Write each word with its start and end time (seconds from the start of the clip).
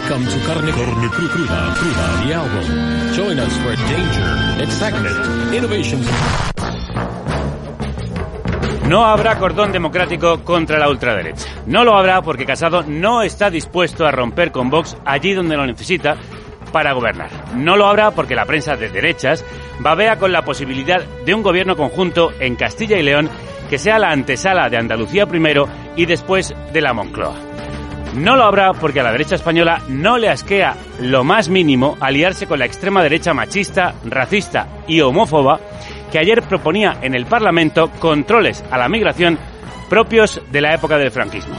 Welcome 0.00 0.26
to 0.28 0.46
Carne, 0.46 0.72
Carne 0.72 1.08
Cruda, 1.10 1.74
Cruda, 1.76 2.24
the 2.24 2.32
album. 2.32 3.12
Join 3.12 3.38
us 3.38 3.54
for 3.58 3.76
danger, 3.76 4.62
excitement, 4.62 5.54
innovations. 5.54 6.08
No 8.88 9.04
habrá 9.04 9.38
cordón 9.38 9.72
democrático 9.72 10.42
contra 10.42 10.78
la 10.78 10.88
ultraderecha. 10.88 11.46
No 11.66 11.84
lo 11.84 11.96
habrá 11.96 12.22
porque 12.22 12.46
Casado 12.46 12.82
no 12.82 13.22
está 13.22 13.50
dispuesto 13.50 14.06
a 14.06 14.10
romper 14.10 14.52
con 14.52 14.70
Vox 14.70 14.96
allí 15.04 15.34
donde 15.34 15.56
lo 15.56 15.66
necesita 15.66 16.16
para 16.72 16.92
gobernar. 16.94 17.30
No 17.54 17.76
lo 17.76 17.86
habrá 17.86 18.10
porque 18.12 18.34
la 18.34 18.46
prensa 18.46 18.76
de 18.76 18.88
derechas 18.88 19.44
babea 19.80 20.18
con 20.18 20.32
la 20.32 20.42
posibilidad 20.46 21.04
de 21.26 21.34
un 21.34 21.42
gobierno 21.42 21.76
conjunto 21.76 22.32
en 22.40 22.56
Castilla 22.56 22.96
y 22.96 23.02
León 23.02 23.28
que 23.68 23.78
sea 23.78 23.98
la 23.98 24.10
antesala 24.10 24.70
de 24.70 24.78
Andalucía 24.78 25.26
primero 25.26 25.68
y 25.94 26.06
después 26.06 26.54
de 26.72 26.80
la 26.80 26.94
Moncloa. 26.94 27.49
No 28.14 28.36
lo 28.36 28.44
habrá 28.44 28.72
porque 28.72 29.00
a 29.00 29.04
la 29.04 29.12
derecha 29.12 29.36
española 29.36 29.82
no 29.88 30.18
le 30.18 30.28
asquea 30.28 30.74
lo 31.00 31.22
más 31.22 31.48
mínimo 31.48 31.96
aliarse 32.00 32.46
con 32.46 32.58
la 32.58 32.66
extrema 32.66 33.02
derecha 33.02 33.32
machista, 33.34 33.94
racista 34.04 34.66
y 34.88 35.00
homófoba 35.00 35.60
que 36.10 36.18
ayer 36.18 36.42
proponía 36.42 36.98
en 37.02 37.14
el 37.14 37.26
Parlamento 37.26 37.90
controles 38.00 38.64
a 38.70 38.78
la 38.78 38.88
migración 38.88 39.38
propios 39.88 40.40
de 40.50 40.60
la 40.60 40.74
época 40.74 40.98
del 40.98 41.12
franquismo. 41.12 41.54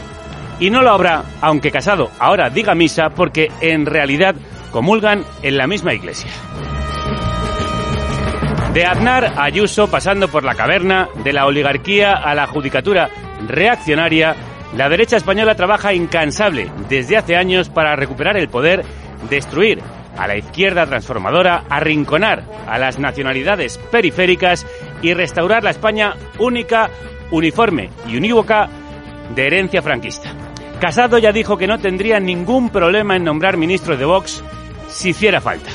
Y 0.60 0.70
no 0.70 0.82
lo 0.82 0.92
habrá, 0.92 1.24
aunque 1.42 1.72
Casado 1.72 2.12
ahora 2.20 2.50
diga 2.50 2.76
misa, 2.76 3.10
porque 3.10 3.50
en 3.62 3.86
realidad 3.86 4.36
comulgan 4.72 5.24
en 5.42 5.58
la 5.58 5.68
misma 5.68 5.94
iglesia. 5.94 6.30
De 8.74 8.86
Aznar 8.86 9.26
a 9.26 9.44
Ayuso, 9.44 9.90
pasando 9.90 10.30
por 10.30 10.44
la 10.44 10.56
caverna, 10.56 11.10
de 11.24 11.34
la 11.34 11.46
oligarquía 11.46 12.14
a 12.14 12.34
la 12.36 12.48
judicatura 12.48 13.10
reaccionaria, 13.48 14.36
la 14.76 14.90
derecha 14.90 15.18
española 15.18 15.56
trabaja 15.56 15.94
incansable 15.94 16.72
desde 16.90 17.18
hace 17.18 17.36
años 17.36 17.70
para 17.70 17.96
recuperar 17.96 18.38
el 18.38 18.48
poder, 18.48 18.84
destruir 19.30 19.82
a 20.18 20.28
la 20.28 20.38
izquierda 20.38 20.86
transformadora, 20.86 21.64
arrinconar 21.70 22.44
a 22.68 22.78
las 22.78 23.00
nacionalidades 23.00 23.78
periféricas 23.92 24.66
y 25.02 25.14
restaurar 25.14 25.64
la 25.64 25.72
España 25.72 26.16
única, 26.40 26.90
uniforme 27.32 27.90
y 28.08 28.18
unívoca 28.18 28.70
de 29.36 29.48
herencia 29.48 29.82
franquista. 29.82 30.34
Casado 30.80 31.18
ya 31.18 31.32
dijo 31.32 31.58
que 31.58 31.68
no 31.68 31.80
tendría 31.80 32.20
ningún 32.20 32.70
problema 32.70 33.16
en 33.16 33.24
nombrar 33.24 33.58
ministro 33.58 33.98
de 33.98 34.06
Vox 34.06 34.44
si 34.88 35.10
hiciera 35.10 35.42
falta. 35.42 35.70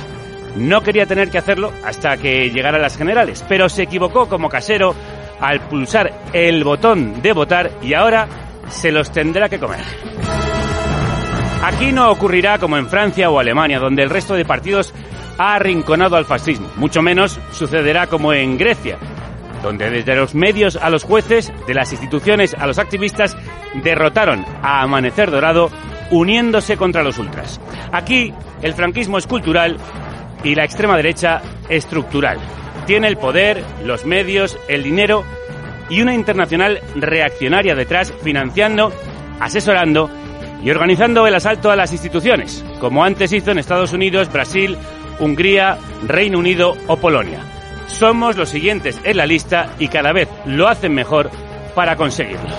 No 0.56 0.82
quería 0.82 1.06
tener 1.06 1.30
que 1.30 1.38
hacerlo 1.38 1.70
hasta 1.84 2.16
que 2.16 2.50
llegara 2.50 2.78
a 2.78 2.80
las 2.80 2.96
generales, 2.96 3.44
pero 3.48 3.68
se 3.68 3.82
equivocó 3.82 4.28
como 4.28 4.48
casero 4.48 4.94
al 5.40 5.60
pulsar 5.60 6.12
el 6.32 6.64
botón 6.64 7.20
de 7.20 7.32
votar 7.32 7.70
y 7.82 7.92
ahora 7.92 8.26
se 8.68 8.92
los 8.92 9.10
tendrá 9.10 9.48
que 9.48 9.58
comer. 9.58 9.84
Aquí 11.62 11.90
no 11.90 12.10
ocurrirá 12.10 12.58
como 12.58 12.76
en 12.76 12.88
Francia 12.88 13.30
o 13.30 13.38
Alemania, 13.38 13.78
donde 13.78 14.02
el 14.02 14.10
resto 14.10 14.34
de 14.34 14.44
partidos 14.44 14.94
ha 15.38 15.54
arrinconado 15.54 16.16
al 16.16 16.24
fascismo. 16.24 16.70
Mucho 16.76 17.02
menos 17.02 17.40
sucederá 17.50 18.06
como 18.06 18.32
en 18.32 18.56
Grecia, 18.56 18.98
donde 19.62 19.90
desde 19.90 20.14
los 20.14 20.34
medios 20.34 20.76
a 20.76 20.90
los 20.90 21.04
jueces, 21.04 21.52
de 21.66 21.74
las 21.74 21.92
instituciones 21.92 22.54
a 22.54 22.66
los 22.66 22.78
activistas, 22.78 23.36
derrotaron 23.82 24.44
a 24.62 24.82
Amanecer 24.82 25.30
Dorado 25.30 25.70
uniéndose 26.10 26.76
contra 26.76 27.02
los 27.02 27.18
ultras. 27.18 27.60
Aquí 27.92 28.32
el 28.62 28.74
franquismo 28.74 29.18
es 29.18 29.26
cultural 29.26 29.76
y 30.44 30.54
la 30.54 30.64
extrema 30.64 30.96
derecha 30.96 31.42
estructural. 31.68 32.38
Tiene 32.86 33.08
el 33.08 33.16
poder, 33.16 33.64
los 33.82 34.04
medios, 34.04 34.56
el 34.68 34.84
dinero 34.84 35.24
y 35.88 36.00
una 36.00 36.14
internacional 36.14 36.80
reaccionaria 36.94 37.74
detrás 37.74 38.12
financiando, 38.22 38.92
asesorando 39.40 40.10
y 40.62 40.70
organizando 40.70 41.26
el 41.26 41.34
asalto 41.34 41.70
a 41.70 41.76
las 41.76 41.92
instituciones, 41.92 42.64
como 42.80 43.04
antes 43.04 43.32
hizo 43.32 43.50
en 43.50 43.58
Estados 43.58 43.92
Unidos, 43.92 44.32
Brasil, 44.32 44.76
Hungría, 45.18 45.78
Reino 46.06 46.38
Unido 46.38 46.76
o 46.86 46.96
Polonia. 46.96 47.40
Somos 47.86 48.36
los 48.36 48.48
siguientes 48.48 49.00
en 49.04 49.16
la 49.16 49.26
lista 49.26 49.74
y 49.78 49.88
cada 49.88 50.12
vez 50.12 50.28
lo 50.44 50.68
hacen 50.68 50.92
mejor 50.94 51.30
para 51.74 51.96
conseguirlo. 51.96 52.50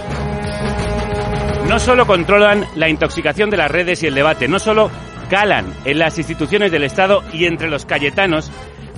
No 1.67 1.79
solo 1.79 2.07
controlan 2.07 2.65
la 2.75 2.87
intoxicación 2.87 3.49
de 3.49 3.57
las 3.57 3.69
redes 3.69 4.01
y 4.01 4.07
el 4.07 4.15
debate, 4.15 4.47
no 4.47 4.57
solo 4.57 4.89
calan 5.29 5.73
en 5.83 5.99
las 5.99 6.17
instituciones 6.17 6.71
del 6.71 6.83
Estado 6.83 7.23
y 7.33 7.45
entre 7.45 7.69
los 7.69 7.85
cayetanos 7.85 8.49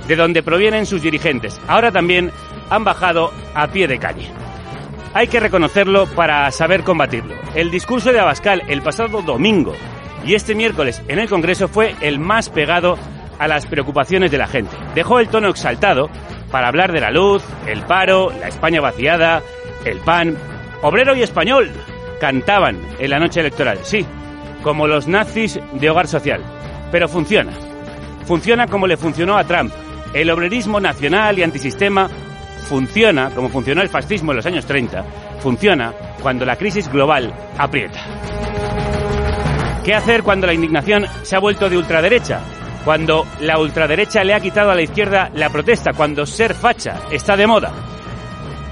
de 0.07 0.15
donde 0.15 0.43
provienen 0.43 0.85
sus 0.85 1.01
dirigentes. 1.01 1.59
Ahora 1.67 1.91
también 1.91 2.31
han 2.69 2.83
bajado 2.83 3.31
a 3.53 3.67
pie 3.67 3.87
de 3.87 3.99
calle. 3.99 4.29
Hay 5.13 5.27
que 5.27 5.39
reconocerlo 5.39 6.05
para 6.07 6.49
saber 6.51 6.83
combatirlo. 6.83 7.35
El 7.55 7.71
discurso 7.71 8.11
de 8.13 8.19
Abascal 8.19 8.63
el 8.67 8.81
pasado 8.81 9.21
domingo 9.21 9.73
y 10.25 10.35
este 10.35 10.53
miércoles 10.53 11.01
en 11.07 11.19
el 11.19 11.29
Congreso 11.29 11.67
fue 11.67 11.95
el 12.01 12.19
más 12.19 12.49
pegado 12.49 12.97
a 13.39 13.47
las 13.47 13.65
preocupaciones 13.65 14.31
de 14.31 14.37
la 14.37 14.47
gente. 14.47 14.75
Dejó 14.93 15.19
el 15.19 15.29
tono 15.29 15.49
exaltado 15.49 16.09
para 16.51 16.67
hablar 16.67 16.91
de 16.91 17.01
la 17.01 17.09
luz, 17.09 17.43
el 17.65 17.81
paro, 17.83 18.31
la 18.39 18.49
España 18.49 18.81
vaciada, 18.81 19.41
el 19.85 19.99
pan. 19.99 20.37
Obrero 20.81 21.15
y 21.15 21.23
español 21.23 21.71
cantaban 22.19 22.79
en 22.99 23.09
la 23.09 23.19
noche 23.19 23.39
electoral. 23.39 23.79
Sí, 23.83 24.05
como 24.61 24.87
los 24.87 25.07
nazis 25.07 25.59
de 25.73 25.89
hogar 25.89 26.07
social. 26.07 26.41
Pero 26.91 27.07
funciona. 27.07 27.51
Funciona 28.25 28.67
como 28.67 28.87
le 28.87 28.97
funcionó 28.97 29.37
a 29.37 29.43
Trump. 29.43 29.73
El 30.13 30.29
obrerismo 30.29 30.79
nacional 30.79 31.39
y 31.39 31.43
antisistema 31.43 32.09
funciona 32.67 33.29
como 33.31 33.49
funcionó 33.49 33.81
el 33.81 33.89
fascismo 33.89 34.31
en 34.31 34.37
los 34.37 34.45
años 34.45 34.65
30. 34.65 35.03
Funciona 35.39 35.93
cuando 36.21 36.45
la 36.45 36.55
crisis 36.55 36.91
global 36.91 37.33
aprieta. 37.57 37.99
¿Qué 39.83 39.93
hacer 39.93 40.23
cuando 40.23 40.47
la 40.47 40.53
indignación 40.53 41.05
se 41.23 41.35
ha 41.35 41.39
vuelto 41.39 41.69
de 41.69 41.77
ultraderecha? 41.77 42.41
Cuando 42.85 43.25
la 43.41 43.59
ultraderecha 43.59 44.23
le 44.23 44.33
ha 44.33 44.39
quitado 44.39 44.71
a 44.71 44.75
la 44.75 44.81
izquierda 44.81 45.29
la 45.33 45.49
protesta, 45.49 45.93
cuando 45.93 46.25
ser 46.25 46.53
facha 46.53 47.01
está 47.11 47.35
de 47.35 47.47
moda. 47.47 47.71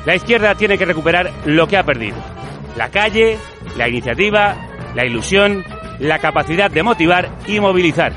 La 0.05 0.15
izquierda 0.15 0.55
tiene 0.55 0.77
que 0.77 0.85
recuperar 0.85 1.31
lo 1.45 1.67
que 1.67 1.77
ha 1.77 1.83
perdido. 1.83 2.17
La 2.75 2.89
calle, 2.89 3.37
la 3.75 3.89
iniciativa, 3.89 4.55
la 4.95 5.05
ilusión, 5.05 5.63
la 5.99 6.19
capacidad 6.19 6.69
de 6.69 6.83
motivar 6.83 7.29
y 7.47 7.59
movilizar. 7.59 8.13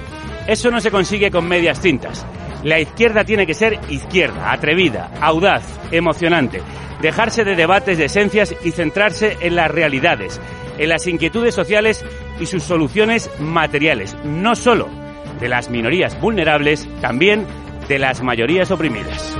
Eso 0.47 0.70
no 0.70 0.80
se 0.80 0.91
consigue 0.91 1.30
con 1.30 1.48
medias 1.48 1.80
tintas. 1.80 2.26
La 2.62 2.78
izquierda 2.78 3.25
tiene 3.25 3.47
que 3.47 3.54
ser 3.54 3.78
izquierda, 3.88 4.53
atrevida, 4.53 5.10
audaz, 5.21 5.65
emocionante, 5.91 6.60
dejarse 7.00 7.44
de 7.44 7.56
debates 7.56 7.98
de 7.98 8.06
esencias 8.06 8.54
y 8.65 8.72
centrarse 8.72 9.37
en 9.41 9.56
las 9.56 9.71
realidades, 9.71 10.41
en 10.78 10.88
las 10.88 11.06
inquietudes 11.06 11.54
sociales 11.54 12.04
y 12.38 12.47
sus 12.47 12.62
soluciones 12.62 13.31
materiales, 13.38 14.16
no 14.25 14.54
solo 14.54 14.88
de 15.41 15.48
las 15.48 15.71
minorías 15.71 16.21
vulnerables, 16.21 16.87
también 17.00 17.47
de 17.88 17.98
las 17.98 18.22
mayorías 18.22 18.71
oprimidas. 18.71 19.37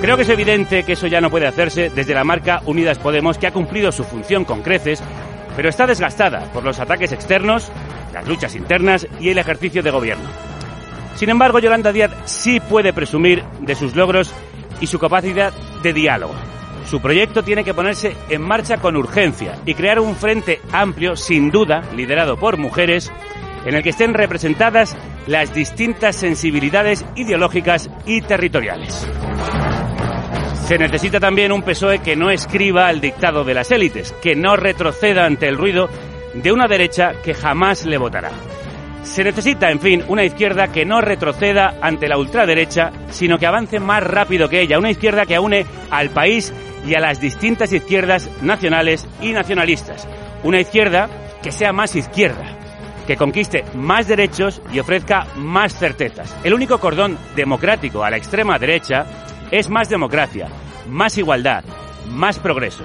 Creo 0.00 0.16
que 0.16 0.22
es 0.22 0.28
evidente 0.28 0.82
que 0.84 0.92
eso 0.92 1.06
ya 1.06 1.20
no 1.20 1.30
puede 1.30 1.46
hacerse 1.46 1.90
desde 1.90 2.14
la 2.14 2.24
marca 2.24 2.62
Unidas 2.66 2.98
Podemos, 2.98 3.38
que 3.38 3.46
ha 3.46 3.52
cumplido 3.52 3.92
su 3.92 4.04
función 4.04 4.44
con 4.44 4.62
creces 4.62 5.02
pero 5.56 5.68
está 5.68 5.86
desgastada 5.86 6.52
por 6.52 6.64
los 6.64 6.80
ataques 6.80 7.12
externos, 7.12 7.70
las 8.12 8.26
luchas 8.26 8.54
internas 8.54 9.06
y 9.20 9.30
el 9.30 9.38
ejercicio 9.38 9.82
de 9.82 9.90
gobierno. 9.90 10.53
Sin 11.16 11.30
embargo, 11.30 11.58
Yolanda 11.58 11.92
Díaz 11.92 12.12
sí 12.24 12.60
puede 12.60 12.92
presumir 12.92 13.44
de 13.60 13.74
sus 13.74 13.94
logros 13.94 14.32
y 14.80 14.86
su 14.86 14.98
capacidad 14.98 15.52
de 15.82 15.92
diálogo. 15.92 16.34
Su 16.88 17.00
proyecto 17.00 17.42
tiene 17.42 17.64
que 17.64 17.74
ponerse 17.74 18.16
en 18.28 18.42
marcha 18.42 18.76
con 18.78 18.96
urgencia 18.96 19.58
y 19.64 19.74
crear 19.74 20.00
un 20.00 20.16
frente 20.16 20.60
amplio, 20.72 21.16
sin 21.16 21.50
duda, 21.50 21.82
liderado 21.96 22.36
por 22.36 22.58
mujeres, 22.58 23.10
en 23.64 23.74
el 23.74 23.82
que 23.82 23.90
estén 23.90 24.12
representadas 24.12 24.96
las 25.26 25.54
distintas 25.54 26.16
sensibilidades 26.16 27.04
ideológicas 27.16 27.88
y 28.04 28.20
territoriales. 28.20 29.08
Se 30.66 30.78
necesita 30.78 31.20
también 31.20 31.52
un 31.52 31.62
PSOE 31.62 32.00
que 32.00 32.16
no 32.16 32.30
escriba 32.30 32.90
el 32.90 33.00
dictado 33.00 33.44
de 33.44 33.54
las 33.54 33.70
élites, 33.70 34.12
que 34.22 34.34
no 34.34 34.56
retroceda 34.56 35.24
ante 35.24 35.48
el 35.48 35.56
ruido 35.56 35.88
de 36.34 36.52
una 36.52 36.66
derecha 36.66 37.12
que 37.22 37.34
jamás 37.34 37.86
le 37.86 37.98
votará. 37.98 38.30
Se 39.04 39.22
necesita, 39.22 39.70
en 39.70 39.80
fin, 39.80 40.02
una 40.08 40.24
izquierda 40.24 40.68
que 40.68 40.84
no 40.84 41.00
retroceda 41.00 41.76
ante 41.80 42.08
la 42.08 42.18
ultraderecha, 42.18 42.90
sino 43.10 43.38
que 43.38 43.46
avance 43.46 43.78
más 43.78 44.02
rápido 44.02 44.48
que 44.48 44.60
ella, 44.60 44.78
una 44.78 44.90
izquierda 44.90 45.26
que 45.26 45.38
une 45.38 45.66
al 45.90 46.10
país 46.10 46.52
y 46.86 46.94
a 46.94 47.00
las 47.00 47.20
distintas 47.20 47.72
izquierdas 47.72 48.28
nacionales 48.42 49.06
y 49.20 49.32
nacionalistas. 49.32 50.08
Una 50.42 50.60
izquierda 50.60 51.08
que 51.42 51.52
sea 51.52 51.72
más 51.72 51.94
izquierda, 51.94 52.56
que 53.06 53.16
conquiste 53.16 53.64
más 53.74 54.08
derechos 54.08 54.60
y 54.72 54.78
ofrezca 54.78 55.26
más 55.36 55.76
certezas. 55.76 56.34
El 56.42 56.54
único 56.54 56.78
cordón 56.78 57.18
democrático 57.36 58.02
a 58.02 58.10
la 58.10 58.16
extrema 58.16 58.58
derecha 58.58 59.06
es 59.50 59.68
más 59.68 59.88
democracia, 59.88 60.48
más 60.88 61.16
igualdad, 61.18 61.62
más 62.08 62.38
progreso, 62.38 62.84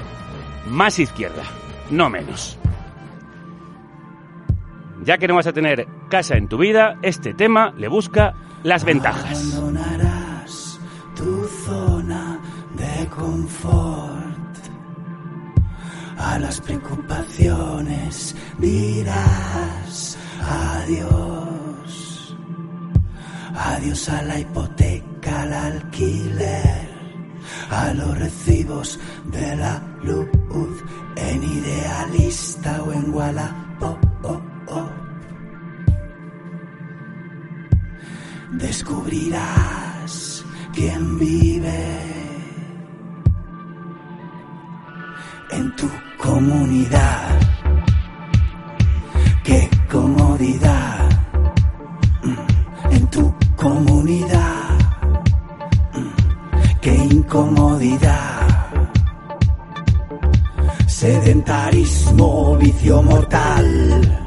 más 0.68 1.00
izquierda, 1.00 1.44
no 1.90 2.10
menos. 2.10 2.59
Ya 5.04 5.18
que 5.18 5.28
no 5.28 5.36
vas 5.36 5.48
a 5.48 5.54
tener 5.54 5.88
casa 6.10 6.36
en 6.36 6.48
tu 6.48 6.58
vida, 6.58 6.98
este 7.02 7.34
tema 7.34 7.74
le 7.78 7.88
busca 7.88 8.34
las 8.64 8.84
ventajas. 8.84 9.56
Abandonarás 9.56 10.80
tu 11.16 11.48
zona 11.66 12.40
de 12.76 13.08
confort. 13.08 14.30
a 16.20 16.38
las 16.38 16.60
preocupaciones 16.60 18.36
dirás 18.58 20.18
adiós. 20.42 22.36
Adiós 23.56 24.10
a 24.10 24.22
la 24.22 24.40
hipoteca, 24.40 25.42
al 25.42 25.54
alquiler, 25.54 26.90
a 27.70 27.94
los 27.94 28.18
recibos 28.18 29.00
de 29.32 29.56
la 29.56 29.82
luz, 30.04 30.30
en 31.16 31.44
idealista 31.44 32.84
o 32.84 32.94
en 32.94 33.14
Wallapop. 33.14 33.69
Descubrirás 38.60 40.44
quién 40.74 41.18
vive 41.18 41.82
en 45.52 45.76
tu 45.78 45.90
comunidad. 46.18 47.40
Qué 49.46 49.70
comodidad 49.90 51.10
mm, 52.22 52.94
en 52.94 53.08
tu 53.08 53.34
comunidad. 53.56 54.78
Mm, 55.94 56.80
qué 56.82 56.96
incomodidad. 56.96 58.68
Sedentarismo, 60.86 62.58
vicio 62.58 63.02
mortal. 63.04 64.26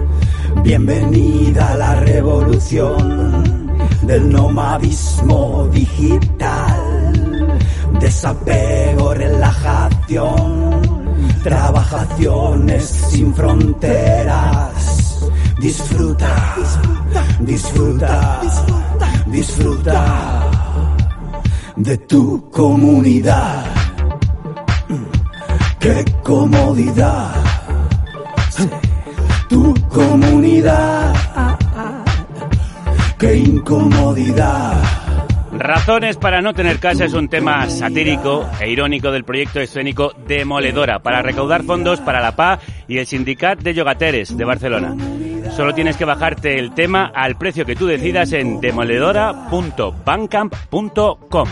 Bienvenida 0.63 1.73
a 1.73 1.77
la 1.77 1.95
revolución 1.97 3.62
del 4.03 4.31
nomadismo 4.31 5.69
digital. 5.73 7.61
Desapego, 8.01 9.15
relajación 9.15 10.83
trabajaciones 11.43 12.85
sin 12.85 13.35
fronteras. 13.35 15.27
Disfruta, 15.61 16.57
disfruta, 17.41 18.41
disfruta 19.27 20.51
de 21.77 21.99
tu 21.99 22.51
comunidad. 22.51 23.65
Qué 25.79 26.05
comodidad, 26.23 27.35
tu 29.49 29.75
comunidad. 29.89 31.52
Qué 33.23 33.37
incomodidad. 33.37 34.83
Razones 35.53 36.17
para 36.17 36.43
no 36.43 36.55
tener 36.55 36.81
casa 36.81 37.05
es 37.05 37.15
un 37.15 37.29
tema 37.29 37.71
satírico 37.71 38.45
e 38.61 38.69
irónico 38.69 39.13
del 39.13 39.23
proyecto 39.23 39.61
escénico 39.61 40.13
Demoledora 40.27 41.05
para 41.05 41.23
recaudar 41.23 41.63
fondos 41.63 42.01
para 42.01 42.21
la 42.21 42.35
PA 42.35 42.59
y 42.89 42.99
el 42.99 43.07
Sindicat 43.07 43.61
de 43.61 43.75
Yogateres 43.75 44.37
de 44.37 44.45
Barcelona. 44.45 44.97
Solo 45.55 45.73
tienes 45.73 45.97
que 45.97 46.05
bajarte 46.05 46.59
el 46.59 46.75
tema 46.75 47.13
al 47.15 47.39
precio 47.39 47.65
que 47.65 47.77
tú 47.77 47.87
decidas 47.87 48.33
en 48.33 48.61
demoledora.bancamp.com. 48.61 51.49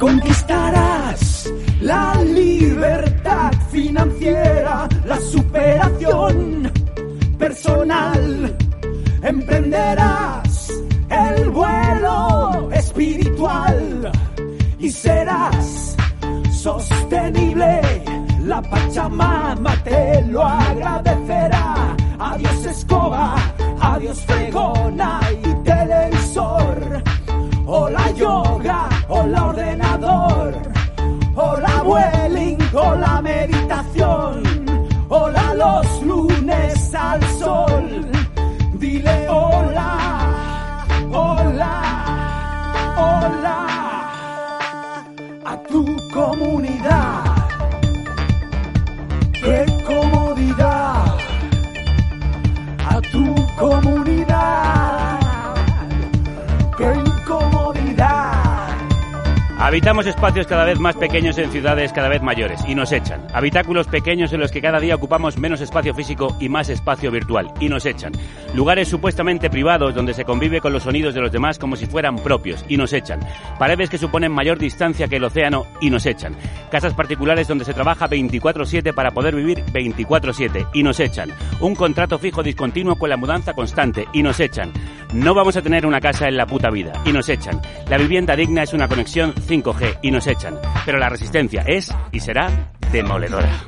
Conquistarás 0.00 1.54
la 1.80 2.20
libertad 2.24 3.52
financiera, 3.70 4.88
la 5.06 5.20
superación 5.20 6.72
personal. 7.38 8.56
Emprenderás 9.22 10.53
el 11.10 11.50
vuelo 11.50 12.70
espiritual 12.72 14.10
y 14.78 14.90
serás 14.90 15.96
sostenible. 16.50 17.80
La 18.44 18.60
Pachamama 18.60 19.74
te 19.84 20.22
lo 20.22 20.42
agradecerá. 20.42 21.96
Adiós 22.18 22.66
escoba, 22.66 23.34
adiós 23.80 24.20
fregona 24.26 25.20
y 25.42 25.54
televisor. 25.64 27.02
Hola 27.66 28.10
yoga, 28.12 28.88
hola 29.08 29.44
ordenador. 29.46 30.54
Hola 31.36 31.82
Welling, 31.84 32.58
hola 32.74 33.20
meditación. 33.22 34.42
Hola 35.08 35.54
los 35.54 36.02
lunes 36.02 36.94
al 36.94 37.22
sol. 37.38 37.63
Habitamos 59.84 60.06
espacios 60.06 60.46
cada 60.46 60.64
vez 60.64 60.80
más 60.80 60.96
pequeños 60.96 61.36
en 61.36 61.52
ciudades 61.52 61.92
cada 61.92 62.08
vez 62.08 62.22
mayores 62.22 62.58
y 62.66 62.74
nos 62.74 62.90
echan. 62.90 63.20
Habitáculos 63.34 63.86
pequeños 63.86 64.32
en 64.32 64.40
los 64.40 64.50
que 64.50 64.62
cada 64.62 64.80
día 64.80 64.94
ocupamos 64.94 65.36
menos 65.36 65.60
espacio 65.60 65.94
físico 65.94 66.34
y 66.40 66.48
más 66.48 66.70
espacio 66.70 67.10
virtual 67.10 67.52
y 67.60 67.68
nos 67.68 67.84
echan. 67.84 68.12
Lugares 68.54 68.88
supuestamente 68.88 69.50
privados 69.50 69.94
donde 69.94 70.14
se 70.14 70.24
convive 70.24 70.62
con 70.62 70.72
los 70.72 70.84
sonidos 70.84 71.12
de 71.12 71.20
los 71.20 71.30
demás 71.30 71.58
como 71.58 71.76
si 71.76 71.84
fueran 71.84 72.16
propios 72.16 72.64
y 72.66 72.78
nos 72.78 72.94
echan. 72.94 73.20
Paredes 73.58 73.90
que 73.90 73.98
suponen 73.98 74.32
mayor 74.32 74.56
distancia 74.56 75.06
que 75.06 75.16
el 75.16 75.24
océano 75.24 75.66
y 75.82 75.90
nos 75.90 76.06
echan. 76.06 76.34
Casas 76.70 76.94
particulares 76.94 77.46
donde 77.46 77.66
se 77.66 77.74
trabaja 77.74 78.08
24/7 78.08 78.94
para 78.94 79.10
poder 79.10 79.36
vivir 79.36 79.62
24/7 79.70 80.66
y 80.72 80.82
nos 80.82 80.98
echan. 80.98 81.28
Un 81.60 81.74
contrato 81.74 82.18
fijo 82.18 82.42
discontinuo 82.42 82.96
con 82.96 83.10
la 83.10 83.18
mudanza 83.18 83.52
constante 83.52 84.08
y 84.14 84.22
nos 84.22 84.40
echan. 84.40 84.72
No 85.14 85.32
vamos 85.32 85.56
a 85.56 85.62
tener 85.62 85.86
una 85.86 86.00
casa 86.00 86.26
en 86.26 86.36
la 86.36 86.44
puta 86.44 86.70
vida 86.70 86.92
y 87.04 87.12
nos 87.12 87.28
echan. 87.28 87.60
La 87.88 87.98
vivienda 87.98 88.34
digna 88.34 88.64
es 88.64 88.72
una 88.72 88.88
conexión 88.88 89.32
5G 89.32 90.00
y 90.02 90.10
nos 90.10 90.26
echan. 90.26 90.58
Pero 90.84 90.98
la 90.98 91.08
resistencia 91.08 91.62
es 91.68 91.94
y 92.10 92.18
será 92.18 92.72
demoledora. 92.90 93.64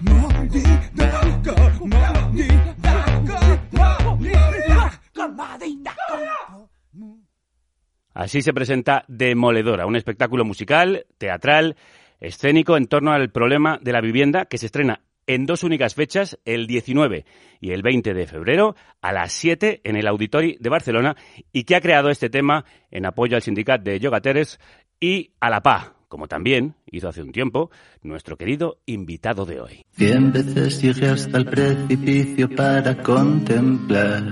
Así 8.12 8.42
se 8.42 8.52
presenta 8.52 9.04
Demoledora, 9.06 9.86
un 9.86 9.94
espectáculo 9.94 10.44
musical, 10.44 11.06
teatral, 11.16 11.76
escénico 12.18 12.76
en 12.76 12.88
torno 12.88 13.12
al 13.12 13.30
problema 13.30 13.78
de 13.80 13.92
la 13.92 14.00
vivienda 14.00 14.46
que 14.46 14.58
se 14.58 14.66
estrena 14.66 15.02
en 15.26 15.46
dos 15.46 15.62
únicas 15.62 15.94
fechas, 15.94 16.38
el 16.44 16.66
19 16.66 17.24
y 17.60 17.72
el 17.72 17.82
20 17.82 18.14
de 18.14 18.26
febrero, 18.26 18.76
a 19.00 19.12
las 19.12 19.32
7 19.32 19.80
en 19.84 19.96
el 19.96 20.06
Auditori 20.06 20.56
de 20.60 20.70
Barcelona, 20.70 21.16
y 21.52 21.64
que 21.64 21.76
ha 21.76 21.80
creado 21.80 22.10
este 22.10 22.30
tema 22.30 22.64
en 22.90 23.06
apoyo 23.06 23.36
al 23.36 23.42
sindicato 23.42 23.84
de 23.84 23.98
Yogateres 24.00 24.58
y 25.00 25.32
a 25.40 25.50
la 25.50 25.62
PA, 25.62 25.94
como 26.08 26.28
también 26.28 26.74
hizo 26.90 27.08
hace 27.08 27.22
un 27.22 27.32
tiempo 27.32 27.70
nuestro 28.02 28.36
querido 28.36 28.78
invitado 28.86 29.44
de 29.44 29.60
hoy. 29.60 29.84
Cien 29.92 30.32
veces 30.32 30.80
llegué 30.80 31.08
hasta 31.08 31.38
el 31.38 31.46
precipicio 31.46 32.48
para 32.54 33.02
contemplar 33.02 34.22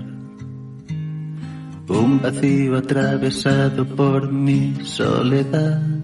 un 1.88 2.20
vacío 2.22 2.76
atravesado 2.76 3.84
por 3.94 4.32
mi 4.32 4.74
soledad 4.84 6.03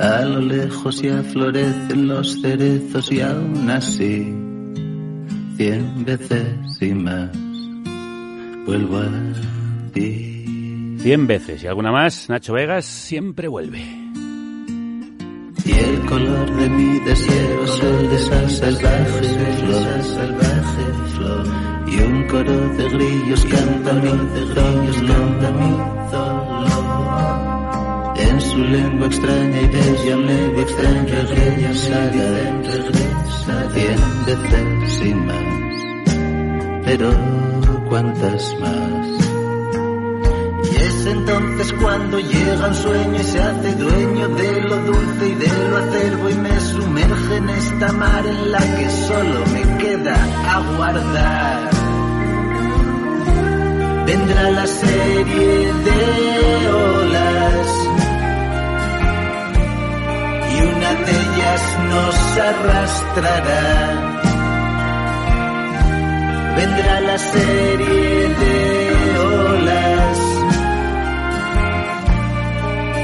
a 0.00 0.24
lo 0.24 0.40
lejos 0.40 1.02
ya 1.02 1.22
florecen 1.22 2.08
los 2.08 2.40
cerezos 2.40 3.12
y 3.12 3.20
aún 3.20 3.68
así, 3.68 4.34
cien 5.56 6.04
veces 6.06 6.80
y 6.80 6.94
más, 6.94 7.30
vuelvo 8.64 8.98
a 8.98 9.92
ti. 9.92 10.96
Cien 11.00 11.26
veces 11.26 11.62
y 11.62 11.66
alguna 11.66 11.92
más, 11.92 12.30
Nacho 12.30 12.54
Vegas 12.54 12.86
siempre 12.86 13.46
vuelve. 13.46 13.80
Y 15.66 15.72
el 15.72 16.06
color 16.06 16.56
de 16.56 16.68
mi 16.70 16.98
deseo 17.00 17.64
es 17.64 17.82
el 17.82 18.08
de 18.08 18.16
esa 18.16 18.48
salvaje 18.48 19.22
flor, 19.22 20.02
salvaje 20.02 20.84
flor. 21.14 21.44
Y 21.88 22.00
un 22.00 22.26
coro 22.26 22.68
de 22.76 22.88
grillos 22.88 23.44
canta 23.44 23.92
mi, 23.92 24.10
de 24.10 24.44
grillos 24.46 25.02
canta 25.02 25.50
mi 25.52 25.70
dolor 26.10 27.49
en 28.22 28.40
su 28.40 28.58
lengua 28.58 29.06
extraña 29.06 29.60
y 29.60 29.66
bella, 29.66 30.16
medio 30.16 30.60
extraña, 30.60 31.20
regresa, 31.28 32.10
regresa, 32.10 33.70
cien 33.72 34.00
veces 34.26 34.92
sin 34.94 35.26
más, 35.26 36.84
pero 36.84 37.40
cuántas 37.90 38.56
más. 38.60 39.06
Y 40.72 40.76
es 40.76 41.06
entonces 41.06 41.72
cuando 41.74 42.18
llega 42.20 42.68
un 42.68 42.74
sueño 42.74 43.20
y 43.20 43.24
se 43.24 43.40
hace 43.40 43.74
dueño 43.74 44.28
de 44.28 44.60
lo 44.62 44.76
dulce 44.76 45.28
y 45.28 45.34
de 45.34 45.68
lo 45.68 45.76
acervo 45.76 46.30
y 46.30 46.34
me 46.34 46.60
sumerge 46.60 47.36
en 47.36 47.50
esta 47.50 47.92
mar 47.92 48.24
en 48.26 48.52
la 48.52 48.60
que 48.76 48.90
solo 48.90 49.40
me 49.52 49.78
queda 49.78 50.16
aguardar. 50.56 51.70
Vendrá 54.06 54.50
la 54.50 54.66
serie 54.66 55.72
de 55.86 56.99
olas 60.90 60.98
botellas 60.98 61.78
nos 61.88 62.38
arrastrará. 62.38 64.20
Vendrá 66.56 67.00
la 67.00 67.18
serie 67.18 68.28
de 68.40 69.18
olas 69.18 70.18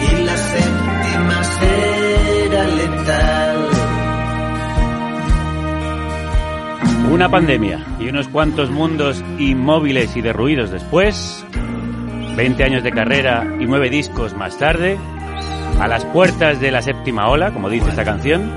y 0.03 0.25
la 0.25 0.37
séptima 0.37 1.45
será 1.45 2.65
letal. 2.65 3.69
Una 7.13 7.29
pandemia 7.31 7.87
y 8.01 8.09
unos 8.09 8.29
cuantos 8.29 8.71
mundos 8.71 9.25
inmóviles 9.39 10.17
y 10.17 10.23
derruidos 10.23 10.71
después, 10.71 11.47
20 12.37 12.65
años 12.65 12.83
de 12.83 12.91
carrera 12.91 13.57
y 13.59 13.65
nueve 13.65 13.89
discos 13.89 14.35
más 14.35 14.59
tarde, 14.59 14.99
a 15.81 15.89
las 15.89 16.05
puertas 16.07 16.61
de 16.61 16.71
la 16.71 16.83
séptima 16.83 17.29
ola, 17.29 17.53
como 17.53 17.69
dice 17.69 17.91
esta 17.91 18.05
canción, 18.05 18.51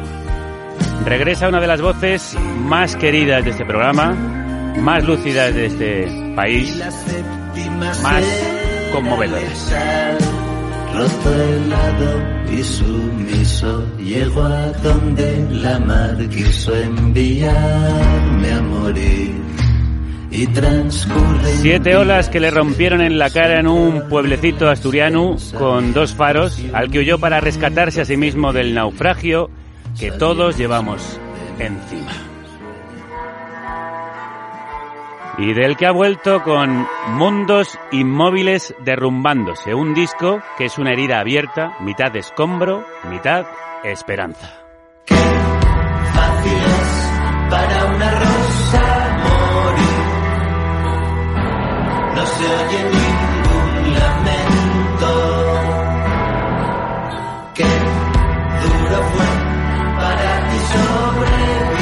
regresa 1.05 1.49
una 1.49 1.59
de 1.59 1.67
las 1.67 1.81
voces 1.81 2.35
más 2.59 2.95
queridas 2.95 3.43
de 3.43 3.51
este 3.51 3.65
programa, 3.65 4.13
más 4.79 5.03
lúcidas 5.03 5.53
de 5.53 5.65
este 5.65 6.33
país, 6.35 6.81
más 8.01 8.23
conmovedoras. 8.93 9.75
Llego 13.97 14.41
a 14.41 14.67
donde 14.83 15.47
la 15.51 15.79
mar 15.79 16.17
quiso 16.29 16.75
enviarme 16.75 18.51
a 18.51 18.61
morir. 18.61 19.48
Siete 21.61 21.95
olas 21.97 22.29
que 22.29 22.39
le 22.39 22.51
rompieron 22.51 23.01
en 23.01 23.17
la 23.17 23.29
cara 23.29 23.59
en 23.59 23.67
un 23.67 24.07
pueblecito 24.07 24.69
asturiano 24.69 25.35
con 25.57 25.93
dos 25.93 26.13
faros, 26.13 26.57
al 26.73 26.89
que 26.89 26.99
huyó 26.99 27.19
para 27.19 27.41
rescatarse 27.41 28.01
a 28.01 28.05
sí 28.05 28.15
mismo 28.15 28.53
del 28.53 28.73
naufragio 28.73 29.49
que 29.99 30.11
todos 30.11 30.57
llevamos 30.57 31.19
encima. 31.59 32.11
Y 35.37 35.53
del 35.53 35.77
que 35.77 35.85
ha 35.85 35.91
vuelto 35.91 36.43
con 36.43 36.85
Mundos 37.13 37.77
Inmóviles 37.91 38.73
Derrumbándose, 38.83 39.73
un 39.73 39.93
disco 39.93 40.41
que 40.57 40.65
es 40.65 40.77
una 40.77 40.91
herida 40.91 41.19
abierta, 41.19 41.77
mitad 41.81 42.15
escombro, 42.15 42.85
mitad 43.09 43.45
esperanza. 43.83 44.53
fácil 45.07 46.53
es 46.53 47.49
para 47.49 47.85
una 47.85 48.38
No 52.19 52.25
se 52.25 52.43
oye 52.43 52.83
ningún 52.83 53.93
lamento. 53.93 55.11
Qué 57.55 57.63
duro 58.61 58.97
fue 59.13 59.29
para 59.95 60.49
ti 60.49 60.57
sobrevivir 60.73 61.79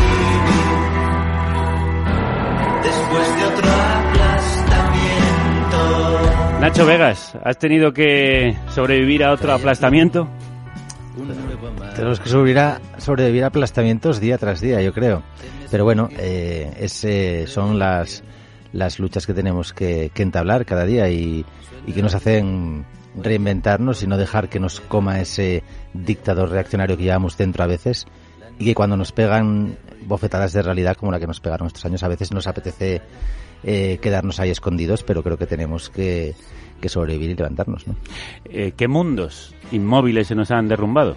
después 2.83 3.27
de 3.35 3.43
otro 3.45 3.67
aplastamiento. 3.97 5.79
Nacho 6.61 6.85
Vegas, 6.85 7.33
¿has 7.43 7.57
tenido 7.57 7.91
que 7.91 8.55
sobrevivir 8.75 9.23
a 9.23 9.31
otro 9.31 9.53
aplastamiento? 9.53 10.27
Tenemos 11.95 12.19
que 12.19 12.29
sobrevivir 12.29 12.59
a, 12.59 12.79
sobrevivir 12.99 13.43
a 13.43 13.47
aplastamientos 13.47 14.19
día 14.19 14.37
tras 14.37 14.61
día, 14.61 14.83
yo 14.83 14.93
creo. 14.93 15.23
Pero 15.71 15.83
bueno, 15.83 16.09
eh, 16.11 16.75
ese 16.79 17.47
son 17.47 17.79
las, 17.79 18.23
las 18.73 18.99
luchas 18.99 19.25
que 19.25 19.33
tenemos 19.33 19.73
que, 19.73 20.11
que 20.13 20.23
entablar 20.23 20.65
cada 20.65 20.85
día 20.85 21.09
y, 21.09 21.45
que 21.93 22.01
nos 22.01 22.15
hacen 22.15 22.85
reinventarnos 23.15 24.03
y 24.03 24.07
no 24.07 24.17
dejar 24.17 24.49
que 24.49 24.59
nos 24.59 24.81
coma 24.81 25.21
ese 25.21 25.63
dictador 25.93 26.49
reaccionario 26.49 26.97
que 26.97 27.03
llevamos 27.03 27.37
dentro 27.37 27.63
a 27.63 27.67
veces 27.67 28.05
y 28.59 28.65
que 28.65 28.75
cuando 28.75 28.97
nos 28.97 29.11
pegan 29.11 29.77
bofetadas 30.05 30.53
de 30.53 30.61
realidad 30.61 30.95
como 30.97 31.11
la 31.11 31.19
que 31.19 31.27
nos 31.27 31.39
pegaron 31.39 31.67
estos 31.67 31.85
años 31.85 32.03
a 32.03 32.07
veces 32.07 32.31
nos 32.31 32.45
apetece 32.45 33.01
eh, 33.63 33.97
quedarnos 34.01 34.39
ahí 34.39 34.51
escondidos 34.51 35.03
pero 35.03 35.23
creo 35.23 35.37
que 35.37 35.47
tenemos 35.47 35.89
que, 35.89 36.35
que 36.79 36.89
sobrevivir 36.89 37.31
y 37.31 37.35
levantarnos 37.35 37.87
¿no? 37.87 37.95
Eh, 38.45 38.73
¿Qué 38.77 38.87
mundos 38.87 39.55
inmóviles 39.71 40.27
se 40.27 40.35
nos 40.35 40.51
han 40.51 40.67
derrumbado? 40.67 41.15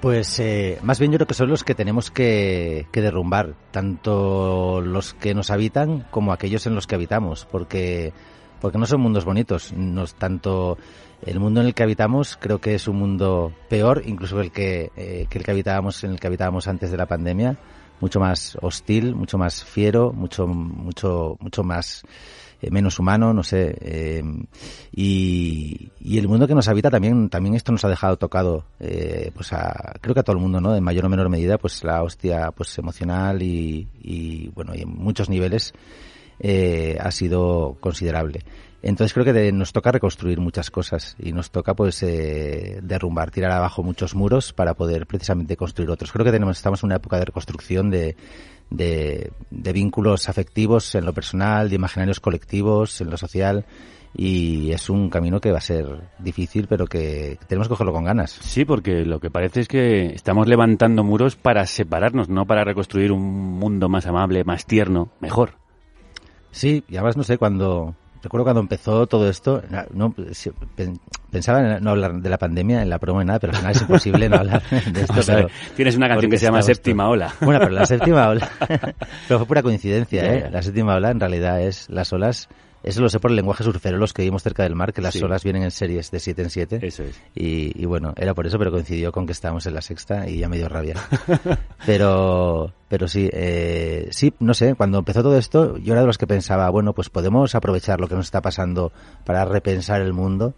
Pues 0.00 0.38
eh, 0.38 0.78
más 0.82 1.00
bien 1.00 1.10
yo 1.10 1.18
creo 1.18 1.26
que 1.26 1.34
son 1.34 1.48
los 1.48 1.64
que 1.64 1.74
tenemos 1.74 2.12
que, 2.12 2.86
que 2.92 3.00
derrumbar, 3.00 3.54
tanto 3.72 4.80
los 4.80 5.12
que 5.14 5.34
nos 5.34 5.50
habitan 5.50 6.06
como 6.12 6.32
aquellos 6.32 6.66
en 6.66 6.76
los 6.76 6.86
que 6.86 6.94
habitamos, 6.94 7.46
porque 7.46 8.12
porque 8.60 8.78
no 8.78 8.86
son 8.86 9.00
mundos 9.00 9.24
bonitos, 9.24 9.72
nos 9.72 10.14
tanto 10.14 10.78
el 11.24 11.40
mundo 11.40 11.60
en 11.60 11.66
el 11.68 11.74
que 11.74 11.82
habitamos 11.82 12.36
creo 12.40 12.60
que 12.60 12.74
es 12.74 12.86
un 12.88 12.96
mundo 12.96 13.52
peor 13.68 14.02
incluso 14.06 14.40
el 14.40 14.52
que, 14.52 14.90
eh, 14.96 15.26
que 15.28 15.38
el 15.38 15.44
que 15.44 15.50
habitábamos 15.50 16.02
en 16.04 16.12
el 16.12 16.20
que 16.20 16.26
habitábamos 16.26 16.68
antes 16.68 16.90
de 16.90 16.96
la 16.96 17.06
pandemia, 17.06 17.56
mucho 18.00 18.20
más 18.20 18.56
hostil, 18.62 19.16
mucho 19.16 19.36
más 19.36 19.64
fiero, 19.64 20.12
mucho 20.12 20.46
mucho 20.46 21.36
mucho 21.40 21.64
más 21.64 22.04
eh, 22.60 22.70
menos 22.70 22.98
humano, 22.98 23.32
no 23.32 23.42
sé, 23.42 23.76
eh, 23.80 24.22
y, 24.92 25.90
y, 26.00 26.18
el 26.18 26.28
mundo 26.28 26.46
que 26.48 26.54
nos 26.54 26.68
habita 26.68 26.90
también, 26.90 27.28
también 27.28 27.54
esto 27.54 27.72
nos 27.72 27.84
ha 27.84 27.88
dejado 27.88 28.16
tocado, 28.16 28.64
eh, 28.80 29.30
pues 29.34 29.52
a, 29.52 29.94
creo 30.00 30.14
que 30.14 30.20
a 30.20 30.22
todo 30.24 30.36
el 30.36 30.42
mundo, 30.42 30.60
¿no? 30.60 30.74
En 30.74 30.82
mayor 30.82 31.06
o 31.06 31.08
menor 31.08 31.28
medida, 31.28 31.58
pues 31.58 31.84
la 31.84 32.02
hostia, 32.02 32.50
pues 32.52 32.76
emocional 32.78 33.42
y, 33.42 33.88
y 34.00 34.48
bueno, 34.48 34.74
y 34.74 34.82
en 34.82 34.88
muchos 34.88 35.28
niveles 35.28 35.72
eh, 36.40 36.96
ha 37.00 37.10
sido 37.10 37.76
considerable. 37.80 38.44
Entonces 38.80 39.12
creo 39.12 39.24
que 39.24 39.32
de, 39.32 39.50
nos 39.50 39.72
toca 39.72 39.90
reconstruir 39.90 40.38
muchas 40.38 40.70
cosas 40.70 41.16
y 41.18 41.32
nos 41.32 41.50
toca 41.50 41.74
pues 41.74 42.00
eh, 42.04 42.78
derrumbar, 42.80 43.32
tirar 43.32 43.50
abajo 43.50 43.82
muchos 43.82 44.14
muros 44.14 44.52
para 44.52 44.74
poder 44.74 45.06
precisamente 45.06 45.56
construir 45.56 45.90
otros. 45.90 46.12
Creo 46.12 46.24
que 46.24 46.30
tenemos, 46.30 46.56
estamos 46.56 46.82
en 46.82 46.86
una 46.86 46.96
época 46.96 47.18
de 47.18 47.24
reconstrucción 47.24 47.90
de, 47.90 48.16
de, 48.70 49.32
de 49.50 49.72
vínculos 49.72 50.28
afectivos 50.28 50.94
en 50.94 51.04
lo 51.04 51.12
personal, 51.12 51.68
de 51.68 51.76
imaginarios 51.76 52.20
colectivos, 52.20 53.00
en 53.00 53.10
lo 53.10 53.16
social 53.16 53.66
y 54.14 54.72
es 54.72 54.88
un 54.90 55.10
camino 55.10 55.40
que 55.40 55.52
va 55.52 55.58
a 55.58 55.62
ser 55.62 56.10
difícil, 56.18 56.66
pero 56.66 56.86
que 56.86 57.38
tenemos 57.46 57.68
que 57.68 57.72
cogerlo 57.72 57.92
con 57.92 58.04
ganas. 58.04 58.30
Sí, 58.30 58.64
porque 58.64 59.04
lo 59.04 59.20
que 59.20 59.30
parece 59.30 59.60
es 59.60 59.68
que 59.68 60.06
estamos 60.06 60.48
levantando 60.48 61.04
muros 61.04 61.36
para 61.36 61.66
separarnos, 61.66 62.28
no 62.28 62.46
para 62.46 62.64
reconstruir 62.64 63.12
un 63.12 63.22
mundo 63.58 63.88
más 63.88 64.06
amable, 64.06 64.44
más 64.44 64.66
tierno, 64.66 65.10
mejor. 65.20 65.52
Sí, 66.50 66.84
y 66.88 66.96
además 66.96 67.16
no 67.16 67.22
sé, 67.22 67.38
cuando 67.38 67.94
recuerdo 68.22 68.44
cuando 68.44 68.60
empezó 68.60 69.06
todo 69.06 69.28
esto, 69.28 69.62
no, 69.92 70.14
pensaba 71.30 71.76
en 71.76 71.82
no 71.82 71.90
hablar 71.90 72.14
de 72.14 72.28
la 72.28 72.38
pandemia 72.38 72.82
en 72.82 72.90
la 72.90 72.98
promo 72.98 73.22
y 73.22 73.24
nada, 73.24 73.38
pero 73.38 73.52
al 73.52 73.58
final 73.58 73.72
es 73.72 73.82
imposible 73.82 74.28
no 74.28 74.36
hablar 74.36 74.62
de 74.62 75.00
esto. 75.00 75.20
Pero, 75.26 75.48
Tienes 75.76 75.96
una 75.96 76.08
canción 76.08 76.30
que 76.30 76.38
se 76.38 76.46
llama 76.46 76.62
Séptima. 76.62 77.08
Ola. 77.08 77.32
Bueno, 77.40 77.60
pero 77.60 77.72
la 77.72 77.86
séptima 77.86 78.28
ola, 78.28 78.50
pero 79.28 79.38
fue 79.38 79.46
pura 79.46 79.62
coincidencia, 79.62 80.34
¿eh? 80.34 80.50
La 80.50 80.60
séptima 80.60 80.96
ola 80.96 81.10
en 81.10 81.20
realidad 81.20 81.62
es 81.62 81.88
las 81.88 82.12
olas 82.12 82.48
eso 82.88 83.02
lo 83.02 83.10
sé 83.10 83.20
por 83.20 83.30
el 83.30 83.36
lenguaje 83.36 83.64
surfero, 83.64 83.98
los 83.98 84.14
que 84.14 84.22
vimos 84.22 84.42
cerca 84.42 84.62
del 84.62 84.74
mar, 84.74 84.94
que 84.94 85.02
las 85.02 85.12
sí. 85.12 85.22
olas 85.22 85.44
vienen 85.44 85.62
en 85.62 85.70
series 85.70 86.10
de 86.10 86.20
7 86.20 86.42
en 86.42 86.50
7. 86.50 86.78
Eso 86.82 87.02
es. 87.02 87.20
Y, 87.34 87.78
y, 87.80 87.84
bueno, 87.84 88.14
era 88.16 88.32
por 88.32 88.46
eso, 88.46 88.58
pero 88.58 88.70
coincidió 88.70 89.12
con 89.12 89.26
que 89.26 89.32
estábamos 89.32 89.66
en 89.66 89.74
la 89.74 89.82
sexta 89.82 90.26
y 90.26 90.38
ya 90.38 90.48
me 90.48 90.56
dio 90.56 90.70
rabia. 90.70 90.94
pero, 91.86 92.72
pero 92.88 93.06
sí, 93.06 93.28
eh, 93.30 94.08
sí, 94.10 94.32
no 94.40 94.54
sé, 94.54 94.74
cuando 94.74 95.00
empezó 95.00 95.22
todo 95.22 95.36
esto, 95.36 95.76
yo 95.76 95.92
era 95.92 96.00
de 96.00 96.06
los 96.06 96.16
que 96.16 96.26
pensaba, 96.26 96.70
bueno, 96.70 96.94
pues 96.94 97.10
podemos 97.10 97.54
aprovechar 97.54 98.00
lo 98.00 98.08
que 98.08 98.14
nos 98.14 98.24
está 98.24 98.40
pasando 98.40 98.90
para 99.26 99.44
repensar 99.44 100.00
el 100.00 100.14
mundo, 100.14 100.54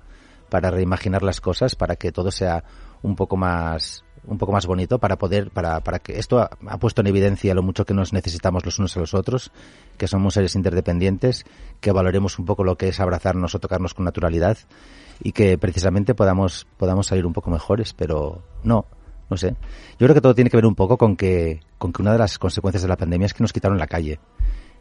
para 0.51 0.71
reimaginar 0.71 1.25
las 1.25 1.41
cosas, 1.41 1.75
para 1.75 1.97
que 1.97 2.13
todo 2.13 2.31
sea 2.31 2.63
un 3.03 3.17
poco 3.17 3.37
más 3.37 4.05
un 4.27 4.39
poco 4.39 4.53
más 4.53 4.67
bonito 4.67 4.99
para 4.99 5.17
poder 5.17 5.51
para, 5.51 5.81
para 5.81 5.99
que 5.99 6.19
esto 6.19 6.41
ha, 6.41 6.79
puesto 6.79 7.01
en 7.01 7.07
evidencia 7.07 7.55
lo 7.55 7.63
mucho 7.63 7.85
que 7.85 7.95
nos 7.95 8.13
necesitamos 8.13 8.65
los 8.65 8.79
unos 8.79 8.97
a 8.97 9.01
los 9.01 9.15
otros 9.15 9.51
que 9.97 10.07
somos 10.07 10.35
seres 10.35 10.55
interdependientes 10.55 11.45
que 11.81 11.93
valoremos 11.93 12.39
un 12.39 12.45
poco 12.45 12.65
lo 12.65 12.77
que 12.77 12.89
es 12.89 13.01
abrazarnos 13.01 13.55
o 13.55 13.59
tocarnos 13.59 13.95
con 13.95 14.05
naturalidad 14.05 14.59
y 15.23 15.33
que 15.33 15.59
precisamente 15.59 16.15
podamos 16.15 16.67
podamos 16.77 17.07
salir 17.07 17.27
un 17.27 17.33
poco 17.33 17.51
mejores 17.51 17.93
pero 17.95 18.43
no 18.63 18.87
no 19.31 19.37
sé. 19.37 19.55
Yo 19.99 20.07
creo 20.07 20.15
que 20.15 20.21
todo 20.21 20.35
tiene 20.35 20.51
que 20.51 20.57
ver 20.57 20.67
un 20.67 20.75
poco 20.75 20.99
con 20.99 21.17
que 21.17 21.61
con 21.79 21.93
que 21.93 22.03
una 22.03 22.13
de 22.13 22.19
las 22.19 22.39
consecuencias 22.39 22.83
de 22.83 22.89
la 22.89 22.97
pandemia 22.97 23.27
es 23.27 23.33
que 23.33 23.45
nos 23.45 23.53
quitaron 23.53 23.79
la 23.79 23.87
calle. 23.87 24.19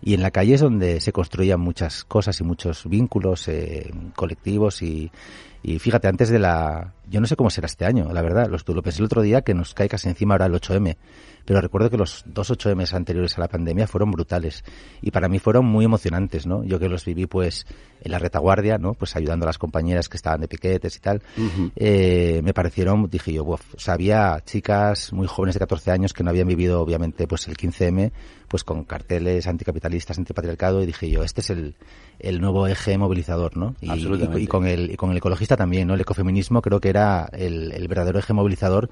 Y 0.02 0.14
en 0.14 0.22
la 0.22 0.32
calle 0.32 0.56
es 0.56 0.62
donde 0.62 1.02
se 1.02 1.12
construían 1.12 1.60
muchas 1.60 2.04
cosas 2.04 2.40
y 2.40 2.44
muchos 2.44 2.88
vínculos 2.88 3.48
eh, 3.48 3.92
colectivos 4.16 4.82
y, 4.82 5.12
y 5.62 5.80
fíjate, 5.80 6.08
antes 6.08 6.30
de 6.30 6.40
la... 6.40 6.94
Yo 7.10 7.20
no 7.20 7.26
sé 7.28 7.36
cómo 7.36 7.50
será 7.50 7.66
este 7.66 7.86
año, 7.86 8.14
la 8.14 8.22
verdad. 8.22 8.48
Lo, 8.50 8.58
lo 8.74 8.84
pensé 8.84 9.00
el 9.00 9.06
otro 9.06 9.24
día 9.24 9.42
que 9.42 9.56
nos 9.56 9.74
cae 9.74 9.90
casi 9.90 10.08
encima 10.10 10.36
ahora 10.36 10.46
el 10.46 10.54
8M. 10.54 10.96
Pero 11.44 11.60
recuerdo 11.62 11.90
que 11.90 11.98
los 11.98 12.24
dos 12.28 12.52
8M 12.52 12.94
anteriores 12.94 13.36
a 13.36 13.42
la 13.42 13.48
pandemia 13.48 13.88
fueron 13.88 14.12
brutales. 14.12 14.64
Y 15.02 15.10
para 15.10 15.28
mí 15.28 15.40
fueron 15.40 15.66
muy 15.66 15.86
emocionantes, 15.86 16.46
¿no? 16.46 16.64
Yo 16.64 16.78
que 16.78 16.88
los 16.88 17.06
viví 17.06 17.26
pues 17.26 17.66
en 18.02 18.12
la 18.12 18.20
retaguardia, 18.20 18.78
¿no? 18.78 18.94
Pues 18.94 19.16
ayudando 19.16 19.46
a 19.46 19.48
las 19.48 19.58
compañeras 19.58 20.08
que 20.08 20.18
estaban 20.18 20.42
de 20.42 20.48
piquetes 20.48 20.96
y 20.98 21.00
tal. 21.00 21.24
Uh 21.36 21.42
-huh. 21.42 21.72
eh, 21.76 22.42
me 22.44 22.54
parecieron, 22.54 23.10
dije 23.10 23.34
yo, 23.34 23.44
uf, 23.44 23.74
o 23.74 23.80
sea, 23.80 23.96
había 23.96 24.40
chicas 24.46 25.12
muy 25.12 25.26
jóvenes 25.26 25.56
de 25.56 25.60
14 25.62 25.90
años 25.90 26.14
que 26.14 26.24
no 26.24 26.30
habían 26.30 26.48
vivido 26.48 26.80
obviamente 26.80 27.26
pues 27.26 27.48
el 27.48 27.58
15M, 27.58 28.12
pues 28.48 28.64
con 28.64 28.84
carteles 28.84 29.48
anticapitalistas, 29.48 30.20
antipatriarcado 30.20 30.84
y 30.84 30.86
dije 30.86 31.10
yo, 31.10 31.24
este 31.24 31.42
es 31.42 31.50
el, 31.50 31.76
el 32.20 32.40
nuevo 32.40 32.68
eje 32.68 32.96
movilizador, 33.00 33.58
¿no? 33.58 33.76
Y, 33.82 33.92
y, 33.92 34.44
y, 34.44 34.48
con 34.48 34.68
el, 34.68 34.92
y 34.92 34.96
con 34.98 35.10
el 35.10 35.18
ecologista 35.18 35.49
también, 35.58 35.88
¿no? 35.88 35.94
El 35.94 36.02
ecofeminismo 36.02 36.62
creo 36.62 36.80
que 36.80 36.90
era 36.90 37.30
el, 37.34 37.72
el 37.72 37.88
verdadero 37.88 38.20
eje 38.20 38.34
movilizador 38.34 38.90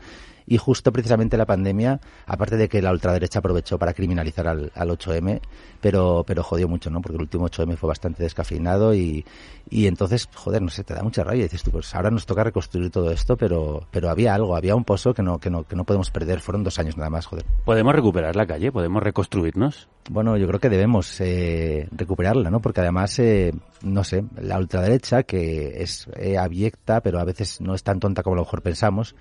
Y 0.47 0.57
justo 0.57 0.93
precisamente 0.93 1.35
la 1.35 1.45
pandemia, 1.45 1.99
aparte 2.25 2.55
de 2.55 2.69
que 2.69 2.81
la 2.81 2.91
ultraderecha 2.91 3.39
aprovechó 3.39 3.77
para 3.77 3.93
criminalizar 3.93 4.47
al, 4.47 4.71
al 4.73 4.89
8M, 4.89 5.41
pero, 5.81 6.23
pero 6.25 6.41
jodió 6.41 6.69
mucho, 6.69 6.89
¿no? 6.89 7.01
Porque 7.01 7.17
el 7.17 7.21
último 7.23 7.49
8M 7.49 7.75
fue 7.75 7.89
bastante 7.89 8.23
descafeinado 8.23 8.95
y, 8.95 9.25
y 9.69 9.87
entonces, 9.87 10.29
joder, 10.33 10.61
no 10.61 10.69
sé, 10.69 10.85
te 10.85 10.93
da 10.93 11.03
mucha 11.03 11.23
rabia. 11.23 11.41
Y 11.41 11.43
dices 11.43 11.63
tú, 11.63 11.71
pues 11.71 11.93
ahora 11.93 12.09
nos 12.09 12.25
toca 12.25 12.45
reconstruir 12.45 12.89
todo 12.89 13.11
esto, 13.11 13.35
pero, 13.35 13.85
pero 13.91 14.09
había 14.09 14.33
algo, 14.33 14.55
había 14.55 14.75
un 14.75 14.85
pozo 14.85 15.13
que 15.13 15.21
no, 15.21 15.37
que 15.37 15.49
no, 15.49 15.63
que 15.65 15.75
no 15.75 15.83
podemos 15.83 16.11
perder. 16.11 16.39
Fueron 16.39 16.63
dos 16.63 16.79
años 16.79 16.95
nada 16.95 17.09
más, 17.09 17.25
joder. 17.25 17.45
¿Podemos 17.65 17.93
recuperar 17.93 18.35
la 18.37 18.47
calle? 18.47 18.71
¿Podemos 18.71 19.03
reconstruirnos? 19.03 19.89
Bueno, 20.09 20.37
yo 20.37 20.47
creo 20.47 20.59
que 20.61 20.69
debemos 20.69 21.19
eh, 21.19 21.89
recuperarla, 21.91 22.49
¿no? 22.49 22.61
Porque 22.61 22.79
además, 22.79 23.19
eh, 23.19 23.53
no 23.81 24.05
sé, 24.05 24.23
la 24.39 24.57
ultraderecha, 24.57 25.23
que 25.23 25.81
es 25.83 26.07
eh, 26.15 26.37
abyecta, 26.37 27.01
pero 27.01 27.19
a 27.19 27.25
veces 27.25 27.59
no 27.59 27.73
es 27.73 27.83
tan 27.83 27.99
tonta 27.99 28.23
como 28.23 28.35
a 28.35 28.37
lo 28.37 28.43
mejor 28.43 28.61
pensamos, 28.61 29.15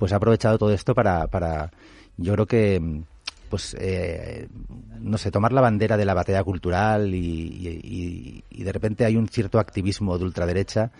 pues 0.00 0.14
ha 0.14 0.16
aprovechado 0.16 0.56
todo 0.56 0.72
esto 0.72 0.94
para, 0.94 1.26
para 1.26 1.70
yo 2.16 2.32
creo 2.32 2.46
que, 2.46 3.02
pues, 3.50 3.76
eh, 3.78 4.48
no 4.98 5.18
sé, 5.18 5.30
tomar 5.30 5.52
la 5.52 5.60
bandera 5.60 5.98
de 5.98 6.06
la 6.06 6.14
batalla 6.14 6.42
cultural 6.42 7.14
y, 7.14 7.20
y, 7.20 8.44
y 8.48 8.64
de 8.64 8.72
repente 8.72 9.04
hay 9.04 9.16
un 9.16 9.28
cierto 9.28 9.58
activismo 9.58 10.16
de 10.16 10.24
ultraderecha 10.24 10.90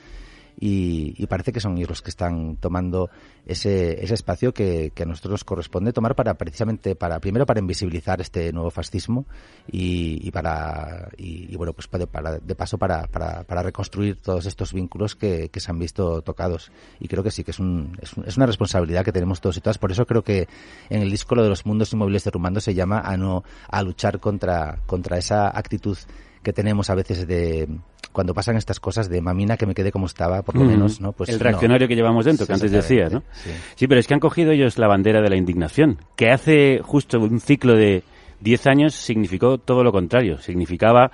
y, 0.61 1.15
y, 1.17 1.27
parece 1.27 1.53
que 1.53 1.61
son 1.61 1.77
ellos 1.79 1.89
los 1.89 2.03
que 2.03 2.11
están 2.11 2.57
tomando 2.57 3.09
ese, 3.47 4.05
ese 4.05 4.13
espacio 4.13 4.53
que, 4.53 4.93
que, 4.95 5.05
a 5.05 5.07
nosotros 5.07 5.33
nos 5.33 5.45
corresponde 5.45 5.93
tomar 5.95 6.15
para 6.15 6.35
precisamente 6.35 6.95
para 6.95 7.19
primero 7.19 7.47
para 7.47 7.61
invisibilizar 7.61 8.21
este 8.21 8.53
nuevo 8.53 8.71
fascismo 8.71 9.25
y, 9.73 10.21
y 10.23 10.31
para 10.31 11.09
y, 11.17 11.57
bueno 11.57 11.73
pues 11.73 11.89
para, 11.89 12.39
de 12.39 12.55
paso 12.55 12.77
para, 12.77 13.07
para, 13.07 13.45
para 13.45 13.63
reconstruir 13.63 14.17
todos 14.17 14.45
estos 14.45 14.75
vínculos 14.75 15.17
que, 15.17 15.49
que, 15.49 15.61
se 15.61 15.71
han 15.71 15.79
visto 15.79 16.21
tocados. 16.21 16.71
Y 16.99 17.09
creo 17.09 17.23
que 17.23 17.31
sí 17.31 17.43
que 17.43 17.53
es, 17.53 17.59
un, 17.59 17.97
es, 18.01 18.13
un, 18.15 18.27
es, 18.27 18.37
una 18.37 18.47
responsabilidad 18.47 19.05
que 19.05 19.13
tenemos 19.13 19.41
todos 19.41 19.57
y 19.57 19.61
todas. 19.61 19.79
Por 19.79 19.93
eso 19.93 20.07
creo 20.07 20.23
que 20.23 20.47
en 20.91 21.01
el 21.01 21.11
disco 21.11 21.35
lo 21.35 21.43
de 21.43 21.49
los 21.49 21.65
mundos 21.65 21.93
inmóviles 21.93 22.25
derrumbando 22.25 22.61
se 22.61 22.75
llama 22.75 23.01
a 23.01 23.17
no 23.17 23.45
a 23.69 23.83
luchar 23.83 24.21
contra 24.21 24.79
contra 24.87 25.17
esa 25.17 25.49
actitud 25.57 25.97
que 26.43 26.53
tenemos 26.53 26.91
a 26.91 26.95
veces 26.95 27.27
de 27.27 27.69
cuando 28.13 28.35
pasan 28.35 28.57
estas 28.57 28.81
cosas 28.81 29.09
de 29.09 29.21
mamina 29.21 29.57
que 29.57 29.67
me 29.67 29.75
quede 29.75 29.93
como 29.93 30.07
estaba, 30.07 30.43
por 30.43 30.57
lo 30.57 30.65
mm, 30.65 30.69
menos, 30.69 31.01
¿no? 31.01 31.13
Pues 31.13 31.29
el 31.29 31.39
reaccionario 31.39 31.87
no. 31.87 31.89
que 31.89 31.95
llevamos 31.95 32.25
dentro, 32.25 32.47
que 32.47 32.53
antes 32.53 32.71
decías, 32.71 33.13
¿no? 33.13 33.23
Sí. 33.33 33.51
sí. 33.77 33.87
pero 33.87 34.01
es 34.01 34.07
que 34.07 34.15
han 34.15 34.21
cogido 34.21 34.51
ellos 34.53 34.79
la 34.79 34.89
bandera 34.89 35.21
de 35.21 35.31
la 35.31 35.37
indignación, 35.37 35.99
que 36.17 36.31
hace 36.31 36.81
justo 36.83 37.21
un 37.21 37.41
ciclo 37.41 37.77
de 37.77 38.03
10 38.41 38.67
años 38.67 38.95
significó 38.95 39.59
todo 39.59 39.85
lo 39.85 39.93
contrario, 39.93 40.39
significaba 40.39 41.13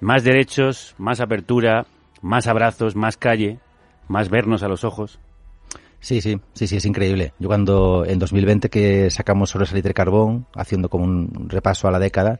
más 0.00 0.24
derechos, 0.24 0.94
más 0.98 1.20
apertura, 1.20 1.86
más 2.22 2.46
abrazos, 2.46 2.96
más 2.96 3.16
calle, 3.16 3.58
más 4.08 4.28
vernos 4.28 4.62
a 4.62 4.68
los 4.68 4.84
ojos. 4.84 5.20
Sí, 6.00 6.20
sí, 6.20 6.38
sí, 6.52 6.66
sí, 6.66 6.76
es 6.76 6.84
increíble. 6.84 7.32
Yo 7.38 7.48
cuando 7.48 8.04
en 8.06 8.18
2020 8.18 8.68
que 8.68 9.10
sacamos 9.10 9.50
sobre 9.50 9.66
Salitre 9.66 9.94
Carbón, 9.94 10.46
haciendo 10.54 10.88
como 10.88 11.04
un 11.04 11.48
repaso 11.48 11.88
a 11.88 11.90
la 11.90 11.98
década, 11.98 12.38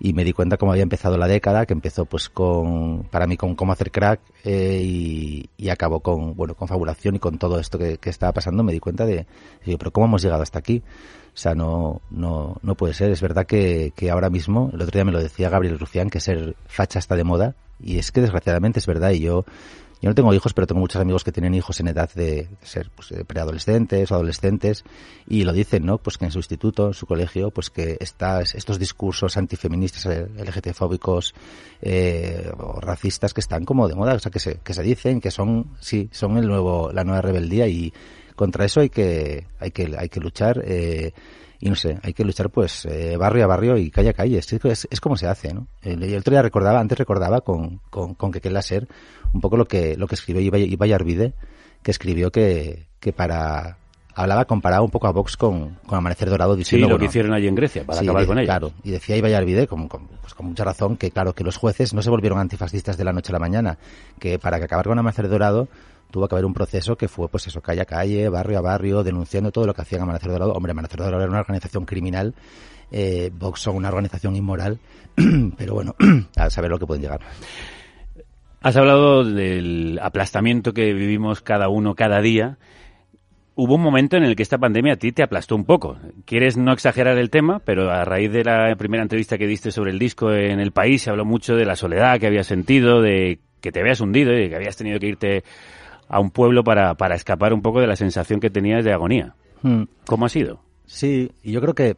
y 0.00 0.12
me 0.12 0.24
di 0.24 0.32
cuenta 0.32 0.56
cómo 0.56 0.72
había 0.72 0.82
empezado 0.82 1.16
la 1.16 1.26
década, 1.26 1.66
que 1.66 1.72
empezó 1.72 2.04
pues 2.04 2.28
con, 2.28 3.04
para 3.10 3.26
mí 3.26 3.36
con 3.36 3.54
cómo 3.54 3.72
hacer 3.72 3.90
crack 3.90 4.20
eh, 4.44 4.80
y, 4.82 5.68
acabó 5.68 6.00
con, 6.00 6.36
bueno, 6.36 6.54
con 6.54 6.68
fabulación 6.68 7.16
y 7.16 7.18
con 7.18 7.38
todo 7.38 7.58
esto 7.58 7.78
que, 7.78 7.98
que 7.98 8.10
estaba 8.10 8.32
pasando, 8.32 8.62
me 8.62 8.72
di 8.72 8.80
cuenta 8.80 9.06
de, 9.06 9.26
digo, 9.64 9.78
pero 9.78 9.90
¿cómo 9.90 10.06
hemos 10.06 10.22
llegado 10.22 10.42
hasta 10.42 10.58
aquí? 10.58 10.82
O 11.34 11.36
sea, 11.36 11.54
no, 11.54 12.00
no, 12.10 12.58
no 12.62 12.74
puede 12.76 12.94
ser. 12.94 13.10
Es 13.10 13.20
verdad 13.20 13.44
que, 13.44 13.92
que 13.96 14.10
ahora 14.10 14.30
mismo, 14.30 14.70
el 14.72 14.82
otro 14.82 14.92
día 14.92 15.04
me 15.04 15.10
lo 15.10 15.20
decía 15.20 15.50
Gabriel 15.50 15.80
Rufián, 15.80 16.08
que 16.08 16.20
ser 16.20 16.54
facha 16.66 17.00
está 17.00 17.16
de 17.16 17.24
moda, 17.24 17.56
y 17.80 17.98
es 17.98 18.12
que 18.12 18.20
desgraciadamente 18.20 18.78
es 18.78 18.86
verdad, 18.86 19.10
y 19.10 19.20
yo 19.20 19.44
yo 20.04 20.10
no 20.10 20.14
tengo 20.14 20.34
hijos, 20.34 20.52
pero 20.52 20.66
tengo 20.66 20.82
muchos 20.82 21.00
amigos 21.00 21.24
que 21.24 21.32
tienen 21.32 21.54
hijos 21.54 21.80
en 21.80 21.88
edad 21.88 22.10
de 22.12 22.46
ser 22.62 22.90
pues, 22.94 23.14
preadolescentes 23.26 24.12
o 24.12 24.14
adolescentes 24.16 24.84
y 25.26 25.44
lo 25.44 25.54
dicen, 25.54 25.86
¿no? 25.86 25.96
Pues 25.96 26.18
que 26.18 26.26
en 26.26 26.30
su 26.30 26.40
instituto, 26.40 26.88
en 26.88 26.92
su 26.92 27.06
colegio, 27.06 27.50
pues 27.50 27.70
que 27.70 27.96
estas, 27.98 28.54
estos 28.54 28.78
discursos 28.78 29.38
antifeministas, 29.38 30.04
LGTfóbicos 30.36 31.34
eh, 31.80 32.50
o 32.58 32.82
racistas 32.82 33.32
que 33.32 33.40
están 33.40 33.64
como 33.64 33.88
de 33.88 33.94
moda, 33.94 34.12
o 34.12 34.18
sea, 34.18 34.30
que 34.30 34.40
se, 34.40 34.56
que 34.56 34.74
se 34.74 34.82
dicen 34.82 35.22
que 35.22 35.30
son, 35.30 35.70
sí, 35.80 36.10
son 36.12 36.36
el 36.36 36.48
nuevo, 36.48 36.92
la 36.92 37.02
nueva 37.02 37.22
rebeldía 37.22 37.66
y 37.66 37.90
contra 38.36 38.66
eso 38.66 38.80
hay 38.80 38.90
que, 38.90 39.46
hay 39.58 39.70
que, 39.70 39.90
hay 39.98 40.10
que 40.10 40.20
luchar. 40.20 40.62
Eh, 40.66 41.12
y 41.60 41.68
no 41.68 41.76
sé, 41.76 41.98
hay 42.02 42.12
que 42.12 42.24
luchar 42.24 42.50
pues 42.50 42.84
eh, 42.86 43.16
barrio 43.16 43.44
a 43.44 43.46
barrio 43.46 43.76
y 43.76 43.90
calle 43.90 44.10
a 44.10 44.12
calle. 44.12 44.38
Es, 44.38 44.52
es, 44.52 44.88
es 44.90 45.00
como 45.00 45.16
se 45.16 45.26
hace, 45.26 45.54
¿no? 45.54 45.66
El, 45.82 46.02
el, 46.02 46.18
otro 46.18 46.32
día 46.32 46.42
recordaba, 46.42 46.80
antes 46.80 46.98
recordaba 46.98 47.40
con, 47.40 47.80
con, 47.90 48.14
con 48.14 48.32
que 48.32 48.40
quería 48.40 48.62
ser 48.62 48.88
un 49.32 49.40
poco 49.40 49.56
lo 49.56 49.66
que, 49.66 49.96
lo 49.96 50.06
que 50.06 50.14
escribió 50.14 50.40
Ibai 50.40 50.92
Arvide, 50.92 51.34
que 51.82 51.90
escribió 51.90 52.30
que, 52.30 52.86
que 53.00 53.12
para, 53.12 53.78
hablaba, 54.14 54.44
comparaba 54.44 54.82
un 54.82 54.90
poco 54.90 55.06
a 55.06 55.12
Vox 55.12 55.36
con, 55.36 55.76
con 55.86 55.98
Amanecer 55.98 56.30
Dorado 56.30 56.56
diciendo... 56.56 56.86
Sí, 56.86 56.88
lo 56.88 56.94
bueno, 56.94 57.00
que 57.00 57.06
hicieron 57.06 57.32
allí 57.34 57.48
en 57.48 57.54
Grecia, 57.54 57.84
para 57.84 58.00
sí, 58.00 58.06
acabar 58.06 58.26
con 58.26 58.38
ellos. 58.38 58.48
Claro, 58.48 58.72
y 58.82 58.90
decía 58.90 59.16
Ibai 59.16 59.34
Arvide, 59.34 59.66
con, 59.66 59.88
con, 59.88 60.06
pues 60.06 60.34
con 60.34 60.46
mucha 60.46 60.64
razón, 60.64 60.96
que 60.96 61.10
claro, 61.10 61.34
que 61.34 61.44
los 61.44 61.56
jueces 61.56 61.94
no 61.94 62.02
se 62.02 62.10
volvieron 62.10 62.38
antifascistas 62.38 62.96
de 62.96 63.04
la 63.04 63.12
noche 63.12 63.32
a 63.32 63.34
la 63.34 63.38
mañana, 63.40 63.78
que 64.18 64.38
para 64.38 64.58
que 64.58 64.64
acabar 64.64 64.86
con 64.86 64.98
Amanecer 64.98 65.28
Dorado 65.28 65.68
tuvo 66.14 66.28
que 66.28 66.36
haber 66.36 66.44
un 66.44 66.54
proceso 66.54 66.94
que 66.94 67.08
fue, 67.08 67.28
pues 67.28 67.48
eso, 67.48 67.60
calle 67.60 67.80
a 67.80 67.86
calle, 67.86 68.28
barrio 68.28 68.58
a 68.58 68.60
barrio, 68.60 69.02
denunciando 69.02 69.50
todo 69.50 69.66
lo 69.66 69.74
que 69.74 69.82
hacían 69.82 70.02
Amanecer 70.02 70.30
Dorado. 70.30 70.52
Hombre, 70.52 70.70
Amanecer 70.70 71.00
Dorado 71.00 71.20
era 71.20 71.28
una 71.28 71.40
organización 71.40 71.84
criminal, 71.84 72.36
eh, 72.92 73.32
Vox 73.36 73.58
son 73.58 73.74
una 73.74 73.88
organización 73.88 74.36
inmoral, 74.36 74.78
pero 75.58 75.74
bueno, 75.74 75.96
a 76.36 76.50
saber 76.50 76.70
lo 76.70 76.78
que 76.78 76.86
pueden 76.86 77.02
llegar. 77.02 77.18
Has 78.60 78.76
hablado 78.76 79.24
del 79.24 79.98
aplastamiento 80.00 80.72
que 80.72 80.92
vivimos 80.92 81.40
cada 81.40 81.68
uno 81.68 81.96
cada 81.96 82.20
día. 82.20 82.58
Hubo 83.56 83.74
un 83.74 83.82
momento 83.82 84.16
en 84.16 84.22
el 84.22 84.36
que 84.36 84.44
esta 84.44 84.58
pandemia 84.58 84.92
a 84.92 84.96
ti 84.98 85.10
te 85.10 85.24
aplastó 85.24 85.56
un 85.56 85.64
poco. 85.64 85.96
Quieres 86.26 86.56
no 86.56 86.72
exagerar 86.72 87.18
el 87.18 87.28
tema, 87.28 87.58
pero 87.58 87.90
a 87.90 88.04
raíz 88.04 88.30
de 88.30 88.44
la 88.44 88.76
primera 88.76 89.02
entrevista 89.02 89.36
que 89.36 89.48
diste 89.48 89.72
sobre 89.72 89.90
el 89.90 89.98
disco 89.98 90.32
en 90.32 90.60
el 90.60 90.70
país 90.70 91.02
se 91.02 91.10
habló 91.10 91.24
mucho 91.24 91.56
de 91.56 91.64
la 91.64 91.74
soledad 91.74 92.20
que 92.20 92.28
habías 92.28 92.46
sentido, 92.46 93.02
de 93.02 93.40
que 93.60 93.72
te 93.72 93.80
habías 93.80 94.00
hundido 94.00 94.32
y 94.32 94.42
de 94.42 94.48
que 94.50 94.56
habías 94.56 94.76
tenido 94.76 95.00
que 95.00 95.06
irte 95.08 95.44
a 96.08 96.20
un 96.20 96.30
pueblo 96.30 96.64
para, 96.64 96.94
para 96.94 97.14
escapar 97.14 97.52
un 97.52 97.62
poco 97.62 97.80
de 97.80 97.86
la 97.86 97.96
sensación 97.96 98.40
que 98.40 98.50
tenías 98.50 98.84
de 98.84 98.92
agonía. 98.92 99.34
Hmm. 99.62 99.84
¿Cómo 100.06 100.26
ha 100.26 100.28
sido? 100.28 100.60
Sí, 100.86 101.32
y 101.42 101.52
yo 101.52 101.60
creo 101.60 101.74
que 101.74 101.96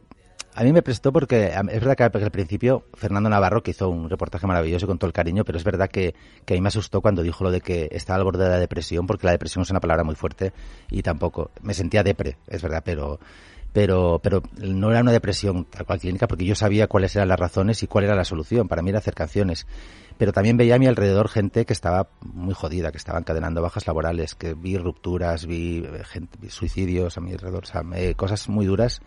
a 0.57 0.63
mí 0.63 0.73
me 0.73 0.81
prestó 0.81 1.13
porque 1.13 1.47
es 1.47 1.79
verdad 1.79 1.95
que 1.95 2.03
al 2.03 2.31
principio 2.31 2.85
Fernando 2.95 3.29
Navarro, 3.29 3.61
que 3.61 3.71
hizo 3.71 3.89
un 3.89 4.09
reportaje 4.09 4.47
maravilloso 4.47 4.87
con 4.87 4.97
todo 4.97 5.07
el 5.07 5.13
cariño, 5.13 5.45
pero 5.45 5.59
es 5.59 5.63
verdad 5.63 5.87
que, 5.87 6.15
que 6.45 6.55
a 6.55 6.57
mí 6.57 6.61
me 6.61 6.69
asustó 6.69 6.99
cuando 6.99 7.21
dijo 7.21 7.43
lo 7.43 7.51
de 7.51 7.61
que 7.61 7.89
estaba 7.91 8.17
al 8.17 8.23
borde 8.23 8.45
de 8.45 8.49
la 8.49 8.57
depresión, 8.57 9.05
porque 9.05 9.27
la 9.27 9.33
depresión 9.33 9.61
es 9.61 9.69
una 9.69 9.79
palabra 9.79 10.03
muy 10.03 10.15
fuerte 10.15 10.53
y 10.89 11.03
tampoco 11.03 11.51
me 11.61 11.75
sentía 11.75 12.01
depre, 12.01 12.37
es 12.47 12.63
verdad, 12.63 12.81
pero 12.83 13.19
pero 13.71 14.19
pero 14.23 14.41
no 14.57 14.89
era 14.89 15.01
una 15.01 15.11
depresión 15.11 15.65
tal 15.65 15.85
cual 15.85 15.99
clínica 15.99 16.27
porque 16.27 16.45
yo 16.45 16.55
sabía 16.55 16.87
cuáles 16.87 17.15
eran 17.15 17.27
las 17.27 17.39
razones 17.39 17.83
y 17.83 17.87
cuál 17.87 18.05
era 18.05 18.15
la 18.15 18.25
solución. 18.25 18.67
Para 18.67 18.81
mí 18.81 18.89
era 18.89 18.97
hacer 18.97 19.13
canciones 19.13 19.67
pero 20.17 20.33
también 20.33 20.57
veía 20.57 20.75
a 20.75 20.79
mi 20.79 20.87
alrededor 20.87 21.29
gente 21.29 21.65
que 21.65 21.73
estaba 21.73 22.09
muy 22.21 22.53
jodida, 22.53 22.91
que 22.91 22.97
estaba 22.97 23.19
encadenando 23.19 23.61
bajas 23.61 23.87
laborales, 23.87 24.35
que 24.35 24.53
vi 24.53 24.77
rupturas, 24.77 25.45
vi, 25.45 25.85
gente, 26.05 26.37
vi 26.41 26.49
suicidios 26.49 27.17
a 27.17 27.21
mi 27.21 27.31
alrededor, 27.31 27.63
o 27.63 27.67
sea, 27.67 27.83
eh, 27.95 28.15
cosas 28.15 28.49
muy 28.49 28.65
duras. 28.65 29.01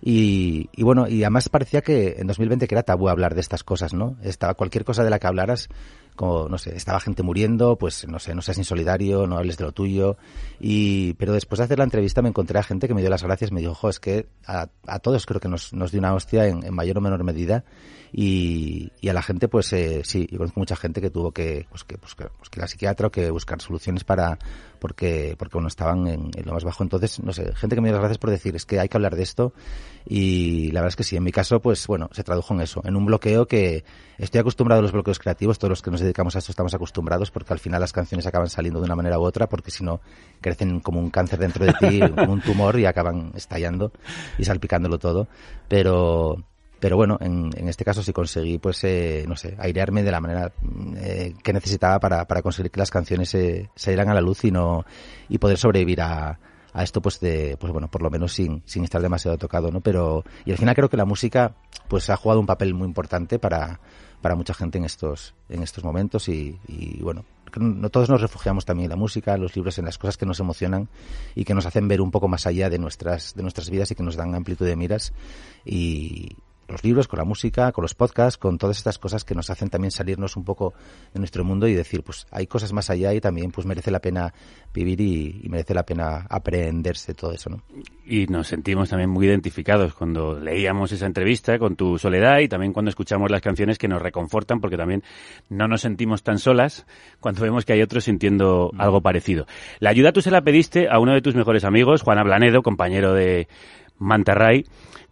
Y, 0.00 0.68
y, 0.74 0.82
bueno, 0.82 1.08
y 1.08 1.22
además 1.22 1.48
parecía 1.48 1.80
que 1.80 2.16
en 2.18 2.26
2020 2.26 2.66
que 2.68 2.74
era 2.74 2.82
tabú 2.82 3.08
hablar 3.08 3.34
de 3.34 3.40
estas 3.40 3.64
cosas, 3.64 3.94
¿no? 3.94 4.16
Estaba 4.22 4.54
cualquier 4.54 4.84
cosa 4.84 5.02
de 5.02 5.08
la 5.08 5.18
que 5.18 5.26
hablaras, 5.26 5.68
como, 6.14 6.48
no 6.48 6.58
sé, 6.58 6.76
estaba 6.76 7.00
gente 7.00 7.22
muriendo, 7.22 7.76
pues 7.76 8.06
no 8.06 8.18
sé, 8.18 8.34
no 8.34 8.42
seas 8.42 8.58
insolidario, 8.58 9.26
no 9.26 9.38
hables 9.38 9.56
de 9.56 9.64
lo 9.64 9.72
tuyo. 9.72 10.16
Y, 10.60 11.14
pero 11.14 11.32
después 11.32 11.58
de 11.58 11.64
hacer 11.64 11.78
la 11.78 11.84
entrevista 11.84 12.22
me 12.22 12.28
encontré 12.28 12.58
a 12.58 12.62
gente 12.62 12.86
que 12.86 12.94
me 12.94 13.00
dio 13.00 13.10
las 13.10 13.22
gracias, 13.22 13.50
me 13.50 13.60
dijo, 13.60 13.72
ojo, 13.72 13.88
es 13.88 13.98
que 13.98 14.26
a, 14.46 14.68
todos 15.00 15.26
creo 15.26 15.40
que 15.40 15.48
nos, 15.48 15.72
nos 15.72 15.90
dio 15.90 16.00
una 16.00 16.14
hostia 16.14 16.46
en 16.46 16.74
mayor 16.74 16.98
o 16.98 17.00
menor 17.00 17.24
medida 17.24 17.64
y, 18.16 18.92
y, 19.00 19.08
a 19.08 19.12
la 19.12 19.22
gente 19.22 19.48
pues 19.48 19.72
eh, 19.72 20.02
sí 20.04 20.28
yo 20.30 20.38
conozco 20.38 20.60
mucha 20.60 20.76
gente 20.76 21.00
que 21.00 21.10
tuvo 21.10 21.32
que 21.32 21.66
pues 21.68 21.82
que 21.82 21.98
pues 21.98 22.14
que, 22.14 22.26
pues, 22.28 22.48
ir 22.56 22.68
psiquiatra 22.68 23.10
que 23.10 23.28
buscar 23.30 23.60
soluciones 23.60 24.04
para 24.04 24.38
porque 24.78 25.34
porque 25.36 25.54
bueno 25.54 25.66
estaban 25.66 26.06
en, 26.06 26.30
en, 26.36 26.46
lo 26.46 26.52
más 26.52 26.62
bajo. 26.62 26.84
Entonces 26.84 27.18
no 27.24 27.32
sé 27.32 27.52
gente 27.56 27.74
que 27.74 27.82
me 27.82 27.88
dio 27.88 27.94
las 27.94 28.02
gracias 28.02 28.18
por 28.18 28.30
decir 28.30 28.54
es 28.54 28.66
que 28.66 28.78
hay 28.78 28.88
que 28.88 28.96
hablar 28.96 29.16
de 29.16 29.24
esto 29.24 29.52
y 30.06 30.70
la 30.70 30.80
verdad 30.80 30.90
es 30.90 30.96
que 30.96 31.02
sí 31.02 31.16
en 31.16 31.24
mi 31.24 31.32
caso 31.32 31.58
pues 31.58 31.88
bueno 31.88 32.08
se 32.12 32.22
tradujo 32.22 32.54
en 32.54 32.60
eso 32.60 32.82
en 32.84 32.94
un 32.94 33.04
bloqueo 33.04 33.46
que 33.46 33.84
estoy 34.18 34.40
acostumbrado 34.40 34.78
a 34.78 34.82
los 34.82 34.92
bloqueos 34.92 35.18
creativos 35.18 35.58
todos 35.58 35.70
los 35.70 35.82
que 35.82 35.90
nos 35.90 36.00
dedicamos 36.00 36.36
a 36.36 36.38
esto 36.38 36.52
estamos 36.52 36.72
acostumbrados 36.72 37.32
porque 37.32 37.52
al 37.52 37.58
final 37.58 37.80
las 37.80 37.92
canciones 37.92 38.28
acaban 38.28 38.48
saliendo 38.48 38.78
de 38.78 38.86
una 38.86 38.94
manera 38.94 39.18
u 39.18 39.24
otra 39.24 39.48
porque 39.48 39.72
si 39.72 39.82
no 39.82 40.00
crecen 40.40 40.78
como 40.78 41.00
un 41.00 41.10
cáncer 41.10 41.40
dentro 41.40 41.64
de 41.64 41.72
ti 41.72 42.00
como 42.14 42.32
un 42.32 42.42
tumor 42.42 42.78
y 42.78 42.86
acaban 42.86 43.32
estallando 43.34 43.90
y 44.38 44.44
salpicándolo 44.44 44.98
todo. 44.98 45.26
Pero 45.68 46.44
pero 46.84 46.98
bueno, 46.98 47.16
en, 47.18 47.50
en, 47.56 47.66
este 47.70 47.82
caso 47.82 48.02
sí 48.02 48.12
conseguí, 48.12 48.58
pues, 48.58 48.84
eh, 48.84 49.24
no 49.26 49.36
sé, 49.36 49.56
airearme 49.58 50.02
de 50.02 50.10
la 50.10 50.20
manera 50.20 50.52
eh, 50.98 51.32
que 51.42 51.54
necesitaba 51.54 51.98
para, 51.98 52.26
para 52.26 52.42
conseguir 52.42 52.70
que 52.70 52.78
las 52.78 52.90
canciones 52.90 53.34
eh, 53.34 53.70
salieran 53.74 54.10
a 54.10 54.14
la 54.14 54.20
luz 54.20 54.44
y 54.44 54.50
no 54.50 54.84
y 55.30 55.38
poder 55.38 55.56
sobrevivir 55.56 56.02
a, 56.02 56.38
a 56.74 56.82
esto, 56.82 57.00
pues, 57.00 57.20
de, 57.20 57.56
pues 57.58 57.72
bueno, 57.72 57.88
por 57.90 58.02
lo 58.02 58.10
menos 58.10 58.34
sin, 58.34 58.62
sin 58.66 58.84
estar 58.84 59.00
demasiado 59.00 59.38
tocado, 59.38 59.70
¿no? 59.70 59.80
Pero, 59.80 60.24
y 60.44 60.50
al 60.50 60.58
final 60.58 60.74
creo 60.74 60.90
que 60.90 60.98
la 60.98 61.06
música, 61.06 61.54
pues, 61.88 62.10
ha 62.10 62.18
jugado 62.18 62.38
un 62.38 62.44
papel 62.44 62.74
muy 62.74 62.86
importante 62.86 63.38
para, 63.38 63.80
para 64.20 64.34
mucha 64.34 64.52
gente 64.52 64.76
en 64.76 64.84
estos, 64.84 65.34
en 65.48 65.62
estos 65.62 65.84
momentos 65.84 66.28
y, 66.28 66.60
y 66.68 67.02
bueno, 67.02 67.24
no 67.58 67.88
todos 67.88 68.10
nos 68.10 68.20
refugiamos 68.20 68.64
también 68.64 68.84
en 68.86 68.90
la 68.90 68.96
música, 68.96 69.36
los 69.36 69.56
libros, 69.56 69.78
en 69.78 69.86
las 69.86 69.96
cosas 69.96 70.16
que 70.16 70.26
nos 70.26 70.40
emocionan 70.40 70.88
y 71.34 71.44
que 71.44 71.54
nos 71.54 71.64
hacen 71.66 71.88
ver 71.88 72.00
un 72.00 72.10
poco 72.10 72.28
más 72.28 72.46
allá 72.46 72.68
de 72.68 72.78
nuestras, 72.78 73.34
de 73.34 73.42
nuestras 73.42 73.70
vidas 73.70 73.90
y 73.90 73.94
que 73.94 74.02
nos 74.02 74.16
dan 74.16 74.34
amplitud 74.34 74.66
de 74.66 74.76
miras. 74.76 75.12
Y, 75.64 76.36
los 76.68 76.82
libros, 76.84 77.08
con 77.08 77.18
la 77.18 77.24
música, 77.24 77.72
con 77.72 77.82
los 77.82 77.94
podcasts, 77.94 78.38
con 78.38 78.58
todas 78.58 78.76
estas 78.76 78.98
cosas 78.98 79.24
que 79.24 79.34
nos 79.34 79.50
hacen 79.50 79.70
también 79.70 79.90
salirnos 79.90 80.36
un 80.36 80.44
poco 80.44 80.74
de 81.12 81.18
nuestro 81.18 81.44
mundo 81.44 81.68
y 81.68 81.74
decir, 81.74 82.02
pues 82.02 82.26
hay 82.30 82.46
cosas 82.46 82.72
más 82.72 82.90
allá 82.90 83.12
y 83.12 83.20
también 83.20 83.50
pues 83.50 83.66
merece 83.66 83.90
la 83.90 84.00
pena 84.00 84.32
vivir 84.72 85.00
y, 85.00 85.48
merece 85.48 85.74
la 85.74 85.84
pena 85.84 86.26
aprenderse 86.28 87.14
todo 87.14 87.32
eso, 87.32 87.50
¿no? 87.50 87.62
Y 88.06 88.26
nos 88.26 88.48
sentimos 88.48 88.90
también 88.90 89.10
muy 89.10 89.26
identificados 89.26 89.94
cuando 89.94 90.38
leíamos 90.38 90.92
esa 90.92 91.06
entrevista 91.06 91.58
con 91.58 91.76
tu 91.76 91.98
soledad 91.98 92.40
y 92.40 92.48
también 92.48 92.72
cuando 92.72 92.88
escuchamos 92.88 93.30
las 93.30 93.40
canciones 93.40 93.78
que 93.78 93.88
nos 93.88 94.02
reconfortan 94.02 94.60
porque 94.60 94.76
también 94.76 95.02
no 95.48 95.68
nos 95.68 95.82
sentimos 95.82 96.22
tan 96.22 96.38
solas 96.38 96.86
cuando 97.20 97.42
vemos 97.42 97.64
que 97.64 97.72
hay 97.72 97.82
otros 97.82 98.04
sintiendo 98.04 98.70
mm. 98.72 98.80
algo 98.80 99.00
parecido. 99.00 99.46
La 99.80 99.90
ayuda 99.90 100.12
tú 100.12 100.20
se 100.20 100.30
la 100.30 100.42
pediste 100.42 100.88
a 100.88 100.98
uno 100.98 101.12
de 101.14 101.22
tus 101.22 101.34
mejores 101.34 101.64
amigos, 101.64 102.02
Juan 102.02 102.18
Ablanedo, 102.18 102.62
compañero 102.62 103.14
de 103.14 103.48
Mantarray 103.98 104.64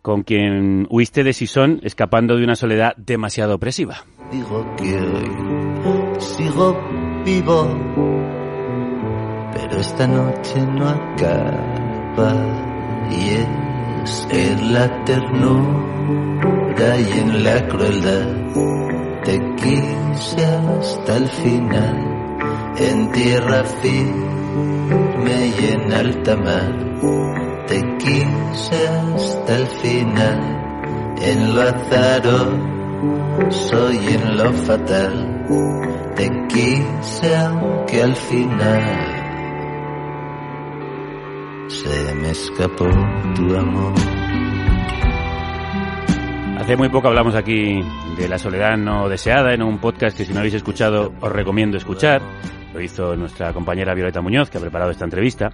con 0.03 0.25
quien 0.25 0.87
huiste 0.91 1.23
de 1.23 1.33
Sison 1.33 1.81
escapando 1.83 2.37
de 2.37 2.45
una 2.45 2.57
soledad 2.57 2.95
demasiado 2.97 3.55
opresiva. 3.55 4.05
Digo 4.31 4.67
que 4.77 4.99
hoy 4.99 6.21
sigo 6.21 6.77
vivo, 7.25 7.69
pero 9.55 9.81
esta 9.81 10.07
noche 10.07 10.61
no 10.67 10.89
acaba. 10.89 12.59
Y 13.11 13.31
es 14.03 14.29
en 14.31 14.75
la 14.75 15.05
ternura 15.05 17.01
y 17.01 17.19
en 17.19 17.45
la 17.45 17.69
crueldad 17.69 18.43
te 19.25 19.39
quise 19.57 20.45
hasta 20.45 21.17
el 21.17 21.29
final, 21.29 22.37
en 22.79 23.13
tierra 23.13 23.65
firme 23.65 25.53
y 25.61 25.65
en 25.73 25.93
alta 25.93 26.37
mar 26.37 27.52
te 27.67 27.97
quise 27.99 28.89
hasta 28.89 29.57
el 29.57 29.67
final, 29.67 31.17
en 31.23 31.55
lo 31.55 31.63
soy 33.51 33.97
en 33.97 34.37
lo 34.37 34.53
fatal, 34.53 35.47
te 36.17 36.31
quise 36.49 37.37
aunque 37.37 38.03
al 38.03 38.17
final 38.17 39.23
se 41.69 42.15
me 42.15 42.31
escapó 42.31 42.89
tu 43.35 43.57
amor. 43.57 43.95
Hace 46.59 46.77
muy 46.77 46.89
poco 46.91 47.09
hablamos 47.09 47.35
aquí 47.35 47.81
de 48.17 48.29
la 48.29 48.39
soledad 48.39 48.77
no 48.77 49.09
deseada 49.09 49.53
en 49.53 49.63
un 49.63 49.79
podcast 49.79 50.17
que 50.17 50.25
si 50.25 50.33
no 50.33 50.39
habéis 50.39 50.55
escuchado 50.55 51.13
os 51.21 51.33
recomiendo 51.33 51.77
escuchar. 51.77 52.23
Lo 52.73 52.81
hizo 52.81 53.17
nuestra 53.17 53.53
compañera 53.53 53.95
Violeta 53.95 54.21
Muñoz, 54.23 54.49
que 54.49 54.59
ha 54.59 54.61
preparado 54.61 54.91
esta 54.91 55.05
entrevista 55.05 55.51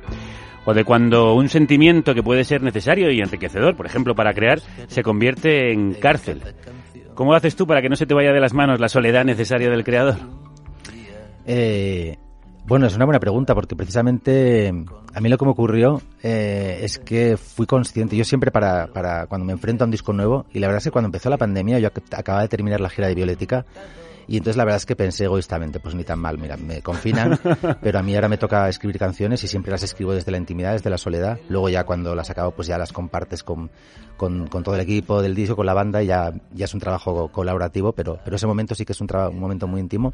o 0.65 0.75
de 0.75 0.85
cuando 0.85 1.35
un 1.35 1.49
sentimiento 1.49 2.15
que 2.15 2.23
puede 2.23 2.45
ser 2.45 2.63
necesario 2.63 3.11
y 3.11 3.21
enriquecedor, 3.21 3.77
por 3.77 3.87
ejemplo, 3.87 4.15
para 4.15 4.35
crear, 4.35 4.61
se 4.87 5.03
convierte 5.03 5.73
en 5.73 5.95
cárcel. 5.95 6.43
¿Cómo 7.15 7.35
haces 7.35 7.57
tú 7.57 7.67
para 7.67 7.83
que 7.83 7.89
no 7.89 7.97
se 7.97 8.07
te 8.07 8.15
vaya 8.15 8.33
de 8.33 8.41
las 8.41 8.55
manos 8.55 8.79
la 8.79 8.89
soledad 8.89 9.25
necesaria 9.25 9.71
del 9.71 9.85
creador? 9.85 10.17
Eh, 11.47 12.17
bueno, 12.65 12.87
es 12.87 12.95
una 12.95 13.07
buena 13.07 13.19
pregunta 13.19 13.55
porque 13.55 13.75
precisamente 13.75 14.69
a 15.15 15.21
mí 15.21 15.29
lo 15.31 15.39
que 15.39 15.45
me 15.47 15.51
ocurrió 15.53 16.03
eh, 16.23 16.81
es 16.83 16.99
que 16.99 17.39
fui 17.39 17.67
consciente. 17.67 18.15
Yo 18.15 18.25
siempre 18.25 18.51
para, 18.51 18.89
para 18.89 19.27
cuando 19.27 19.47
me 19.47 19.53
enfrento 19.53 19.85
a 19.85 19.87
un 19.87 19.91
disco 19.91 20.13
nuevo, 20.13 20.45
y 20.53 20.59
la 20.59 20.67
verdad 20.67 20.79
es 20.79 20.85
que 20.85 20.91
cuando 20.91 21.07
empezó 21.07 21.31
la 21.31 21.39
pandemia, 21.39 21.79
yo 21.79 21.89
acababa 21.89 22.43
de 22.43 22.49
terminar 22.49 22.81
la 22.81 22.91
gira 22.91 23.09
de 23.09 23.15
Biolética, 23.15 23.65
y 24.29 24.37
entonces 24.37 24.59
la 24.59 24.65
verdad 24.65 24.77
es 24.77 24.87
que 24.87 24.95
pensé 24.95 25.25
egoístamente, 25.25 25.81
pues 25.81 25.95
ni 25.95 26.05
tan 26.05 26.19
mal, 26.19 26.37
mira, 26.37 26.59
me 26.59 26.83
confinan, 26.83 27.39
pero 27.83 27.99
a 27.99 28.03
mí 28.03 28.15
ahora 28.15 28.29
me 28.29 28.37
toca 28.37 28.69
escribir 28.69 28.99
canciones 28.99 29.43
y 29.43 29.49
siempre 29.49 29.73
las 29.73 29.83
escribo 29.83 30.13
desde 30.13 30.31
la 30.31 30.37
intimidad, 30.37 30.73
desde 30.73 30.91
la 30.91 30.99
soledad. 30.99 31.39
Luego 31.49 31.71
ya 31.71 31.85
cuando 31.85 32.15
las 32.15 32.29
acabo, 32.29 32.51
pues 32.51 32.69
ya 32.69 32.77
las 32.77 32.93
compartes 32.93 33.43
con, 33.43 33.71
con, 34.19 34.47
con 34.49 34.63
todo 34.63 34.75
el 34.75 34.83
equipo 34.83 35.23
del 35.23 35.35
disco, 35.35 35.57
con 35.57 35.65
la 35.65 35.73
banda, 35.73 36.03
y 36.03 36.07
ya, 36.07 36.33
ya 36.53 36.67
es 36.67 36.75
un 36.75 36.81
trabajo 36.81 37.29
colaborativo, 37.33 37.93
pero, 37.93 38.21
pero 38.23 38.37
ese 38.37 38.47
momento 38.47 38.75
sí 38.75 38.85
que 38.85 38.93
es 38.93 39.01
un, 39.01 39.09
un 39.11 39.39
momento 39.41 39.67
muy 39.67 39.81
íntimo. 39.81 40.13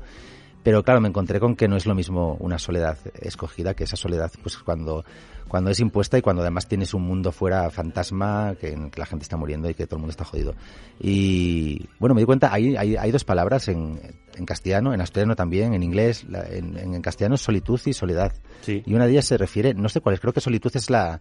Pero 0.64 0.83
claro, 0.83 1.00
me 1.03 1.09
encontré 1.09 1.38
con 1.38 1.57
que 1.57 1.68
no 1.68 1.77
es 1.77 1.85
lo 1.85 1.94
mismo 1.94 2.38
una 2.40 2.59
soledad 2.59 2.96
escogida 3.20 3.74
que 3.74 3.85
esa 3.85 3.96
soledad, 3.96 4.33
pues 4.42 4.57
cuando, 4.57 5.05
cuando 5.46 5.70
es 5.70 5.79
impuesta 5.79 6.16
y 6.16 6.22
cuando 6.22 6.40
además 6.40 6.66
tienes 6.66 6.94
un 6.94 7.03
mundo 7.03 7.33
fuera 7.33 7.68
fantasma, 7.68 8.57
que, 8.59 8.74
que 8.90 8.98
la 8.98 9.05
gente 9.05 9.24
está 9.24 9.37
muriendo 9.37 9.68
y 9.68 9.74
que 9.74 9.87
todo 9.87 9.96
el 9.96 10.00
mundo 10.00 10.12
está 10.12 10.24
jodido. 10.24 10.55
Y 10.98 11.87
bueno, 11.98 12.14
me 12.14 12.22
di 12.22 12.24
cuenta, 12.24 12.50
hay, 12.50 12.77
hay, 12.77 12.96
hay 12.96 13.11
dos 13.11 13.24
palabras 13.24 13.68
en, 13.68 14.00
en 14.35 14.46
castellano, 14.46 14.94
en 14.94 15.03
asturiano 15.03 15.37
también, 15.37 15.74
en 15.74 15.83
inglés, 15.83 16.24
en, 16.50 16.79
en, 16.79 17.03
castellano 17.03 17.37
solitud 17.37 17.79
y 17.85 17.92
soledad. 17.92 18.33
Y 18.66 18.94
una 18.94 19.05
de 19.05 19.12
ellas 19.12 19.27
se 19.27 19.37
refiere, 19.37 19.74
no 19.74 19.90
sé 19.90 20.00
cuál 20.00 20.14
es, 20.14 20.20
creo 20.20 20.33
que 20.33 20.40
solitud 20.40 20.72
es 20.74 20.88
la, 20.88 21.20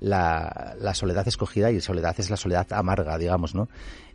la, 0.00 0.74
la, 0.80 0.94
soledad 0.94 1.28
escogida 1.28 1.70
y 1.70 1.80
soledad 1.80 2.16
es 2.18 2.28
la 2.28 2.36
soledad 2.36 2.66
amarga, 2.72 3.16
digamos, 3.18 3.54
¿no? 3.54 3.68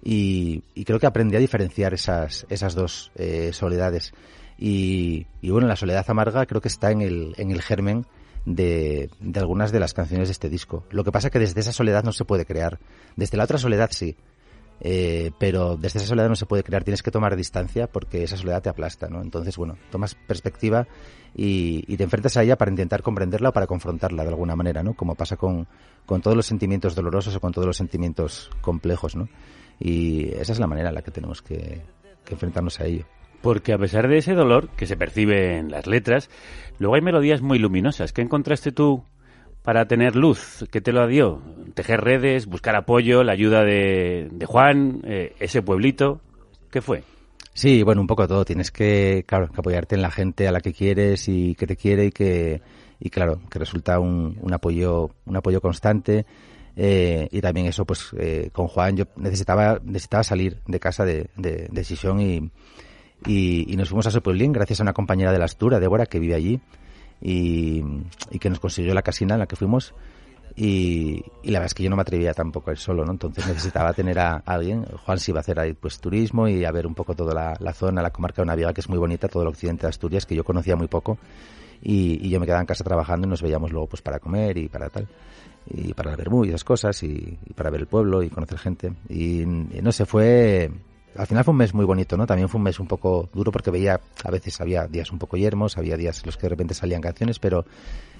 Y, 0.04 0.64
y 0.74 0.84
creo 0.84 1.00
que 1.00 1.08
aprendí 1.08 1.38
a 1.38 1.40
diferenciar 1.40 1.94
esas, 1.94 2.46
esas 2.50 2.76
dos 2.76 3.14
eh, 3.16 3.52
soledades. 3.54 4.12
Y, 4.58 5.28
bueno, 5.44 5.68
la 5.68 5.76
soledad 5.76 6.06
amarga 6.08 6.46
creo 6.46 6.62
que 6.62 6.68
está 6.68 6.92
en 6.92 7.02
el, 7.02 7.34
en 7.38 7.52
el 7.52 7.62
germen 7.62 8.06
de, 8.46 9.10
de, 9.20 9.40
algunas 9.40 9.72
de 9.72 9.80
las 9.80 9.94
canciones 9.94 10.28
de 10.30 10.34
este 10.34 10.50
disco. 10.50 10.86
Lo 10.92 11.04
que 11.04 11.12
pasa 11.12 11.28
es 11.28 11.32
que 11.32 11.40
desde 11.40 11.60
esa 11.60 11.74
soledad 11.74 12.04
no 12.04 12.12
se 12.12 12.26
puede 12.26 12.46
crear. 12.46 12.80
Desde 13.16 13.38
la 13.38 13.44
otra 13.44 13.58
soledad 13.58 13.90
sí. 13.92 14.16
Eh, 14.82 15.32
pero 15.40 15.78
desde 15.78 16.00
esa 16.00 16.08
soledad 16.10 16.28
no 16.28 16.36
se 16.36 16.46
puede 16.46 16.64
crear, 16.64 16.84
tienes 16.84 17.02
que 17.02 17.12
tomar 17.12 17.36
distancia 17.36 17.88
porque 17.88 18.24
esa 18.24 18.36
soledad 18.36 18.62
te 18.62 18.70
aplasta, 18.70 19.08
¿no? 19.08 19.22
Entonces, 19.22 19.56
bueno, 19.56 19.78
tomas 19.90 20.16
perspectiva 20.16 20.86
y, 21.34 21.96
te 21.96 22.04
enfrentas 22.04 22.36
a 22.38 22.44
ella 22.44 22.58
para 22.58 22.72
intentar 22.72 23.02
comprenderla 23.02 23.50
o 23.50 23.54
para 23.54 23.68
confrontarla 23.68 24.24
de 24.24 24.30
alguna 24.30 24.56
manera, 24.56 24.84
¿no? 24.84 24.94
Como 24.94 25.16
pasa 25.16 25.38
con, 25.38 25.68
con 26.06 26.22
todos 26.22 26.36
los 26.36 26.46
sentimientos 26.46 26.94
dolorosos 26.94 27.36
o 27.36 27.40
con 27.40 27.54
todos 27.54 27.68
los 27.68 27.78
sentimientos 27.78 28.50
complejos, 28.62 29.16
¿no? 29.16 29.30
Y 29.80 30.28
esa 30.34 30.52
es 30.52 30.60
la 30.60 30.68
manera 30.68 30.90
en 30.90 30.96
la 30.96 31.02
que 31.02 31.12
tenemos 31.12 31.42
que 31.42 31.82
enfrentarnos 32.30 32.80
a 32.80 32.86
ello. 32.86 33.06
Porque 33.46 33.74
a 33.74 33.78
pesar 33.78 34.08
de 34.08 34.18
ese 34.18 34.34
dolor 34.34 34.70
que 34.70 34.88
se 34.88 34.98
percibe 34.98 35.58
en 35.58 35.70
las 35.70 35.86
letras, 35.86 36.32
luego 36.80 36.96
hay 36.96 37.02
melodías 37.02 37.44
muy 37.44 37.60
luminosas. 37.60 38.12
¿Qué 38.12 38.24
encontraste 38.24 38.72
tú 38.72 39.04
para 39.62 39.86
tener 39.86 40.16
luz? 40.16 40.66
¿Qué 40.72 40.82
te 40.82 40.92
lo 40.92 41.06
dio? 41.06 41.44
Tejer 41.76 42.02
redes, 42.02 42.48
buscar 42.48 42.76
apoyo, 42.76 43.24
la 43.24 43.34
ayuda 43.34 43.64
de, 43.64 44.32
Juan, 44.48 45.02
eh, 45.04 45.36
ese 45.40 45.62
pueblito. 45.62 46.22
¿Qué 46.72 46.82
fue? 46.82 47.04
Sí, 47.54 47.84
bueno, 47.84 48.02
un 48.02 48.08
poco 48.08 48.28
todo. 48.28 48.44
Tienes 48.46 48.72
que, 48.72 49.24
claro, 49.28 49.48
que 49.50 49.60
apoyarte 49.60 49.94
en 49.94 50.02
la 50.02 50.10
gente 50.10 50.48
a 50.48 50.52
la 50.52 50.60
que 50.60 50.74
quieres 50.74 51.30
y 51.30 51.54
que 51.54 51.68
te 51.68 51.76
quiere 51.76 52.06
y 52.06 52.12
que, 52.12 52.64
y 53.00 53.12
claro, 53.12 53.42
que 53.52 53.60
resulta 53.60 54.00
un, 54.00 54.40
un 54.42 54.54
apoyo, 54.56 55.12
un 55.24 55.36
apoyo 55.36 55.62
constante. 55.62 56.26
Eh, 56.76 57.28
y 57.32 57.42
también 57.42 57.68
eso, 57.68 57.86
pues, 57.86 58.10
eh, 58.18 58.50
con 58.52 58.68
Juan 58.68 58.98
yo 58.98 59.06
necesitaba, 59.18 59.80
necesitaba 59.84 60.24
salir 60.24 60.58
de 60.66 60.80
casa 60.80 61.06
de, 61.06 61.30
de, 61.38 61.68
de 61.72 61.84
Sison 61.84 62.20
y, 62.20 62.50
y, 63.26 63.76
nos 63.78 63.90
fuimos 63.90 64.08
a 64.08 64.12
Sopuelín 64.12 64.52
gracias 64.52 64.80
a 64.80 64.84
una 64.84 64.94
compañera 64.94 65.32
de 65.32 65.40
la 65.40 65.46
Astura, 65.46 65.80
Débora, 65.80 66.06
que 66.06 66.20
vive 66.20 66.36
allí 66.36 66.60
y, 67.22 67.84
que 68.40 68.50
nos 68.50 68.60
consiguió 68.60 68.94
la 68.94 69.02
casina 69.02 69.36
en 69.36 69.40
la 69.40 69.48
que 69.48 69.56
fuimos. 69.56 69.94
Y, 70.56 71.24
la 71.44 71.60
verdad 71.60 71.66
es 71.66 71.74
que 71.74 71.84
yo 71.84 71.90
no 71.90 71.96
me 71.96 72.04
atrevía 72.04 72.34
tampoco 72.34 72.70
a 72.70 72.74
ir 72.74 72.80
solo, 72.80 73.06
¿no? 73.06 73.12
Entonces 73.12 73.46
necesitaba 73.48 73.94
tener 73.94 74.20
a, 74.20 74.44
alguien. 74.46 74.86
Juan 75.06 75.20
sí 75.20 75.32
iba 75.32 75.40
a 75.40 75.42
hacer 75.42 75.60
ahí 75.60 75.74
pues 75.74 76.00
turismo 76.00 76.48
y 76.48 76.64
a 76.66 76.72
ver 76.72 76.88
un 76.88 76.96
poco 76.96 77.16
toda 77.16 77.58
la, 77.60 77.74
zona, 77.74 78.02
la 78.02 78.12
comarca 78.12 78.42
de 78.42 78.48
Naviga, 78.48 78.74
que 78.74 78.82
es 78.82 78.90
muy 78.90 78.98
bonita, 78.98 79.28
todo 79.28 79.44
el 79.44 79.50
occidente 79.50 79.84
de 79.84 79.90
Asturias, 79.90 80.26
que 80.26 80.36
yo 80.36 80.44
conocía 80.44 80.76
muy 80.76 80.88
poco. 80.88 81.18
Y, 81.82 82.30
yo 82.30 82.40
me 82.40 82.46
quedaba 82.46 82.62
en 82.62 82.68
casa 82.68 82.84
trabajando 82.84 83.28
y 83.28 83.30
nos 83.30 83.42
veíamos 83.42 83.72
luego 83.72 83.88
pues 83.88 84.02
para 84.02 84.20
comer 84.20 84.58
y 84.58 84.70
para 84.70 84.90
tal. 84.90 85.08
Y 85.68 85.94
para 85.94 86.12
la 86.12 86.18
vermú 86.18 86.46
y 86.46 86.50
esas 86.50 86.64
cosas 86.64 87.02
y, 87.02 87.40
y 87.44 87.54
para 87.54 87.72
ver 87.72 87.82
el 87.82 87.88
pueblo 87.88 88.22
y 88.22 88.30
conocer 88.30 88.60
gente. 88.60 88.94
Y, 89.10 89.44
no 89.46 89.92
sé, 89.92 90.06
fue 90.06 90.72
al 91.18 91.28
final 91.28 91.44
fue 91.44 91.52
un 91.52 91.58
mes 91.58 91.74
muy 91.74 91.86
bonito, 91.86 92.18
¿no? 92.18 92.26
También 92.26 92.50
fue 92.50 92.58
un 92.58 92.64
mes 92.64 92.80
un 92.80 92.88
poco 92.88 93.30
duro 93.34 93.52
porque 93.52 93.72
veía, 93.72 94.00
a 94.24 94.32
veces 94.32 94.60
había 94.62 94.88
días 94.88 95.12
un 95.12 95.20
poco 95.20 95.38
yermos, 95.38 95.78
había 95.78 95.98
días 95.98 96.20
en 96.20 96.28
los 96.28 96.38
que 96.38 96.44
de 96.44 96.50
repente 96.50 96.74
salían 96.74 97.02
canciones, 97.02 97.40
pero, 97.40 97.66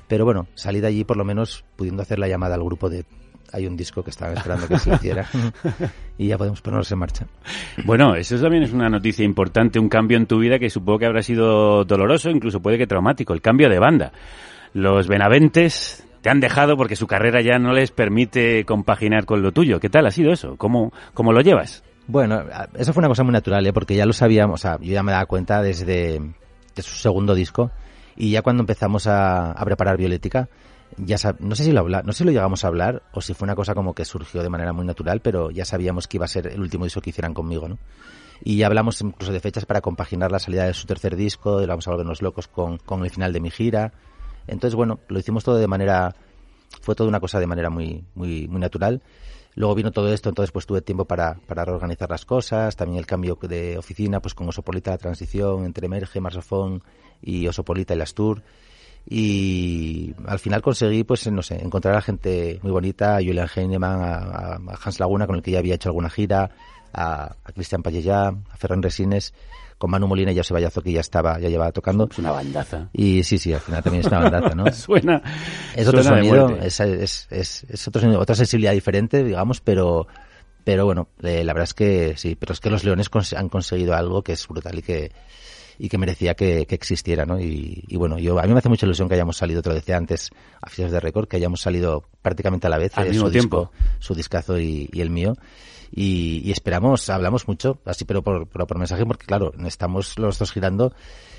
pero 0.08 0.26
bueno, 0.26 0.48
salí 0.56 0.80
de 0.80 0.88
allí 0.88 1.04
por 1.04 1.18
lo 1.18 1.26
menos 1.26 1.66
pudiendo 1.76 2.02
hacer 2.02 2.20
la 2.20 2.28
llamada 2.28 2.56
al 2.56 2.64
grupo 2.64 2.90
de 2.90 3.06
hay 3.52 3.68
un 3.68 3.78
disco 3.78 4.04
que 4.04 4.10
estaba 4.10 4.34
esperando 4.34 4.68
que 4.68 4.80
se 4.80 4.94
hiciera 4.94 5.28
y 6.18 6.28
ya 6.28 6.38
podemos 6.38 6.62
ponernos 6.62 6.92
en 6.92 7.00
marcha. 7.00 7.28
Bueno, 7.86 8.16
eso 8.16 8.38
también 8.40 8.64
es 8.64 8.74
una 8.74 8.90
noticia 8.90 9.24
importante, 9.24 9.80
un 9.80 9.88
cambio 9.88 10.18
en 10.18 10.26
tu 10.26 10.40
vida 10.40 10.60
que 10.60 10.70
supongo 10.70 11.00
que 11.00 11.06
habrá 11.06 11.22
sido 11.22 11.86
doloroso, 11.86 12.30
incluso 12.30 12.62
puede 12.62 12.78
que 12.78 12.88
traumático, 12.88 13.34
el 13.34 13.42
cambio 13.42 13.70
de 13.70 13.80
banda. 13.80 14.12
Los 14.74 15.08
Benaventes 15.08 16.06
te 16.22 16.30
han 16.30 16.40
dejado 16.40 16.76
porque 16.76 16.96
su 16.96 17.08
carrera 17.08 17.42
ya 17.42 17.60
no 17.60 17.72
les 17.72 17.92
permite 17.92 18.66
compaginar 18.66 19.26
con 19.26 19.42
lo 19.42 19.52
tuyo. 19.52 19.80
¿Qué 19.80 19.90
tal 19.90 20.06
ha 20.06 20.12
sido 20.12 20.34
eso? 20.34 20.58
¿Cómo, 20.58 20.92
cómo 21.14 21.32
lo 21.32 21.42
llevas? 21.42 21.84
Bueno, 22.08 22.44
eso 22.76 22.94
fue 22.94 23.02
una 23.02 23.08
cosa 23.08 23.24
muy 23.24 23.34
natural, 23.34 23.66
¿eh? 23.66 23.74
porque 23.74 23.96
ya 23.96 24.06
lo 24.06 24.14
sabíamos, 24.14 24.62
o 24.62 24.62
sea, 24.62 24.78
yo 24.80 24.94
ya 24.94 25.02
me 25.02 25.12
daba 25.12 25.26
cuenta 25.26 25.62
desde 25.62 26.22
su 26.76 26.96
segundo 26.96 27.34
disco 27.34 27.72
y 28.16 28.32
ya 28.32 28.42
cuando 28.42 28.62
empezamos 28.62 29.08
a, 29.08 29.56
preparar 29.66 29.98
Violética, 29.98 30.48
ya 30.98 31.18
no 31.40 31.56
sé 31.56 31.64
si 31.64 31.72
lo 31.72 31.80
habla, 31.80 32.04
no 32.04 32.14
sé 32.14 32.20
si 32.20 32.24
lo 32.26 32.32
llegamos 32.32 32.64
a 32.64 32.68
hablar 32.68 33.02
o 33.12 33.22
si 33.22 33.34
fue 33.34 33.48
una 33.48 33.56
cosa 33.56 33.74
como 33.74 33.96
que 33.96 34.06
surgió 34.06 34.44
de 34.44 34.50
manera 34.50 34.72
muy 34.72 34.86
natural, 34.86 35.20
pero 35.22 35.50
ya 35.50 35.66
sabíamos 35.66 36.08
que 36.08 36.18
iba 36.18 36.26
a 36.26 36.30
ser 36.30 36.48
el 36.48 36.62
último 36.62 36.86
disco 36.86 37.02
que 37.02 37.10
hicieran 37.10 37.34
conmigo, 37.34 37.68
¿no? 37.68 37.80
Y 38.44 38.58
ya 38.58 38.68
hablamos 38.68 39.02
incluso 39.02 39.32
de 39.32 39.40
fechas 39.40 39.66
para 39.66 39.82
compaginar 39.82 40.32
la 40.32 40.40
salida 40.40 40.66
de 40.66 40.74
su 40.74 40.86
tercer 40.86 41.16
disco, 41.16 41.60
de 41.60 41.68
Vamos 41.68 41.88
a 41.88 41.92
volvernos 41.92 42.22
locos 42.22 42.48
con, 42.48 42.78
con 42.78 43.04
el 43.04 43.10
final 43.10 43.34
de 43.34 43.40
mi 43.40 43.50
gira. 43.50 43.94
Entonces, 44.46 44.76
bueno, 44.76 45.00
lo 45.08 45.20
hicimos 45.20 45.44
todo 45.44 45.56
de 45.56 45.68
manera, 45.68 46.14
fue 46.82 46.96
toda 46.96 47.10
una 47.10 47.20
cosa 47.20 47.40
de 47.40 47.48
manera 47.48 47.70
muy, 47.70 48.04
muy, 48.14 48.48
muy 48.48 48.60
natural. 48.60 49.02
Luego 49.56 49.74
vino 49.74 49.92
todo 49.92 50.12
esto, 50.14 50.30
entonces 50.30 50.52
pues 50.52 50.66
tuve 50.66 50.82
tiempo 50.82 51.06
para, 51.06 51.36
para 51.48 51.64
reorganizar 51.64 52.10
las 52.10 52.26
cosas, 52.26 52.76
también 52.76 53.00
el 53.00 53.06
cambio 53.06 53.38
de 53.42 53.78
oficina, 53.78 54.20
pues 54.20 54.34
con 54.34 54.48
Osopolita 54.50 54.92
la 54.92 54.98
transición 54.98 55.64
entre 55.64 55.86
Emerge, 55.86 56.20
Marsofón 56.20 56.84
y 57.22 57.48
Osopolita 57.48 57.94
y 57.94 57.98
las 57.98 58.14
Tour. 58.14 58.44
Y 59.08 60.14
al 60.26 60.40
final 60.40 60.62
conseguí, 60.62 61.04
pues 61.04 61.32
no 61.32 61.42
sé, 61.42 61.64
encontrar 61.64 61.96
a 61.96 62.02
gente 62.02 62.60
muy 62.64 62.72
bonita, 62.72 63.16
a 63.16 63.20
Julian 63.20 63.48
Heinemann, 63.56 64.02
a, 64.02 64.60
Hans 64.84 65.00
Laguna, 65.00 65.26
con 65.26 65.38
el 65.38 65.42
que 65.42 65.52
ya 65.52 65.60
había 65.60 65.76
hecho 65.76 65.90
alguna 65.90 66.10
gira, 66.10 66.50
a, 66.92 67.36
a 67.44 67.52
Cristian 67.54 67.84
a 67.86 68.58
Ferran 68.58 68.82
Resines, 68.82 69.34
con 69.86 69.92
Manu 69.92 70.08
Molina 70.08 70.32
y 70.32 70.38
José 70.38 70.52
Vallazo 70.52 70.82
que 70.82 70.92
ya 70.92 71.02
estaba, 71.02 71.40
ya 71.40 71.48
llevaba 71.48 71.72
tocando. 71.72 72.08
Es 72.10 72.18
una 72.18 72.32
bandaza. 72.32 72.90
Y 72.92 73.22
sí, 73.22 73.38
sí, 73.38 73.54
al 73.54 73.60
final 73.60 73.84
también 73.84 74.02
es 74.02 74.08
una 74.08 74.18
bandaza, 74.18 74.56
¿no? 74.56 74.66
suena. 74.74 75.22
Es 75.76 75.88
otro 75.88 76.02
sonido, 76.02 76.58
es, 76.58 76.80
es, 76.80 77.28
es, 77.30 77.66
es 77.70 77.88
otro 77.88 78.02
sonido, 78.02 78.20
otra 78.20 78.34
sensibilidad 78.34 78.74
diferente, 78.74 79.24
digamos, 79.24 79.62
pero, 79.62 80.08
pero 80.64 80.86
bueno, 80.86 81.10
eh, 81.22 81.44
la 81.44 81.54
verdad 81.54 81.66
es 81.66 81.76
que 81.76 82.18
sí, 82.18 82.34
pero 82.34 82.54
es 82.54 82.60
que 82.62 82.72
los 82.72 82.84
Leones 82.84 83.12
han 83.38 83.48
conseguido 83.48 83.94
algo 83.94 84.24
que 84.24 84.32
es 84.32 84.48
brutal 84.48 84.80
y 84.80 84.82
que, 84.82 85.12
y 85.78 85.88
que 85.88 86.00
merecía 86.00 86.34
que, 86.34 86.66
que 86.66 86.74
existiera, 86.74 87.28
¿no? 87.28 87.40
Y, 87.40 87.84
y, 87.88 87.96
bueno, 87.96 88.18
yo 88.18 88.40
a 88.40 88.44
mí 88.48 88.54
me 88.54 88.58
hace 88.58 88.70
mucha 88.70 88.88
ilusión 88.88 89.08
que 89.08 89.14
hayamos 89.14 89.38
salido, 89.38 89.62
te 89.62 89.70
lo 89.70 89.76
decía 89.76 89.98
antes, 89.98 90.32
a 90.64 90.68
fichas 90.68 90.92
de 90.92 91.00
récord, 91.00 91.28
que 91.28 91.38
hayamos 91.38 91.62
salido 91.62 92.06
prácticamente 92.24 92.66
a 92.66 92.72
la 92.72 92.80
vez, 92.80 92.98
al 92.98 93.06
eh, 93.06 93.10
mismo 93.12 93.28
su 93.28 93.32
tiempo, 93.32 93.70
disco, 93.72 93.96
su 94.00 94.16
discazo 94.16 94.60
y, 94.60 94.90
y 94.92 95.02
el 95.02 95.12
mío 95.12 95.36
y, 95.92 96.42
y 96.44 96.52
esperamos, 96.52 97.10
hablamos 97.10 97.48
mucho, 97.48 97.80
así 97.86 98.06
pero 98.06 98.22
por, 98.22 98.48
por, 98.48 98.68
por, 98.68 98.78
mensaje, 98.78 99.06
porque 99.06 99.26
claro, 99.26 99.54
estamos 99.66 100.18
los 100.20 100.40
dos 100.40 100.52
girando 100.52 100.94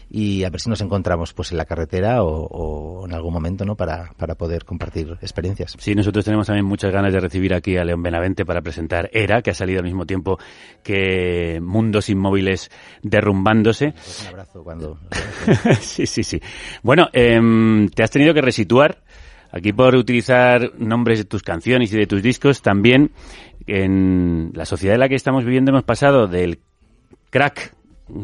y 0.08 0.44
a 0.44 0.50
ver 0.50 0.60
si 0.60 0.70
nos 0.70 0.80
encontramos 0.80 1.32
pues 1.32 1.50
en 1.50 1.58
la 1.58 1.64
carretera 1.64 2.22
o, 2.22 2.46
o 2.46 3.06
en 3.06 3.12
algún 3.12 3.32
momento 3.32 3.64
no 3.64 3.74
para, 3.74 4.12
para 4.16 4.36
poder 4.36 4.64
compartir 4.64 5.18
experiencias. 5.20 5.74
Sí, 5.78 5.94
nosotros 5.94 6.24
tenemos 6.24 6.46
también 6.46 6.64
muchas 6.64 6.92
ganas 6.92 7.12
de 7.12 7.20
recibir 7.20 7.54
aquí 7.54 7.76
a 7.76 7.84
León 7.84 8.02
Benavente 8.02 8.44
para 8.44 8.60
presentar 8.60 9.10
Era, 9.12 9.42
que 9.42 9.50
ha 9.50 9.54
salido 9.54 9.80
al 9.80 9.84
mismo 9.84 10.06
tiempo 10.06 10.38
que 10.82 11.58
Mundos 11.60 12.08
Inmóviles 12.08 12.70
derrumbándose. 13.02 13.92
Pues 13.92 14.22
un 14.22 14.28
abrazo 14.28 14.62
cuando... 14.62 14.98
sí, 15.80 16.06
sí, 16.06 16.22
sí. 16.22 16.40
Bueno, 16.82 17.08
eh, 17.12 17.88
te 17.94 18.02
has 18.02 18.10
tenido 18.10 18.32
que 18.32 18.42
resituar 18.42 19.02
aquí 19.56 19.72
por 19.72 19.94
utilizar 19.96 20.72
nombres 20.78 21.18
de 21.18 21.24
tus 21.24 21.42
canciones 21.42 21.92
y 21.92 21.98
de 21.98 22.06
tus 22.06 22.22
discos, 22.22 22.62
también 22.62 23.10
en 23.66 24.50
la 24.54 24.64
sociedad 24.64 24.94
en 24.94 25.00
la 25.00 25.08
que 25.08 25.14
estamos 25.14 25.44
viviendo 25.44 25.70
hemos 25.70 25.84
pasado 25.84 26.26
del 26.26 26.60
crack 27.30 27.74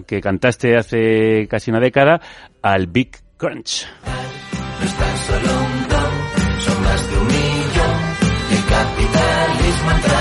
que 0.07 0.21
cantaste 0.21 0.77
hace 0.77 1.49
casi 1.49 1.71
una 1.71 1.81
década 1.81 2.21
al 2.63 2.87
Big 2.87 3.17
Crunch. 3.37 3.87
No 9.83 10.12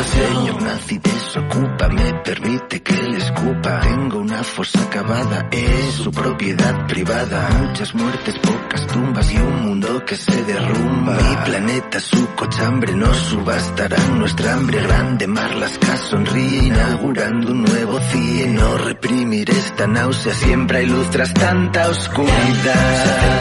fase 0.00 0.18
de 0.18 0.28
implosión. 0.28 0.40
Señor 0.40 0.62
nazi 0.62 0.98
desocupa, 0.98 1.88
me 1.88 2.14
permite 2.24 2.82
que 2.82 2.94
le 2.94 3.18
escupa. 3.18 3.80
Tengo 3.80 4.18
una 4.18 4.42
fosa 4.42 4.82
acabada, 4.82 5.48
es 5.50 5.94
su 5.94 6.10
propiedad 6.10 6.86
privada. 6.86 7.48
Muchas 7.60 7.94
muertes, 7.94 8.38
pocas 8.38 8.86
tumbas 8.86 9.32
y 9.32 9.36
un 9.36 9.62
mundo 9.62 10.04
que 10.04 10.16
se 10.16 10.44
derrumba. 10.44 11.14
Mi 11.16 11.36
planeta, 11.44 12.00
su 12.00 12.26
cochambre, 12.34 12.94
no 12.94 13.12
subastarán 13.12 14.18
nuestra 14.18 14.54
hambre 14.54 14.82
grande. 14.82 15.26
Marlaska 15.26 15.96
sonríe 15.96 16.64
inaugurando 16.64 17.52
un 17.52 17.62
nuevo 17.62 17.98
CIE. 18.00 18.46
No 18.48 18.78
reprimir 18.78 19.50
esta 19.50 19.86
náusea, 19.86 20.34
siempre 20.34 20.78
hay 20.78 20.86
luz 20.86 21.10
tras 21.10 21.32
tanta 21.34 21.88
oscuridad. 21.88 23.40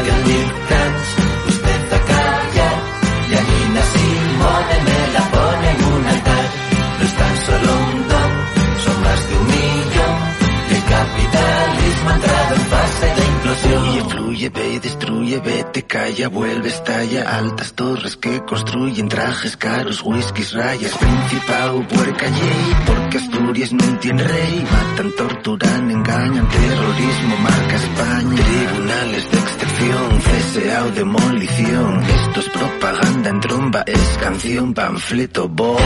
Implosión. 13.63 14.10
Fluye, 14.10 14.10
fluye, 14.10 14.50
ve 14.50 14.74
y 14.74 14.80
destruye, 14.80 15.39
vete, 15.39 15.84
calla, 15.84 16.30
vuelve, 16.30 16.69
estalla. 16.69 17.38
Altas 17.38 17.74
torres 17.74 18.17
que 18.17 18.43
construyen 18.45 19.08
trajes 19.10 19.58
caros, 19.58 20.02
whiskies, 20.04 20.54
rayas, 20.54 20.95
principado, 20.98 21.88
puerca, 21.88 22.26
yey. 22.28 22.76
Porque 22.86 23.17
Asturias 23.17 23.74
no 23.74 24.00
tiene 24.00 24.24
rey. 24.24 24.67
Matan, 24.72 25.12
torturan, 25.15 25.91
engañan, 25.91 26.48
terrorismo, 26.48 27.38
marca 27.38 27.76
España. 27.76 28.36
Tribunales 28.36 29.32
de 29.32 29.38
excepción, 29.38 30.19
CSA 30.19 30.86
o 30.86 30.91
demolición. 30.91 32.04
Esto 32.04 32.39
es 32.39 32.50
propaganda 32.50 33.30
en 33.30 33.39
tromba, 33.39 33.84
es 33.86 34.17
canción, 34.22 34.74
panfleto, 34.74 35.48
bomba. 35.50 35.82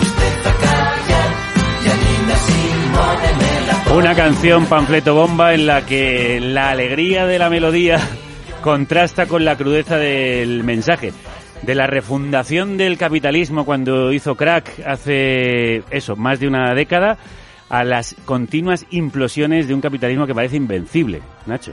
Usted 0.00 0.46
a 0.46 0.52
callar, 0.62 1.32
y 1.84 1.88
a 1.88 2.79
Una 3.94 4.14
canción 4.14 4.66
panfleto 4.66 5.14
bomba 5.14 5.52
en 5.52 5.66
la 5.66 5.84
que 5.84 6.40
la 6.40 6.70
alegría 6.70 7.26
de 7.26 7.38
la 7.38 7.50
melodía 7.50 7.98
contrasta 8.62 9.26
con 9.26 9.44
la 9.44 9.56
crudeza 9.56 9.96
del 9.96 10.64
mensaje. 10.64 11.12
De 11.62 11.74
la 11.74 11.86
refundación 11.86 12.76
del 12.76 12.96
capitalismo 12.96 13.64
cuando 13.64 14.12
hizo 14.12 14.36
crack 14.36 14.80
hace 14.86 15.82
eso, 15.90 16.16
más 16.16 16.40
de 16.40 16.48
una 16.48 16.74
década, 16.74 17.18
a 17.68 17.84
las 17.84 18.16
continuas 18.24 18.86
implosiones 18.90 19.68
de 19.68 19.74
un 19.74 19.80
capitalismo 19.80 20.26
que 20.26 20.34
parece 20.34 20.56
invencible, 20.56 21.20
Nacho. 21.46 21.72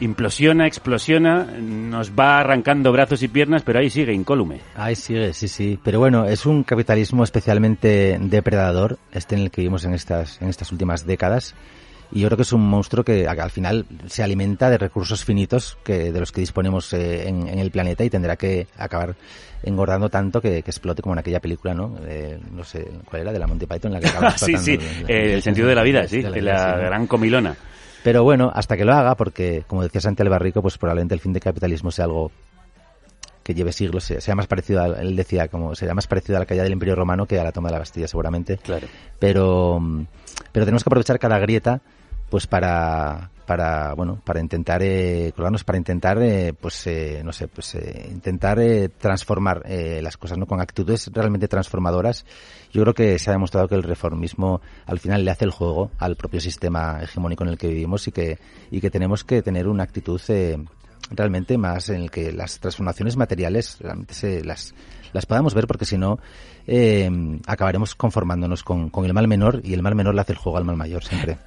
Implosiona, 0.00 0.66
explosiona, 0.66 1.44
nos 1.44 2.12
va 2.12 2.40
arrancando 2.40 2.92
brazos 2.92 3.22
y 3.22 3.28
piernas, 3.28 3.62
pero 3.62 3.78
ahí 3.78 3.88
sigue, 3.88 4.12
incólume. 4.12 4.60
Ahí 4.74 4.94
sigue, 4.94 5.32
sí, 5.32 5.48
sí. 5.48 5.78
Pero 5.82 5.98
bueno, 5.98 6.26
es 6.26 6.44
un 6.44 6.64
capitalismo 6.64 7.24
especialmente 7.24 8.18
depredador, 8.20 8.98
este 9.12 9.36
en 9.36 9.42
el 9.42 9.50
que 9.50 9.62
vivimos 9.62 9.84
en 9.84 9.94
estas, 9.94 10.40
en 10.42 10.48
estas 10.48 10.70
últimas 10.70 11.06
décadas. 11.06 11.54
Y 12.12 12.20
yo 12.20 12.28
creo 12.28 12.36
que 12.36 12.42
es 12.42 12.52
un 12.52 12.68
monstruo 12.68 13.04
que 13.04 13.26
al 13.26 13.50
final 13.50 13.84
se 14.06 14.22
alimenta 14.22 14.70
de 14.70 14.78
recursos 14.78 15.24
finitos 15.24 15.76
que 15.82 16.12
de 16.12 16.20
los 16.20 16.30
que 16.30 16.40
disponemos 16.40 16.92
eh, 16.92 17.28
en, 17.28 17.48
en, 17.48 17.58
el 17.58 17.72
planeta 17.72 18.04
y 18.04 18.10
tendrá 18.10 18.36
que 18.36 18.68
acabar 18.78 19.16
engordando 19.62 20.08
tanto 20.08 20.40
que, 20.40 20.62
que 20.62 20.70
explote 20.70 21.02
como 21.02 21.14
en 21.14 21.18
aquella 21.20 21.40
película, 21.40 21.74
¿no? 21.74 21.96
Eh, 22.06 22.38
no 22.52 22.62
sé, 22.64 22.86
¿cuál 23.04 23.22
era? 23.22 23.32
De 23.32 23.38
la 23.38 23.46
Monty 23.46 23.66
Python, 23.66 23.92
en 23.92 23.94
la 23.94 24.00
que 24.00 24.08
acaba 24.08 24.30
Sí, 24.38 24.56
sí, 24.56 24.76
la, 24.76 25.08
eh, 25.08 25.34
el 25.34 25.42
sentido 25.42 25.68
de 25.68 25.74
la 25.74 25.82
vida, 25.82 26.06
sí, 26.08 26.18
de 26.18 26.30
la, 26.30 26.36
vida, 26.36 26.52
la 26.52 26.74
sí, 26.74 26.80
gran 26.84 27.06
comilona. 27.06 27.56
Pero 28.06 28.22
bueno, 28.22 28.52
hasta 28.54 28.76
que 28.76 28.84
lo 28.84 28.94
haga, 28.94 29.16
porque 29.16 29.64
como 29.66 29.82
decía 29.82 30.00
Santi 30.00 30.22
Albarrico, 30.22 30.62
pues 30.62 30.78
probablemente 30.78 31.12
el 31.12 31.20
fin 31.20 31.32
del 31.32 31.42
capitalismo 31.42 31.90
sea 31.90 32.04
algo 32.04 32.30
que 33.42 33.52
lleve 33.52 33.72
siglos, 33.72 34.04
sea, 34.04 34.34
más 34.36 34.46
parecido 34.46 34.80
a, 34.80 35.00
él 35.00 35.16
decía, 35.16 35.48
como 35.48 35.74
sería 35.74 35.92
más 35.92 36.06
parecido 36.06 36.36
a 36.36 36.38
la 36.38 36.46
caída 36.46 36.62
del 36.62 36.74
Imperio 36.74 36.94
Romano 36.94 37.26
que 37.26 37.36
a 37.40 37.42
la 37.42 37.50
toma 37.50 37.68
de 37.68 37.72
la 37.72 37.78
Bastilla 37.80 38.06
seguramente. 38.06 38.58
Claro. 38.58 38.86
Pero, 39.18 39.82
pero 40.52 40.64
tenemos 40.64 40.84
que 40.84 40.88
aprovechar 40.88 41.18
cada 41.18 41.40
grieta 41.40 41.80
pues 42.30 42.46
para 42.46 43.30
para 43.46 43.94
bueno 43.94 44.20
para 44.24 44.40
intentar 44.40 44.82
eh, 44.82 45.32
colgarnos 45.34 45.64
para 45.64 45.78
intentar 45.78 46.20
eh, 46.20 46.52
pues 46.52 46.86
eh, 46.86 47.22
no 47.24 47.32
sé 47.32 47.48
pues 47.48 47.74
eh, 47.76 48.08
intentar 48.10 48.58
eh, 48.58 48.88
transformar 48.88 49.62
eh, 49.64 50.00
las 50.02 50.16
cosas 50.16 50.36
no 50.36 50.46
con 50.46 50.60
actitudes 50.60 51.10
realmente 51.12 51.48
transformadoras. 51.48 52.26
Yo 52.72 52.82
creo 52.82 52.94
que 52.94 53.18
se 53.18 53.30
ha 53.30 53.32
demostrado 53.32 53.68
que 53.68 53.76
el 53.76 53.82
reformismo 53.82 54.60
al 54.84 54.98
final 54.98 55.24
le 55.24 55.30
hace 55.30 55.44
el 55.44 55.50
juego 55.50 55.90
al 55.98 56.16
propio 56.16 56.40
sistema 56.40 57.00
hegemónico 57.02 57.44
en 57.44 57.50
el 57.50 57.58
que 57.58 57.68
vivimos 57.68 58.06
y 58.08 58.12
que 58.12 58.38
y 58.70 58.80
que 58.80 58.90
tenemos 58.90 59.24
que 59.24 59.40
tener 59.42 59.68
una 59.68 59.84
actitud 59.84 60.20
eh, 60.28 60.58
realmente 61.10 61.56
más 61.56 61.88
en 61.88 62.02
el 62.02 62.10
que 62.10 62.32
las 62.32 62.58
transformaciones 62.58 63.16
materiales 63.16 63.78
realmente 63.80 64.14
se 64.14 64.44
las 64.44 64.74
las 65.12 65.24
podamos 65.24 65.54
ver 65.54 65.66
porque 65.66 65.84
si 65.84 65.96
no 65.96 66.18
eh, 66.66 67.08
acabaremos 67.46 67.94
conformándonos 67.94 68.64
con, 68.64 68.90
con 68.90 69.04
el 69.04 69.14
mal 69.14 69.28
menor 69.28 69.60
y 69.64 69.72
el 69.72 69.82
mal 69.82 69.94
menor 69.94 70.14
le 70.14 70.20
hace 70.20 70.32
el 70.32 70.38
juego 70.38 70.58
al 70.58 70.64
mal 70.64 70.76
mayor 70.76 71.04
siempre 71.04 71.38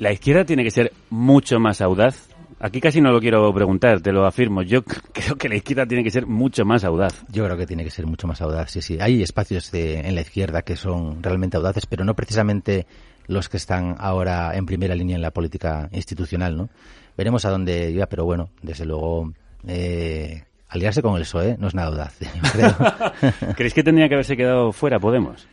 la 0.00 0.12
izquierda 0.12 0.44
tiene 0.44 0.64
que 0.64 0.70
ser 0.70 0.92
mucho 1.10 1.60
más 1.60 1.80
audaz. 1.82 2.28
Aquí 2.58 2.80
casi 2.80 3.00
no 3.00 3.12
lo 3.12 3.20
quiero 3.20 3.52
preguntar, 3.54 4.00
te 4.00 4.12
lo 4.12 4.26
afirmo. 4.26 4.62
Yo 4.62 4.82
creo 5.12 5.36
que 5.36 5.48
la 5.48 5.56
izquierda 5.56 5.86
tiene 5.86 6.02
que 6.02 6.10
ser 6.10 6.26
mucho 6.26 6.64
más 6.64 6.84
audaz. 6.84 7.22
Yo 7.28 7.44
creo 7.44 7.56
que 7.56 7.66
tiene 7.66 7.84
que 7.84 7.90
ser 7.90 8.06
mucho 8.06 8.26
más 8.26 8.40
audaz, 8.40 8.70
sí, 8.70 8.80
sí. 8.80 8.98
Hay 8.98 9.22
espacios 9.22 9.70
de, 9.70 10.00
en 10.00 10.14
la 10.14 10.22
izquierda 10.22 10.62
que 10.62 10.74
son 10.74 11.22
realmente 11.22 11.58
audaces, 11.58 11.84
pero 11.86 12.04
no 12.04 12.14
precisamente 12.14 12.86
los 13.26 13.48
que 13.50 13.58
están 13.58 13.94
ahora 13.98 14.56
en 14.56 14.64
primera 14.64 14.94
línea 14.94 15.16
en 15.16 15.22
la 15.22 15.32
política 15.32 15.88
institucional, 15.92 16.56
¿no? 16.56 16.70
Veremos 17.16 17.44
a 17.44 17.50
dónde 17.50 17.90
iba, 17.90 18.06
pero 18.06 18.24
bueno, 18.24 18.48
desde 18.62 18.86
luego, 18.86 19.32
eh, 19.66 20.44
aliarse 20.70 21.02
con 21.02 21.16
el 21.16 21.22
PSOE 21.22 21.56
no 21.58 21.68
es 21.68 21.74
nada 21.74 21.88
audaz, 21.88 22.18
creo. 22.52 22.74
¿Crees 23.54 23.74
que 23.74 23.82
tendría 23.82 24.08
que 24.08 24.14
haberse 24.14 24.36
quedado 24.36 24.72
fuera 24.72 24.98
Podemos? 24.98 25.46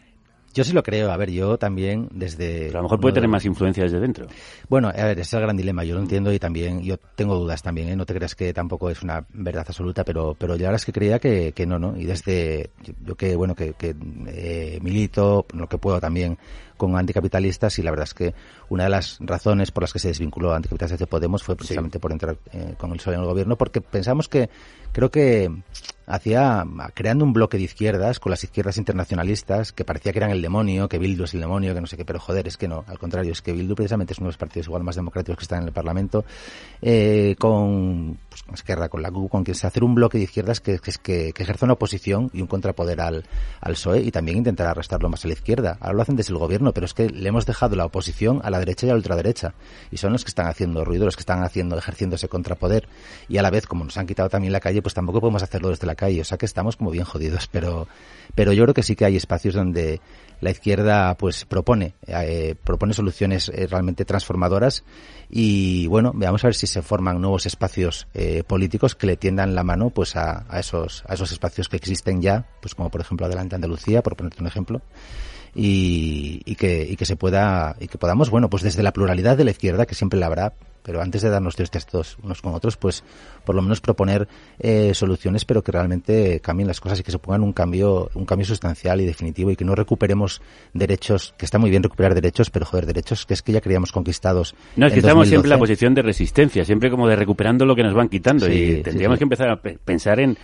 Yo 0.57 0.63
sí 0.63 0.73
lo 0.73 0.81
creo. 0.81 1.11
A 1.11 1.17
ver, 1.17 1.29
yo 1.29 1.59
también 1.59 2.09
desde... 2.11 2.69
a 2.69 2.77
lo 2.77 2.81
mejor 2.81 2.99
puede 2.99 3.13
tener 3.13 3.29
más 3.29 3.45
influencia 3.45 3.83
desde 3.83 3.99
dentro. 3.99 4.25
Bueno, 4.67 4.87
a 4.87 4.91
ver, 4.91 5.11
ese 5.11 5.21
es 5.21 5.33
el 5.33 5.41
gran 5.41 5.55
dilema. 5.55 5.83
Yo 5.83 5.93
lo 5.93 6.01
entiendo 6.01 6.33
y 6.33 6.39
también 6.39 6.81
yo 6.81 6.97
tengo 6.97 7.35
dudas 7.35 7.61
también. 7.61 7.89
¿eh? 7.89 7.95
No 7.95 8.07
te 8.07 8.15
creas 8.15 8.33
que 8.33 8.51
tampoco 8.53 8.89
es 8.89 9.03
una 9.03 9.23
verdad 9.33 9.65
absoluta, 9.67 10.03
pero 10.03 10.33
pero 10.33 10.55
ya 10.55 10.63
verdad 10.63 10.77
es 10.77 10.85
que 10.85 10.93
creía 10.93 11.19
que, 11.19 11.51
que 11.51 11.67
no, 11.67 11.77
¿no? 11.77 11.95
Y 11.95 12.05
desde 12.05 12.71
yo 13.05 13.13
que, 13.13 13.35
bueno, 13.35 13.53
que, 13.53 13.73
que 13.73 13.95
eh, 14.29 14.79
milito, 14.81 15.45
lo 15.53 15.67
que 15.67 15.77
puedo 15.77 15.99
también 15.99 16.39
con 16.75 16.95
anticapitalistas 16.95 17.77
y 17.77 17.83
la 17.83 17.91
verdad 17.91 18.05
es 18.05 18.15
que 18.15 18.33
una 18.69 18.85
de 18.85 18.89
las 18.89 19.19
razones 19.19 19.69
por 19.69 19.83
las 19.83 19.93
que 19.93 19.99
se 19.99 20.07
desvinculó 20.07 20.53
anticapitalistas 20.55 20.99
de 20.99 21.05
Podemos 21.05 21.43
fue 21.43 21.55
precisamente 21.55 21.99
por 21.99 22.11
entrar 22.11 22.35
eh, 22.51 22.73
con 22.79 22.91
el 22.91 22.97
PSOE 22.97 23.13
en 23.13 23.21
el 23.21 23.27
gobierno 23.27 23.57
porque 23.57 23.81
pensamos 23.81 24.27
que 24.27 24.49
creo 24.91 25.11
que 25.11 25.51
hacía 26.07 26.65
creando 26.93 27.25
un 27.25 27.33
bloque 27.33 27.57
de 27.57 27.63
izquierdas 27.63 28.19
con 28.19 28.29
las 28.29 28.43
izquierdas 28.43 28.77
internacionalistas 28.77 29.73
que 29.73 29.83
parecía 29.83 30.13
que 30.13 30.19
eran 30.19 30.31
el 30.31 30.41
demonio, 30.41 30.87
que 30.87 30.97
Bildu 30.97 31.25
es 31.25 31.33
el 31.33 31.41
demonio, 31.41 31.73
que 31.73 31.81
no 31.81 31.87
sé 31.87 31.97
qué, 31.97 32.05
pero 32.05 32.19
joder, 32.19 32.47
es 32.47 32.55
que 32.55 32.67
no, 32.67 32.85
al 32.87 32.97
contrario, 32.97 33.33
es 33.33 33.41
que 33.41 33.51
Bildu 33.51 33.75
precisamente 33.75 34.13
es 34.13 34.19
uno 34.19 34.27
de 34.27 34.29
los 34.29 34.37
partidos 34.37 34.67
igual 34.67 34.83
más 34.83 34.95
democráticos 34.95 35.37
que 35.37 35.43
están 35.43 35.61
en 35.61 35.67
el 35.67 35.73
Parlamento, 35.73 36.23
eh, 36.81 37.35
con, 37.37 38.17
pues, 38.29 38.43
Esquerra, 38.53 38.87
con 38.87 39.01
la 39.01 39.11
CUP, 39.11 39.29
con 39.29 39.43
quien 39.43 39.55
se 39.55 39.67
hacer 39.67 39.83
un 39.83 39.95
bloque 39.95 40.17
de 40.17 40.23
izquierdas 40.23 40.61
que, 40.61 40.79
que, 40.79 40.93
que, 41.03 41.33
que 41.33 41.43
ejerza 41.43 41.65
una 41.65 41.73
oposición 41.73 42.31
y 42.33 42.41
un 42.41 42.47
contrapoder 42.47 43.01
al, 43.01 43.25
al 43.59 43.73
PSOE 43.73 43.99
y 43.99 44.11
también 44.11 44.37
intentar 44.37 44.67
arrastrarlo 44.67 45.09
más 45.09 45.25
a 45.25 45.27
la 45.27 45.33
izquierda. 45.33 45.77
Ahora 45.81 45.93
lo 45.93 46.01
hacen 46.03 46.15
desde 46.15 46.31
el 46.31 46.39
gobierno, 46.39 46.71
pero 46.73 46.85
es 46.85 46.93
que 46.93 47.09
le 47.09 47.27
hemos 47.27 47.45
dejado 47.45 47.75
la 47.75 47.85
oposición 47.85 48.39
a 48.43 48.49
la 48.49 48.59
derecha 48.59 48.85
y 48.85 48.89
a 48.89 48.93
la 48.93 48.97
ultraderecha 48.97 49.53
y 49.91 49.97
son 49.97 50.13
los 50.13 50.23
que 50.23 50.29
están 50.29 50.47
haciendo 50.47 50.85
ruido, 50.85 51.03
los 51.03 51.17
que 51.17 51.21
están 51.21 51.43
haciendo, 51.43 51.77
ejerciendo 51.77 52.15
ese 52.15 52.29
contrapoder 52.29 52.87
y 53.27 53.37
a 53.37 53.41
la 53.41 53.49
vez, 53.49 53.67
como 53.67 53.83
nos 53.83 53.97
han 53.97 54.07
quitado 54.07 54.29
también 54.29 54.53
la 54.53 54.61
calle, 54.61 54.81
pues 54.81 54.93
tampoco 54.93 55.19
podemos 55.19 55.43
hacerlo 55.43 55.69
desde 55.69 55.85
la 55.85 55.96
calle. 55.97 56.21
O 56.21 56.23
sea 56.23 56.37
que 56.37 56.45
estamos 56.45 56.77
como 56.77 56.91
bien 56.91 57.03
jodidos, 57.03 57.47
pero, 57.51 57.89
pero 58.33 58.53
yo 58.53 58.63
creo 58.63 58.73
que 58.73 58.83
sí 58.83 58.95
que 58.95 59.03
hay 59.03 59.17
espacios 59.17 59.53
donde 59.53 59.99
la 60.39 60.51
izquierda 60.51 61.15
pues 61.17 61.45
propone, 61.45 61.95
eh, 62.05 62.55
propone 62.63 62.93
soluciones 62.93 63.49
eh, 63.49 63.67
realmente 63.67 64.05
transformadoras 64.05 64.83
y 65.29 65.87
bueno, 65.87 66.11
veamos 66.15 66.43
a 66.43 66.47
ver 66.47 66.55
si 66.55 66.67
se 66.67 66.81
forman 66.81 67.19
nuevos 67.19 67.45
espacios 67.45 68.07
eh, 68.13 68.43
políticos 68.45 68.95
que 68.95 69.07
le 69.07 69.17
tiendan 69.17 69.55
la 69.55 69.63
mano 69.63 69.89
pues 69.89 70.15
a, 70.15 70.45
a, 70.47 70.59
esos, 70.59 71.03
a 71.07 71.15
esos 71.15 71.31
espacios 71.31 71.69
que 71.69 71.77
existen 71.77 72.21
ya, 72.21 72.45
pues 72.61 72.75
como 72.75 72.91
por 72.91 73.01
ejemplo 73.01 73.25
Adelante 73.25 73.55
Andalucía, 73.55 74.03
por 74.03 74.15
ponerte 74.15 74.41
un 74.41 74.47
ejemplo. 74.47 74.81
Y, 75.55 76.41
y, 76.45 76.55
que, 76.55 76.87
y 76.89 76.95
que 76.95 77.05
se 77.05 77.15
pueda 77.15 77.75
y 77.79 77.87
que 77.87 77.97
podamos 77.97 78.29
bueno 78.29 78.49
pues 78.49 78.63
desde 78.63 78.83
la 78.83 78.93
pluralidad 78.93 79.37
de 79.37 79.43
la 79.43 79.51
izquierda 79.51 79.85
que 79.85 79.95
siempre 79.95 80.19
la 80.19 80.27
habrá 80.27 80.53
pero 80.87 81.01
antes 81.01 81.21
de 81.21 81.29
darnos 81.29 81.57
tres 81.57 81.69
textos 81.69 82.17
unos 82.23 82.41
con 82.41 82.53
otros, 82.53 82.77
pues 82.77 83.03
por 83.43 83.55
lo 83.55 83.61
menos 83.61 83.81
proponer 83.81 84.25
eh, 84.57 84.93
soluciones, 84.93 85.43
pero 85.43 85.61
que 85.61 85.73
realmente 85.73 86.39
cambien 86.39 86.65
las 86.65 86.79
cosas 86.79 86.97
y 87.01 87.03
que 87.03 87.11
se 87.11 87.19
pongan 87.19 87.43
un 87.43 87.51
cambio, 87.51 88.09
un 88.13 88.25
cambio 88.25 88.45
sustancial 88.45 89.01
y 89.01 89.05
definitivo 89.05 89.51
y 89.51 89.57
que 89.57 89.65
no 89.65 89.75
recuperemos 89.75 90.41
derechos, 90.73 91.33
que 91.37 91.43
está 91.43 91.59
muy 91.59 91.69
bien 91.69 91.83
recuperar 91.83 92.15
derechos, 92.15 92.49
pero 92.49 92.65
joder, 92.65 92.85
derechos 92.85 93.25
que 93.25 93.33
es 93.33 93.41
que 93.41 93.51
ya 93.51 93.59
creíamos 93.59 93.91
conquistados. 93.91 94.55
No, 94.77 94.87
es 94.87 94.93
que 94.93 94.99
estamos 94.99 95.27
siempre 95.27 95.47
en 95.47 95.55
la 95.55 95.59
posición 95.59 95.93
de 95.93 96.03
resistencia, 96.03 96.63
siempre 96.63 96.89
como 96.89 97.05
de 97.09 97.17
recuperando 97.17 97.65
lo 97.65 97.75
que 97.75 97.83
nos 97.83 97.93
van 97.93 98.07
quitando 98.07 98.45
sí, 98.45 98.53
y 98.53 98.81
tendríamos 98.81 99.15
sí, 99.15 99.17
sí. 99.17 99.19
que 99.19 99.23
empezar 99.25 99.49
a 99.49 99.61
pensar 99.61 100.21
en 100.21 100.37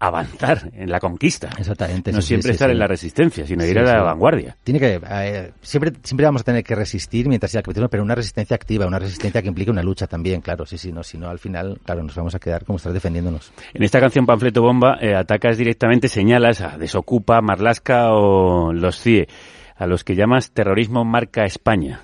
avanzar 0.00 0.70
en 0.74 0.90
la 0.90 1.00
conquista. 1.00 1.50
Exactamente. 1.58 2.12
No 2.12 2.20
sí, 2.20 2.28
siempre 2.28 2.50
sí, 2.50 2.52
estar 2.52 2.68
sí. 2.68 2.72
en 2.72 2.78
la 2.78 2.86
resistencia, 2.86 3.46
sino 3.46 3.64
ir 3.64 3.78
a 3.78 3.82
la 3.82 4.02
vanguardia. 4.02 4.56
Tiene 4.62 4.78
que 4.78 5.00
eh, 5.10 5.52
siempre 5.60 5.92
siempre 6.02 6.26
vamos 6.26 6.42
a 6.42 6.44
tener 6.44 6.62
que 6.62 6.74
resistir 6.74 7.28
mientras 7.28 7.50
siga 7.50 7.60
el 7.60 7.64
capitalismo, 7.64 7.90
pero 7.90 8.02
una 8.02 8.14
resistencia 8.14 8.54
activa, 8.54 8.86
una 8.86 8.98
resistencia 8.98 9.42
que 9.42 9.48
implique 9.48 9.70
una 9.70 9.82
lucha 9.82 10.06
también, 10.06 10.40
claro. 10.40 10.66
Sí, 10.66 10.78
sí, 10.78 10.92
no, 10.92 11.02
si 11.02 11.18
no 11.18 11.28
al 11.28 11.38
final, 11.38 11.80
claro, 11.84 12.02
nos 12.02 12.14
vamos 12.14 12.34
a 12.34 12.38
quedar 12.38 12.64
como 12.64 12.76
estar 12.76 12.92
defendiéndonos. 12.92 13.52
En 13.74 13.82
esta 13.82 14.00
canción 14.00 14.26
Panfleto 14.26 14.62
Bomba 14.62 14.98
eh, 15.00 15.14
atacas 15.14 15.58
directamente, 15.58 16.08
señalas 16.08 16.60
a 16.60 16.78
Desocupa, 16.78 17.40
Marlasca 17.40 18.12
o 18.12 18.72
los 18.72 19.00
CIE, 19.00 19.28
a 19.76 19.86
los 19.86 20.04
que 20.04 20.14
llamas 20.14 20.52
terrorismo 20.52 21.04
marca 21.04 21.44
España. 21.44 22.02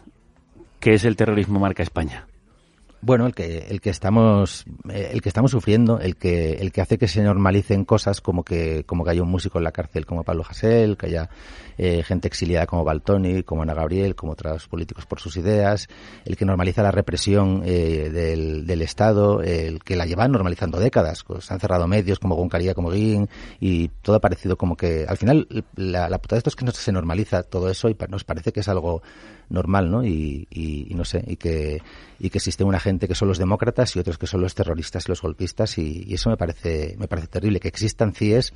¿Qué 0.80 0.94
es 0.94 1.04
el 1.04 1.16
terrorismo 1.16 1.61
marca 1.61 1.83
España? 1.83 2.26
Bueno 3.04 3.26
el 3.26 3.34
que 3.34 3.66
el 3.68 3.80
que 3.80 3.90
estamos 3.90 4.64
eh, 4.88 5.10
el 5.12 5.20
que 5.20 5.28
estamos 5.28 5.50
sufriendo 5.50 6.00
el 6.00 6.16
que 6.16 6.54
el 6.54 6.72
que 6.72 6.80
hace 6.80 6.98
que 6.98 7.06
se 7.06 7.22
normalicen 7.22 7.84
cosas 7.84 8.20
como 8.20 8.44
que 8.44 8.84
como 8.84 9.04
que 9.04 9.10
haya 9.10 9.22
un 9.22 9.30
músico 9.30 9.58
en 9.58 9.64
la 9.64 9.72
cárcel 9.72 10.06
como 10.06 10.24
Pablo 10.24 10.44
Hasél 10.48 10.96
que 10.96 11.06
haya 11.06 11.28
eh, 11.76 12.02
gente 12.02 12.28
exiliada 12.28 12.66
como 12.66 12.84
Baltoni 12.84 13.42
como 13.42 13.62
Ana 13.62 13.74
Gabriel 13.74 14.14
como 14.14 14.32
otros 14.32 14.68
políticos 14.68 15.06
por 15.06 15.20
sus 15.20 15.36
ideas 15.36 15.88
el 16.24 16.36
que 16.36 16.44
normaliza 16.44 16.82
la 16.82 16.90
represión 16.90 17.62
eh, 17.64 18.10
del, 18.10 18.66
del 18.66 18.82
Estado 18.82 19.42
el 19.42 19.82
que 19.82 19.96
la 19.96 20.06
llevan 20.06 20.32
normalizando 20.32 20.78
décadas 20.78 21.24
pues 21.24 21.50
han 21.50 21.60
cerrado 21.60 21.86
medios 21.86 22.18
como 22.18 22.36
Goncaría 22.36 22.74
como 22.74 22.90
Guin 22.90 23.28
y 23.60 23.88
todo 24.02 24.16
ha 24.16 24.20
parecido 24.20 24.56
como 24.56 24.76
que 24.76 25.04
al 25.06 25.18
final 25.18 25.46
la, 25.76 26.08
la 26.08 26.18
putada 26.18 26.36
de 26.36 26.38
esto 26.38 26.50
es 26.50 26.56
que 26.56 26.64
no 26.64 26.72
se 26.72 26.92
normaliza 26.92 27.42
todo 27.42 27.68
eso 27.68 27.88
y 27.90 27.96
nos 28.08 28.24
parece 28.24 28.52
que 28.52 28.60
es 28.60 28.68
algo 28.68 29.02
normal, 29.48 29.90
¿no? 29.90 30.04
Y, 30.04 30.46
y, 30.50 30.87
y, 30.90 30.94
no 30.94 31.04
sé, 31.04 31.24
y 31.26 31.37
que, 31.37 31.83
y 32.18 32.30
que 32.30 32.38
existe 32.38 32.64
una 32.64 32.80
gente 32.80 33.09
que 33.09 33.14
son 33.14 33.28
los 33.28 33.38
demócratas 33.38 33.94
y 33.96 33.98
otros 33.98 34.18
que 34.18 34.26
son 34.26 34.40
los 34.40 34.54
terroristas 34.54 35.07
y 35.07 35.11
los 35.11 35.22
golpistas 35.22 35.78
y, 35.78 36.04
y 36.07 36.14
eso 36.14 36.30
me 36.30 36.37
parece, 36.37 36.96
me 36.98 37.09
parece 37.09 37.28
terrible. 37.28 37.61
Que 37.61 37.68
existan 37.68 38.14
CIES, 38.14 38.52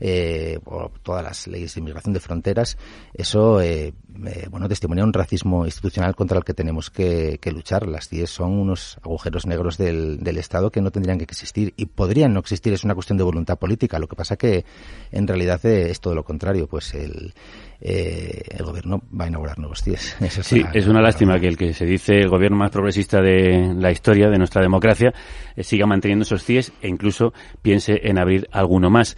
eh, 0.00 0.58
por 0.64 0.90
todas 1.00 1.22
las 1.22 1.46
leyes 1.46 1.74
de 1.74 1.80
inmigración 1.80 2.12
de 2.12 2.20
fronteras, 2.20 2.76
eso, 3.14 3.60
eh, 3.60 3.94
eh, 4.26 4.46
bueno, 4.50 4.68
testimonia 4.68 5.04
un 5.04 5.12
racismo 5.12 5.64
institucional 5.64 6.14
contra 6.14 6.38
el 6.38 6.44
que 6.44 6.54
tenemos 6.54 6.90
que, 6.90 7.38
que 7.40 7.52
luchar. 7.52 7.86
Las 7.86 8.08
CIES 8.08 8.30
son 8.30 8.52
unos 8.52 8.98
agujeros 9.02 9.46
negros 9.46 9.78
del, 9.78 10.18
del 10.18 10.38
Estado 10.38 10.70
que 10.70 10.80
no 10.80 10.90
tendrían 10.90 11.18
que 11.18 11.24
existir 11.24 11.72
y 11.76 11.86
podrían 11.86 12.32
no 12.32 12.40
existir. 12.40 12.72
Es 12.72 12.84
una 12.84 12.94
cuestión 12.94 13.18
de 13.18 13.24
voluntad 13.24 13.58
política. 13.58 13.98
Lo 13.98 14.08
que 14.08 14.16
pasa 14.16 14.36
que 14.36 14.64
en 15.10 15.26
realidad 15.26 15.64
eh, 15.66 15.90
es 15.90 16.00
todo 16.00 16.14
lo 16.14 16.24
contrario. 16.24 16.66
Pues 16.66 16.94
el, 16.94 17.34
eh, 17.80 18.42
el 18.50 18.64
gobierno 18.64 19.02
va 19.18 19.24
a 19.24 19.28
inaugurar 19.28 19.58
nuevos 19.58 19.82
CIES. 19.82 20.16
Es 20.38 20.46
sí, 20.46 20.62
es 20.72 20.86
una 20.86 21.00
lástima 21.00 21.38
que 21.38 21.48
el 21.48 21.56
que 21.56 21.72
se 21.74 21.84
dice 21.84 22.14
el 22.14 22.28
gobierno 22.28 22.56
más 22.56 22.70
progresista 22.70 23.20
de 23.20 23.74
la 23.76 23.90
historia 23.90 24.28
de 24.28 24.38
nuestra 24.38 24.62
democracia 24.62 25.12
eh, 25.56 25.62
siga 25.62 25.86
manteniendo 25.86 26.22
esos 26.22 26.44
CIES 26.44 26.72
e 26.80 26.88
incluso 26.88 27.32
piense 27.60 28.00
en 28.04 28.18
abrir 28.18 28.48
alguno 28.52 28.90
más. 28.90 29.16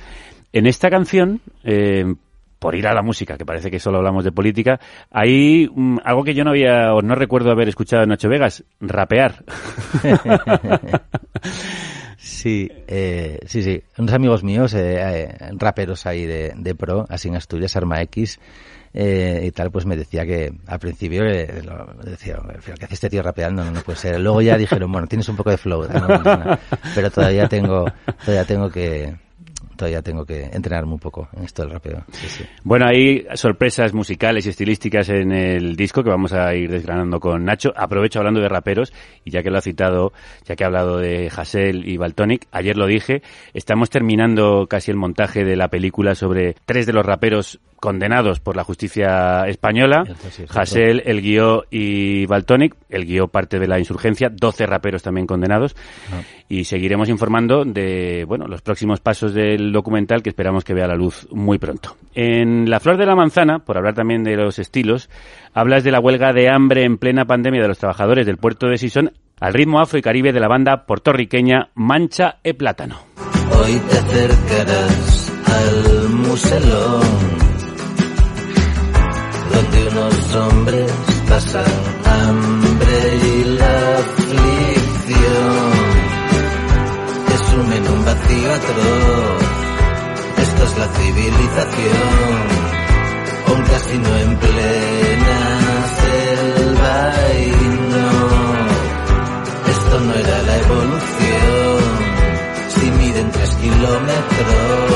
En 0.53 0.67
esta 0.67 0.91
canción, 0.91 1.41
eh, 1.65 2.15
por 2.59 2.75
ir 2.75 2.87
a 2.87 2.95
la 2.95 3.03
música, 3.03 3.37
que 3.37 3.45
parece 3.45 3.71
que 3.71 3.81
solo 3.81 3.99
hablamos 3.99 4.25
de 4.25 4.33
política, 4.33 4.81
hay 5.11 5.67
um, 5.67 5.99
algo 6.05 6.25
que 6.25 6.35
yo 6.35 6.45
no 6.45 6.51
había 6.51 6.95
o 6.95 7.03
no 7.03 7.15
recuerdo 7.15 7.51
haber 7.51 7.69
escuchado 7.69 8.03
en 8.03 8.09
Nacho 8.11 8.29
Vegas, 8.29 8.65
rapear. 8.81 9.45
Sí, 12.25 12.71
eh, 12.87 13.39
sí, 13.47 13.63
sí. 13.63 13.83
Unos 13.99 14.15
amigos 14.15 14.43
míos, 14.43 14.73
eh, 14.73 14.97
eh, 14.99 15.51
raperos 15.59 16.07
ahí 16.07 16.25
de, 16.25 16.55
de, 16.57 16.75
pro, 16.75 17.05
así 17.11 17.29
en 17.29 17.37
Asturias, 17.37 17.77
Arma 17.77 18.01
X, 18.01 18.41
eh, 18.97 19.47
y 19.49 19.51
tal, 19.51 19.73
pues 19.73 19.85
me 19.87 19.97
decía 19.97 20.25
que 20.25 20.53
al 20.67 20.79
principio 20.79 21.25
eh, 21.25 21.63
lo, 21.65 21.95
decía, 22.05 22.39
¿qué 22.79 22.85
hace 22.85 22.95
este 22.95 23.11
tío 23.11 23.25
rapeando? 23.25 23.65
No, 23.69 23.81
puede 23.83 23.99
ser. 23.99 24.21
Luego 24.21 24.41
ya 24.41 24.57
dijeron, 24.57 24.93
bueno, 24.93 25.09
tienes 25.09 25.29
un 25.29 25.35
poco 25.35 25.51
de 25.51 25.57
flow, 25.57 25.89
pero 26.95 27.11
todavía 27.11 27.49
tengo, 27.49 27.87
todavía 28.25 28.45
tengo 28.45 28.71
que, 28.71 29.13
todavía 29.77 30.03
tengo 30.03 30.25
que 30.25 30.45
entrenarme 30.45 30.93
un 30.93 30.99
poco 30.99 31.29
en 31.37 31.45
esto 31.45 31.63
del 31.63 31.73
rapeo. 31.73 32.05
Sí, 32.13 32.29
sí. 32.29 32.45
Bueno, 32.63 32.87
hay 32.87 33.27
sorpresas 33.35 33.93
musicales 33.93 34.47
y 34.47 34.51
estilísticas 34.51 35.09
en 35.09 35.33
el 35.33 35.77
disco 35.77 36.03
que 36.03 36.11
vamos 36.11 36.33
a 36.33 36.55
ir 36.55 36.71
desgranando 36.71 37.21
con 37.21 37.45
Nacho. 37.45 37.73
Aprovecho 37.77 38.19
hablando 38.19 38.41
de 38.41 38.49
raperos 38.49 38.93
y 39.25 39.31
ya 39.31 39.43
que 39.43 39.51
lo 39.51 39.59
ha 39.59 39.63
citado, 39.63 40.13
ya 40.45 40.57
que 40.57 40.65
ha 40.65 40.67
hablado 40.67 40.99
de 40.99 41.31
Hassel 41.35 41.89
y 41.89 41.97
Baltonic, 41.97 42.47
ayer 42.53 42.77
lo 42.77 42.87
dije, 42.87 43.23
estamos 43.53 43.91
terminando 43.91 44.67
casi 44.69 44.91
el 44.91 44.97
montaje 44.97 45.45
de 45.45 45.57
la 45.57 45.69
película 45.69 46.15
sobre 46.15 46.57
tres 46.65 46.87
de 46.87 46.93
los 46.93 47.05
raperos 47.05 47.61
condenados 47.85 48.41
por 48.41 48.57
la 48.57 48.65
justicia 48.65 49.47
española. 49.47 50.05
Hassel, 50.49 51.03
el 51.05 51.21
guió 51.21 51.65
y 51.71 52.25
Baltonic. 52.25 52.75
El 52.89 53.05
guió 53.05 53.29
parte 53.29 53.59
de 53.59 53.69
la 53.69 53.79
insurgencia. 53.79 54.31
12 54.31 54.65
raperos 54.65 55.03
también 55.03 55.27
condenados. 55.27 55.77
Ah. 56.11 56.23
Y 56.49 56.65
seguiremos 56.65 57.11
informando 57.11 57.65
de, 57.67 58.25
bueno, 58.27 58.47
los 58.47 58.63
próximos 58.63 59.01
pasos 59.01 59.35
del 59.35 59.64
documental 59.73 60.23
que 60.23 60.31
esperamos 60.31 60.65
que 60.65 60.75
vea 60.75 60.87
la 60.87 60.95
luz 60.95 61.27
muy 61.31 61.59
pronto. 61.59 61.97
En 62.15 62.69
La 62.71 62.81
Flor 62.81 62.97
de 62.97 63.07
la 63.07 63.15
Manzana, 63.15 63.61
por 63.61 63.77
hablar 63.77 63.95
también 63.95 64.25
de 64.25 64.37
los 64.37 64.59
estilos, 64.59 65.11
hablas 65.53 65.85
de 65.85 65.91
la 65.91 66.01
huelga 66.01 66.33
de 66.33 66.49
hambre 66.49 66.85
en 66.85 66.99
plena 66.99 67.25
pandemia 67.25 67.63
de 67.63 67.69
los 67.69 67.79
trabajadores 67.79 68.27
del 68.27 68.39
puerto 68.39 68.67
de 68.69 68.79
Sison 68.79 69.13
al 69.41 69.53
ritmo 69.53 69.81
afro 69.81 69.99
y 69.99 70.03
caribe 70.03 70.33
de 70.33 70.41
la 70.41 70.49
banda 70.49 70.87
puertorriqueña 70.87 71.71
Mancha 71.75 72.39
e 72.43 72.55
Plátano. 72.55 72.99
Hoy 73.17 73.81
te 73.91 73.99
acercarás 73.99 75.33
al 75.47 76.09
muselón 76.11 77.45
donde 79.53 79.89
unos 79.91 80.37
hombres 80.37 80.93
pasan 81.29 81.65
hambre 82.05 82.97
y 83.23 83.45
la 83.59 83.99
aflicción 83.99 84.95
sumen 87.55 87.89
un 87.89 88.05
vacío 88.05 88.53
atroz. 88.53 89.44
Es 90.65 90.79
la 90.79 90.89
civilización, 90.89 92.43
un 93.55 93.63
casino 93.65 94.17
en 94.17 94.37
plena 94.39 95.39
selva 96.01 97.15
esto 99.75 100.01
no 100.01 100.15
era 100.15 100.43
la 100.43 100.57
evolución. 100.57 101.83
Si 102.69 102.91
miden 102.91 103.31
tres 103.31 103.51
kilómetros, 103.57 104.91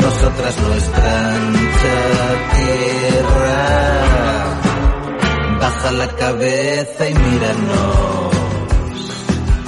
nosotras 0.00 0.58
nuestra 0.60 1.34
ancha 1.34 1.98
tierra 2.56 3.62
baja 5.60 5.92
la 5.92 6.08
cabeza 6.16 7.08
y 7.08 7.14
míranos. 7.14 8.37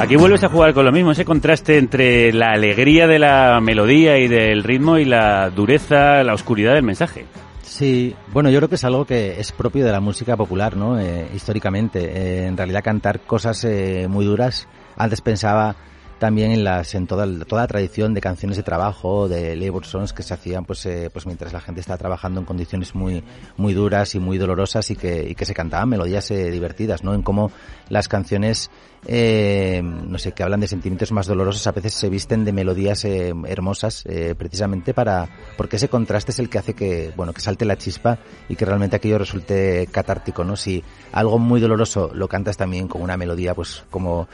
Aquí 0.00 0.16
vuelves 0.16 0.42
a 0.44 0.48
jugar 0.48 0.72
con 0.72 0.86
lo 0.86 0.92
mismo, 0.92 1.12
ese 1.12 1.26
contraste 1.26 1.76
entre 1.76 2.32
la 2.32 2.52
alegría 2.52 3.06
de 3.06 3.18
la 3.18 3.60
melodía 3.60 4.16
y 4.16 4.28
del 4.28 4.64
ritmo 4.64 4.96
y 4.96 5.04
la 5.04 5.50
dureza, 5.50 6.24
la 6.24 6.32
oscuridad 6.32 6.72
del 6.72 6.84
mensaje. 6.84 7.26
Sí, 7.60 8.16
bueno, 8.32 8.48
yo 8.48 8.60
creo 8.60 8.70
que 8.70 8.76
es 8.76 8.84
algo 8.84 9.04
que 9.04 9.38
es 9.38 9.52
propio 9.52 9.84
de 9.84 9.92
la 9.92 10.00
música 10.00 10.38
popular, 10.38 10.74
¿no? 10.74 10.98
Eh, 10.98 11.28
históricamente. 11.34 12.00
Eh, 12.00 12.46
en 12.46 12.56
realidad 12.56 12.82
cantar 12.82 13.20
cosas 13.20 13.62
eh, 13.64 14.06
muy 14.08 14.24
duras. 14.24 14.68
Antes 14.96 15.20
pensaba 15.20 15.76
también 16.18 16.50
en 16.50 16.64
las 16.64 16.94
en 16.94 17.06
toda, 17.06 17.26
toda 17.44 17.62
la 17.62 17.68
tradición 17.68 18.14
de 18.14 18.22
canciones 18.22 18.56
de 18.56 18.62
trabajo, 18.62 19.28
de 19.28 19.54
labor 19.54 19.84
songs 19.84 20.14
que 20.14 20.22
se 20.22 20.32
hacían 20.32 20.64
pues 20.64 20.86
pues 21.12 21.24
mientras 21.24 21.52
la 21.54 21.60
gente 21.60 21.80
estaba 21.80 21.96
trabajando 21.96 22.40
en 22.40 22.46
condiciones 22.46 22.94
muy 22.94 23.24
muy 23.56 23.72
duras 23.72 24.14
y 24.14 24.18
muy 24.18 24.36
dolorosas 24.36 24.90
y 24.90 24.96
que, 24.96 25.34
que 25.34 25.44
se 25.46 25.54
cantaban 25.54 25.88
melodías 25.88 26.28
divertidas, 26.28 27.04
¿no? 27.04 27.14
En 27.14 27.22
cómo 27.22 27.50
las 27.88 28.08
canciones 28.08 28.70
eh, 29.06 29.80
no 29.82 30.18
sé, 30.18 30.32
que 30.32 30.42
hablan 30.42 30.60
de 30.60 30.68
sentimientos 30.68 31.10
más 31.12 31.26
dolorosos, 31.26 31.66
a 31.66 31.72
veces 31.72 31.94
se 31.94 32.10
visten 32.10 32.44
de 32.44 32.52
melodías 32.52 33.04
eh, 33.04 33.32
hermosas, 33.46 34.04
eh, 34.06 34.34
precisamente 34.36 34.92
para, 34.92 35.28
porque 35.56 35.76
ese 35.76 35.88
contraste 35.88 36.32
es 36.32 36.38
el 36.38 36.50
que 36.50 36.58
hace 36.58 36.74
que, 36.74 37.12
bueno, 37.16 37.32
que 37.32 37.40
salte 37.40 37.64
la 37.64 37.78
chispa 37.78 38.18
y 38.48 38.56
que 38.56 38.64
realmente 38.64 38.96
aquello 38.96 39.18
resulte 39.18 39.88
catártico, 39.90 40.44
¿no? 40.44 40.54
Si 40.56 40.84
algo 41.12 41.38
muy 41.38 41.60
doloroso 41.60 42.10
lo 42.12 42.28
cantas 42.28 42.56
también 42.56 42.88
con 42.88 43.02
una 43.02 43.16
melodía, 43.16 43.54
pues 43.54 43.84
como 43.90 44.28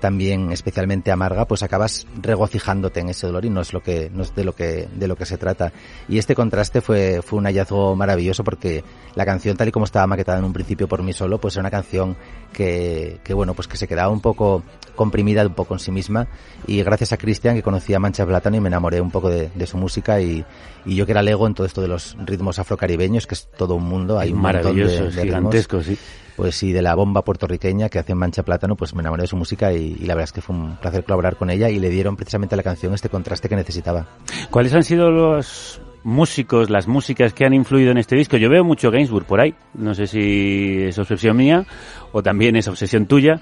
también 0.00 0.52
especialmente 0.52 1.10
amarga, 1.10 1.46
pues 1.46 1.64
acabas 1.64 2.06
regocijándote 2.22 3.00
en 3.00 3.08
ese 3.08 3.26
dolor 3.26 3.44
y 3.44 3.50
no 3.50 3.60
es 3.60 3.72
lo 3.72 3.82
que, 3.82 4.08
no 4.08 4.22
es 4.22 4.32
de 4.32 4.44
lo 4.44 4.54
que, 4.54 4.88
de 4.94 5.08
lo 5.08 5.16
que 5.16 5.26
se 5.26 5.36
trata. 5.36 5.72
Y 6.08 6.18
este 6.18 6.36
contraste 6.36 6.80
fue, 6.80 7.22
fue 7.22 7.40
un 7.40 7.46
hallazgo 7.46 7.96
maravilloso 7.96 8.44
porque 8.44 8.84
la 9.16 9.24
canción 9.24 9.56
tal 9.56 9.66
y 9.66 9.72
como 9.72 9.84
estaba 9.84 10.06
maquetada 10.06 10.38
en 10.38 10.44
un 10.44 10.52
principio 10.52 10.86
por 10.86 11.02
mí 11.02 11.12
solo, 11.12 11.40
pues 11.40 11.56
era 11.56 11.62
una 11.62 11.72
canción 11.72 12.16
que, 12.54 13.20
que 13.22 13.34
bueno, 13.34 13.52
pues 13.52 13.68
que 13.68 13.76
se 13.76 13.86
quedaba 13.86 14.08
un 14.08 14.22
poco 14.22 14.62
comprimida 14.94 15.46
un 15.46 15.54
poco 15.54 15.74
en 15.74 15.80
sí 15.80 15.90
misma. 15.90 16.26
Y 16.66 16.82
gracias 16.82 17.12
a 17.12 17.16
Cristian 17.16 17.54
que 17.54 17.62
conocía 17.62 17.98
Mancha 17.98 18.24
Plátano 18.24 18.56
y 18.56 18.60
me 18.60 18.68
enamoré 18.68 19.00
un 19.00 19.10
poco 19.10 19.28
de, 19.28 19.50
de 19.54 19.66
su 19.66 19.76
música. 19.76 20.20
Y, 20.20 20.44
y, 20.86 20.96
yo 20.96 21.04
que 21.04 21.12
era 21.12 21.22
lego 21.22 21.46
en 21.46 21.54
todo 21.54 21.66
esto 21.66 21.82
de 21.82 21.88
los 21.88 22.16
ritmos 22.24 22.58
afrocaribeños 22.58 23.26
que 23.26 23.34
es 23.34 23.48
todo 23.56 23.74
un 23.74 23.84
mundo 23.84 24.18
hay 24.18 24.32
un 24.32 24.40
maravilloso 24.40 25.10
gigantescos 25.10 25.86
sí. 25.86 25.98
Pues 26.36 26.56
sí 26.56 26.72
de 26.72 26.82
la 26.82 26.94
bomba 26.94 27.22
puertorriqueña 27.22 27.88
que 27.88 27.98
hace 27.98 28.14
Mancha 28.14 28.42
Plátano 28.42 28.76
pues 28.76 28.94
me 28.94 29.00
enamoré 29.00 29.22
de 29.22 29.28
su 29.28 29.36
música 29.36 29.72
y, 29.72 29.96
y, 30.00 30.06
la 30.06 30.14
verdad 30.14 30.24
es 30.24 30.32
que 30.32 30.40
fue 30.40 30.56
un 30.56 30.76
placer 30.76 31.04
colaborar 31.04 31.36
con 31.36 31.50
ella 31.50 31.70
y 31.70 31.78
le 31.78 31.90
dieron 31.90 32.16
precisamente 32.16 32.54
a 32.54 32.56
la 32.56 32.62
canción 32.62 32.94
este 32.94 33.08
contraste 33.08 33.48
que 33.48 33.56
necesitaba. 33.56 34.06
¿cuáles 34.50 34.74
han 34.74 34.84
sido 34.84 35.10
los 35.10 35.80
músicos, 36.04 36.70
las 36.70 36.86
músicas 36.86 37.32
que 37.32 37.44
han 37.44 37.54
influido 37.54 37.90
en 37.90 37.98
este 37.98 38.14
disco. 38.14 38.36
Yo 38.36 38.50
veo 38.50 38.62
mucho 38.62 38.90
Gainsbourg 38.90 39.24
por 39.24 39.40
ahí. 39.40 39.54
No 39.72 39.94
sé 39.94 40.06
si 40.06 40.82
es 40.82 40.98
obsesión 40.98 41.36
mía 41.36 41.66
o 42.14 42.22
también 42.22 42.54
es 42.54 42.68
obsesión 42.68 43.06
tuya. 43.06 43.40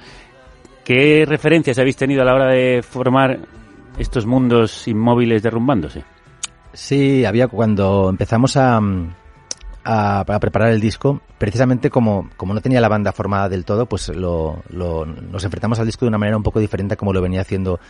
¿Qué 0.82 1.24
referencias 1.28 1.78
habéis 1.78 1.96
tenido 1.96 2.22
a 2.22 2.24
la 2.24 2.34
hora 2.34 2.48
de 2.48 2.82
formar 2.82 3.38
estos 3.98 4.24
mundos 4.26 4.88
inmóviles 4.88 5.42
derrumbándose? 5.42 6.02
Sí, 6.72 7.26
había 7.26 7.48
cuando 7.48 8.08
empezamos 8.08 8.56
a, 8.56 8.80
a, 9.84 10.20
a, 10.20 10.40
preparar 10.40 10.70
el 10.70 10.80
disco, 10.80 11.20
precisamente 11.38 11.90
como, 11.90 12.30
como 12.36 12.54
no 12.54 12.60
tenía 12.60 12.80
la 12.80 12.88
banda 12.88 13.12
formada 13.12 13.48
del 13.48 13.64
todo, 13.64 13.86
pues 13.86 14.08
lo, 14.08 14.62
lo, 14.70 15.04
nos 15.06 15.44
enfrentamos 15.44 15.78
al 15.78 15.86
disco 15.86 16.04
de 16.04 16.08
una 16.08 16.18
manera 16.18 16.36
un 16.36 16.42
poco 16.42 16.60
diferente 16.60 16.94
a 16.94 16.96
como 16.96 17.12
lo 17.12 17.20
venía 17.20 17.40
haciendo 17.40 17.80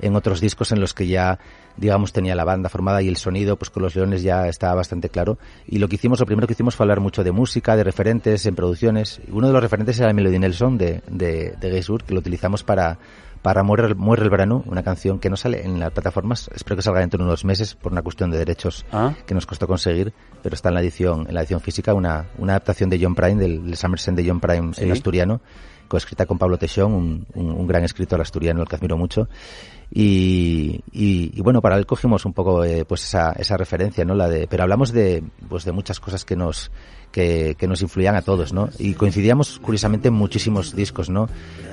en 0.00 0.14
otros 0.16 0.40
discos 0.40 0.72
en 0.72 0.80
los 0.80 0.94
que 0.94 1.06
ya, 1.06 1.38
digamos, 1.76 2.12
tenía 2.12 2.34
la 2.34 2.44
banda 2.44 2.68
formada 2.68 3.02
y 3.02 3.08
el 3.08 3.16
sonido, 3.16 3.56
pues 3.56 3.70
con 3.70 3.82
los 3.82 3.94
leones 3.94 4.22
ya 4.22 4.46
estaba 4.48 4.74
bastante 4.74 5.08
claro. 5.08 5.38
Y 5.66 5.78
lo 5.78 5.88
que 5.88 5.96
hicimos, 5.96 6.20
lo 6.20 6.26
primero 6.26 6.46
que 6.46 6.52
hicimos 6.52 6.76
fue 6.76 6.84
hablar 6.84 7.00
mucho 7.00 7.24
de 7.24 7.32
música, 7.32 7.76
de 7.76 7.84
referentes 7.84 8.46
en 8.46 8.54
producciones. 8.54 9.20
Uno 9.30 9.46
de 9.46 9.52
los 9.52 9.62
referentes 9.62 9.98
era 9.98 10.12
Melody 10.12 10.38
Nelson 10.38 10.78
de, 10.78 11.02
de, 11.08 11.54
de 11.58 11.84
que 12.06 12.14
lo 12.14 12.20
utilizamos 12.20 12.62
para, 12.62 12.98
para 13.42 13.62
Muere, 13.62 13.94
Muere 13.94 14.22
el 14.22 14.30
Verano, 14.30 14.62
una 14.66 14.82
canción 14.82 15.18
que 15.18 15.30
no 15.30 15.36
sale 15.36 15.64
en 15.64 15.78
las 15.78 15.92
plataformas, 15.92 16.50
espero 16.54 16.76
que 16.76 16.82
salga 16.82 17.00
dentro 17.00 17.18
de 17.18 17.24
unos 17.24 17.44
meses 17.44 17.74
por 17.74 17.92
una 17.92 18.02
cuestión 18.02 18.30
de 18.30 18.38
derechos 18.38 18.84
¿Ah? 18.92 19.14
que 19.26 19.34
nos 19.34 19.46
costó 19.46 19.66
conseguir, 19.66 20.12
pero 20.42 20.54
está 20.54 20.68
en 20.68 20.74
la 20.74 20.80
edición, 20.80 21.26
en 21.28 21.34
la 21.34 21.40
edición 21.40 21.60
física, 21.60 21.94
una, 21.94 22.26
una 22.38 22.52
adaptación 22.54 22.90
de 22.90 22.98
John 23.00 23.14
Prime, 23.14 23.36
del, 23.36 23.64
del 23.64 23.76
Summerson 23.76 24.14
de 24.14 24.28
John 24.28 24.40
Prime 24.40 24.74
¿Sí? 24.74 24.84
en 24.84 24.92
asturiano, 24.92 25.40
coescrita 25.88 26.26
con 26.26 26.38
Pablo 26.38 26.58
Teixón, 26.58 26.92
un, 26.92 27.26
un, 27.34 27.52
un, 27.52 27.66
gran 27.66 27.84
escritor 27.84 28.20
asturiano 28.20 28.60
al 28.60 28.68
que 28.68 28.76
admiro 28.76 28.96
mucho. 28.96 29.28
Y, 29.90 30.80
y, 30.90 31.30
y 31.38 31.40
bueno, 31.42 31.62
para 31.62 31.76
él 31.76 31.86
cogimos 31.86 32.24
un 32.24 32.32
poco 32.32 32.64
eh, 32.64 32.84
pues 32.84 33.04
esa, 33.04 33.32
esa 33.32 33.56
referencia, 33.56 34.04
¿no? 34.04 34.14
La 34.14 34.28
de, 34.28 34.48
pero 34.48 34.64
hablamos 34.64 34.92
de, 34.92 35.22
pues 35.48 35.64
de 35.64 35.72
muchas 35.72 36.00
cosas 36.00 36.24
que 36.24 36.34
nos, 36.34 36.72
que, 37.16 37.56
que, 37.58 37.66
nos 37.66 37.80
influían 37.80 38.14
a 38.14 38.20
todos, 38.20 38.52
¿no? 38.52 38.68
Y 38.78 38.92
coincidíamos 38.92 39.58
curiosamente 39.58 40.08
en 40.08 40.14
muchísimos 40.14 40.76
discos, 40.76 41.08
¿no? 41.08 41.30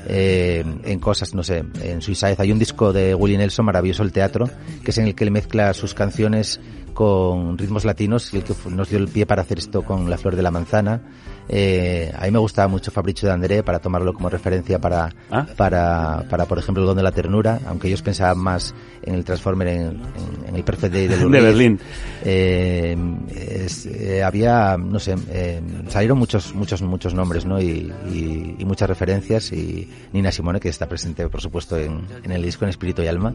Eh, 0.07 0.63
en 0.85 0.99
cosas, 0.99 1.33
no 1.33 1.43
sé, 1.43 1.65
en 1.81 2.01
Suicide 2.01 2.37
hay 2.37 2.53
un 2.53 2.59
disco 2.59 2.93
de 2.93 3.13
Willie 3.13 3.37
Nelson, 3.37 3.65
maravilloso 3.65 4.03
el 4.03 4.13
teatro, 4.13 4.49
que 4.85 4.91
es 4.91 4.97
en 4.99 5.07
el 5.07 5.15
que 5.15 5.25
él 5.25 5.31
mezcla 5.31 5.73
sus 5.73 5.93
canciones 5.93 6.61
con 6.93 7.57
ritmos 7.57 7.83
latinos 7.83 8.33
y 8.33 8.37
el 8.37 8.43
que 8.45 8.53
nos 8.69 8.89
dio 8.89 8.99
el 8.99 9.09
pie 9.09 9.25
para 9.25 9.41
hacer 9.41 9.57
esto 9.57 9.81
con 9.81 10.09
La 10.09 10.17
Flor 10.17 10.37
de 10.37 10.43
la 10.43 10.51
Manzana. 10.51 11.01
Eh, 11.49 12.11
a 12.17 12.25
mí 12.25 12.31
me 12.31 12.39
gustaba 12.39 12.67
mucho 12.67 12.91
Fabricio 12.91 13.27
de 13.27 13.33
André 13.33 13.63
para 13.63 13.79
tomarlo 13.79 14.13
como 14.13 14.29
referencia 14.29 14.79
para, 14.79 15.09
¿Ah? 15.29 15.45
para, 15.55 16.25
para, 16.29 16.45
por 16.45 16.57
ejemplo, 16.59 16.83
el 16.83 16.87
don 16.87 16.97
de 16.97 17.03
la 17.03 17.11
ternura, 17.11 17.59
aunque 17.67 17.87
ellos 17.87 18.01
pensaban 18.01 18.37
más 18.37 18.73
en 19.01 19.15
el 19.15 19.25
Transformer, 19.25 19.67
en, 19.67 19.79
en, 19.81 19.99
en 20.47 20.55
el 20.55 20.63
Perfect 20.63 20.93
Day 20.93 21.07
de, 21.07 21.17
de 21.29 21.41
Berlín. 21.41 21.79
Eh, 22.23 22.97
es, 23.35 23.85
eh, 23.85 24.23
había, 24.23 24.77
no 24.77 24.99
sé, 24.99 25.15
eh, 25.29 25.61
salieron 25.89 26.17
muchos, 26.17 26.53
muchos, 26.53 26.81
muchos 26.81 27.13
nombres, 27.13 27.45
¿no? 27.45 27.61
Y, 27.61 27.91
y, 28.09 28.55
y, 28.59 28.65
muchas 28.65 28.87
referencias 28.87 29.51
y 29.51 29.89
Nina 30.13 30.31
Simone, 30.31 30.59
que 30.59 30.69
está 30.69 30.87
presente, 30.87 31.27
por 31.27 31.41
supuesto, 31.41 31.77
en, 31.77 32.05
en 32.23 32.31
el 32.31 32.41
disco 32.41 32.65
en 32.65 32.69
Espíritu 32.69 33.01
y 33.01 33.07
Alma. 33.07 33.33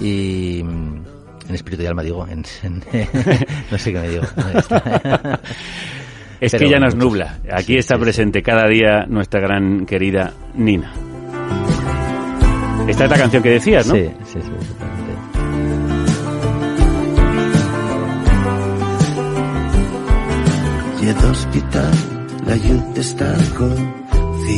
Y, 0.00 0.64
en 1.48 1.54
espíritu 1.54 1.82
y 1.82 1.86
alma 1.86 2.02
digo, 2.02 2.26
en, 2.26 2.44
en 2.62 2.82
no 3.70 3.78
sé 3.78 3.92
qué 3.92 4.00
me 4.00 4.08
digo. 4.08 4.24
es 6.40 6.52
Pero 6.52 6.64
que 6.64 6.70
ya 6.70 6.78
nos 6.78 6.94
nubla. 6.94 7.38
Aquí 7.50 7.74
sí, 7.74 7.78
está 7.78 7.96
sí, 7.96 8.00
presente 8.02 8.38
sí. 8.40 8.42
cada 8.42 8.66
día 8.68 9.06
nuestra 9.08 9.40
gran 9.40 9.86
querida 9.86 10.32
Nina. 10.54 10.92
Esta 12.88 13.04
es 13.04 13.10
la 13.10 13.16
canción 13.16 13.42
que 13.42 13.50
decías, 13.50 13.86
¿no? 13.86 13.94
Sí, 13.94 14.10
sí, 14.32 14.38
sí, 14.40 14.50
I 21.06 21.08
ad 21.10 21.22
hospital 21.30 21.94
la 22.48 22.56
llum 22.62 22.96
està 22.98 23.28
cocina 23.58 24.48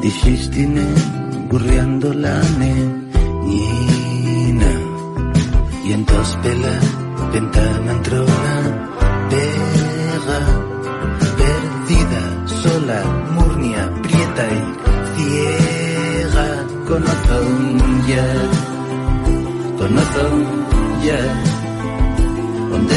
Dijistine 0.00 0.86
burreando 1.50 2.08
la 2.24 2.36
neñina 2.62 3.92
Y 5.84 5.92
en 5.92 6.02
tos 6.06 6.30
pela 6.42 6.74
ventana 7.34 7.92
entrona 7.98 8.83
pega 9.30 10.40
Perdida, 11.38 12.22
sola, 12.46 13.00
murnia, 13.32 13.90
prieta 14.02 14.44
y 14.46 14.60
ciega 15.16 16.48
Conozco 16.88 17.36
ya, 18.06 18.26
conozco 19.78 20.24
ya 21.04 21.20
Donde 22.70 22.94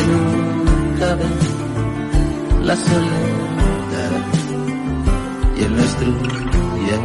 cabe 1.00 1.58
la 2.68 2.76
soledad 2.76 3.18
y 5.58 5.64
el 5.64 5.76
nuestro 5.76 6.08
ya. 6.88 6.98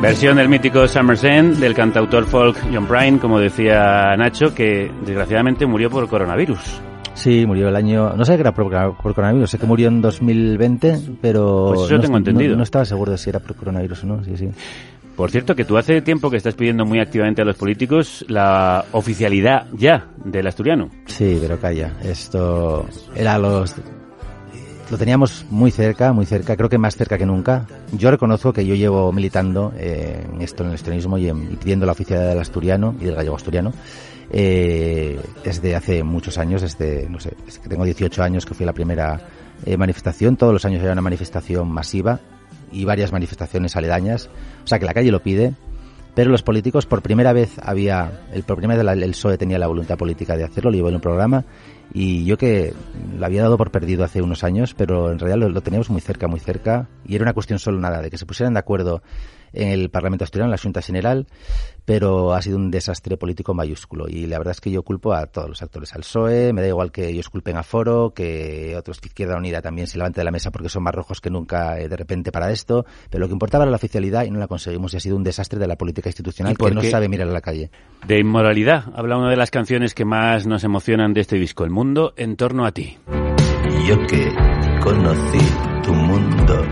Versión 0.00 0.36
del 0.36 0.48
mítico 0.48 0.88
Summer's 0.88 1.22
End 1.22 1.58
del 1.58 1.74
cantautor 1.74 2.26
folk 2.26 2.58
John 2.72 2.86
Prine, 2.86 3.20
como 3.20 3.38
decía 3.38 4.16
Nacho, 4.16 4.52
que 4.52 4.90
desgraciadamente 5.04 5.66
murió 5.66 5.88
por 5.88 6.08
coronavirus. 6.08 6.82
Sí, 7.14 7.46
murió 7.46 7.68
el 7.68 7.76
año, 7.76 8.14
no 8.16 8.24
sé 8.24 8.34
que 8.34 8.40
era 8.40 8.52
por, 8.52 8.70
por, 8.96 9.14
coronavirus, 9.14 9.50
sé 9.50 9.58
que 9.58 9.66
murió 9.66 9.88
en 9.88 10.00
2020, 10.00 11.00
pero 11.20 11.72
pues 11.74 11.82
eso 11.82 11.96
no, 11.96 12.00
tengo 12.00 12.16
entendido. 12.16 12.52
No, 12.52 12.58
no, 12.58 12.62
estaba 12.62 12.84
seguro 12.84 13.12
de 13.12 13.18
si 13.18 13.30
era 13.30 13.38
por 13.38 13.54
coronavirus 13.54 14.04
o 14.04 14.06
no, 14.06 14.24
sí, 14.24 14.36
sí. 14.36 14.48
Por 15.16 15.30
cierto, 15.30 15.54
que 15.54 15.64
tú 15.64 15.76
hace 15.76 16.00
tiempo 16.00 16.30
que 16.30 16.38
estás 16.38 16.54
pidiendo 16.54 16.86
muy 16.86 16.98
activamente 16.98 17.42
a 17.42 17.44
los 17.44 17.56
políticos 17.56 18.24
la 18.28 18.84
oficialidad 18.92 19.66
ya 19.74 20.06
del 20.24 20.46
asturiano. 20.46 20.88
Sí, 21.06 21.38
pero 21.40 21.60
calla, 21.60 21.92
esto 22.02 22.86
era 23.14 23.38
los 23.38 23.76
lo 24.90 24.98
teníamos 24.98 25.46
muy 25.48 25.70
cerca, 25.70 26.12
muy 26.12 26.26
cerca, 26.26 26.54
creo 26.54 26.68
que 26.68 26.76
más 26.76 26.96
cerca 26.96 27.16
que 27.16 27.24
nunca. 27.24 27.66
Yo 27.92 28.10
reconozco 28.10 28.52
que 28.52 28.66
yo 28.66 28.74
llevo 28.74 29.10
militando 29.10 29.72
eh, 29.76 30.22
en 30.30 30.42
esto, 30.42 30.64
en 30.64 30.70
el 30.70 30.74
asturianismo 30.74 31.16
y, 31.16 31.28
en, 31.28 31.50
y, 31.50 31.56
pidiendo 31.56 31.86
la 31.86 31.92
oficialidad 31.92 32.28
del 32.28 32.40
asturiano 32.40 32.94
y 33.00 33.06
del 33.06 33.14
gallego 33.14 33.36
asturiano 33.36 33.72
eh, 34.30 35.20
desde 35.44 35.74
hace 35.74 36.02
muchos 36.02 36.38
años, 36.38 36.62
desde, 36.62 37.08
no 37.08 37.20
sé, 37.20 37.34
desde 37.44 37.60
que 37.60 37.68
tengo 37.68 37.84
18 37.84 38.22
años 38.22 38.46
que 38.46 38.54
fui 38.54 38.64
a 38.64 38.66
la 38.66 38.72
primera 38.72 39.20
eh, 39.64 39.76
manifestación. 39.76 40.36
Todos 40.36 40.52
los 40.52 40.64
años 40.64 40.82
hay 40.82 40.90
una 40.90 41.02
manifestación 41.02 41.70
masiva 41.70 42.20
y 42.70 42.84
varias 42.84 43.12
manifestaciones 43.12 43.76
aledañas. 43.76 44.30
O 44.64 44.66
sea 44.66 44.78
que 44.78 44.86
la 44.86 44.94
calle 44.94 45.10
lo 45.10 45.22
pide, 45.22 45.54
pero 46.14 46.30
los 46.30 46.42
políticos 46.42 46.86
por 46.86 47.02
primera 47.02 47.32
vez 47.32 47.58
había, 47.62 48.22
el 48.32 48.42
por 48.42 48.58
primera 48.58 48.82
vez 48.82 49.02
el 49.02 49.10
PSOE 49.10 49.38
tenía 49.38 49.58
la 49.58 49.66
voluntad 49.66 49.96
política 49.96 50.36
de 50.36 50.44
hacerlo, 50.44 50.70
lo 50.70 50.76
llevó 50.76 50.88
en 50.88 50.96
un 50.96 51.00
programa 51.00 51.44
y 51.94 52.24
yo 52.24 52.38
que 52.38 52.72
lo 53.18 53.26
había 53.26 53.42
dado 53.42 53.58
por 53.58 53.70
perdido 53.70 54.04
hace 54.04 54.22
unos 54.22 54.44
años, 54.44 54.74
pero 54.74 55.12
en 55.12 55.18
realidad 55.18 55.38
lo, 55.38 55.48
lo 55.50 55.60
teníamos 55.60 55.90
muy 55.90 56.00
cerca, 56.00 56.26
muy 56.26 56.40
cerca, 56.40 56.88
y 57.04 57.14
era 57.14 57.24
una 57.24 57.34
cuestión 57.34 57.58
solo 57.58 57.78
nada, 57.78 58.00
de 58.00 58.10
que 58.10 58.16
se 58.16 58.24
pusieran 58.24 58.54
de 58.54 58.60
acuerdo 58.60 59.02
en 59.52 59.68
el 59.68 59.90
Parlamento 59.90 60.24
Asturiano, 60.24 60.46
en 60.46 60.52
la 60.52 60.58
Junta 60.58 60.80
General, 60.80 61.26
pero 61.84 62.32
ha 62.32 62.42
sido 62.42 62.56
un 62.56 62.70
desastre 62.70 63.16
político 63.16 63.54
mayúsculo. 63.54 64.08
Y 64.08 64.26
la 64.26 64.38
verdad 64.38 64.52
es 64.52 64.60
que 64.60 64.70
yo 64.70 64.82
culpo 64.82 65.12
a 65.12 65.26
todos 65.26 65.48
los 65.48 65.62
actores, 65.62 65.92
al 65.94 66.00
PSOE, 66.00 66.52
me 66.52 66.62
da 66.62 66.68
igual 66.68 66.90
que 66.92 67.08
ellos 67.08 67.28
culpen 67.28 67.56
a 67.56 67.62
Foro, 67.62 68.12
que 68.14 68.74
otros 68.76 69.00
de 69.00 69.08
Izquierda 69.08 69.36
Unida 69.36 69.62
también 69.62 69.86
se 69.86 69.98
levanten 69.98 70.20
de 70.20 70.24
la 70.24 70.30
mesa 70.30 70.50
porque 70.50 70.68
son 70.68 70.82
más 70.82 70.94
rojos 70.94 71.20
que 71.20 71.30
nunca 71.30 71.78
eh, 71.78 71.88
de 71.88 71.96
repente 71.96 72.32
para 72.32 72.50
esto, 72.50 72.84
pero 73.10 73.20
lo 73.20 73.28
que 73.28 73.32
importaba 73.32 73.64
era 73.64 73.70
la 73.70 73.76
oficialidad 73.76 74.24
y 74.24 74.30
no 74.30 74.38
la 74.38 74.48
conseguimos 74.48 74.94
y 74.94 74.96
ha 74.96 75.00
sido 75.00 75.16
un 75.16 75.24
desastre 75.24 75.58
de 75.58 75.66
la 75.66 75.76
política 75.76 76.08
institucional 76.08 76.56
que 76.56 76.70
no 76.70 76.82
sabe 76.82 77.08
mirar 77.08 77.28
a 77.28 77.32
la 77.32 77.40
calle. 77.40 77.70
De 78.06 78.18
inmoralidad 78.18 78.84
habla 78.94 79.16
una 79.16 79.30
de 79.30 79.36
las 79.36 79.50
canciones 79.50 79.94
que 79.94 80.04
más 80.04 80.46
nos 80.46 80.64
emocionan 80.64 81.12
de 81.12 81.20
este 81.20 81.36
disco, 81.36 81.64
El 81.64 81.70
Mundo 81.70 82.14
en 82.16 82.36
torno 82.36 82.64
a 82.64 82.72
ti. 82.72 82.98
Yo 83.86 83.98
que 84.06 84.32
conocí 84.82 85.38
tu 85.82 85.92
mundo 85.94 86.64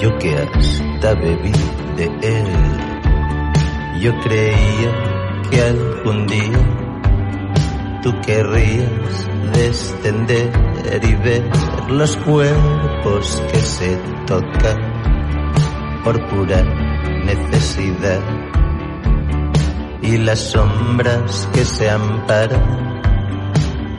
yo 0.00 0.16
que 0.18 0.32
hasta 0.32 1.14
bebí 1.14 1.52
de 1.96 2.04
él. 2.22 2.87
Yo 4.00 4.12
creía 4.20 4.92
que 5.50 5.60
algún 5.60 6.26
día 6.26 8.00
tú 8.02 8.14
querrías 8.24 9.26
descender 9.52 10.50
y 11.02 11.14
ver 11.16 11.50
los 11.88 12.16
cuerpos 12.18 13.42
que 13.50 13.58
se 13.58 13.96
tocan 14.26 14.78
por 16.04 16.26
pura 16.28 16.62
necesidad 17.24 18.20
y 20.02 20.16
las 20.18 20.38
sombras 20.38 21.48
que 21.52 21.64
se 21.64 21.90
amparan 21.90 23.00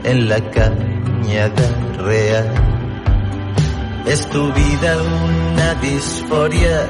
en 0.04 0.28
la 0.28 0.40
cañada 0.50 1.94
real 1.98 2.70
¿Es 4.06 4.28
tu 4.28 4.52
vida 4.52 4.96
una 5.02 5.74
disforia? 5.74 6.86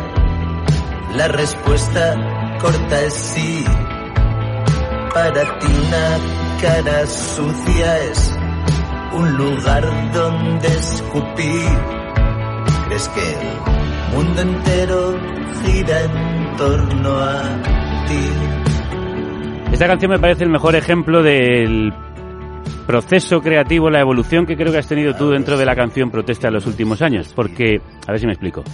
La 1.17 1.29
respuesta 1.29 2.50
corta 2.61 3.03
es 3.03 3.15
sí. 3.15 3.65
Para 5.15 5.59
ti 5.59 5.67
una 5.67 6.61
cara 6.61 7.07
sucia 7.07 7.99
es 8.11 8.39
un 9.13 9.37
lugar 9.37 10.13
donde 10.13 10.69
escupir. 10.69 11.69
¿Crees 12.87 13.09
que 13.09 13.21
el 13.21 14.17
mundo 14.17 14.41
entero 14.43 15.19
gira 15.65 16.01
en 16.03 16.57
torno 16.57 17.19
a 17.19 17.43
ti? 18.09 19.73
Esta 19.73 19.87
canción 19.87 20.11
me 20.11 20.19
parece 20.19 20.45
el 20.45 20.51
mejor 20.51 20.75
ejemplo 20.75 21.23
del 21.23 21.93
proceso 22.87 23.41
creativo, 23.41 23.89
la 23.89 24.01
evolución 24.01 24.47
que 24.47 24.57
creo 24.57 24.73
que 24.73 24.79
has 24.79 24.89
tenido 24.89 25.15
tú 25.15 25.31
dentro 25.31 25.57
de 25.57 25.65
la 25.65 25.77
canción 25.77 26.11
Protesta 26.11 26.49
en 26.49 26.55
los 26.55 26.67
últimos 26.67 27.01
años. 27.03 27.33
Porque, 27.35 27.81
a 28.07 28.11
ver 28.11 28.21
si 28.21 28.27
me 28.27 28.33
explico. 28.33 28.65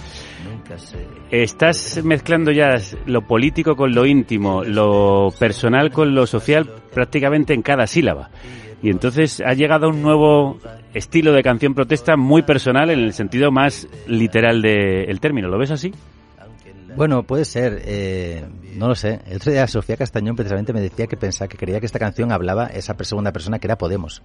Estás 1.31 2.03
mezclando 2.03 2.51
ya 2.51 2.75
lo 3.05 3.21
político 3.21 3.75
con 3.75 3.93
lo 3.93 4.05
íntimo, 4.05 4.63
lo 4.63 5.29
personal 5.37 5.91
con 5.91 6.15
lo 6.15 6.25
social 6.25 6.69
prácticamente 6.93 7.53
en 7.53 7.61
cada 7.61 7.87
sílaba. 7.87 8.29
Y 8.81 8.89
entonces 8.89 9.41
ha 9.45 9.53
llegado 9.53 9.89
un 9.89 10.01
nuevo 10.01 10.59
estilo 10.93 11.33
de 11.33 11.43
canción 11.43 11.73
protesta 11.73 12.15
muy 12.15 12.43
personal 12.43 12.89
en 12.89 12.99
el 12.99 13.13
sentido 13.13 13.51
más 13.51 13.87
literal 14.07 14.61
del 14.61 15.19
término. 15.19 15.47
¿Lo 15.47 15.57
ves 15.57 15.71
así? 15.71 15.91
Bueno, 16.95 17.21
puede 17.23 17.45
ser, 17.45 17.81
eh, 17.85 18.43
no 18.75 18.87
lo 18.87 18.95
sé. 18.95 19.19
El 19.27 19.37
otro 19.37 19.51
día 19.51 19.67
Sofía 19.67 19.97
Castañón 19.97 20.35
precisamente 20.35 20.73
me 20.73 20.81
decía 20.81 21.05
que 21.05 21.15
pensaba 21.15 21.47
que 21.47 21.57
creía 21.57 21.79
que 21.79 21.85
esta 21.85 21.99
canción 21.99 22.31
hablaba 22.31 22.67
esa 22.67 22.95
segunda 23.03 23.31
persona 23.31 23.59
que 23.59 23.67
era 23.67 23.77
Podemos. 23.77 24.23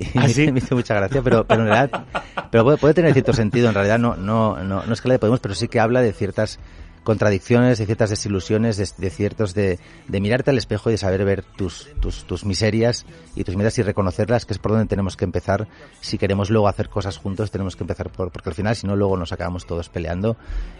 ¿Ah, 0.14 0.26
me, 0.52 0.58
hizo 0.58 0.74
mucha 0.74 0.94
gracia, 0.94 1.22
pero, 1.22 1.44
pero 1.44 1.62
en 1.62 1.68
realidad, 1.68 2.04
pero 2.50 2.64
puede, 2.64 2.78
puede, 2.78 2.94
tener 2.94 3.12
cierto 3.12 3.32
sentido. 3.32 3.68
En 3.68 3.74
realidad 3.74 3.98
no, 3.98 4.16
no, 4.16 4.62
no, 4.62 4.84
no 4.84 4.92
es 4.92 5.00
que 5.00 5.08
la 5.08 5.14
de 5.14 5.18
Podemos, 5.18 5.40
pero 5.40 5.54
sí 5.54 5.68
que 5.68 5.80
habla 5.80 6.00
de 6.00 6.12
ciertas 6.12 6.58
contradicciones, 7.04 7.78
de 7.78 7.86
ciertas 7.86 8.10
desilusiones, 8.10 8.76
de, 8.76 9.10
ciertos 9.10 9.54
de, 9.54 9.78
de, 10.08 10.20
mirarte 10.20 10.50
al 10.50 10.58
espejo 10.58 10.88
y 10.88 10.92
de 10.92 10.98
saber 10.98 11.24
ver 11.24 11.42
tus, 11.42 11.88
tus, 12.00 12.24
tus 12.24 12.44
miserias 12.44 13.06
y 13.34 13.44
tus 13.44 13.56
miserias 13.56 13.78
y 13.78 13.82
reconocerlas, 13.82 14.46
que 14.46 14.52
es 14.52 14.58
por 14.58 14.72
donde 14.72 14.86
tenemos 14.86 15.16
que 15.16 15.24
empezar. 15.24 15.66
Si 16.00 16.18
queremos 16.18 16.50
luego 16.50 16.68
hacer 16.68 16.88
cosas 16.88 17.16
juntos, 17.16 17.50
tenemos 17.50 17.76
que 17.76 17.82
empezar 17.82 18.10
por, 18.10 18.30
porque 18.30 18.50
al 18.50 18.54
final, 18.54 18.76
si 18.76 18.86
no, 18.86 18.94
luego 18.94 19.16
nos 19.16 19.32
acabamos 19.32 19.66
todos 19.66 19.88
peleando. 19.88 20.36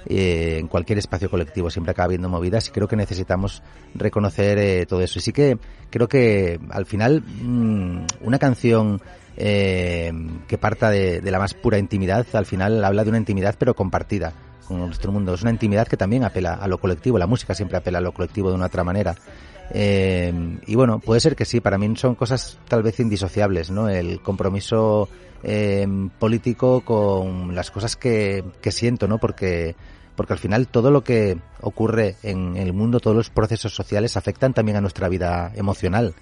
Eh, 0.06 0.58
en 0.60 0.68
cualquier 0.68 0.98
espacio 0.98 1.28
colectivo 1.28 1.70
siempre 1.70 1.90
acaba 1.90 2.06
habiendo 2.06 2.28
movidas 2.28 2.68
y 2.68 2.70
creo 2.70 2.86
que 2.86 2.96
necesitamos 2.96 3.62
reconocer 3.94 4.58
eh, 4.58 4.86
todo 4.86 5.00
eso. 5.02 5.18
Y 5.18 5.22
sí 5.22 5.32
que 5.32 5.58
creo 5.90 6.08
que 6.08 6.60
al 6.70 6.86
final 6.86 7.22
mmm, 7.22 8.06
una 8.20 8.38
canción 8.38 9.00
eh, 9.36 10.12
que 10.46 10.58
parta 10.58 10.90
de, 10.90 11.20
de 11.20 11.30
la 11.30 11.38
más 11.38 11.54
pura 11.54 11.78
intimidad, 11.78 12.26
al 12.32 12.46
final 12.46 12.84
habla 12.84 13.02
de 13.02 13.10
una 13.10 13.18
intimidad 13.18 13.56
pero 13.58 13.74
compartida 13.74 14.32
con 14.66 14.78
nuestro 14.78 15.12
mundo. 15.12 15.34
Es 15.34 15.42
una 15.42 15.50
intimidad 15.50 15.86
que 15.86 15.96
también 15.96 16.24
apela 16.24 16.54
a 16.54 16.66
lo 16.68 16.78
colectivo. 16.78 17.18
La 17.18 17.26
música 17.26 17.54
siempre 17.54 17.78
apela 17.78 17.98
a 17.98 18.02
lo 18.02 18.12
colectivo 18.12 18.48
de 18.48 18.56
una 18.56 18.66
otra 18.66 18.84
manera. 18.84 19.14
Eh, 19.70 20.58
y 20.66 20.74
bueno, 20.74 20.98
puede 20.98 21.20
ser 21.20 21.36
que 21.36 21.44
sí, 21.44 21.60
para 21.60 21.78
mí 21.78 21.96
son 21.96 22.14
cosas 22.14 22.58
tal 22.68 22.82
vez 22.82 23.00
indisociables, 23.00 23.70
¿no? 23.70 23.88
El 23.88 24.20
compromiso 24.20 25.08
eh, 25.42 25.86
político 26.18 26.82
con 26.82 27.54
las 27.54 27.70
cosas 27.70 27.96
que, 27.96 28.44
que 28.60 28.72
siento, 28.72 29.08
¿no? 29.08 29.18
Porque 29.18 29.74
porque 30.16 30.34
al 30.34 30.38
final 30.38 30.68
todo 30.68 30.90
lo 30.90 31.02
que 31.02 31.38
ocurre 31.60 32.16
en 32.22 32.56
el 32.56 32.72
mundo, 32.72 33.00
todos 33.00 33.16
los 33.16 33.30
procesos 33.30 33.74
sociales 33.74 34.16
afectan 34.16 34.52
también 34.52 34.76
a 34.76 34.80
nuestra 34.80 35.08
vida 35.08 35.52
emocional. 35.54 36.14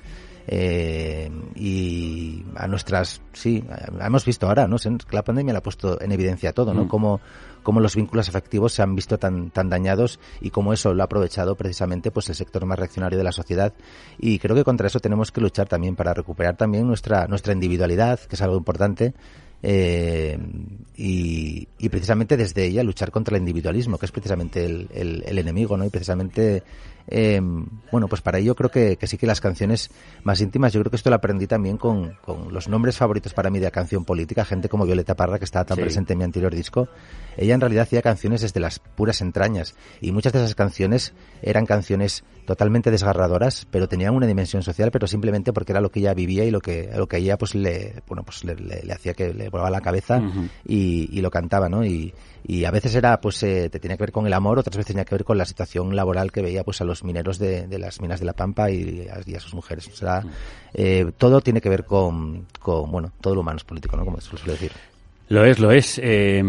Eh, 0.47 1.31
y 1.55 2.45
a 2.57 2.67
nuestras, 2.67 3.21
sí, 3.33 3.63
hemos 4.01 4.25
visto 4.25 4.47
ahora, 4.49 4.67
¿no? 4.67 4.77
La 5.11 5.23
pandemia 5.23 5.53
la 5.53 5.59
ha 5.59 5.63
puesto 5.63 6.01
en 6.01 6.13
evidencia 6.13 6.53
todo, 6.53 6.73
¿no? 6.75 6.85
Mm. 6.85 6.89
Como 6.89 7.21
cómo 7.63 7.81
los 7.81 7.97
vínculos 7.97 8.29
afectivos 8.29 8.73
se 8.73 8.83
han 8.83 8.95
visto 8.95 9.19
tan, 9.19 9.51
tan 9.51 9.69
dañados 9.69 10.21
y 10.41 10.51
cómo 10.51 10.73
eso 10.73 10.95
lo 10.95 11.03
ha 11.03 11.07
aprovechado 11.07 11.57
precisamente 11.57 12.11
pues 12.11 12.29
el 12.29 12.35
sector 12.35 12.65
más 12.67 12.79
reaccionario 12.79 13.19
de 13.19 13.25
la 13.25 13.33
sociedad 13.33 13.73
y 14.19 14.39
creo 14.39 14.57
que 14.57 14.65
contra 14.65 14.87
eso 14.87 15.01
tenemos 15.01 15.33
que 15.33 15.41
luchar 15.41 15.69
también 15.69 15.97
para 15.97 16.15
recuperar 16.15 16.57
también 16.57 16.87
nuestra 16.87 17.27
nuestra 17.27 17.53
individualidad 17.53 18.21
que 18.21 18.37
es 18.37 18.43
algo 18.43 18.57
importante 18.57 19.15
eh, 19.63 20.39
y, 20.97 21.69
y, 21.79 21.89
precisamente 21.91 22.37
desde 22.37 22.65
ella 22.65 22.83
luchar 22.83 23.11
contra 23.11 23.37
el 23.37 23.43
individualismo, 23.43 23.99
que 23.99 24.07
es 24.07 24.13
precisamente 24.13 24.65
el, 24.65 24.89
el, 24.93 25.23
el 25.27 25.39
enemigo, 25.39 25.77
¿no? 25.77 25.85
Y 25.85 25.91
precisamente, 25.91 26.63
eh, 27.07 27.41
bueno, 27.93 28.09
pues 28.09 28.23
para 28.23 28.39
ello 28.39 28.55
creo 28.55 28.71
que, 28.71 28.97
que, 28.97 29.07
sí 29.07 29.19
que 29.19 29.27
las 29.27 29.41
canciones 29.41 29.91
más 30.25 30.41
íntimas, 30.41 30.73
yo 30.73 30.81
creo 30.81 30.91
que 30.91 30.97
esto 30.97 31.11
lo 31.11 31.17
aprendí 31.17 31.47
también 31.47 31.77
con, 31.77 32.15
con 32.23 32.53
los 32.55 32.69
nombres 32.69 32.97
favoritos 32.97 33.35
para 33.35 33.51
mí 33.51 33.59
de 33.59 33.67
la 33.67 33.71
canción 33.71 34.07
política, 34.07 34.47
gente 34.47 34.71
como 34.71 34.87
Violeta 34.87 35.15
Parra, 35.15 35.39
que 35.39 35.45
estaba 35.45 35.67
tan 35.67 35.77
sí. 35.77 35.83
presente 35.83 36.15
en 36.15 36.19
mi 36.21 36.25
anterior 36.25 36.55
disco. 36.55 36.89
Ella 37.37 37.55
en 37.55 37.61
realidad 37.61 37.83
hacía 37.83 38.03
canciones 38.03 38.41
desde 38.41 38.61
las 38.61 38.79
puras 38.79 39.21
entrañas, 39.21 39.75
y 40.01 40.13
muchas 40.13 40.33
de 40.33 40.41
esas 40.41 40.55
canciones 40.55 41.13
eran 41.43 41.67
canciones 41.67 42.25
totalmente 42.47 42.91
desgarradoras, 42.91 43.67
pero 43.71 43.89
tenían 43.89 44.15
una 44.15 44.27
dimensión 44.27 44.63
social, 44.63 44.91
pero 44.91 45.07
simplemente 45.07 45.53
porque 45.53 45.73
era 45.73 45.81
lo 45.81 45.91
que 45.91 46.01
ella 46.01 46.15
vivía 46.15 46.45
y 46.45 46.51
lo 46.51 46.61
que, 46.61 46.91
lo 46.97 47.07
que 47.07 47.19
ella 47.19 47.39
pues 47.39 47.55
le, 47.55 48.03
bueno, 48.09 48.25
pues 48.25 48.45
le, 48.45 48.57
le, 48.57 48.83
le 48.83 48.93
hacía 48.93 49.15
que 49.15 49.33
le 49.33 49.49
volaba 49.49 49.71
la 49.71 49.81
cabeza 49.81 50.19
uh 50.19 50.23
-huh. 50.23 50.49
y, 50.67 51.09
y, 51.17 51.21
lo 51.21 51.31
cantaba, 51.31 51.69
¿no? 51.69 51.85
Y, 51.85 52.13
y 52.43 52.65
a 52.65 52.71
veces 52.73 52.95
era, 52.95 53.21
pues, 53.21 53.41
eh, 53.45 53.69
te 53.71 53.79
tenía 53.79 53.97
que 53.97 54.03
ver 54.03 54.13
con 54.13 54.27
el 54.27 54.33
amor, 54.33 54.59
otras 54.59 54.77
veces 54.77 54.89
tenía 54.89 55.05
que 55.05 55.15
ver 55.15 55.25
con 55.25 55.39
la 55.39 55.45
situación 55.45 55.95
laboral 55.95 56.33
que 56.33 56.43
veía, 56.43 56.65
pues, 56.65 56.81
a 56.81 56.85
los 56.85 57.05
mineros 57.05 57.39
de, 57.39 57.69
de 57.69 57.79
las 57.79 58.01
minas 58.01 58.19
de 58.19 58.27
la 58.27 58.33
Pampa 58.33 58.71
y, 58.71 59.07
y 59.27 59.35
a 59.35 59.41
sus 59.41 59.55
mujeres. 59.55 59.87
O 59.89 59.95
sea, 59.95 60.25
eh, 60.75 61.13
todo 61.19 61.41
tiene 61.43 61.61
que 61.61 61.69
ver 61.69 61.85
con, 61.85 62.47
con, 62.59 62.91
bueno, 62.91 63.13
todo 63.21 63.35
lo 63.35 63.43
humano 63.43 63.59
es 63.59 63.65
político, 63.65 63.97
¿no? 63.97 64.05
Como 64.05 64.21
se 64.21 64.37
suele 64.37 64.53
decir. 64.53 64.73
Lo 65.31 65.45
es, 65.45 65.61
lo 65.61 65.71
es. 65.71 66.01
Eh, 66.03 66.43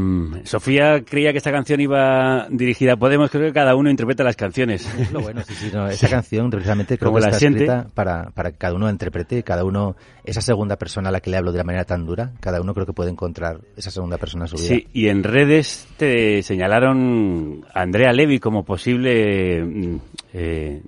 Sofía 0.44 1.04
creía 1.04 1.32
que 1.32 1.38
esta 1.38 1.52
canción 1.52 1.80
iba 1.82 2.48
dirigida 2.50 2.94
a 2.94 2.98
Podemos. 2.98 3.30
Creo 3.30 3.46
que 3.46 3.54
cada 3.54 3.76
uno 3.76 3.92
interpreta 3.92 4.24
las 4.24 4.36
canciones. 4.36 4.92
Es 4.98 5.12
lo 5.12 5.22
bueno, 5.22 5.44
sí, 5.44 5.54
sí. 5.54 5.70
No, 5.72 5.88
esa 5.90 6.10
canción 6.10 6.50
precisamente 6.50 6.98
creo 6.98 7.12
Como 7.12 7.20
que 7.20 7.26
la 7.26 7.28
está 7.28 7.40
siente. 7.40 7.66
escrita 7.66 7.88
para, 7.94 8.32
para 8.32 8.52
que 8.52 8.58
cada 8.58 8.74
uno 8.74 8.90
interprete 8.90 9.44
cada 9.44 9.66
uno, 9.66 9.96
esa 10.24 10.42
segunda 10.42 10.78
persona 10.78 11.10
a 11.10 11.12
la 11.12 11.20
que 11.20 11.30
le 11.30 11.38
hablo 11.38 11.52
de 11.52 11.60
la 11.60 11.64
manera 11.64 11.86
tan 11.86 12.08
dura, 12.08 12.32
cada 12.40 12.60
uno 12.60 12.74
creo 12.74 12.88
que 12.88 12.94
puede 12.94 13.12
encontrar 13.12 13.62
esa 13.78 13.92
segunda 13.92 14.18
persona 14.18 14.46
en 14.46 14.48
su 14.48 14.56
vida. 14.56 14.70
Sí, 14.70 14.88
y 14.94 15.10
en 15.10 15.22
redes 15.22 15.88
te 15.98 16.42
señalaron 16.42 17.64
a 17.72 17.84
Andrea 17.84 18.12
Levy 18.14 18.40
como 18.40 18.66
posible 18.66 19.64
mm, 19.64 19.96
eh, 20.34 20.82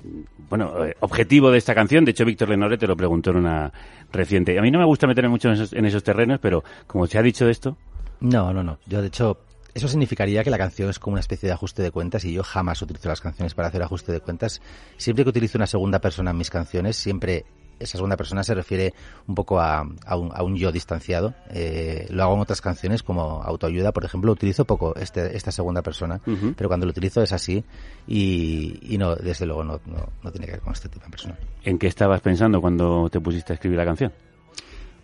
bueno, 0.50 0.72
objetivo 1.00 1.52
de 1.52 1.58
esta 1.58 1.74
canción. 1.74 2.06
De 2.06 2.12
hecho, 2.12 2.26
Víctor 2.26 2.50
Lenore 2.50 2.78
te 2.78 2.88
lo 2.88 2.96
preguntó 2.96 3.32
en 3.32 3.38
una 3.38 3.74
reciente. 4.12 4.58
A 4.58 4.62
mí 4.62 4.70
no 4.70 4.80
me 4.80 4.86
gusta 4.86 5.08
meterme 5.08 5.30
mucho 5.30 5.48
en 5.48 5.56
esos, 5.56 5.74
en 5.74 5.86
esos 5.86 6.04
terrenos, 6.04 6.40
pero 6.40 6.64
como 6.86 7.08
se 7.08 7.18
ha 7.18 7.22
dicho 7.24 7.50
esto. 7.50 7.76
No, 8.24 8.54
no, 8.54 8.64
no. 8.64 8.80
Yo, 8.88 9.02
de 9.02 9.08
hecho, 9.10 9.38
eso 9.74 9.88
significaría 9.88 10.44
que 10.44 10.50
la 10.50 10.58
canción 10.58 10.90
es 10.90 10.98
como 10.98 11.14
una 11.14 11.20
especie 11.20 11.48
de 11.48 11.54
ajuste 11.54 11.84
de 11.84 11.92
cuentas 11.92 12.24
y 12.26 12.34
yo 12.34 12.42
jamás 12.42 12.82
utilizo 12.82 13.10
las 13.10 13.22
canciones 13.22 13.54
para 13.54 13.68
hacer 13.68 13.84
ajuste 13.84 14.12
de 14.12 14.22
cuentas. 14.22 14.62
Siempre 14.98 15.24
que 15.26 15.30
utilizo 15.30 15.58
una 15.58 15.68
segunda 15.68 16.00
persona 16.00 16.32
en 16.32 16.38
mis 16.38 16.50
canciones, 16.50 16.96
siempre 16.96 17.46
esa 17.80 17.98
segunda 17.98 18.16
persona 18.16 18.44
se 18.44 18.54
refiere 18.54 18.94
un 19.28 19.36
poco 19.36 19.60
a, 19.60 19.86
a, 20.06 20.16
un, 20.16 20.32
a 20.34 20.42
un, 20.44 20.56
yo 20.56 20.72
distanciado. 20.72 21.34
Eh, 21.50 22.08
lo 22.12 22.24
hago 22.24 22.36
en 22.36 22.40
otras 22.40 22.62
canciones 22.62 23.04
como 23.04 23.44
autoayuda, 23.44 23.92
por 23.92 24.06
ejemplo, 24.06 24.32
utilizo 24.32 24.64
poco 24.64 24.96
este, 24.96 25.36
esta 25.36 25.52
segunda 25.52 25.82
persona, 25.82 26.22
uh 26.26 26.32
-huh. 26.32 26.54
pero 26.56 26.70
cuando 26.70 26.86
lo 26.86 26.92
utilizo 26.92 27.22
es 27.22 27.34
así 27.34 27.64
y, 28.08 28.80
y 28.94 28.98
no, 28.98 29.16
desde 29.16 29.46
luego 29.46 29.66
no, 29.66 29.82
no, 29.86 30.08
no, 30.24 30.32
tiene 30.32 30.46
que 30.46 30.54
ver 30.54 30.62
con 30.62 30.72
este 30.72 30.88
tipo 30.88 31.04
de 31.04 31.12
persona. 31.12 31.38
¿En 31.64 31.78
qué 31.78 31.88
estabas 31.88 32.22
pensando 32.22 32.62
cuando 32.62 33.10
te 33.10 33.20
pusiste 33.20 33.52
a 33.52 33.56
escribir 33.56 33.78
la 33.78 33.86
canción? 33.86 34.14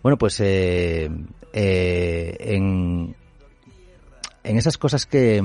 Bueno, 0.02 0.16
pues 0.16 0.40
eh, 0.40 1.10
eh, 1.52 2.36
en, 2.40 3.14
en 4.44 4.56
esas 4.56 4.78
cosas 4.78 5.06
que 5.06 5.36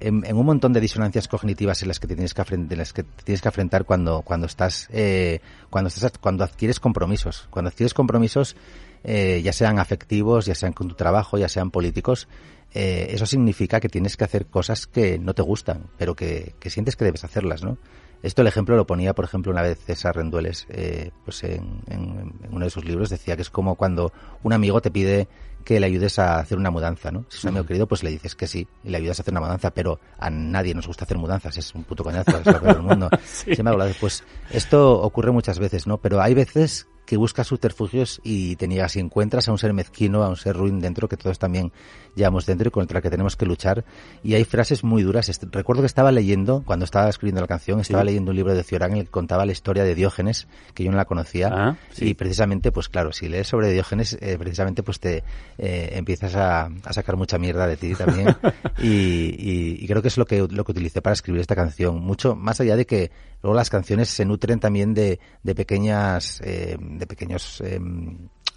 en, 0.00 0.24
en 0.24 0.36
un 0.36 0.46
montón 0.46 0.72
de 0.72 0.80
disonancias 0.80 1.28
cognitivas 1.28 1.82
en 1.82 1.88
las 1.88 2.00
que 2.00 2.06
te 2.06 2.14
tienes 2.14 2.34
que 2.34 2.40
afrontar, 2.40 2.78
las 2.78 2.92
que 2.92 3.02
tienes 3.02 3.42
que 3.42 3.48
enfrentar 3.48 3.84
cuando 3.84 4.22
cuando 4.22 4.46
estás 4.46 4.88
eh, 4.92 5.40
cuando 5.70 5.88
estás 5.88 6.12
cuando 6.20 6.44
adquieres 6.44 6.80
compromisos. 6.80 7.46
Cuando 7.50 7.70
adquieres 7.70 7.94
compromisos 7.94 8.56
eh, 9.04 9.40
ya 9.42 9.52
sean 9.52 9.78
afectivos 9.78 10.46
ya 10.46 10.54
sean 10.54 10.72
con 10.72 10.88
tu 10.88 10.94
trabajo 10.94 11.38
ya 11.38 11.48
sean 11.48 11.70
políticos 11.70 12.28
eh, 12.74 13.08
eso 13.10 13.26
significa 13.26 13.80
que 13.80 13.88
tienes 13.88 14.16
que 14.16 14.24
hacer 14.24 14.46
cosas 14.46 14.86
que 14.86 15.18
no 15.18 15.34
te 15.34 15.42
gustan 15.42 15.84
pero 15.96 16.14
que, 16.16 16.54
que 16.58 16.68
sientes 16.68 16.96
que 16.96 17.04
debes 17.04 17.24
hacerlas 17.24 17.62
no 17.62 17.78
esto 18.22 18.42
el 18.42 18.48
ejemplo 18.48 18.76
lo 18.76 18.86
ponía, 18.86 19.14
por 19.14 19.24
ejemplo, 19.24 19.52
una 19.52 19.62
vez 19.62 19.78
César 19.84 20.16
Rendueles, 20.16 20.66
eh, 20.70 21.10
pues 21.24 21.42
en, 21.44 21.82
en, 21.88 22.32
uno 22.50 22.64
de 22.64 22.70
sus 22.70 22.84
libros 22.84 23.10
decía 23.10 23.36
que 23.36 23.42
es 23.42 23.50
como 23.50 23.76
cuando 23.76 24.12
un 24.42 24.52
amigo 24.52 24.80
te 24.80 24.90
pide 24.90 25.28
que 25.64 25.78
le 25.80 25.86
ayudes 25.86 26.18
a 26.18 26.38
hacer 26.38 26.56
una 26.56 26.70
mudanza, 26.70 27.10
¿no? 27.10 27.26
Si 27.28 27.36
es 27.36 27.44
un 27.44 27.50
amigo 27.50 27.66
querido, 27.66 27.86
pues 27.86 28.02
le 28.02 28.10
dices 28.10 28.34
que 28.34 28.46
sí 28.46 28.66
y 28.84 28.88
le 28.88 28.96
ayudas 28.96 29.20
a 29.20 29.22
hacer 29.22 29.34
una 29.34 29.40
mudanza, 29.40 29.70
pero 29.70 30.00
a 30.18 30.30
nadie 30.30 30.74
nos 30.74 30.86
gusta 30.86 31.04
hacer 31.04 31.18
mudanzas, 31.18 31.56
es 31.58 31.74
un 31.74 31.84
puto 31.84 32.02
coñazo, 32.02 32.38
es 32.38 32.46
lo 32.46 32.60
del 32.60 32.82
mundo. 32.82 33.10
sí. 33.24 33.54
Sin 33.54 33.66
embargo, 33.66 33.84
pues 34.00 34.24
esto 34.50 35.00
ocurre 35.00 35.30
muchas 35.30 35.58
veces, 35.58 35.86
¿no? 35.86 35.98
Pero 35.98 36.22
hay 36.22 36.34
veces 36.34 36.88
que 37.08 37.16
buscas 37.16 37.46
subterfugios 37.46 38.20
y 38.22 38.56
te 38.56 38.68
niegas 38.68 38.94
y 38.96 39.00
encuentras 39.00 39.48
a 39.48 39.52
un 39.52 39.56
ser 39.56 39.72
mezquino, 39.72 40.22
a 40.24 40.28
un 40.28 40.36
ser 40.36 40.54
ruin 40.54 40.78
dentro 40.78 41.08
que 41.08 41.16
todos 41.16 41.38
también 41.38 41.72
llevamos 42.14 42.44
dentro 42.44 42.68
y 42.68 42.70
contra 42.70 42.98
el 42.98 43.02
que 43.02 43.08
tenemos 43.08 43.34
que 43.34 43.46
luchar. 43.46 43.86
Y 44.22 44.34
hay 44.34 44.44
frases 44.44 44.84
muy 44.84 45.02
duras. 45.04 45.30
Recuerdo 45.50 45.80
que 45.80 45.86
estaba 45.86 46.12
leyendo, 46.12 46.62
cuando 46.66 46.84
estaba 46.84 47.08
escribiendo 47.08 47.40
la 47.40 47.46
canción, 47.46 47.80
estaba 47.80 48.02
sí. 48.02 48.08
leyendo 48.08 48.32
un 48.32 48.36
libro 48.36 48.54
de 48.54 48.62
Ciorán 48.62 48.90
en 48.90 48.96
el 48.98 49.04
que 49.06 49.10
contaba 49.10 49.46
la 49.46 49.52
historia 49.52 49.84
de 49.84 49.94
Diógenes, 49.94 50.48
que 50.74 50.84
yo 50.84 50.90
no 50.90 50.98
la 50.98 51.06
conocía. 51.06 51.48
Ah, 51.50 51.76
sí. 51.92 52.10
Y 52.10 52.14
precisamente, 52.14 52.72
pues 52.72 52.90
claro, 52.90 53.10
si 53.12 53.26
lees 53.26 53.48
sobre 53.48 53.72
Diógenes, 53.72 54.18
eh, 54.20 54.36
precisamente 54.38 54.82
pues 54.82 55.00
te 55.00 55.24
eh, 55.56 55.92
empiezas 55.94 56.34
a, 56.34 56.66
a, 56.66 56.92
sacar 56.92 57.16
mucha 57.16 57.38
mierda 57.38 57.66
de 57.66 57.78
ti 57.78 57.94
también. 57.94 58.36
y, 58.82 58.86
y, 58.86 59.78
y, 59.80 59.86
creo 59.86 60.02
que 60.02 60.08
es 60.08 60.18
lo 60.18 60.26
que, 60.26 60.46
lo 60.46 60.62
que 60.62 60.72
utilicé 60.72 61.00
para 61.00 61.14
escribir 61.14 61.40
esta 61.40 61.56
canción. 61.56 62.00
Mucho 62.00 62.36
más 62.36 62.60
allá 62.60 62.76
de 62.76 62.84
que 62.84 63.10
luego 63.42 63.56
las 63.56 63.70
canciones 63.70 64.08
se 64.08 64.24
nutren 64.24 64.60
también 64.60 64.94
de, 64.94 65.20
de 65.42 65.54
pequeñas, 65.54 66.40
eh, 66.44 66.76
de 66.78 67.06
pequeños 67.06 67.60
eh, 67.60 67.80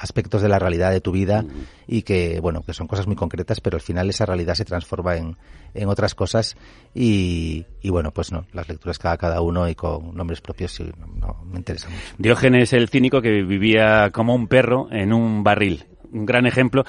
aspectos 0.02 0.42
de 0.42 0.50
la 0.50 0.58
realidad 0.58 0.92
de 0.92 1.00
tu 1.00 1.12
vida 1.12 1.46
y 1.88 2.02
que, 2.02 2.40
bueno, 2.40 2.64
que 2.64 2.74
son 2.74 2.88
cosas 2.88 3.06
muy 3.06 3.16
concretas, 3.16 3.62
pero 3.62 3.78
al 3.78 3.82
final 3.82 4.10
esa 4.10 4.26
realidad 4.26 4.56
se 4.56 4.66
transforma 4.66 5.16
en, 5.16 5.38
en 5.74 5.90
otras 5.90 6.16
cosas 6.16 6.58
y, 6.94 7.66
y, 7.82 7.90
bueno, 7.90 8.12
pues 8.12 8.32
no, 8.32 8.46
las 8.52 8.68
lecturas 8.68 8.98
cada, 8.98 9.18
cada 9.18 9.42
uno 9.42 9.70
y 9.70 9.76
con 9.76 10.16
nombres 10.16 10.42
propios 10.42 10.72
sí, 10.72 10.92
no, 10.98 11.28
no 11.28 11.46
me 11.46 11.58
interesa 11.58 11.90
mucho. 11.90 12.16
Diógenes 12.18 12.74
el 12.74 12.90
cínico 12.90 13.22
que 13.22 13.44
vivía 13.44 14.10
como 14.12 14.34
un 14.34 14.48
perro 14.48 14.88
en 14.92 15.14
un 15.14 15.44
barril. 15.44 15.86
Un 16.12 16.26
gran 16.26 16.46
ejemplo 16.46 16.84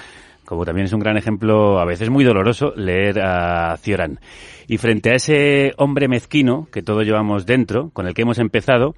como 0.53 0.67
también 0.67 0.85
es 0.85 0.93
un 0.93 1.01
gran 1.01 1.17
ejemplo, 1.17 1.81
a 1.81 1.87
veces 1.87 2.11
muy 2.11 2.25
doloroso, 2.25 2.75
leer 2.77 3.21
a 3.21 3.75
Cioran. 3.79 4.21
Y 4.69 4.77
frente 4.77 5.09
a 5.09 5.15
ese 5.15 5.73
hombre 5.79 6.09
mezquino 6.09 6.69
que 6.71 6.83
todos 6.83 7.07
llevamos 7.07 7.47
dentro, 7.47 7.89
con 7.95 8.07
el 8.07 8.13
que 8.13 8.21
hemos 8.21 8.39
empezado, 8.39 8.95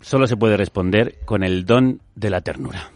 solo 0.00 0.28
se 0.28 0.36
puede 0.36 0.56
responder 0.56 1.16
con 1.24 1.42
el 1.42 1.66
don 1.66 2.02
de 2.14 2.30
la 2.30 2.40
ternura. 2.40 2.92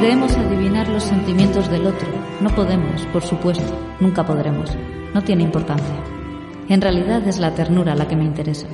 Creemos 0.00 0.34
adivinar 0.34 0.88
los 0.88 1.04
sentimientos 1.04 1.70
del 1.70 1.88
otro. 1.88 2.08
No 2.40 2.48
podemos, 2.48 3.04
por 3.08 3.22
supuesto, 3.22 3.78
nunca 4.00 4.24
podremos. 4.24 4.74
No 5.12 5.20
tiene 5.20 5.42
importancia. 5.42 6.23
En 6.68 6.80
realidad 6.80 7.26
es 7.28 7.38
la 7.38 7.54
ternura 7.54 7.94
la 7.94 8.08
que 8.08 8.16
me 8.16 8.24
interesa. 8.24 8.66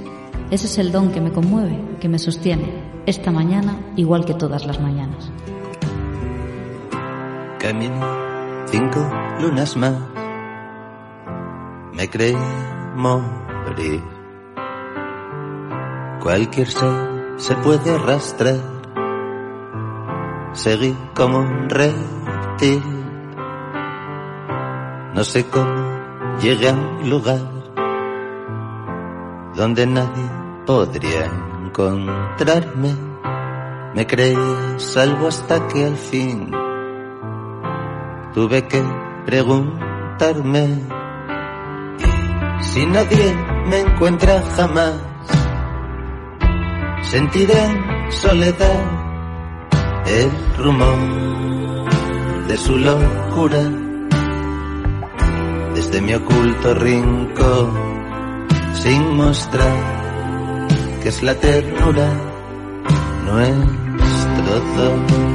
Ese 0.50 0.66
es 0.66 0.78
el 0.78 0.92
don 0.92 1.10
que 1.10 1.20
me 1.20 1.32
conmueve, 1.32 1.78
que 2.00 2.08
me 2.08 2.18
sostiene, 2.18 2.82
esta 3.06 3.30
mañana 3.30 3.78
igual 3.96 4.24
que 4.24 4.34
todas 4.34 4.66
las 4.66 4.80
mañanas. 4.80 5.30
Camino 7.58 8.30
cinco 8.66 9.00
lunas 9.40 9.76
más, 9.76 9.94
me 11.92 12.08
creí 12.08 12.36
morir. 12.94 14.02
Cualquier 16.22 16.68
ser 16.68 17.34
se 17.36 17.54
puede 17.56 17.90
arrastrar, 17.94 18.60
seguí 20.52 20.96
como 21.14 21.38
un 21.38 21.68
reptil. 21.68 22.82
No 25.14 25.24
sé 25.24 25.46
cómo 25.46 26.38
llegué 26.40 26.68
a 26.68 26.74
un 26.74 27.10
lugar 27.10 27.59
donde 29.54 29.86
nadie 29.86 30.30
podría 30.66 31.26
encontrarme. 31.64 32.94
Me 33.94 34.06
creía 34.06 34.78
salvo 34.78 35.28
hasta 35.28 35.66
que 35.68 35.84
al 35.84 35.96
fin 35.96 36.50
tuve 38.32 38.66
que 38.68 38.82
preguntarme 39.26 40.68
si 42.60 42.86
nadie 42.86 43.34
me 43.66 43.80
encuentra 43.80 44.42
jamás. 44.56 44.94
Sentiré 47.02 47.64
en 47.64 48.12
soledad 48.12 48.80
el 50.06 50.30
rumor 50.58 51.90
de 52.46 52.56
su 52.56 52.76
locura 52.76 53.62
desde 55.74 56.00
mi 56.00 56.14
oculto 56.14 56.74
rincón 56.74 57.89
sin 58.74 59.16
mostrar 59.16 60.68
que 61.02 61.08
es 61.08 61.22
la 61.22 61.34
ternura 61.34 62.08
nuestro 63.24 64.60
don. 64.76 65.30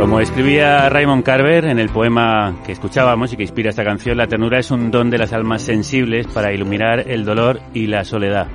Como 0.00 0.18
escribía 0.18 0.88
Raymond 0.88 1.22
Carver 1.22 1.66
en 1.66 1.78
el 1.78 1.90
poema 1.90 2.62
que 2.64 2.72
escuchábamos 2.72 3.32
y 3.32 3.36
que 3.36 3.42
inspira 3.42 3.68
esta 3.68 3.84
canción, 3.84 4.16
la 4.16 4.26
ternura 4.26 4.58
es 4.58 4.70
un 4.70 4.90
don 4.90 5.10
de 5.10 5.18
las 5.18 5.34
almas 5.34 5.60
sensibles 5.60 6.26
para 6.26 6.54
iluminar 6.54 7.10
el 7.10 7.24
dolor 7.24 7.60
y 7.74 7.86
la 7.86 8.04
soledad. 8.04 8.48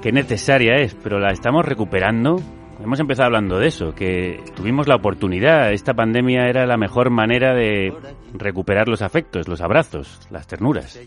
Qué 0.00 0.12
necesaria 0.12 0.76
es, 0.76 0.94
pero 0.94 1.18
la 1.18 1.32
estamos 1.32 1.64
recuperando. 1.64 2.40
Hemos 2.82 3.00
empezado 3.00 3.26
hablando 3.26 3.58
de 3.58 3.68
eso, 3.68 3.92
que 3.94 4.40
tuvimos 4.54 4.86
la 4.86 4.96
oportunidad. 4.96 5.72
Esta 5.72 5.94
pandemia 5.94 6.46
era 6.48 6.64
la 6.64 6.76
mejor 6.76 7.10
manera 7.10 7.54
de 7.54 7.92
recuperar 8.32 8.88
los 8.88 9.02
afectos, 9.02 9.48
los 9.48 9.60
abrazos, 9.60 10.20
las 10.30 10.46
ternuras. 10.46 10.98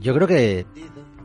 Yo 0.00 0.14
creo 0.14 0.26
que 0.26 0.66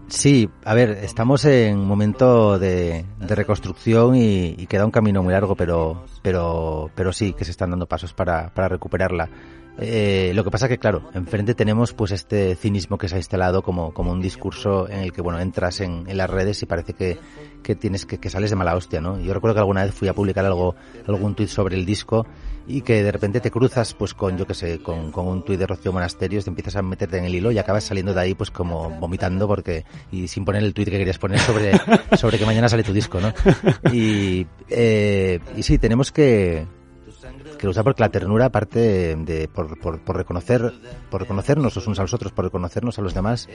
sí. 0.07 0.49
A 0.63 0.74
ver, 0.74 0.91
estamos 0.91 1.45
en 1.45 1.78
un 1.78 1.88
momento 1.88 2.59
de, 2.59 3.05
de 3.20 3.36
reconstrucción 3.36 4.15
y, 4.15 4.55
y, 4.57 4.68
queda 4.68 4.86
un 4.86 4.91
camino 4.91 5.24
muy 5.24 5.34
largo, 5.34 5.55
pero, 5.55 6.05
pero, 6.22 6.89
pero 6.95 7.13
sí 7.13 7.34
que 7.34 7.45
se 7.45 7.51
están 7.51 7.72
dando 7.72 7.86
pasos 7.86 8.13
para, 8.13 8.53
para 8.53 8.70
recuperarla. 8.70 9.30
Eh, 9.80 10.32
lo 10.34 10.43
que 10.43 10.49
pasa 10.49 10.68
que, 10.68 10.80
claro, 10.80 11.03
enfrente 11.13 11.53
tenemos 11.53 11.93
pues 11.93 12.11
este 12.11 12.55
cinismo 12.55 12.97
que 12.97 13.07
se 13.07 13.15
ha 13.15 13.20
instalado 13.20 13.61
como, 13.61 13.93
como 13.93 14.11
un 14.11 14.22
discurso 14.22 14.89
en 14.89 14.99
el 14.99 15.13
que, 15.13 15.22
bueno, 15.22 15.39
entras 15.39 15.82
en, 15.82 16.05
en 16.07 16.18
las 16.18 16.30
redes 16.30 16.63
y 16.63 16.65
parece 16.65 16.93
que, 16.93 17.20
que 17.61 17.76
tienes 17.76 18.07
que, 18.07 18.18
que 18.18 18.32
sales 18.32 18.49
de 18.49 18.55
mala 18.55 18.76
hostia, 18.76 19.01
¿no? 19.01 19.20
Yo 19.20 19.36
recuerdo 19.36 19.53
que 19.53 19.59
alguna 19.59 19.84
vez 19.84 19.93
fui 19.93 20.07
a 20.07 20.13
publicar 20.13 20.45
algo, 20.45 20.76
algún 21.07 21.36
tuit 21.36 21.49
sobre 21.49 21.76
el 21.76 21.86
disco 21.86 22.26
y 22.68 22.82
que 22.82 23.01
de 23.03 23.11
repente 23.11 23.39
te 23.39 23.49
cruzas 23.49 23.93
pues 23.93 24.13
con, 24.13 24.38
yo 24.38 24.45
que 24.45 24.53
sé, 24.53 24.80
con, 24.80 25.11
con 25.11 25.28
un 25.28 25.43
tuit 25.43 25.59
de 25.59 25.68
Rocío 25.68 25.93
Monasterios, 25.93 26.43
te 26.43 26.49
empiezas 26.49 26.76
a 26.76 26.82
meterte 26.82 27.18
en 27.18 27.26
el 27.26 27.36
hilo 27.36 27.51
y 27.51 27.57
acabas 27.57 27.86
saliendo 27.86 28.13
de 28.13 28.22
ahí 28.22 28.34
pues 28.34 28.51
como 28.51 28.89
vomitando 28.89 29.47
porque, 29.47 29.86
y 30.11 30.28
sin 30.28 30.43
poner 30.43 30.63
el 30.63 30.74
tuit 30.74 30.89
que 30.89 30.97
querías 30.97 31.18
poner 31.18 31.39
sobre, 31.39 31.72
sobre 32.18 32.38
que 32.38 32.45
mañana 32.45 32.68
sale 32.68 32.84
tu 32.84 32.93
disco, 32.93 33.20
¿no? 33.22 33.34
Y, 33.91 34.45
eh, 34.70 35.39
y 35.55 35.63
sí, 35.63 35.78
tenemos 35.78 36.11
que, 36.11 36.65
que 37.58 37.68
luchar 37.68 37.84
porque 37.84 38.01
la 38.01 38.10
ternura, 38.10 38.45
aparte 38.45 38.80
de, 38.80 39.16
de 39.16 39.47
por, 39.47 39.80
por, 39.80 39.99
por, 39.99 40.18
reconocer, 40.18 40.74
por 41.10 41.22
reconocernos 41.22 41.76
los 41.76 41.88
unos 41.88 41.99
a 41.99 42.03
los 42.03 42.14
otros, 42.14 42.32
por 42.32 42.45
reconocernos 42.45 42.97
a 42.99 43.01
los 43.01 43.14
demás, 43.14 43.49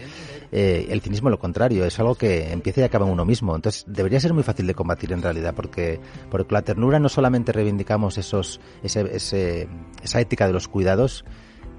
eh, 0.51 0.87
el 0.91 1.01
cinismo 1.01 1.31
lo 1.31 1.39
contrario, 1.39 1.85
es 1.85 1.99
algo 1.99 2.15
que 2.15 2.53
empieza 2.53 2.81
y 2.81 2.85
acaba 2.85 3.07
en 3.07 3.13
uno 3.13 3.25
mismo. 3.25 3.55
Entonces 3.55 3.85
debería 3.87 4.21
ser 4.21 4.33
muy 4.33 4.43
fácil 4.43 4.67
de 4.67 4.75
combatir 4.75 5.13
en 5.13 5.23
realidad, 5.23 5.55
porque, 5.55 6.01
porque 6.31 6.53
la 6.55 6.63
ternura 6.63 6.99
no 6.99 7.09
solamente 7.09 7.53
reivindicamos 7.53 8.19
esos, 8.19 8.61
ese, 8.83 9.17
ese, 9.17 9.69
esa 10.03 10.21
ética 10.21 10.47
de 10.47 10.53
los 10.53 10.69
cuidados, 10.69 11.25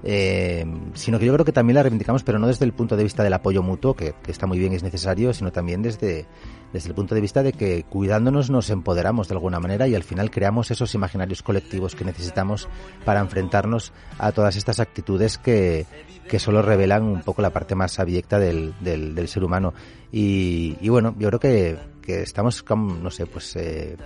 eh, 0.06 0.66
sino 0.92 1.18
que 1.18 1.24
yo 1.24 1.32
creo 1.32 1.46
que 1.46 1.52
también 1.52 1.76
la 1.76 1.82
reivindicamos, 1.82 2.22
pero 2.24 2.38
no 2.38 2.46
desde 2.46 2.66
el 2.66 2.74
punto 2.74 2.94
de 2.94 3.04
vista 3.04 3.24
del 3.24 3.32
apoyo 3.32 3.62
mutuo, 3.62 3.94
que, 3.94 4.14
está 4.26 4.46
muy 4.46 4.58
bien 4.58 4.74
y 4.74 4.76
es 4.76 4.82
necesario, 4.82 5.32
sino 5.32 5.50
también 5.50 5.80
desde, 5.80 6.26
desde 6.74 6.90
el 6.90 6.94
punto 6.94 7.14
de 7.14 7.22
vista 7.22 7.42
de 7.42 7.54
que 7.54 7.84
cuidándonos 7.84 8.50
nos 8.50 8.68
empoderamos 8.68 9.28
de 9.28 9.34
alguna 9.34 9.60
manera 9.60 9.88
y 9.88 9.94
al 9.94 10.02
final 10.02 10.30
creamos 10.30 10.70
esos 10.70 10.94
imaginarios 10.94 11.42
colectivos 11.42 11.94
que 11.94 12.04
necesitamos 12.04 12.68
para 13.06 13.20
enfrentarnos 13.20 13.94
a 14.18 14.32
todas 14.32 14.56
estas 14.56 14.78
actitudes 14.78 15.38
que, 15.38 15.86
que 16.28 16.38
solo 16.38 16.60
revelan 16.60 17.04
un 17.04 17.22
poco 17.22 17.40
la 17.40 17.50
parte 17.50 17.74
más 17.74 17.98
abyecta 17.98 18.38
del, 18.38 18.74
del, 18.80 19.14
del 19.14 19.28
ser 19.28 19.42
humano. 19.42 19.72
Y, 20.12 20.76
y, 20.82 20.90
bueno, 20.90 21.14
yo 21.18 21.28
creo 21.28 21.40
que, 21.40 21.78
que 22.02 22.22
estamos, 22.22 22.62
no 22.68 23.10
sé, 23.10 23.24
pues 23.24 23.56
eh, 23.56 23.96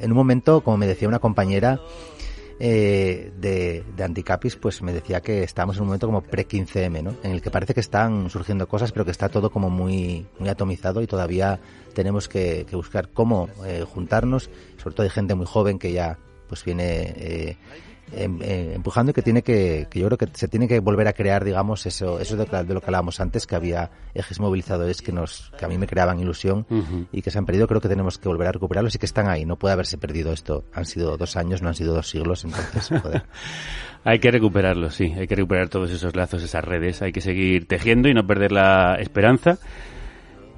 en 0.00 0.10
un 0.10 0.16
momento, 0.16 0.62
como 0.62 0.76
me 0.76 0.88
decía 0.88 1.06
una 1.06 1.20
compañera, 1.20 1.80
eh, 2.58 3.32
de, 3.38 3.84
de 3.96 4.04
Anticapis, 4.04 4.56
pues 4.56 4.82
me 4.82 4.92
decía 4.92 5.20
que 5.20 5.42
estábamos 5.42 5.76
en 5.76 5.82
un 5.82 5.88
momento 5.88 6.06
como 6.06 6.22
pre-15M, 6.22 7.02
¿no? 7.02 7.16
En 7.22 7.32
el 7.32 7.42
que 7.42 7.50
parece 7.50 7.74
que 7.74 7.80
están 7.80 8.30
surgiendo 8.30 8.66
cosas, 8.66 8.92
pero 8.92 9.04
que 9.04 9.10
está 9.10 9.28
todo 9.28 9.50
como 9.50 9.68
muy, 9.70 10.26
muy 10.38 10.48
atomizado 10.48 11.02
y 11.02 11.06
todavía 11.06 11.60
tenemos 11.94 12.28
que, 12.28 12.66
que 12.68 12.76
buscar 12.76 13.10
cómo 13.10 13.48
eh, 13.66 13.84
juntarnos. 13.86 14.50
Sobre 14.78 14.94
todo 14.94 15.04
hay 15.04 15.10
gente 15.10 15.34
muy 15.34 15.46
joven 15.46 15.78
que 15.78 15.92
ya 15.92 16.18
pues 16.48 16.64
viene 16.64 17.14
eh, 17.16 17.56
empujando 18.12 19.10
y 19.10 19.14
que 19.14 19.22
tiene 19.22 19.42
que, 19.42 19.86
que 19.90 20.00
yo 20.00 20.06
creo 20.06 20.18
que 20.18 20.28
se 20.32 20.48
tiene 20.48 20.68
que 20.68 20.80
volver 20.80 21.08
a 21.08 21.12
crear, 21.12 21.44
digamos, 21.44 21.86
eso, 21.86 22.20
eso 22.20 22.36
de, 22.36 22.44
de 22.44 22.74
lo 22.74 22.80
que 22.80 22.86
hablábamos 22.86 23.20
antes, 23.20 23.46
que 23.46 23.56
había 23.56 23.90
ejes 24.14 24.40
movilizadores 24.40 25.02
que 25.02 25.12
nos, 25.12 25.52
que 25.58 25.64
a 25.64 25.68
mí 25.68 25.78
me 25.78 25.86
creaban 25.86 26.20
ilusión 26.20 26.66
y 27.12 27.22
que 27.22 27.30
se 27.30 27.38
han 27.38 27.46
perdido, 27.46 27.66
creo 27.66 27.80
que 27.80 27.88
tenemos 27.88 28.18
que 28.18 28.28
volver 28.28 28.48
a 28.48 28.52
recuperarlos 28.52 28.94
y 28.94 28.98
que 28.98 29.06
están 29.06 29.28
ahí. 29.28 29.44
No 29.44 29.56
puede 29.56 29.72
haberse 29.72 29.98
perdido 29.98 30.32
esto. 30.32 30.64
Han 30.72 30.84
sido 30.84 31.16
dos 31.16 31.36
años, 31.36 31.62
no 31.62 31.68
han 31.68 31.74
sido 31.74 31.94
dos 31.94 32.08
siglos, 32.08 32.44
entonces, 32.44 33.00
joder. 33.00 33.24
Hay 34.04 34.20
que 34.20 34.30
recuperarlo, 34.30 34.90
sí. 34.90 35.12
Hay 35.18 35.26
que 35.26 35.34
recuperar 35.34 35.68
todos 35.68 35.90
esos 35.90 36.14
lazos, 36.14 36.40
esas 36.40 36.64
redes. 36.64 37.02
Hay 37.02 37.10
que 37.10 37.20
seguir 37.20 37.66
tejiendo 37.66 38.08
y 38.08 38.14
no 38.14 38.24
perder 38.24 38.52
la 38.52 38.94
esperanza. 39.00 39.58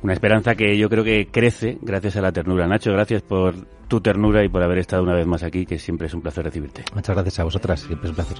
Una 0.02 0.12
esperanza 0.12 0.54
que 0.54 0.78
yo 0.78 0.88
creo 0.88 1.02
que 1.02 1.28
crece 1.30 1.78
gracias 1.82 2.16
a 2.16 2.20
la 2.20 2.32
ternura. 2.32 2.66
Nacho, 2.66 2.92
gracias 2.92 3.22
por 3.22 3.54
tu 3.88 4.00
ternura 4.00 4.44
y 4.44 4.48
por 4.48 4.62
haber 4.62 4.78
estado 4.78 5.02
una 5.02 5.14
vez 5.14 5.26
más 5.26 5.42
aquí, 5.42 5.66
que 5.66 5.78
siempre 5.78 6.06
es 6.06 6.14
un 6.14 6.20
placer 6.20 6.44
recibirte. 6.44 6.84
Muchas 6.94 7.16
gracias 7.16 7.40
a 7.40 7.44
vosotras, 7.44 7.80
siempre 7.80 8.08
es 8.08 8.10
un 8.10 8.14
placer. 8.14 8.38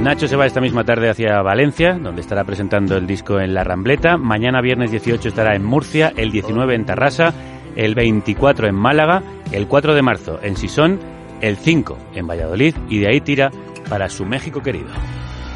Nacho 0.00 0.26
se 0.26 0.36
va 0.36 0.46
esta 0.46 0.60
misma 0.60 0.84
tarde 0.84 1.08
hacia 1.08 1.40
Valencia, 1.42 1.94
donde 1.94 2.20
estará 2.20 2.44
presentando 2.44 2.96
el 2.96 3.06
disco 3.06 3.40
en 3.40 3.54
La 3.54 3.62
Rambleta. 3.62 4.16
Mañana 4.16 4.60
viernes 4.60 4.90
18 4.90 5.28
estará 5.28 5.54
en 5.54 5.64
Murcia, 5.64 6.12
el 6.16 6.32
19 6.32 6.74
en 6.74 6.84
Tarrasa, 6.84 7.32
el 7.76 7.94
24 7.94 8.66
en 8.66 8.74
Málaga, 8.74 9.22
el 9.52 9.68
4 9.68 9.94
de 9.94 10.02
marzo 10.02 10.40
en 10.42 10.56
Sison, 10.56 10.98
el 11.40 11.56
5 11.56 11.98
en 12.14 12.26
Valladolid 12.26 12.74
y 12.88 12.98
de 12.98 13.08
ahí 13.08 13.20
tira 13.20 13.50
para 13.88 14.08
su 14.08 14.26
México 14.26 14.60
querido. 14.60 14.88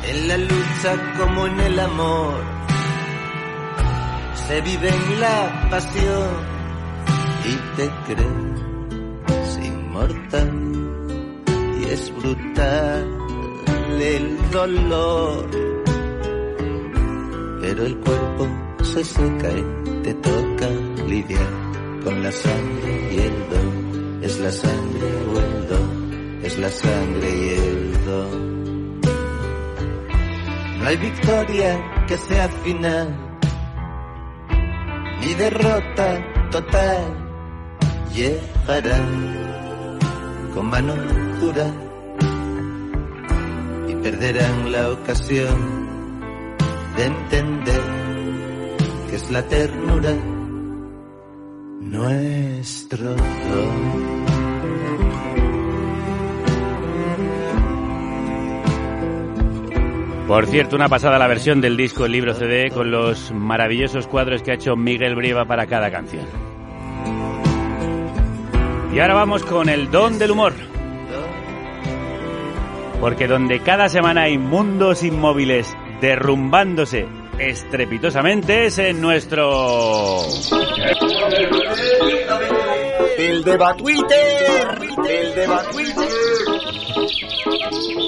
En 0.09 0.29
la 0.29 0.39
lucha 0.39 1.17
como 1.19 1.47
en 1.47 1.61
el 1.61 1.81
amor 1.81 2.68
se 4.49 4.61
vive 4.63 4.89
en 4.89 5.21
la 5.21 5.69
pasión 5.71 6.29
y 7.45 7.55
te 7.77 7.91
crees 8.07 9.59
inmortal 9.63 10.51
y 11.81 11.85
es 11.85 12.13
brutal 12.17 13.19
el 14.01 14.51
dolor. 14.51 15.51
Pero 17.61 17.85
el 17.85 17.97
cuerpo 17.99 18.49
se 18.83 19.05
seca 19.05 19.51
y 19.51 20.03
te 20.03 20.15
toca 20.15 20.69
lidiar 21.07 21.53
con 22.05 22.23
la 22.23 22.33
sangre 22.33 23.09
y 23.13 23.19
el 23.19 23.49
don. 23.51 24.23
Es 24.23 24.39
la 24.41 24.51
sangre 24.51 25.09
o 25.31 25.39
el 25.39 25.69
don 25.69 26.09
es 26.43 26.59
la 26.59 26.71
sangre 26.71 27.29
y 27.29 27.49
el 27.51 28.05
don. 28.07 29.01
No 30.79 30.87
hay 30.87 30.97
victoria 30.97 32.05
que 32.07 32.17
sea 32.17 32.49
final, 32.65 33.28
ni 35.29 35.35
derrota 35.35 36.09
total. 36.51 37.03
Llegarán 38.15 39.11
con 40.55 40.67
mano 40.71 40.95
dura 41.41 41.69
y 43.89 43.95
perderán 44.05 44.73
la 44.73 44.91
ocasión 44.91 45.59
de 46.97 47.05
entender 47.05 47.83
que 49.09 49.17
es 49.17 49.31
la 49.31 49.43
ternura 49.43 50.15
nuestro 51.81 53.15
don. 53.15 54.18
Por 60.29 60.47
cierto, 60.47 60.77
una 60.77 60.91
pasada 60.91 61.19
la 61.19 61.27
versión 61.27 61.63
del 61.63 61.79
disco 61.79 62.05
El 62.05 62.13
Libro 62.13 62.35
CD 62.35 62.71
con 62.71 62.91
los 62.91 63.33
maravillosos 63.33 64.07
cuadros 64.07 64.43
que 64.43 64.51
ha 64.51 64.55
hecho 64.57 64.77
Miguel 64.77 65.17
Brieva 65.17 65.47
para 65.47 65.67
cada 65.67 65.91
canción. 65.91 66.27
Y 68.93 69.01
ahora 69.01 69.15
vamos 69.15 69.43
con 69.43 69.71
el 69.71 69.91
don 69.91 70.19
del 70.19 70.33
humor. 70.33 70.53
Porque 73.01 73.27
donde 73.27 73.61
cada 73.61 73.89
semana 73.89 74.25
hay 74.25 74.37
mundos 74.37 75.03
inmóviles 75.03 75.75
derrumbándose 76.03 77.09
estrepitosamente 77.39 78.67
es 78.67 78.79
en 78.79 79.01
nuestro... 79.01 80.21
El 83.17 83.43
deba 83.45 83.75
Twitter, 83.75 84.79
el. 85.09 86.38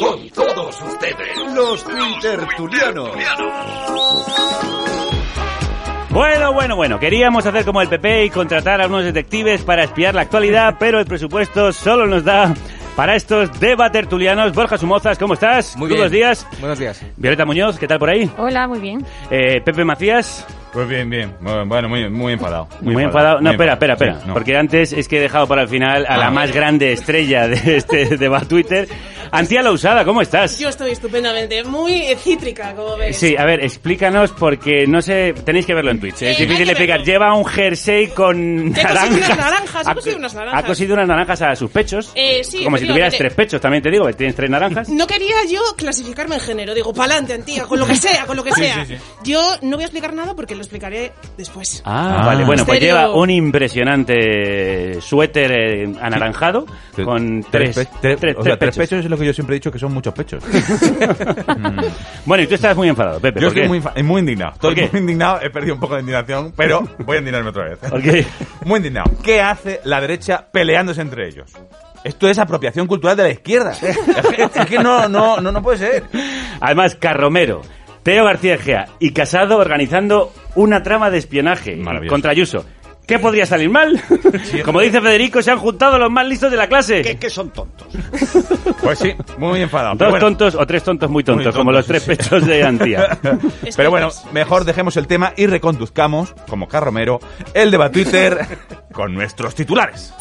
Con 0.00 0.28
todos 0.30 0.80
ustedes, 0.82 1.54
los 1.54 1.82
Twittertulianos. 1.82 3.11
Bueno, 6.11 6.52
bueno, 6.52 6.76
bueno, 6.76 6.98
queríamos 7.00 7.46
hacer 7.46 7.64
como 7.64 7.80
el 7.80 7.88
PP 7.88 8.26
y 8.26 8.30
contratar 8.30 8.82
a 8.82 8.86
unos 8.86 9.04
detectives 9.04 9.62
para 9.62 9.84
espiar 9.84 10.14
la 10.14 10.22
actualidad, 10.22 10.74
pero 10.78 10.98
el 11.00 11.06
presupuesto 11.06 11.72
solo 11.72 12.06
nos 12.06 12.22
da 12.24 12.52
para 12.96 13.14
estos 13.16 13.58
debatertulianos. 13.61 14.52
Borja 14.52 14.76
Sumozas, 14.76 15.16
¿cómo 15.18 15.34
estás? 15.34 15.74
Muy 15.78 15.88
Buenos 15.88 16.11
bien. 16.11 16.24
días. 16.24 16.46
Buenos 16.58 16.78
días. 16.78 17.00
Violeta 17.16 17.46
Muñoz, 17.46 17.78
¿qué 17.78 17.88
tal 17.88 17.98
por 17.98 18.11
ahí? 18.11 18.30
Hola, 18.36 18.68
muy 18.68 18.80
bien. 18.80 19.06
Eh, 19.30 19.62
Pepe 19.64 19.84
Macías, 19.84 20.44
Pues 20.72 20.88
bien, 20.88 21.10
bien. 21.10 21.34
Muy- 21.40 21.64
Bueno, 21.66 21.88
muy, 21.88 22.08
muy 22.08 22.32
enfadado. 22.34 22.68
muy, 22.80 23.02
enfadado. 23.02 23.36
No, 23.36 23.42
muy 23.42 23.50
espera, 23.52 23.72
espera, 23.72 23.92
espera. 23.94 24.14
Sí, 24.20 24.24
no. 24.28 24.34
Porque 24.34 24.56
antes 24.56 24.92
es 24.92 25.08
que 25.08 25.18
he 25.18 25.20
dejado 25.20 25.46
para 25.48 25.62
el 25.62 25.68
final 25.68 26.06
a 26.08 26.16
la 26.16 26.28
Ah. 26.28 26.30
más 26.30 26.52
grande 26.52 26.92
estrella 26.92 27.48
de 27.48 27.76
este 27.76 28.04
debate 28.16 28.46
Twitter. 28.46 28.88
Antía 29.33 29.62
Lausada, 29.62 30.05
¿cómo 30.05 30.22
estás? 30.22 30.59
Yo 30.59 30.68
estoy 30.68 30.91
estupendamente, 30.91 31.62
muy 31.64 31.93
eh, 32.03 32.16
cítrica, 32.16 32.74
como 32.74 32.97
ves. 32.97 33.16
Sí, 33.16 33.37
a 33.37 33.45
ver, 33.45 33.62
explícanos 33.64 34.33
porque 34.33 34.87
no 34.89 35.01
sé, 35.01 35.35
tenéis 35.45 35.66
que 35.66 35.74
verlo 35.74 35.93
en 35.93 36.01
Twitch. 36.01 36.22
¿eh? 36.22 36.31
Es 36.33 36.41
Eh, 36.41 36.43
difícil 36.47 36.68
explicar. 36.68 37.03
Lleva 37.05 37.33
un 37.35 37.45
jersey 37.45 38.09
con 38.09 38.70
naranjas. 38.72 39.11
unas 39.11 39.37
naranjas, 39.39 39.87
Ha- 39.87 39.95
cosido 39.95 40.16
unas 40.16 40.35
naranjas. 40.35 40.64
Ha 40.64 40.66
cosido 40.66 40.95
unas 40.95 41.07
naranjas 41.09 41.43
a 41.43 41.55
sus 41.57 41.70
pechos. 41.70 42.11
Eh, 42.14 42.43
sí, 42.43 42.64
Como 42.64 42.76
si 42.76 42.87
tuvieras 42.87 43.16
tres 43.16 43.33
pechos, 43.35 43.61
también 43.61 43.83
te 43.83 43.91
digo, 43.91 44.07
que 44.07 44.14
tienes 44.14 44.35
tres 44.35 44.51
naranjas. 44.51 44.89
No 44.89 45.07
quería 45.07 45.37
yo 45.49 45.61
clasificarme 45.76 46.35
en 46.35 46.41
género, 46.41 46.74
digo, 46.74 46.93
pa'lante, 46.93 47.35
Antía, 47.35 47.64
con 47.64 47.78
lo 47.78 47.87
que 47.87 47.95
sea, 47.97 48.26
con 48.26 48.37
lo 48.37 48.43
que 48.45 48.53
Sí, 48.53 48.62
sea. 48.62 48.85
sí, 48.85 48.97
sí. 48.97 49.03
Yo 49.24 49.41
no 49.62 49.76
voy 49.76 49.83
a 49.85 49.87
explicar 49.87 50.12
nada 50.12 50.35
porque 50.35 50.55
lo 50.57 50.62
explicaré 50.62 51.12
después. 51.37 51.83
Ah, 51.85 52.18
Ah. 52.22 52.26
vale. 52.26 52.45
Bueno, 52.45 52.64
pues 52.66 52.81
lleva 52.81 53.11
un 53.14 53.31
impresionante 53.31 55.01
suéter 55.01 55.53
eh, 55.53 55.93
anaranjado 56.01 56.66
con 57.05 57.45
tres, 57.51 57.76
pe- 57.76 57.87
tres- 58.01 58.18
tres- 58.20 58.37
o 58.37 58.43
sea, 58.43 58.57
tres 58.59 58.74
tres 58.74 58.89
pechos 58.89 59.05
es 59.05 59.11
lo 59.11 59.16
que 59.20 59.26
yo 59.26 59.32
siempre 59.32 59.54
he 59.56 59.58
dicho 59.58 59.70
que 59.70 59.78
son 59.78 59.92
muchos 59.92 60.12
pechos. 60.14 60.42
Bueno, 62.26 62.44
y 62.44 62.46
tú 62.46 62.54
estás 62.54 62.76
muy 62.76 62.88
enfadado, 62.88 63.18
Pepe. 63.20 63.40
yo 63.40 63.48
¿por 63.48 63.56
estoy 63.58 63.68
muy, 63.68 63.80
infa- 63.80 64.02
muy 64.04 64.20
indignado. 64.20 64.52
Estoy 64.52 64.74
¿Por 64.74 64.84
qué? 64.84 64.90
muy 64.92 65.00
indignado. 65.00 65.40
He 65.42 65.50
perdido 65.50 65.74
un 65.74 65.80
poco 65.80 65.94
de 65.94 66.00
indignación, 66.00 66.52
pero 66.56 66.86
voy 67.04 67.16
a 67.16 67.18
indignarme 67.20 67.48
otra 67.50 67.64
vez. 67.64 67.78
¿Por 67.90 68.02
qué? 68.02 68.26
Muy 68.64 68.76
indignado. 68.78 69.10
¿Qué 69.22 69.40
hace 69.40 69.80
la 69.84 70.00
derecha 70.00 70.46
peleándose 70.52 71.00
entre 71.00 71.26
ellos? 71.28 71.52
Esto 72.04 72.28
es 72.28 72.38
apropiación 72.38 72.86
cultural 72.86 73.16
de 73.16 73.22
la 73.24 73.30
izquierda. 73.30 73.72
Es 73.72 74.26
que, 74.28 74.42
es 74.60 74.66
que 74.66 74.78
no, 74.78 75.08
no, 75.08 75.40
no, 75.40 75.52
no 75.52 75.62
puede 75.62 75.78
ser. 75.78 76.04
Además, 76.60 76.94
Carromero, 76.96 77.62
Teo 78.02 78.24
García 78.24 78.54
Egea 78.54 78.86
y 78.98 79.12
Casado 79.12 79.58
organizando 79.58 80.32
una 80.54 80.82
trama 80.82 81.10
de 81.10 81.18
espionaje 81.18 81.78
contra 82.08 82.30
Ayuso. 82.32 82.64
¿Qué 83.11 83.18
podría 83.18 83.44
salir 83.44 83.68
mal? 83.68 84.00
Como 84.64 84.80
dice 84.80 85.00
Federico, 85.00 85.42
se 85.42 85.50
han 85.50 85.58
juntado 85.58 85.98
los 85.98 86.08
más 86.12 86.24
listos 86.24 86.48
de 86.48 86.56
la 86.56 86.68
clase. 86.68 87.02
Que, 87.02 87.16
que 87.16 87.28
son 87.28 87.50
tontos. 87.50 87.88
Pues 88.80 88.98
sí, 88.98 89.12
muy 89.36 89.61
enfadado. 89.61 89.94
Dos 89.94 90.08
bueno, 90.08 90.24
tontos 90.24 90.54
o 90.54 90.66
tres 90.66 90.82
tontos 90.82 91.11
muy 91.11 91.22
tontos, 91.22 91.46
Muy 91.46 91.52
como 91.52 91.70
los 91.70 91.86
tontos, 91.86 92.02
tres 92.06 92.18
sí. 92.18 92.24
pechos 92.24 92.46
de 92.46 92.64
Antía. 92.64 93.18
Pero 93.76 93.90
bueno, 93.90 94.08
mejor 94.32 94.64
dejemos 94.64 94.96
el 94.96 95.06
tema 95.06 95.34
y 95.36 95.46
reconduzcamos, 95.46 96.34
como 96.48 96.66
Carromero, 96.66 97.20
el 97.52 97.70
debate 97.70 97.92
Twitter 97.92 98.38
con 98.92 99.12
nuestros 99.12 99.54
titulares. 99.54 100.14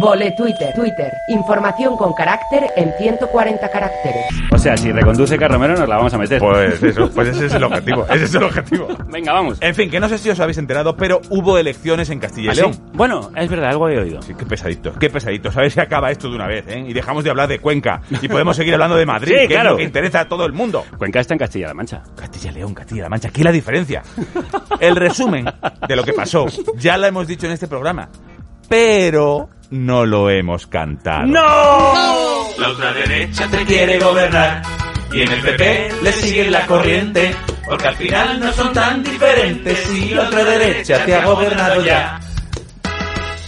Vole 0.00 0.32
Twitter, 0.32 0.72
Twitter. 0.74 1.12
Información 1.28 1.96
con 1.96 2.12
carácter 2.12 2.64
en 2.76 2.92
140 2.98 3.70
caracteres. 3.70 4.26
O 4.52 4.58
sea, 4.58 4.76
si 4.76 4.90
reconduce 4.90 5.38
Carromero 5.38 5.76
nos 5.76 5.88
la 5.88 5.96
vamos 5.96 6.12
a 6.12 6.18
meter. 6.18 6.40
Pues 6.40 6.82
eso, 6.82 7.10
pues 7.14 7.28
ese 7.28 7.46
es 7.46 7.54
el 7.54 7.64
objetivo. 7.64 8.04
Ese 8.10 8.24
es 8.24 8.34
el 8.34 8.42
objetivo. 8.42 8.88
Venga, 9.12 9.32
vamos. 9.32 9.58
En 9.60 9.74
fin, 9.74 9.88
que 9.90 10.00
no 10.00 10.08
sé 10.08 10.18
si 10.18 10.28
os 10.30 10.40
habéis 10.40 10.58
enterado, 10.58 10.96
pero 10.96 11.20
hubo 11.30 11.56
elecciones 11.56 12.10
en 12.10 12.18
Castilla 12.18 12.50
¿Ah, 12.50 12.52
y 12.52 12.56
sí? 12.56 12.60
León. 12.62 12.72
Bueno, 12.94 13.30
es 13.36 13.48
verdad, 13.48 13.70
algo 13.70 13.88
he 13.88 13.98
oído. 13.98 14.20
Sí, 14.22 14.34
qué 14.36 14.44
pesaditos, 14.44 14.96
qué 14.98 15.08
pesaditos. 15.08 15.56
A 15.56 15.60
ver 15.60 15.70
si 15.70 15.80
acaba 15.80 16.10
esto 16.10 16.28
de 16.28 16.34
una 16.36 16.46
vez, 16.46 16.64
¿eh? 16.68 16.84
Y 16.86 16.92
dejamos 16.92 17.22
de 17.24 17.30
hablar 17.30 17.48
de 17.48 17.58
Cuenca. 17.60 18.00
Y 18.20 18.28
podemos 18.28 18.56
seguir 18.56 18.74
hablando 18.74 18.96
de 18.96 19.06
Madrid, 19.06 19.34
Sí, 19.40 19.48
que 19.48 19.54
claro. 19.54 19.68
es 19.70 19.72
lo 19.72 19.76
que 19.78 19.84
interesa 19.84 20.20
a 20.20 20.28
todo 20.28 20.44
el 20.46 20.52
mundo. 20.52 20.84
Cuenca 20.98 21.20
está 21.20 21.34
en 21.34 21.38
Castilla-La 21.38 21.74
Mancha. 21.74 22.02
Castilla 22.16 22.50
y 22.50 22.54
León, 22.54 22.74
Castilla-La 22.74 23.08
Mancha, 23.08 23.28
¿qué 23.30 23.40
es 23.40 23.44
la 23.44 23.52
diferencia? 23.52 24.02
El 24.80 24.96
resumen 24.96 25.46
de 25.86 25.96
lo 25.96 26.02
que 26.04 26.12
pasó 26.12 26.46
ya 26.76 26.96
lo 26.98 27.06
hemos 27.06 27.26
dicho 27.26 27.46
en 27.46 27.52
este 27.52 27.66
programa, 27.68 28.08
pero 28.68 29.48
no 29.70 30.06
lo 30.06 30.30
hemos 30.30 30.66
cantado. 30.66 31.26
¡No! 31.26 32.48
La 32.58 32.70
ultraderecha 32.70 33.48
te 33.48 33.64
quiere 33.64 33.98
gobernar 33.98 34.62
y 35.12 35.22
en 35.22 35.32
el 35.32 35.40
PP 35.40 35.92
le 36.02 36.12
siguen 36.12 36.52
la 36.52 36.66
corriente 36.66 37.34
porque 37.66 37.88
al 37.88 37.96
final 37.96 38.40
no 38.40 38.52
son 38.52 38.72
tan 38.72 39.02
diferentes 39.02 39.78
si 39.78 40.10
la 40.10 40.22
ultraderecha 40.22 41.04
te 41.04 41.14
ha 41.14 41.24
gobernado 41.24 41.84
ya. 41.84 42.20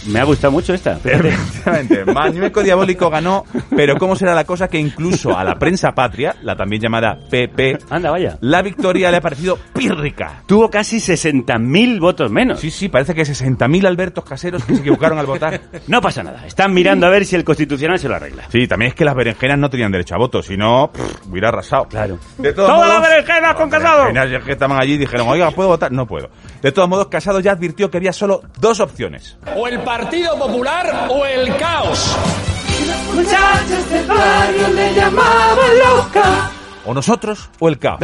Me 0.09 0.19
ha 0.19 0.23
gustado 0.23 0.51
mucho 0.51 0.73
esta. 0.73 0.97
Efectivamente, 1.03 2.05
Mañueco 2.05 2.63
Diabólico 2.63 3.09
ganó, 3.09 3.45
pero 3.75 3.95
¿cómo 3.97 4.15
será 4.15 4.33
la 4.35 4.43
cosa 4.43 4.67
que 4.67 4.79
incluso 4.79 5.37
a 5.37 5.43
la 5.43 5.55
prensa 5.55 5.91
patria, 5.93 6.35
la 6.41 6.55
también 6.55 6.81
llamada 6.81 7.17
PP, 7.29 7.77
Anda, 7.89 8.11
vaya. 8.11 8.37
la 8.41 8.61
victoria 8.61 9.11
le 9.11 9.17
ha 9.17 9.21
parecido 9.21 9.57
pírrica? 9.73 10.43
Tuvo 10.47 10.69
casi 10.69 10.97
60.000 10.97 11.99
votos 11.99 12.31
menos. 12.31 12.59
Sí, 12.59 12.71
sí, 12.71 12.89
parece 12.89 13.13
que 13.13 13.21
60.000 13.21 13.85
albertos 13.87 14.23
caseros 14.23 14.63
que 14.63 14.75
se 14.75 14.79
equivocaron 14.81 15.17
al 15.19 15.25
votar. 15.25 15.59
No 15.87 16.01
pasa 16.01 16.23
nada. 16.23 16.45
Están 16.45 16.73
mirando 16.73 17.05
a 17.07 17.09
ver 17.09 17.25
si 17.25 17.35
el 17.35 17.43
Constitucional 17.43 17.99
se 17.99 18.09
lo 18.09 18.15
arregla. 18.15 18.43
Sí, 18.51 18.67
también 18.67 18.89
es 18.89 18.95
que 18.95 19.05
las 19.05 19.15
berenjenas 19.15 19.57
no 19.59 19.69
tenían 19.69 19.91
derecho 19.91 20.15
a 20.15 20.17
voto, 20.17 20.41
si 20.41 20.57
no, 20.57 20.91
pff, 20.91 21.27
hubiera 21.27 21.49
arrasado. 21.49 21.85
Claro. 21.85 22.17
De 22.37 22.53
todos 22.53 22.69
¡Todas 22.69 22.87
modos- 22.87 23.01
las 23.01 23.09
berenjenas 23.09 23.53
con 23.55 23.69
Las 23.69 23.79
Casado! 23.81 24.05
berenjenas 24.05 24.43
que 24.43 24.51
estaban 24.51 24.81
allí 24.81 24.97
dijeron, 24.97 25.27
oiga, 25.27 25.51
¿puedo 25.51 25.69
votar? 25.69 25.91
No 25.91 26.05
puedo. 26.07 26.29
De 26.61 26.71
todos 26.71 26.89
modos, 26.89 27.07
Casado 27.07 27.39
ya 27.39 27.51
advirtió 27.51 27.89
que 27.89 27.97
había 27.97 28.13
solo 28.13 28.41
dos 28.59 28.79
opciones. 28.79 29.37
O 29.55 29.67
el 29.67 29.79
Partido 29.99 30.39
Popular 30.39 31.07
o 31.09 31.25
el 31.25 31.53
caos. 31.57 32.17
O 36.85 36.93
nosotros 36.93 37.49
o 37.59 37.67
el 37.67 37.77
caos. 37.77 37.99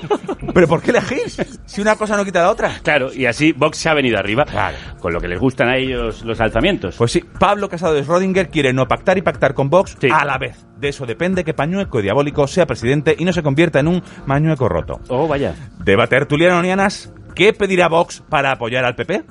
¿Pero 0.54 0.68
por 0.68 0.80
qué 0.80 0.92
elegís? 0.92 1.38
Si 1.66 1.80
una 1.80 1.96
cosa 1.96 2.16
no 2.16 2.24
quita 2.24 2.42
la 2.42 2.50
otra. 2.50 2.78
Claro, 2.84 3.12
y 3.12 3.26
así 3.26 3.50
Vox 3.50 3.78
se 3.78 3.88
ha 3.88 3.94
venido 3.94 4.16
arriba. 4.16 4.44
Claro. 4.44 4.76
Con 5.00 5.12
lo 5.12 5.20
que 5.20 5.26
les 5.26 5.40
gustan 5.40 5.68
a 5.70 5.76
ellos 5.76 6.24
los 6.24 6.40
alzamientos. 6.40 6.94
Pues 6.96 7.10
sí, 7.10 7.24
Pablo 7.40 7.68
Casado 7.68 7.94
de 7.94 8.04
Schrödinger 8.04 8.48
quiere 8.48 8.72
no 8.72 8.86
pactar 8.86 9.18
y 9.18 9.22
pactar 9.22 9.52
con 9.52 9.68
Vox 9.70 9.96
Sí. 10.00 10.06
a 10.12 10.24
la 10.24 10.38
vez. 10.38 10.64
De 10.78 10.90
eso 10.90 11.04
depende 11.04 11.42
que 11.42 11.52
Pañueco 11.52 12.00
Diabólico 12.00 12.46
sea 12.46 12.66
presidente 12.66 13.16
y 13.18 13.24
no 13.24 13.32
se 13.32 13.42
convierta 13.42 13.80
en 13.80 13.88
un 13.88 14.04
Mañueco 14.24 14.68
roto. 14.68 15.00
Oh, 15.08 15.26
vaya. 15.26 15.56
Debate 15.84 16.16
Onianas, 16.52 17.12
¿qué 17.34 17.52
pedirá 17.52 17.88
Vox 17.88 18.22
para 18.28 18.52
apoyar 18.52 18.84
al 18.84 18.94
PP? 18.94 19.24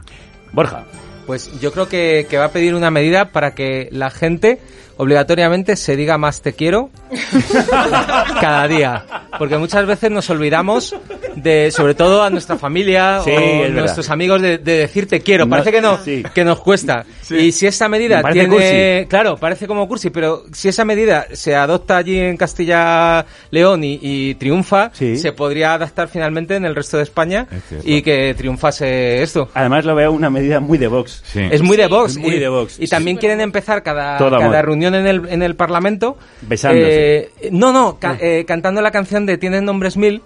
Borja. 0.51 0.84
Pues 1.30 1.59
yo 1.59 1.71
creo 1.71 1.88
que, 1.88 2.25
va 2.39 2.45
a 2.45 2.51
pedir 2.51 2.73
una 2.73 2.89
medida 2.89 3.32
para 3.32 3.53
que 3.53 3.88
la 3.91 4.09
gente 4.09 4.57
obligatoriamente 5.02 5.78
se 5.78 5.95
diga 5.95 6.18
más 6.18 6.41
te 6.41 6.52
quiero 6.52 6.89
cada 8.41 8.68
día. 8.68 9.06
Porque 9.38 9.58
muchas 9.58 9.86
veces 9.86 10.12
nos 10.12 10.30
olvidamos 10.30 10.93
de, 11.38 11.72
sobre 11.72 11.93
todo 11.93 12.22
a 12.22 12.30
nuestra 12.30 12.58
familia 12.58 13.22
Sí, 13.24 13.32
o 13.32 13.70
nuestros 13.70 14.10
amigos, 14.10 14.41
de, 14.41 14.58
de 14.58 14.78
decir 14.80 15.08
te 15.08 15.22
quiero. 15.22 15.47
Parece 15.47 15.72
que 15.72 15.80
no, 15.80 15.97
sí. 16.04 16.24
que 16.34 16.43
nos 16.43 16.60
cuesta. 16.60 17.06
Y 17.30 17.54
si 17.54 17.66
esa 17.66 17.88
medida 17.88 18.22
Me 18.22 18.34
tiene, 18.34 19.08
claro, 19.10 19.38
parece 19.38 19.68
como 19.68 19.88
cursi, 19.88 20.10
pero 20.10 20.43
si 20.52 20.68
esa 20.68 20.84
medida 20.84 21.28
se 21.32 21.56
adopta 21.56 21.95
allí 21.95 22.20
en 22.20 22.36
Castilla 22.36 23.26
León 23.52 23.86
y, 23.86 24.00
y 24.02 24.36
triunfa, 24.36 24.91
se 24.93 25.32
podría 25.32 25.76
adaptar 25.76 26.10
finalmente 26.10 26.58
en 26.58 26.66
el 26.66 26.76
resto 26.76 26.97
de 26.97 27.04
España 27.04 27.47
Es 27.52 27.86
y 27.86 28.02
que 28.02 28.36
triunfase 28.38 29.22
esto. 29.22 29.47
Además 29.54 29.86
lo 29.86 29.95
veo 29.95 30.12
una 30.12 30.30
medida 30.30 30.60
muy 30.60 30.78
de 30.78 30.88
Vox. 30.88 31.24
Es 31.36 31.62
muy 31.62 31.78
de 31.78 31.88
Vox. 31.88 32.12
es 32.12 32.18
muy 32.18 32.36
y, 32.36 32.39
de 32.39 32.50
Vox. 32.50 32.80
Y 32.80 32.88
también 32.88 33.16
quieren 33.16 33.39
empezar 33.39 33.82
cada, 33.82 34.18
cada 34.18 34.62
reunión 34.62 34.89
en 34.96 35.08
el, 35.08 35.28
en 35.30 35.42
el 35.44 35.56
Parlamento. 35.56 36.18
Besándose. 36.42 37.18
eh, 37.42 37.50
no, 37.52 37.72
no, 37.72 37.98
ca- 38.00 38.18
eh, 38.20 38.46
cantando 38.48 38.82
la 38.82 38.92
canción 38.92 39.26
de 39.26 39.38
Tienen 39.38 39.66
nombres 39.66 39.98
mil. 39.98 40.22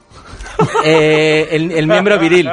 eh, 0.86 1.48
el, 1.52 1.72
el 1.72 1.88
miembro 1.88 2.20
viril. 2.20 2.50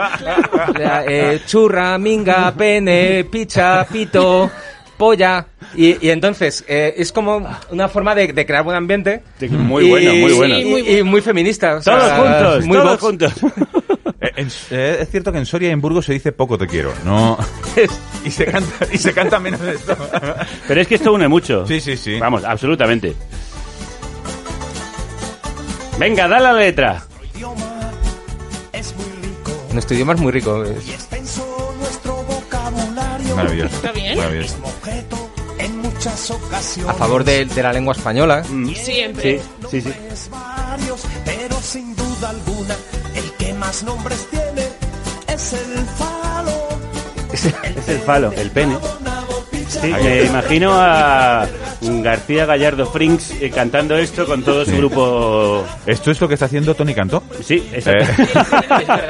Churra, 1.47 1.99
minga, 1.99 2.53
pene, 2.57 3.25
picha, 3.25 3.85
pito, 3.91 4.51
polla. 4.97 5.47
Y, 5.75 6.05
y 6.07 6.11
entonces 6.11 6.65
es 6.67 7.13
como 7.13 7.47
una 7.71 7.89
forma 7.89 8.15
de, 8.15 8.33
de 8.33 8.47
crear 8.47 8.65
buen 8.65 8.77
ambiente. 8.77 9.23
Muy 9.51 9.85
Y- 9.87 9.91
bueno, 9.91 10.13
muy 10.15 10.33
bueno. 10.33 10.59
y- 10.59 11.03
muy 11.03 11.21
feminista. 11.21 11.77
o 11.77 11.83
sea, 11.83 11.99
Todos 11.99 12.13
juntos, 12.13 12.67
muy 12.67 12.77
todos 12.79 13.01
juntos. 13.01 13.33
Eh, 14.21 14.31
en- 14.37 14.49
eh, 14.71 14.99
es 15.01 15.11
cierto 15.11 15.33
que 15.33 15.39
en 15.39 15.47
Soria 15.47 15.71
y 15.71 15.73
en 15.73 15.81
Burgos 15.81 16.05
se 16.07 16.13
dice 16.13 16.33
poco 16.33 16.59
te 16.59 16.67
quiero, 16.67 16.93
no 17.05 17.39
y 18.25 18.31
se 18.31 18.45
canta 18.45 18.87
y 18.93 18.99
se 18.99 19.13
canta 19.15 19.39
menos 19.39 19.61
de 19.61 19.73
esto. 19.75 19.97
Pero 20.69 20.81
es 20.81 20.87
que 20.89 20.97
esto 20.97 21.13
une 21.13 21.27
mucho. 21.29 21.67
Sí, 21.67 21.81
sí, 21.81 21.97
sí. 21.97 22.19
Vamos, 22.19 22.45
absolutamente. 22.45 23.15
Venga, 25.99 26.29
dale 26.29 26.43
la 26.45 26.53
letra. 26.55 27.03
idioma 27.35 27.91
es 28.73 28.95
muy 28.97 29.05
rico 29.23 29.53
Nuestro 29.73 29.95
idioma 29.95 30.15
es 30.15 30.21
muy 30.21 30.33
rico. 30.33 30.65
es- 30.65 30.87
y 30.87 30.93
extenso 30.93 31.75
nuestro 31.79 32.15
vocabulario. 32.25 33.37
Maravilloso. 33.37 33.77
Está 33.77 33.93
bien. 33.93 34.17
Maravilloso. 34.17 34.55
Mismo 34.55 34.69
objeto 34.69 35.31
en 35.59 35.79
muchas 35.79 36.31
ocasiones. 36.31 36.91
a 36.91 36.95
favor 36.99 37.25
de, 37.25 37.45
de 37.45 37.63
la 37.63 37.73
lengua 37.73 37.93
española. 37.95 38.43
Mm. 38.49 38.69
Siempre. 38.75 39.41
Sí, 39.71 39.81
sí, 39.81 39.81
sí. 39.83 39.93
Pero 41.25 41.57
sin 41.61 41.95
duda 41.95 42.31
alguna 42.31 42.75
más 43.61 43.83
nombres 43.83 44.27
tiene 44.31 44.67
es 45.29 45.53
el 45.53 45.87
falo. 45.99 46.69
Es 47.33 47.89
el 47.89 48.01
falo, 48.01 48.33
el 48.33 48.51
pene. 48.51 48.77
Sí, 49.71 49.87
me 50.03 50.25
imagino 50.25 50.73
a 50.75 51.47
García 51.81 52.45
Gallardo 52.45 52.87
Frings 52.87 53.31
eh, 53.41 53.51
cantando 53.51 53.97
esto 53.97 54.27
con 54.27 54.43
todo 54.43 54.65
su 54.65 54.77
grupo. 54.77 55.65
Esto 55.87 56.11
es 56.11 56.21
lo 56.21 56.27
que 56.29 56.35
está 56.35 56.47
haciendo 56.47 56.75
Tony 56.75 56.93
Cantó. 56.95 57.23
Sí, 57.43 57.63
Eh, 57.73 57.81
exacto. 57.81 58.05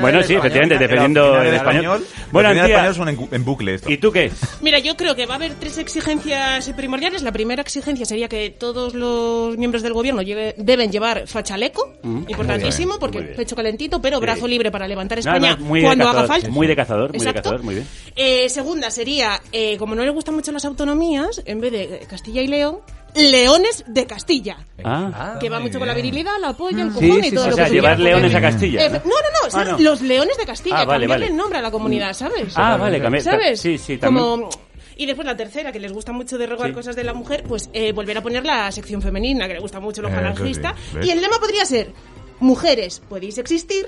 Bueno, 0.00 0.22
sí, 0.22 0.34
efectivamente, 0.34 0.76
defendiendo 0.78 1.40
el 1.40 1.54
español. 1.54 2.04
Bueno, 2.30 2.50
el 2.50 2.58
español 2.58 2.94
son 2.94 3.08
en, 3.08 3.28
en 3.30 3.44
bucle 3.44 3.74
esto. 3.74 3.90
¿y 3.90 3.96
tú 3.96 4.10
qué? 4.12 4.30
Mira, 4.60 4.78
yo 4.78 4.96
creo 4.96 5.14
que 5.14 5.24
va 5.26 5.34
a 5.34 5.36
haber 5.36 5.54
tres 5.54 5.78
exigencias 5.78 6.68
primordiales. 6.76 7.22
La 7.22 7.32
primera 7.32 7.62
exigencia 7.62 8.04
sería 8.04 8.28
que 8.28 8.50
todos 8.50 8.92
los 8.94 9.56
miembros 9.56 9.82
del 9.82 9.92
gobierno 9.94 10.20
lleve- 10.22 10.54
deben 10.58 10.90
llevar 10.90 11.26
fachaleco, 11.26 11.94
importantísimo, 12.28 12.98
porque 12.98 13.20
pecho 13.22 13.56
calentito, 13.56 14.00
pero 14.02 14.20
brazo 14.20 14.46
libre 14.48 14.70
para 14.70 14.86
levantar 14.88 15.18
España 15.20 15.56
no, 15.58 15.64
muy 15.64 15.80
de 15.80 15.86
cuando 15.86 16.08
haga 16.08 16.26
falta. 16.26 16.48
Muy 16.50 16.66
de 16.66 16.76
cazador, 16.76 17.12
muy 17.14 17.24
de 17.24 17.34
cazador, 17.34 17.62
muy 17.62 17.74
bien. 17.76 17.86
Eh, 18.16 18.48
segunda 18.48 18.90
sería, 18.90 19.40
eh, 19.52 19.76
como 19.78 19.93
no 19.94 20.02
les 20.04 20.12
gustan 20.14 20.34
mucho 20.34 20.52
las 20.52 20.64
autonomías, 20.64 21.42
en 21.44 21.60
vez 21.60 21.72
de 21.72 22.06
Castilla 22.08 22.42
y 22.42 22.46
León, 22.48 22.78
Leones 23.14 23.84
de 23.86 24.06
Castilla. 24.06 24.58
Ah, 24.82 25.36
que 25.40 25.48
va 25.48 25.60
mucho 25.60 25.78
con 25.78 25.86
la 25.86 25.94
bien. 25.94 26.06
virilidad, 26.06 26.32
la 26.40 26.52
polla, 26.52 26.82
el 26.82 26.92
Sí, 26.92 26.94
cojón 27.08 27.22
sí, 27.22 27.28
y 27.28 27.30
todo 27.34 27.44
sí, 27.44 27.50
lo 27.50 27.54
o 27.54 27.56
que 27.56 27.62
sea, 27.62 27.66
se 27.68 27.74
llevar 27.74 28.00
leones 28.00 28.34
a. 28.34 28.40
Castilla. 28.40 28.86
Eh, 28.86 28.90
no, 28.90 28.98
no, 28.98 29.44
no, 29.44 29.50
son 29.50 29.68
no. 29.68 29.78
los 29.78 30.00
Leones 30.02 30.36
de 30.36 30.44
Castilla, 30.46 30.76
Ah, 30.80 30.84
vale, 30.84 31.04
cambiarle 31.06 31.14
vale. 31.26 31.26
el 31.32 31.36
nombre 31.36 31.58
a 31.58 31.62
la 31.62 31.70
comunidad, 31.70 32.12
¿sabes? 32.12 32.52
Ah, 32.56 32.76
vale, 32.76 33.00
cambié- 33.00 33.20
¿Sabes? 33.20 33.60
sí, 33.60 33.78
sí, 33.78 33.98
también. 33.98 34.24
Como... 34.24 34.48
Y 34.96 35.06
después 35.06 35.26
la 35.26 35.36
tercera, 35.36 35.72
que 35.72 35.80
les 35.80 35.92
gusta 35.92 36.12
mucho 36.12 36.38
derogar 36.38 36.68
Sí. 36.68 36.74
cosas 36.74 36.94
de 36.96 37.02
la 37.04 37.14
mujer, 37.14 37.42
pues 37.48 37.68
eh, 37.72 37.92
volver 37.92 38.18
a 38.18 38.22
poner 38.22 38.44
la 38.44 38.70
sección 38.72 39.02
femenina, 39.02 39.46
que 39.48 39.54
le 39.54 39.60
gusta 39.60 39.80
mucho 39.80 40.02
sí, 40.02 40.08
falangistas. 40.12 40.74
¿ves? 40.94 41.06
y 41.06 41.10
el 41.10 41.20
lema 41.20 41.38
podría 41.40 41.64
ser, 41.64 41.92
mujeres, 42.40 43.00
podéis 43.08 43.38
existir, 43.38 43.86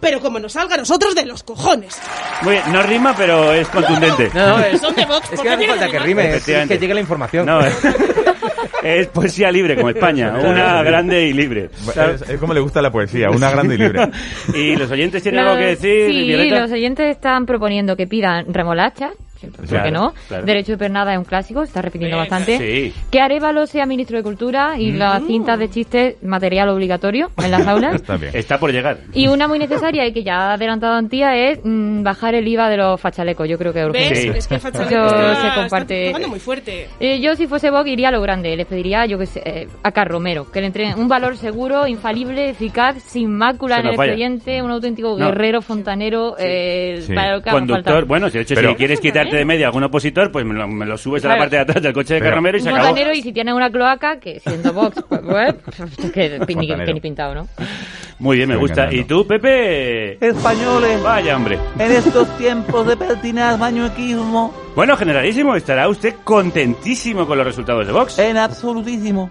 pero 0.00 0.20
como 0.20 0.38
nos 0.38 0.52
salga 0.52 0.74
a 0.74 0.78
nosotros 0.78 1.14
de 1.14 1.26
los 1.26 1.42
cojones. 1.42 2.00
muy 2.42 2.52
bien. 2.52 2.62
No 2.72 2.82
rima, 2.82 3.14
pero 3.16 3.52
es 3.52 3.68
contundente. 3.68 4.30
No, 4.34 4.58
no, 4.58 4.64
es, 4.64 4.80
Son 4.80 4.94
de 4.94 5.04
Vox, 5.04 5.24
es 5.32 5.36
¿por 5.40 5.42
que 5.44 5.48
no 5.48 5.54
hace 5.56 5.66
falta 5.68 5.88
que 5.90 5.98
rime, 5.98 6.34
es, 6.36 6.44
que 6.44 6.78
llegue 6.78 6.94
la 6.94 7.00
información. 7.00 7.46
No, 7.46 7.60
es, 7.60 7.74
es 8.82 9.06
poesía 9.08 9.50
libre 9.50 9.76
como 9.76 9.90
España, 9.90 10.32
una 10.44 10.82
grande 10.82 11.26
y 11.26 11.32
libre. 11.32 11.70
Es, 11.88 12.28
es 12.28 12.38
como 12.40 12.54
le 12.54 12.60
gusta 12.60 12.80
la 12.82 12.90
poesía, 12.90 13.30
una 13.30 13.50
grande 13.50 13.74
y 13.74 13.78
libre. 13.78 14.10
¿Y 14.54 14.76
los 14.76 14.90
oyentes 14.90 15.22
tienen 15.22 15.42
Los- 15.44 15.52
algo 15.52 15.62
que 15.62 15.68
decir, 15.70 16.10
Sí, 16.10 16.26
Violeta? 16.28 16.60
los 16.60 16.72
oyentes 16.72 17.06
están 17.16 17.46
proponiendo 17.46 17.96
que 17.96 18.06
pidan 18.06 18.52
remolacha. 18.52 19.10
¿Por 19.40 19.66
Claro, 19.66 19.84
qué 19.84 19.90
no? 19.90 20.14
claro. 20.28 20.44
Derecho 20.46 20.72
de 20.72 20.78
pernada 20.78 21.12
es 21.12 21.18
un 21.18 21.24
clásico, 21.24 21.60
se 21.60 21.68
está 21.68 21.82
repitiendo 21.82 22.16
Venga. 22.16 22.28
bastante. 22.30 22.58
Sí. 22.58 22.94
Que 23.10 23.20
Arevalo 23.20 23.66
sea 23.66 23.86
ministro 23.86 24.16
de 24.16 24.22
Cultura 24.22 24.78
y 24.78 24.92
las 24.92 25.22
cintas 25.24 25.58
de 25.58 25.68
chistes 25.70 26.22
material 26.22 26.68
obligatorio 26.68 27.30
en 27.42 27.50
las 27.50 27.66
aulas. 27.66 27.94
Está 27.96 28.16
bien. 28.16 28.30
Está 28.34 28.58
por 28.58 28.72
llegar. 28.72 28.98
Y 29.12 29.28
una 29.28 29.48
muy 29.48 29.58
necesaria 29.58 30.06
y 30.06 30.12
que 30.12 30.22
ya 30.22 30.50
ha 30.50 30.52
adelantado 30.54 30.94
Antía 30.94 31.36
es 31.36 31.60
mm, 31.62 32.02
bajar 32.02 32.34
el 32.34 32.46
IVA 32.48 32.68
de 32.68 32.76
los 32.78 33.00
fachalecos. 33.00 33.48
Yo 33.48 33.58
creo 33.58 33.72
que 33.72 33.80
es 33.82 33.86
urgente. 33.88 34.14
Sí. 34.16 34.28
Es 34.34 34.46
que 34.48 34.54
el 34.54 34.60
fachaleco 34.60 34.94
Eso 34.94 35.04
está, 35.06 35.26
se 35.40 35.46
está 35.48 35.54
comparte. 35.60 36.04
propagando 36.04 36.28
muy 36.28 36.40
fuerte. 36.40 36.88
Eh, 37.00 37.20
yo 37.20 37.34
si 37.36 37.46
fuese 37.46 37.70
Vox 37.70 37.88
iría 37.88 38.08
a 38.08 38.12
lo 38.12 38.20
grande, 38.22 38.56
les 38.56 38.66
pediría, 38.66 39.06
yo 39.06 39.18
que 39.18 39.26
sé, 39.26 39.42
eh, 39.44 39.68
a 39.82 39.92
Carromero, 39.92 40.50
que 40.50 40.60
le 40.60 40.66
entreguen 40.68 40.98
un 40.98 41.08
valor 41.08 41.36
seguro, 41.36 41.86
infalible, 41.86 42.50
eficaz, 42.50 42.96
sin 43.02 43.30
mácula 43.36 43.76
Eso 43.76 43.82
en 43.84 43.90
el 43.90 43.96
falla. 43.96 44.12
expediente, 44.12 44.62
un 44.62 44.70
auténtico 44.70 45.16
No. 45.18 45.26
guerrero 45.26 45.62
fontanero 45.62 46.36
eh, 46.38 47.02
Sí. 47.06 47.14
para 47.14 47.34
lo 47.36 47.42
que 47.42 47.50
Conductor, 47.50 48.04
bueno, 48.04 48.28
si 48.30 48.38
de 48.38 48.42
hecho 48.42 48.54
Pero- 48.54 48.70
si 48.70 48.74
quieres 48.76 49.00
quitarte 49.26 49.36
de 49.38 49.44
medio 49.44 49.66
a 49.66 49.68
algún 49.68 49.84
opositor, 49.84 50.32
pues 50.32 50.44
me 50.44 50.54
lo, 50.54 50.66
me 50.68 50.86
lo 50.86 50.96
subes 50.96 51.24
a 51.24 51.28
la 51.28 51.34
Claro. 51.34 51.42
parte 51.42 51.56
de 51.56 51.62
atrás 51.62 51.82
del 51.82 51.92
coche 51.92 52.14
de 52.14 52.20
Carromero 52.20 52.56
y 52.58 52.60
se 52.60 52.68
acabó. 52.70 52.96
y 53.14 53.22
si 53.22 53.32
tiene 53.32 53.52
una 53.54 53.70
cloaca, 53.70 54.18
que 54.18 54.40
siendo 54.40 54.72
Vox, 54.72 55.02
pues, 55.08 55.20
pues, 55.22 56.12
que, 56.12 56.40
que 56.46 56.54
ni, 56.54 56.66
que 56.68 56.94
ni 56.94 57.00
pintado, 57.00 57.34
¿no? 57.34 57.48
Muy 58.18 58.36
bien, 58.38 58.48
me 58.48 58.54
Estoy 58.54 58.68
gusta. 58.68 58.92
¿Y 58.92 59.04
tú, 59.04 59.26
Pepe? 59.26 60.14
Españoles, 60.26 61.02
Vaya, 61.02 61.36
hombre. 61.36 61.58
en 61.78 61.92
estos 61.92 62.36
tiempos 62.38 62.86
de 62.86 62.96
pertinaz 62.96 63.58
bañuequismo, 63.58 64.54
Bueno, 64.74 64.96
generalísimo, 64.96 65.54
estará 65.54 65.88
usted 65.88 66.14
contentísimo 66.24 67.26
con 67.26 67.36
los 67.38 67.46
resultados 67.46 67.86
de 67.86 67.92
Vox. 67.92 68.18
en 68.18 68.36
absolutísimo. 68.38 69.30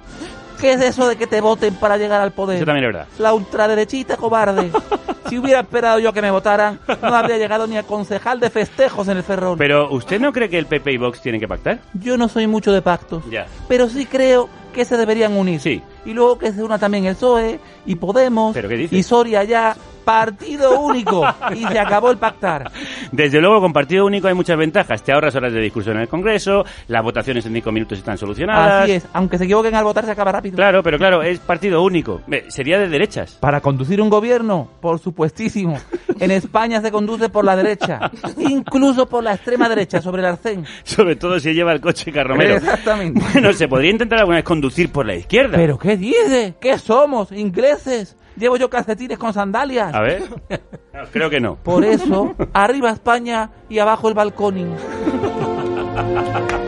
¿Qué 0.65 0.73
es 0.73 0.81
eso 0.81 1.07
de 1.07 1.15
que 1.15 1.27
te 1.27 1.41
voten 1.41 1.75
para 1.75 1.95
llegar 1.95 2.21
al 2.21 2.31
poder? 2.31 2.55
Eso 2.57 2.65
también 2.65 2.85
es 2.85 2.93
verdad. 2.93 3.07
La 3.19 3.33
ultraderechita 3.35 4.17
cobarde. 4.17 4.71
Si 5.29 5.39
hubiera 5.39 5.61
esperado 5.61 5.97
yo 5.97 6.13
que 6.13 6.21
me 6.21 6.29
votaran, 6.29 6.79
no 7.01 7.15
habría 7.15 7.37
llegado 7.39 7.65
ni 7.65 7.77
a 7.77 7.81
concejal 7.83 8.39
de 8.39 8.51
festejos 8.51 9.07
en 9.07 9.17
el 9.17 9.23
Ferrol. 9.23 9.57
Pero, 9.57 9.89
¿usted 9.91 10.19
no 10.19 10.31
cree 10.31 10.49
que 10.49 10.59
el 10.59 10.67
PP 10.67 10.91
y 10.91 10.97
Vox 10.97 11.19
tienen 11.19 11.41
que 11.41 11.47
pactar? 11.47 11.79
Yo 11.95 12.15
no 12.15 12.27
soy 12.27 12.45
mucho 12.45 12.71
de 12.71 12.83
pactos, 12.83 13.23
Ya. 13.31 13.47
pero 13.67 13.89
sí 13.89 14.05
creo 14.05 14.47
que 14.71 14.85
se 14.85 14.97
deberían 14.97 15.35
unir. 15.35 15.59
Sí. 15.59 15.81
Y 16.05 16.13
luego 16.13 16.37
que 16.37 16.51
se 16.53 16.61
una 16.63 16.77
también 16.77 17.05
el 17.05 17.15
PSOE 17.15 17.59
y 17.87 17.95
Podemos 17.95 18.53
¿Pero 18.53 18.69
qué 18.69 18.75
dice? 18.77 18.95
y 18.95 19.01
Soria 19.01 19.43
ya, 19.43 19.75
partido 20.05 20.79
único. 20.79 21.25
y 21.53 21.65
se 21.65 21.79
acabó 21.79 22.11
el 22.11 22.17
pactar. 22.17 22.71
Desde 23.11 23.41
luego, 23.41 23.59
con 23.59 23.73
partido 23.73 24.05
único 24.05 24.27
hay 24.27 24.33
muchas 24.33 24.57
ventajas. 24.57 25.03
Te 25.03 25.11
ahorras 25.11 25.35
horas 25.35 25.51
de 25.51 25.59
discusión 25.59 25.97
en 25.97 26.03
el 26.03 26.07
Congreso, 26.07 26.63
las 26.87 27.03
votaciones 27.03 27.45
en 27.45 27.53
cinco 27.53 27.71
minutos 27.71 27.97
están 27.97 28.17
solucionadas. 28.17 28.83
Así 28.83 28.93
es, 28.93 29.07
aunque 29.13 29.37
se 29.37 29.43
equivoquen 29.45 29.75
al 29.75 29.83
votar 29.83 30.05
se 30.05 30.11
acaba 30.11 30.31
rápido. 30.31 30.55
Claro, 30.55 30.81
pero 30.83 30.97
claro, 30.97 31.21
es 31.23 31.39
partido 31.39 31.83
único. 31.83 32.21
Eh, 32.31 32.45
Sería 32.47 32.79
de 32.79 32.87
derechas. 32.87 33.37
Para 33.41 33.59
conducir 33.59 34.01
un 34.01 34.09
gobierno, 34.09 34.69
por 34.79 34.99
supuestísimo. 34.99 35.77
En 36.19 36.31
España 36.31 36.79
se 36.81 36.91
conduce 36.91 37.27
por 37.27 37.43
la 37.43 37.55
derecha, 37.57 37.99
incluso 38.37 39.07
por 39.09 39.23
la 39.23 39.33
extrema 39.33 39.67
derecha, 39.67 40.01
sobre 40.01 40.21
el 40.21 40.27
arcén. 40.27 40.65
Sobre 40.83 41.15
todo 41.15 41.39
si 41.39 41.53
lleva 41.53 41.73
el 41.73 41.81
coche 41.81 42.11
Carromero. 42.11 42.55
Exactamente. 42.55 43.21
Bueno, 43.33 43.51
se 43.51 43.67
podría 43.67 43.91
intentar 43.91 44.19
alguna 44.19 44.37
vez 44.37 44.45
conducir 44.45 44.91
por 44.91 45.05
la 45.05 45.15
izquierda. 45.15 45.57
¿Pero 45.57 45.77
qué 45.77 45.97
dice? 45.97 46.55
¿Qué 46.61 46.77
somos? 46.77 47.31
¿Ingleses? 47.31 48.15
Llevo 48.37 48.57
yo 48.57 48.69
calcetines 48.69 49.17
con 49.17 49.33
sandalias. 49.33 49.93
A 49.93 50.01
ver. 50.01 50.23
Creo 51.11 51.29
que 51.29 51.39
no. 51.39 51.55
Por 51.55 51.85
eso, 51.85 52.35
arriba 52.53 52.91
España 52.91 53.49
y 53.69 53.79
abajo 53.79 54.09
el 54.09 54.13
balconing. 54.13 54.75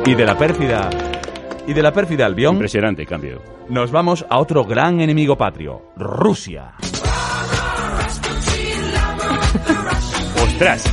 Y 0.05 0.15
de 0.15 0.25
la 0.25 0.37
pérfida. 0.37 0.89
Y 1.67 1.73
de 1.73 1.81
la 1.81 1.91
pérfida 1.91 2.25
Albión. 2.25 2.53
Impresionante 2.55 3.05
cambio. 3.05 3.41
Nos 3.69 3.91
vamos 3.91 4.25
a 4.29 4.39
otro 4.39 4.63
gran 4.63 5.01
enemigo 5.01 5.37
patrio, 5.37 5.91
Rusia. 5.97 6.73
Ostras. 10.41 10.83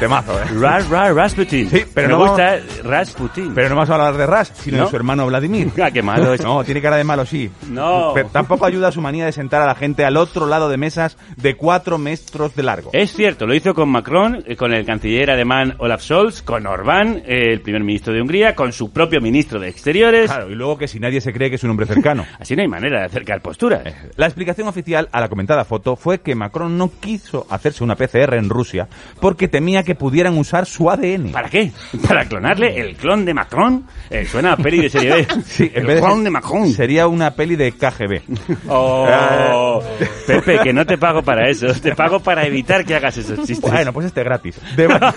Temazo, 0.00 0.32
¿eh? 0.40 0.46
Ras, 0.58 0.88
Ras, 0.88 1.14
Rasputin. 1.14 1.68
Sí, 1.68 1.84
pero 1.92 2.08
Me 2.08 2.14
no 2.14 2.20
gusta 2.26 2.58
Rasputin. 2.82 3.52
Pero 3.54 3.68
no 3.68 3.74
vamos 3.74 3.90
a 3.90 3.94
hablar 3.96 4.16
de 4.16 4.26
Ras, 4.26 4.50
sino 4.54 4.78
¿No? 4.78 4.84
de 4.84 4.90
su 4.90 4.96
hermano 4.96 5.26
Vladimir. 5.26 5.70
Ah, 5.80 5.90
qué 5.90 6.02
malo 6.02 6.32
es. 6.34 6.42
No, 6.42 6.62
tiene 6.64 6.80
cara 6.82 6.96
de 6.96 7.04
malo, 7.04 7.24
sí. 7.26 7.50
No. 7.68 8.12
Pero 8.14 8.28
tampoco 8.28 8.66
ayuda 8.66 8.92
su 8.92 9.00
manía 9.00 9.24
de 9.26 9.32
sentar 9.32 9.60
a 9.62 9.66
la 9.66 9.74
gente 9.74 10.04
al 10.04 10.16
otro 10.16 10.46
lado 10.46 10.68
de 10.68 10.76
mesas 10.76 11.16
de 11.36 11.54
cuatro 11.54 11.96
metros 11.98 12.54
de 12.54 12.62
largo. 12.62 12.90
Es 12.92 13.12
cierto, 13.12 13.46
lo 13.46 13.54
hizo 13.54 13.74
con 13.74 13.88
Macron, 13.90 14.42
eh, 14.46 14.56
con 14.56 14.72
el 14.72 14.84
canciller 14.86 15.30
alemán 15.30 15.74
Olaf 15.78 16.02
Scholz, 16.02 16.42
con 16.42 16.66
Orbán, 16.66 17.22
eh, 17.26 17.52
el 17.52 17.60
primer 17.60 17.82
ministro 17.82 18.12
de 18.12 18.20
Hungría, 18.22 18.54
con 18.54 18.72
su 18.72 18.90
propio 18.90 19.20
ministro 19.20 19.58
de 19.60 19.68
Exteriores. 19.68 20.30
Claro, 20.30 20.50
y 20.50 20.54
luego 20.54 20.76
que 20.78 20.88
si 20.88 20.98
nadie 21.00 21.20
se 21.20 21.32
cree 21.32 21.48
que 21.50 21.56
es 21.56 21.64
un 21.64 21.70
hombre 21.70 21.86
cercano. 21.86 22.26
Así 22.38 22.54
no 22.56 22.62
hay 22.62 22.68
manera 22.68 23.00
de 23.00 23.06
acercar 23.06 23.40
posturas. 23.40 23.82
La 24.16 24.26
explicación 24.26 24.68
oficial 24.68 25.08
a 25.12 25.20
la 25.20 25.28
comentada 25.28 25.64
foto 25.64 25.96
fue 25.96 26.20
que 26.20 26.34
Macron 26.34 26.76
no 26.76 26.90
quiso 27.00 27.46
hacerse 27.50 27.84
una 27.84 27.96
PCR 27.96 28.34
en 28.34 28.48
Rusia 28.48 28.88
porque 29.20 29.48
temía 29.48 29.82
que 29.82 29.89
pudieran 29.94 30.36
usar 30.38 30.66
su 30.66 30.90
ADN. 30.90 31.32
¿Para 31.32 31.48
qué? 31.48 31.72
¿Para 32.08 32.24
clonarle 32.26 32.78
el 32.80 32.96
clon 32.96 33.24
de 33.24 33.34
Macron? 33.34 33.86
Eh, 34.10 34.26
suena 34.26 34.52
a 34.52 34.56
peli 34.56 34.82
de 34.82 34.90
serie 34.90 35.10
B. 35.14 35.26
Sí, 35.46 35.70
el 35.74 35.86
de 35.86 35.96
clon 35.98 36.14
ser- 36.16 36.24
de 36.24 36.30
Macron. 36.30 36.72
Sería 36.72 37.06
una 37.06 37.30
peli 37.32 37.56
de 37.56 37.72
KGB. 37.72 38.20
Oh, 38.68 39.82
Pepe, 40.26 40.58
que 40.62 40.72
no 40.72 40.84
te 40.86 40.96
pago 40.98 41.22
para 41.22 41.48
eso. 41.48 41.66
Te 41.74 41.94
pago 41.94 42.20
para 42.20 42.46
evitar 42.46 42.84
que 42.84 42.94
hagas 42.94 43.16
esos 43.16 43.38
chistes. 43.46 43.60
Bueno, 43.70 43.92
pues 43.92 44.06
este 44.06 44.22
gratis. 44.22 44.56
Deba- 44.76 45.14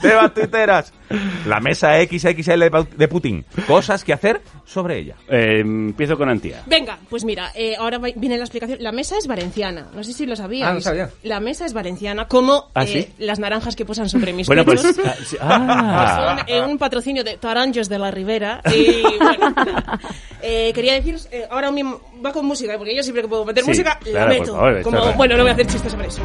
Debatuiteras. 0.00 0.92
La 1.46 1.60
mesa 1.60 1.92
XXL 2.02 2.64
de 2.96 3.08
Putin. 3.08 3.44
Cosas 3.66 4.04
que 4.04 4.12
hacer 4.12 4.40
sobre 4.64 4.98
ella. 4.98 5.16
Eh, 5.28 5.60
empiezo 5.60 6.16
con 6.16 6.28
Antía. 6.28 6.62
Venga, 6.66 6.98
pues 7.08 7.24
mira, 7.24 7.50
eh, 7.54 7.74
ahora 7.78 7.98
viene 7.98 8.36
la 8.36 8.44
explicación. 8.44 8.78
La 8.80 8.92
mesa 8.92 9.16
es 9.18 9.26
valenciana. 9.26 9.86
No 9.94 10.02
sé 10.04 10.12
si 10.12 10.26
lo 10.26 10.36
sabías. 10.36 10.68
Ah, 10.70 10.74
no 10.74 10.80
sabía. 10.80 11.10
La 11.22 11.40
mesa 11.40 11.66
es 11.66 11.72
valenciana, 11.72 12.26
como 12.28 12.70
¿Ah, 12.74 12.84
eh, 12.84 12.86
sí? 12.86 13.08
las 13.18 13.38
naranjas 13.38 13.76
que 13.76 13.84
posan 13.84 14.08
sobre 14.08 14.32
mis 14.32 14.46
Bueno, 14.46 14.64
pues... 14.64 14.82
pechos. 14.82 14.98
ah, 15.04 15.14
sí, 15.24 15.36
ah. 15.40 16.36
Son 16.38 16.48
eh, 16.48 16.62
un 16.62 16.78
patrocinio 16.78 17.24
de 17.24 17.36
Taranjos 17.36 17.88
de 17.88 17.98
la 17.98 18.10
Ribera. 18.10 18.60
Y 18.74 19.02
bueno, 19.18 19.54
eh, 20.42 20.72
quería 20.74 20.94
deciros, 20.94 21.28
eh, 21.30 21.46
ahora 21.50 21.70
mismo 21.70 22.00
va 22.24 22.32
con 22.32 22.46
música, 22.46 22.76
porque 22.78 22.94
yo 22.96 23.02
siempre 23.02 23.22
que 23.22 23.28
puedo 23.28 23.44
meter 23.44 23.62
Sí, 23.64 23.70
música, 23.70 23.98
claro, 24.02 24.32
la 24.32 24.38
meto. 24.38 24.52
favor, 24.54 24.82
Como, 24.82 24.96
claro. 25.00 25.16
bueno, 25.16 25.36
no 25.36 25.42
voy 25.42 25.50
a 25.50 25.52
hacer 25.54 25.66
chistes 25.66 25.92
sobre 25.92 26.08
eso. 26.08 26.22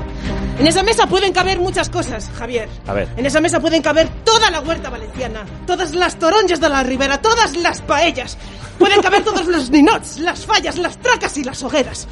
En 0.60 0.66
esa 0.68 0.82
mesa 0.84 1.06
pueden 1.08 1.34
caber 1.34 1.60
muchas 1.60 1.90
cosas, 1.90 2.32
Javier. 2.36 2.68
A 2.88 2.94
ver. 2.94 3.08
En 3.18 3.26
esa 3.26 3.42
mesa 3.42 3.60
pueden 3.60 3.82
caber 3.82 4.08
toda 4.24 4.50
la 4.50 4.62
huerta 4.62 4.77
valenciana, 4.82 5.46
todas 5.66 5.94
las 5.94 6.18
toronjas 6.18 6.60
de 6.60 6.70
la 6.70 6.84
Ribera, 6.84 7.22
todas 7.22 7.56
las 7.58 7.82
paellas. 7.82 8.38
Pueden 8.78 9.02
caber 9.02 9.24
todos 9.24 9.46
los 9.48 9.70
ninots, 9.72 10.20
las 10.20 10.46
fallas, 10.46 10.78
las 10.78 10.98
tracas 11.00 11.36
y 11.38 11.44
las 11.44 11.62
hogueras. 11.64 12.08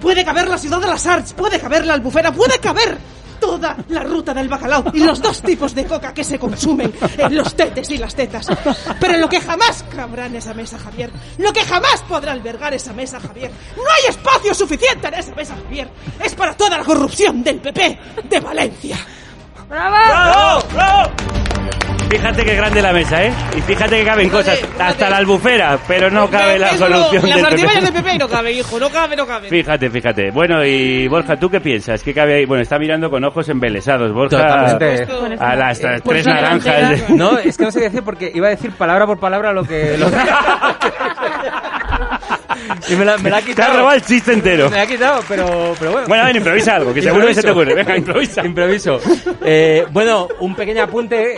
Puede 0.00 0.24
caber 0.24 0.48
la 0.48 0.58
ciudad 0.58 0.78
de 0.78 0.86
las 0.86 1.06
arts, 1.06 1.32
puede 1.32 1.58
caber 1.58 1.86
la 1.86 1.94
albufera, 1.94 2.32
puede 2.32 2.58
caber 2.58 2.98
toda 3.42 3.76
la 3.88 4.04
ruta 4.04 4.32
del 4.32 4.48
bacalao 4.48 4.84
y 4.94 5.00
los 5.00 5.20
dos 5.20 5.42
tipos 5.42 5.74
de 5.74 5.84
coca 5.84 6.14
que 6.14 6.22
se 6.22 6.38
consumen 6.38 6.92
en 7.18 7.36
los 7.36 7.56
tetes 7.56 7.90
y 7.90 7.98
las 7.98 8.14
tetas. 8.14 8.46
Pero 9.00 9.18
lo 9.18 9.28
que 9.28 9.40
jamás 9.40 9.84
cabrá 9.94 10.26
en 10.26 10.36
esa 10.36 10.54
mesa, 10.54 10.78
Javier, 10.78 11.10
lo 11.38 11.52
que 11.52 11.64
jamás 11.64 12.02
podrá 12.08 12.32
albergar 12.32 12.72
esa 12.72 12.92
mesa, 12.92 13.18
Javier, 13.18 13.50
no 13.76 13.82
hay 13.82 14.10
espacio 14.10 14.54
suficiente 14.54 15.08
en 15.08 15.14
esa 15.14 15.34
mesa, 15.34 15.56
Javier. 15.64 15.90
Es 16.24 16.36
para 16.36 16.56
toda 16.56 16.78
la 16.78 16.84
corrupción 16.84 17.42
del 17.42 17.58
PP 17.58 17.98
de 18.28 18.40
Valencia. 18.40 18.98
¡Bravo! 19.72 20.62
¡Bravo! 20.74 21.10
Fíjate 22.10 22.44
qué 22.44 22.54
grande 22.56 22.82
la 22.82 22.92
mesa, 22.92 23.24
¿eh? 23.24 23.32
Y 23.56 23.62
fíjate 23.62 24.00
que 24.00 24.04
caben 24.04 24.28
cosas, 24.28 24.60
hasta 24.78 25.08
la 25.08 25.16
albufera, 25.16 25.78
pero 25.88 26.10
no 26.10 26.28
cabe 26.28 26.58
la 26.58 26.68
Eso, 26.68 26.86
corrupción 26.86 27.26
Las 27.30 27.42
artimañas 27.44 27.76
PP. 27.76 27.92
del 27.92 28.02
PP 28.04 28.18
no 28.18 28.28
cabe, 28.28 28.52
hijo, 28.52 28.78
no 28.78 28.90
cabe, 28.90 29.16
no 29.16 29.26
cabe. 29.26 29.48
Fíjate, 29.48 29.88
fíjate. 29.88 30.30
Bueno, 30.30 30.62
y 30.62 31.08
Borja, 31.08 31.36
¿tú 31.38 31.48
qué 31.48 31.62
piensas? 31.62 32.02
¿Qué 32.02 32.12
cabe 32.12 32.34
ahí? 32.34 32.44
Bueno, 32.44 32.62
está 32.62 32.78
mirando 32.78 33.08
con 33.08 33.24
ojos 33.24 33.48
embelesados, 33.48 34.12
Borja. 34.12 34.36
Totalmente. 34.36 35.06
A 35.40 35.56
las 35.56 35.80
tres 35.80 36.02
Pues 36.02 36.26
naranjas. 36.26 37.08
No, 37.08 37.38
es 37.38 37.56
que 37.56 37.64
no 37.64 37.70
sé 37.72 37.78
qué 37.78 37.84
decir 37.86 38.02
porque 38.02 38.30
iba 38.34 38.48
a 38.48 38.50
decir 38.50 38.72
palabra 38.72 39.06
por 39.06 39.18
palabra 39.18 39.54
lo 39.54 39.64
que... 39.64 39.96
lo- 39.98 40.10
y 42.88 42.94
me 42.96 43.04
la, 43.04 43.18
me 43.18 43.30
la 43.30 43.36
ha 43.38 43.40
Te 43.40 43.46
quitado. 43.46 43.70
has 43.72 43.76
robado 43.78 43.96
el 43.96 44.02
chiste 44.02 44.32
entero. 44.32 44.70
Me 44.70 44.76
la 44.76 44.82
ha 44.82 44.86
quitado, 44.86 45.20
pero, 45.28 45.74
pero 45.78 45.92
bueno. 45.92 46.08
Bueno, 46.08 46.22
a 46.22 46.26
ver, 46.26 46.36
improvisa 46.36 46.76
algo, 46.76 46.92
que 46.94 47.02
seguro 47.02 47.26
que 47.26 47.34
se 47.34 47.42
te 47.42 47.50
ocurre. 47.50 47.74
Venga, 47.74 47.96
improvisa. 47.96 48.44
Improviso. 48.46 49.00
Eh, 49.44 49.84
bueno, 49.90 50.28
un 50.40 50.54
pequeño 50.54 50.82
apunte. 50.82 51.34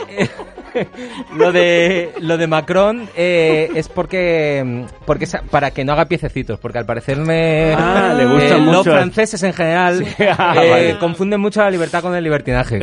lo 1.37 1.53
de 1.53 2.13
lo 2.21 2.37
de 2.37 2.47
Macron 2.49 3.09
eh, 3.17 3.69
es 3.77 3.89
porque 3.89 4.85
porque 5.07 5.29
para 5.49 5.71
que 5.71 5.85
no 5.85 5.93
haga 5.93 6.07
piececitos 6.07 6.59
porque 6.59 6.79
al 6.79 6.85
parecerme 6.85 7.73
Ah, 7.79 8.13
le 8.17 8.25
gustan 8.27 8.57
eh, 8.57 8.61
mucho. 8.61 8.73
los 8.79 8.85
franceses 8.85 9.41
en 9.45 9.53
general 9.53 10.05
Sí, 10.05 10.25
ah, 10.37 10.55
eh, 10.61 10.71
vale. 10.71 10.99
confunden 10.99 11.41
mucho 11.41 11.61
la 11.61 11.71
libertad 11.71 12.03
con 12.03 12.13
el 12.17 12.25
libertinaje 12.25 12.81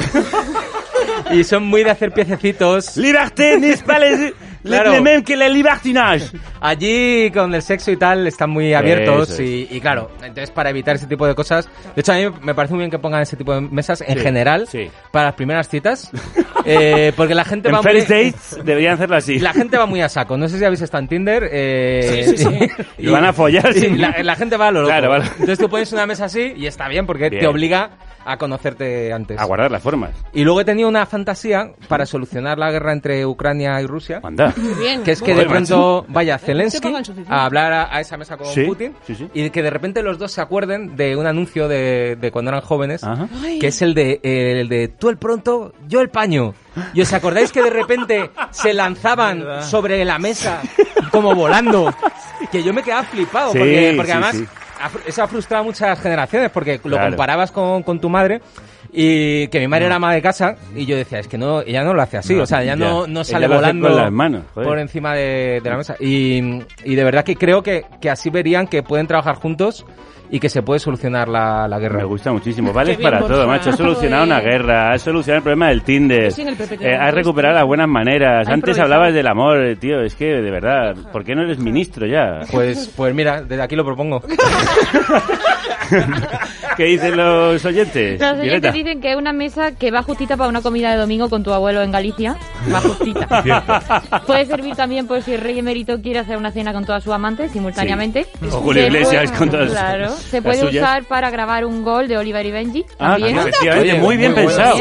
y 1.32 1.44
son 1.44 1.64
muy 1.64 1.84
de 1.84 1.92
hacer 1.92 2.12
piececitos 2.14 2.96
Liberté 2.96 3.58
n'est 3.60 3.84
pas 3.84 4.00
les- 4.00 4.34
Claro. 4.64 4.92
le 4.92 5.02
même 5.02 5.24
que 5.24 5.36
le 5.36 5.50
libertinage. 5.50 6.26
Allí 6.60 7.32
con 7.32 7.54
el 7.56 7.62
sexo 7.62 7.92
y 7.92 7.98
tal 7.98 8.28
están 8.28 8.50
muy 8.52 8.74
abiertos 8.74 9.32
es. 9.32 9.40
y, 9.40 9.68
y 9.72 9.82
claro, 9.82 10.12
entonces 10.22 10.52
para 10.52 10.70
evitar 10.70 10.96
ese 10.96 11.08
tipo 11.08 11.26
de 11.26 11.34
cosas, 11.36 11.68
de 11.96 12.02
hecho 12.02 12.12
a 12.14 12.16
mí 12.18 12.26
me 12.42 12.54
parece 12.54 12.74
muy 12.76 12.82
bien 12.82 12.92
que 12.92 13.00
pongan 13.00 13.22
ese 13.22 13.36
tipo 13.36 13.54
de 13.54 13.62
mesas 13.62 14.02
en 14.02 14.18
Sí, 14.18 14.24
general 14.24 14.68
sí. 14.68 14.90
para 15.12 15.26
las 15.28 15.34
primeras 15.36 15.68
citas, 15.70 16.12
eh, 16.66 17.12
porque 17.16 17.34
la 17.34 17.44
gente 17.46 17.70
En 17.70 17.76
va 17.76 17.82
first 17.84 18.10
muy, 18.10 18.24
dates 18.32 18.60
deberían 18.64 18.94
hacerlo 18.94 19.16
así. 19.16 19.40
la 19.40 19.54
gente 19.54 19.78
va 19.78 19.86
muy 19.86 20.02
a 20.02 20.10
saco. 20.10 20.38
No 20.38 20.48
sé 20.48 20.60
si 20.60 20.66
habéis 20.66 20.82
estado 20.82 21.02
en 21.02 21.08
Tinder. 21.10 21.50
Eh, 21.52 22.24
Sí, 22.26 22.38
sí, 22.38 22.46
sí. 22.46 22.86
Y 23.00 23.08
van 23.08 23.26
a 23.26 23.34
follar, 23.34 23.72
y 23.76 23.80
sí. 23.80 23.90
la, 23.96 24.16
la 24.22 24.36
gente 24.36 24.58
va 24.58 24.68
a 24.68 24.72
lo 24.72 24.82
loco. 24.82 24.92
Claro, 24.92 25.10
vale. 25.10 25.26
Entonces 25.34 25.58
tú 25.60 25.70
pones 25.70 25.92
una 25.94 26.06
mesa 26.06 26.26
así 26.26 26.54
y 26.56 26.68
está 26.68 26.88
bien 26.88 27.06
porque 27.08 27.30
Bien. 27.30 27.42
te 27.42 27.48
obliga 27.48 27.92
a 28.26 28.38
conocerte 28.38 29.12
antes. 29.14 29.40
A 29.40 29.46
guardar 29.46 29.72
las 29.72 29.82
formas. 29.82 30.12
Y 30.34 30.44
luego 30.44 30.62
he 30.62 30.66
tenido 30.66 30.88
una 30.90 31.06
fantasía 31.06 31.72
para 31.88 32.06
solucionar 32.06 32.58
la 32.58 32.72
guerra 32.72 32.94
entre 32.94 33.26
Ucrania 33.26 33.82
y 33.82 33.88
Rusia. 33.88 34.20
Anda. 34.24 34.54
Muy 34.58 34.74
bien. 34.76 35.04
Que 35.04 35.12
es 35.12 35.22
que 35.22 35.34
de 35.36 35.46
pronto 35.46 36.06
vaya 36.08 36.38
Zelensky 36.38 36.94
a 37.28 37.46
hablar 37.46 37.74
a, 37.74 37.96
a 37.96 38.00
esa 38.02 38.18
mesa 38.18 38.38
con 38.38 38.48
Sí, 38.48 38.64
Putin 38.64 38.94
sí, 39.06 39.16
sí. 39.16 39.30
y 39.34 39.50
que 39.50 39.62
de 39.64 39.70
repente 39.70 40.04
los 40.04 40.18
dos 40.18 40.32
se 40.32 40.42
acuerden 40.42 40.96
de 40.96 41.16
un 41.16 41.26
anuncio 41.26 41.68
de, 41.68 42.18
de 42.20 42.32
cuando 42.32 42.50
eran 42.52 42.62
jóvenes 42.62 43.04
Ajá. 43.04 43.28
Que 43.60 43.68
es 43.68 43.82
el 43.82 43.94
de 43.94 44.20
el 44.24 44.70
de 44.70 44.88
tú 44.88 45.10
el 45.10 45.18
pronto, 45.18 45.74
yo 45.88 46.02
el 46.02 46.10
paño. 46.10 46.54
¿Y 46.94 47.02
os 47.02 47.12
acordáis 47.14 47.52
que 47.52 47.62
de 47.62 47.70
repente 47.70 48.30
se 48.52 48.74
lanzaban 48.74 49.44
sobre 49.64 50.04
la 50.06 50.20
mesa 50.20 50.62
como 51.12 51.34
volando? 51.36 51.94
Que 52.52 52.64
yo 52.64 52.74
me 52.74 52.82
quedaba 52.84 53.04
flipado 53.04 53.52
Sí, 53.54 53.60
porque, 53.60 53.94
porque 53.96 54.12
sí, 54.12 54.18
además 54.18 54.44
eso 55.06 55.24
ha 55.24 55.28
frustrado 55.28 55.64
a 55.64 55.66
muchas 55.66 56.00
generaciones 56.00 56.50
porque 56.52 56.80
lo 56.84 56.98
Claro. 56.98 57.10
comparabas 57.10 57.52
con, 57.52 57.84
con 57.84 58.00
tu 58.00 58.10
madre 58.10 58.42
y 58.94 59.48
que 59.48 59.60
mi 59.60 59.68
madre 59.68 59.86
era 59.86 59.96
ama 59.96 60.14
de 60.14 60.22
casa 60.22 60.56
y 60.76 60.86
yo 60.86 60.98
decía, 60.98 61.20
es 61.20 61.28
que 61.28 61.38
no, 61.38 61.62
ella 61.62 61.84
no 61.84 61.94
lo 61.94 62.02
hace 62.02 62.18
así, 62.18 62.34
No, 62.36 62.44
o 62.44 62.46
sea, 62.46 62.62
ella 62.64 62.76
ya. 62.76 62.86
no, 62.90 63.08
no 63.08 63.24
sale 63.24 63.48
volando 63.48 63.88
con 63.88 63.98
las 63.98 64.12
manos, 64.12 64.44
joder. 64.54 64.68
por 64.68 64.80
encima 64.80 65.14
de, 65.16 65.62
de 65.64 65.70
la 65.70 65.78
mesa. 65.78 65.96
Y, 66.00 66.62
y 66.84 66.96
de 66.96 67.04
verdad 67.04 67.24
que 67.24 67.36
creo 67.36 67.64
que, 67.64 67.86
que 68.02 68.10
así 68.10 68.30
verían 68.30 68.68
que 68.68 68.84
pueden 68.84 69.08
trabajar 69.08 69.36
juntos 69.36 69.86
y 70.32 70.40
que 70.40 70.50
se 70.50 70.62
puede 70.64 70.80
solucionar 70.80 71.28
la, 71.28 71.68
la 71.68 71.78
guerra. 71.78 72.00
Me 72.00 72.06
gusta 72.06 72.32
muchísimo. 72.32 72.72
Vale 72.74 72.98
para 72.98 73.20
todo, 73.20 73.46
macho. 73.48 73.70
Has 73.72 73.76
solucionado 73.78 74.24
una 74.24 74.40
guerra, 74.40 74.94
has 74.94 75.02
solucionado 75.02 75.38
el 75.40 75.44
problema 75.44 75.68
del 75.70 75.84
Tinder. 75.84 76.32
Sí, 76.32 76.42
en 76.42 76.48
el 76.50 76.56
PP 76.56 76.78
que 76.78 76.88
Eh, 76.90 76.96
has 76.96 77.14
recuperado 77.14 77.56
las 77.56 77.66
buenas 77.66 77.88
maneras. 77.90 78.48
Antes 78.48 78.80
hablabas 78.80 79.14
del 79.14 79.28
amor, 79.28 79.76
tío. 79.80 80.02
Es 80.02 80.16
que, 80.16 80.26
de 80.26 80.52
verdad, 80.52 80.96
¿por 81.12 81.24
qué 81.26 81.36
no 81.36 81.44
eres 81.44 81.60
ministro 81.60 82.08
ya? 82.08 82.40
Pues, 82.52 82.92
pues 82.96 83.14
mira, 83.14 83.42
desde 83.42 83.62
aquí 83.62 83.76
lo 83.76 83.84
propongo. 83.86 84.22
¿Qué 86.78 86.84
dicen 86.86 87.18
los 87.18 87.64
oyentes? 87.66 88.20
Los 88.20 88.32
oyentes 88.32 88.44
Violeta? 88.44 88.72
dicen 88.72 89.02
que 89.02 89.12
es 89.12 89.18
una 89.18 89.34
mesa 89.34 89.74
que 89.74 89.92
va 89.92 90.02
justita 90.04 90.38
para 90.38 90.50
una 90.50 90.62
comida 90.62 90.92
de 90.92 90.98
domingo 90.98 91.30
con 91.30 91.44
tu 91.44 91.52
abuelo 91.52 91.82
en 91.82 91.92
Galicia. 91.92 92.38
Va 92.74 92.80
justita. 92.80 93.42
Cierto. 93.44 93.74
Puede 94.26 94.46
servir 94.46 94.76
también 94.76 95.06
por 95.08 95.22
si 95.22 95.34
el 95.34 95.42
rey 95.42 95.60
emérito 95.60 96.02
quiere 96.02 96.20
hacer 96.20 96.38
una 96.38 96.52
cena 96.52 96.72
con 96.74 96.86
todas 96.86 97.04
sus 97.04 97.12
amantes 97.14 97.52
simultáneamente. 97.52 98.24
Sí. 98.40 98.48
O 98.52 98.62
Julio 98.62 98.86
Iglesias 98.88 99.32
con 99.34 99.50
todas 99.50 99.72
Claro. 99.72 100.08
Se 100.30 100.42
puede 100.42 100.66
usar 100.66 101.04
para 101.06 101.30
grabar 101.30 101.66
un 101.66 101.84
gol 101.84 102.08
de 102.08 102.18
Oliver 102.18 102.46
y 102.46 102.52
Benji. 102.52 102.86
Ah, 103.00 103.14
También. 103.14 103.38
efectivamente, 103.38 103.94
muy 104.00 104.18
bien 104.18 104.32
Muy 104.34 104.42
pensado. 104.46 104.78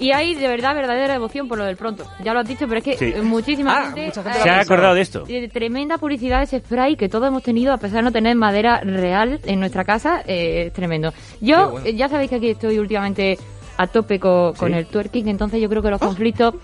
Y 0.00 0.10
hay 0.10 0.34
de 0.34 0.48
verdad 0.48 0.74
verdadera 0.74 1.12
devoción 1.14 1.46
por 1.46 1.56
lo 1.56 1.64
del 1.64 1.76
pronto. 1.76 2.04
Ya 2.22 2.34
lo 2.34 2.40
has 2.40 2.48
dicho, 2.48 2.66
pero 2.66 2.78
es 2.78 2.84
que 2.84 2.96
Sí. 2.96 3.14
muchísima 3.22 3.78
Ah, 3.78 3.84
gente, 3.86 4.06
mucha 4.06 4.22
gente 4.24 4.38
eh, 4.38 4.42
Se 4.42 4.50
ha 4.50 4.60
acordado 4.60 4.94
de 4.94 5.00
esto. 5.00 5.24
eh, 5.28 5.48
tremenda 5.48 5.98
publicidad 5.98 6.38
de 6.38 6.44
ese 6.44 6.58
spray 6.58 6.96
que 6.96 7.08
todos 7.08 7.28
hemos 7.28 7.44
tenido 7.44 7.72
a 7.72 7.78
pesar 7.78 7.98
de 7.98 8.02
no 8.02 8.12
tener 8.12 8.34
madera 8.34 8.80
real 8.80 9.38
en 9.44 9.60
nuestra 9.60 9.84
casa. 9.84 10.22
eh, 10.26 10.64
es 10.66 10.72
tremendo. 10.72 11.12
Yo, 11.40 11.70
bueno. 11.70 11.86
eh, 11.86 11.94
ya 11.94 12.08
sabéis 12.08 12.28
que 12.30 12.36
aquí 12.36 12.50
estoy 12.50 12.78
últimamente 12.80 13.38
a 13.76 13.86
tope 13.86 14.18
co- 14.18 14.52
con, 14.56 14.72
Sí. 14.72 14.78
el 14.78 14.86
twerking, 14.86 15.28
entonces 15.28 15.60
yo 15.60 15.68
creo 15.68 15.80
que 15.80 15.90
los 15.90 16.00
conflictos 16.00 16.54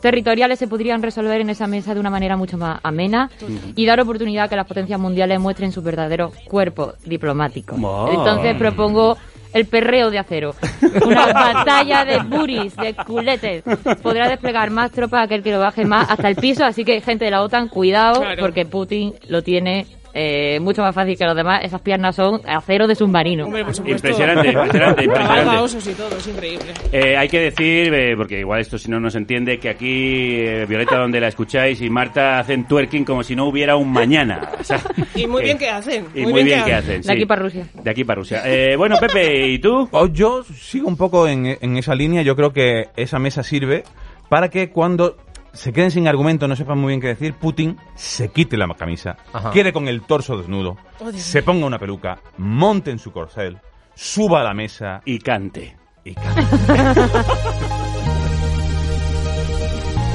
territoriales 0.00 0.58
se 0.58 0.68
podrían 0.68 1.02
resolver 1.02 1.40
en 1.40 1.50
esa 1.50 1.66
mesa 1.66 1.94
de 1.94 2.00
una 2.00 2.10
manera 2.10 2.36
mucho 2.36 2.56
más 2.58 2.80
amena 2.82 3.30
y 3.74 3.86
dar 3.86 4.00
oportunidad 4.00 4.44
a 4.44 4.48
que 4.48 4.56
las 4.56 4.66
potencias 4.66 4.98
mundiales 5.00 5.40
muestren 5.40 5.72
sus 5.72 5.82
verdaderos 5.84 6.34
cuerpos 6.46 6.94
diplomáticos. 7.04 7.78
Oh. 7.82 8.08
Entonces 8.12 8.54
propongo 8.56 9.16
el 9.54 9.66
perreo 9.66 10.10
de 10.10 10.18
acero. 10.18 10.54
Una 11.06 11.26
batalla 11.32 12.04
de 12.04 12.18
buris, 12.18 12.76
de 12.76 12.94
culetes. 12.94 13.64
Podrá 14.02 14.28
desplegar 14.28 14.70
más 14.70 14.90
tropas 14.92 15.24
aquel 15.24 15.42
que 15.42 15.52
lo 15.52 15.58
baje 15.60 15.84
más 15.84 16.10
hasta 16.10 16.28
el 16.28 16.36
piso, 16.36 16.64
así 16.64 16.84
que 16.84 17.00
gente 17.00 17.24
de 17.24 17.30
la 17.30 17.42
OTAN, 17.42 17.68
cuidado, 17.68 18.20
Claro. 18.20 18.40
porque 18.40 18.66
Putin 18.66 19.14
lo 19.28 19.42
tiene 19.42 19.86
eh, 20.14 20.58
mucho 20.60 20.82
más 20.82 20.94
fácil 20.94 21.16
que 21.16 21.24
los 21.24 21.36
demás. 21.36 21.60
Esas 21.64 21.80
piernas 21.80 22.16
son 22.16 22.40
acero 22.46 22.86
de 22.86 22.94
submarino. 22.94 23.44
Hombre, 23.44 23.64
por 23.64 23.74
supuesto. 23.74 24.08
Impresionante, 24.08 24.48
impresionante, 24.48 25.04
impresionante. 25.04 25.56
osos 25.58 25.86
y 25.86 25.92
todo, 25.92 26.16
es 26.16 26.26
increíble. 26.26 26.66
Eh, 26.92 27.16
hay 27.16 27.28
que 27.28 27.40
decir, 27.40 27.92
eh, 27.94 28.16
porque 28.16 28.40
igual 28.40 28.60
esto 28.60 28.78
si 28.78 28.90
no 28.90 29.00
nos 29.00 29.14
entiende, 29.14 29.58
que 29.58 29.68
aquí 29.68 30.36
eh, 30.36 30.66
Violeta 30.66 30.98
donde 30.98 31.20
la 31.20 31.28
escucháis 31.28 31.80
y 31.80 31.90
Marta 31.90 32.38
hacen 32.38 32.66
twerking 32.66 33.04
como 33.04 33.22
si 33.22 33.34
no 33.36 33.46
hubiera 33.46 33.76
un 33.76 33.92
mañana. 33.92 34.50
O 34.60 34.64
sea, 34.64 34.80
Y 35.14 35.26
muy 35.26 35.42
eh, 35.42 35.44
bien 35.46 35.58
que 35.58 35.70
hacen. 35.70 36.06
Y 36.14 36.26
muy, 36.26 36.42
bien, 36.42 36.64
que 36.64 36.74
hacen. 36.74 37.00
De 37.00 37.12
aquí 37.12 37.24
para 37.24 37.42
Rusia. 37.42 37.66
De 37.82 37.90
aquí 37.90 38.04
para 38.04 38.18
Rusia. 38.18 38.42
Eh, 38.44 38.76
bueno, 38.76 38.96
Pepe, 38.98 39.46
¿y 39.48 39.58
tú? 39.58 39.88
Oh, 39.98 40.06
yo 40.06 40.44
sigo 40.44 40.86
un 40.86 40.96
poco 40.96 41.26
en, 41.26 41.46
en 41.60 41.76
esa 41.76 41.94
línea. 41.94 42.22
Yo 42.22 42.36
creo 42.36 42.52
que 42.52 42.88
esa 42.96 43.18
mesa 43.18 43.42
sirve 43.42 43.84
para 44.28 44.48
que 44.48 44.70
cuando 44.70 45.16
se 45.52 45.72
queden 45.72 45.90
sin 45.90 46.08
argumento, 46.08 46.48
no 46.48 46.56
sepan 46.56 46.78
muy 46.78 46.88
bien 46.90 47.00
qué 47.00 47.08
decir, 47.08 47.34
Putin 47.34 47.76
se 47.94 48.30
quite 48.30 48.56
la 48.56 48.66
camisa, 48.74 49.16
Ajá. 49.32 49.50
quede 49.50 49.72
con 49.72 49.88
el 49.88 50.02
torso 50.02 50.36
desnudo, 50.36 50.76
Oh, 51.00 51.10
se 51.12 51.42
ponga 51.42 51.66
una 51.66 51.78
peluca, 51.78 52.18
monte 52.38 52.90
en 52.90 52.98
su 52.98 53.12
corcel, 53.12 53.58
suba 53.94 54.40
a 54.40 54.44
la 54.44 54.54
mesa 54.54 55.00
Y 55.04 55.18
cante. 55.18 55.76
y 56.04 56.14
cante. 56.14 56.42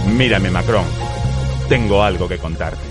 Mírame, 0.07 0.51
Macron. 0.51 0.85
Tengo 1.69 2.03
algo 2.03 2.27
que 2.27 2.37
contarte. 2.37 2.81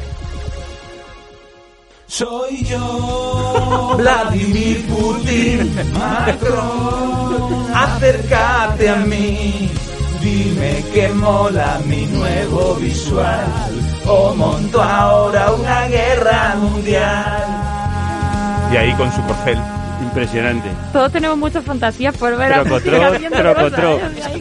Soy 2.06 2.64
yo, 2.64 3.94
Vladimir 3.96 4.84
Putin, 4.86 5.74
Macron, 5.94 7.66
acércate 7.74 8.88
a 8.90 8.96
mí, 8.96 9.70
dime 10.22 10.84
que 10.92 11.08
mola 11.08 11.80
mi 11.86 12.06
nuevo 12.06 12.74
visual, 12.76 13.44
o 14.06 14.34
monto 14.34 14.80
ahora 14.80 15.52
una 15.52 15.88
guerra 15.88 16.56
mundial. 16.56 17.44
Y 18.72 18.76
ahí 18.76 18.92
con 18.94 19.12
su 19.12 19.22
corcel. 19.22 19.58
Impresionante. 20.02 20.68
Todos 20.92 21.12
tenemos 21.12 21.38
muchas 21.38 21.64
fantasías 21.64 22.16
por 22.16 22.36
ver 22.36 22.52
a 22.52 22.64
Putin 22.64 22.94
¿eh? 22.94 23.00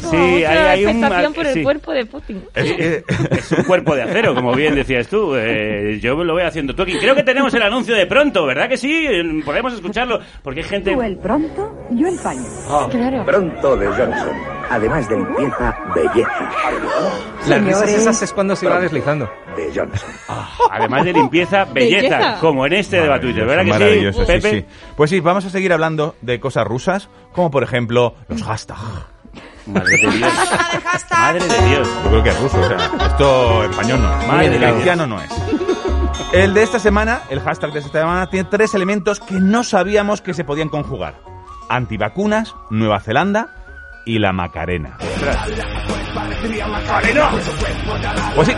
Como 0.01 0.11
Sí, 0.11 0.43
hay- 0.43 0.45
hay 0.45 0.85
un- 0.85 1.33
por 1.33 1.45
el 1.47 1.53
sí. 1.53 1.63
cuerpo 1.63 1.91
de 1.91 2.05
Putin. 2.05 2.43
Es 2.53 2.73
que- 2.73 3.03
Es 3.31 3.51
un 3.51 3.63
cuerpo 3.63 3.95
de 3.95 4.03
acero, 4.03 4.33
como 4.35 4.53
bien 4.53 4.75
decías 4.75 5.07
tú. 5.07 5.33
Eh, 5.35 5.99
yo 6.01 6.23
lo 6.23 6.33
voy 6.33 6.43
haciendo 6.43 6.73
twerking. 6.75 6.99
Creo 6.99 7.15
que 7.15 7.23
tenemos 7.23 7.53
el 7.53 7.61
anuncio 7.61 7.95
de 7.95 8.05
pronto, 8.05 8.45
¿verdad 8.45 8.67
que 8.69 8.77
sí? 8.77 9.07
Podemos 9.45 9.73
escucharlo, 9.73 10.19
porque 10.43 10.61
hay 10.61 10.67
gente... 10.67 10.93
Tú 10.93 11.01
el 11.01 11.17
pronto, 11.17 11.87
yo 11.91 12.07
el 12.07 12.17
paño. 12.19 12.43
Claro. 12.89 13.25
Pronto 13.25 13.77
de 13.77 13.87
Johnson. 13.87 14.29
Además 14.69 15.07
de 15.09 15.17
limpieza, 15.17 15.75
belleza. 15.93 16.49
Las 17.47 17.63
risas 17.63 17.89
esas 17.89 18.21
es 18.21 18.33
cuando 18.33 18.55
se 18.55 18.67
va 18.67 18.79
deslizando. 18.79 19.29
De 19.55 19.71
Johnson. 19.73 20.09
Además 20.69 21.05
de 21.05 21.13
limpieza, 21.13 21.65
belleza, 21.73 22.17
Belleza. 22.17 22.39
como 22.39 22.65
en 22.65 22.73
este 22.73 23.01
debate 23.01 23.21
Twitter, 23.21 23.45
¿verdad 23.45 23.63
que 23.63 23.69
Maravilloso, 23.71 24.19
sí, 24.19 24.25
sí, 24.25 24.31
Pepe? 24.31 24.49
sí. 24.51 24.65
Pues 24.95 25.09
sí, 25.09 25.19
vamos 25.19 25.45
a 25.45 25.49
seguir 25.49 25.73
hablando 25.73 26.15
de 26.21 26.39
cosas 26.39 26.65
rusas, 26.67 27.09
como 27.33 27.49
por 27.51 27.63
ejemplo 27.63 28.15
los 28.27 28.43
hashtags. 28.43 28.81
Madre 29.65 29.97
de 29.97 30.17
Dios. 30.17 30.33
Madre 31.11 31.47
de 31.47 31.69
Dios. 31.69 31.89
Yo 32.03 32.09
creo 32.09 32.23
que 32.23 32.29
es 32.29 32.41
ruso, 32.41 32.59
o 32.59 32.67
sea, 32.67 32.77
esto 33.07 33.63
español 33.63 34.01
no 34.01 34.19
es, 34.21 34.27
Madre 34.27 34.49
de 34.49 34.71
cristiano 34.71 35.07
no 35.07 35.21
es. 35.21 35.31
El 36.33 36.53
de 36.53 36.63
esta 36.63 36.79
semana, 36.79 37.21
el 37.29 37.41
hashtag 37.41 37.73
de 37.73 37.79
esta 37.79 37.99
semana, 37.99 38.29
tiene 38.29 38.47
tres 38.49 38.73
elementos 38.73 39.19
que 39.19 39.35
no 39.35 39.63
sabíamos 39.63 40.21
que 40.21 40.33
se 40.33 40.43
podían 40.43 40.69
conjugar. 40.69 41.15
Antivacunas, 41.69 42.55
Nueva 42.69 42.99
Zelanda 42.99 43.60
y 44.05 44.19
la 44.19 44.31
Macarena. 44.31 44.97
Pues 48.35 48.47
sí, 48.47 48.53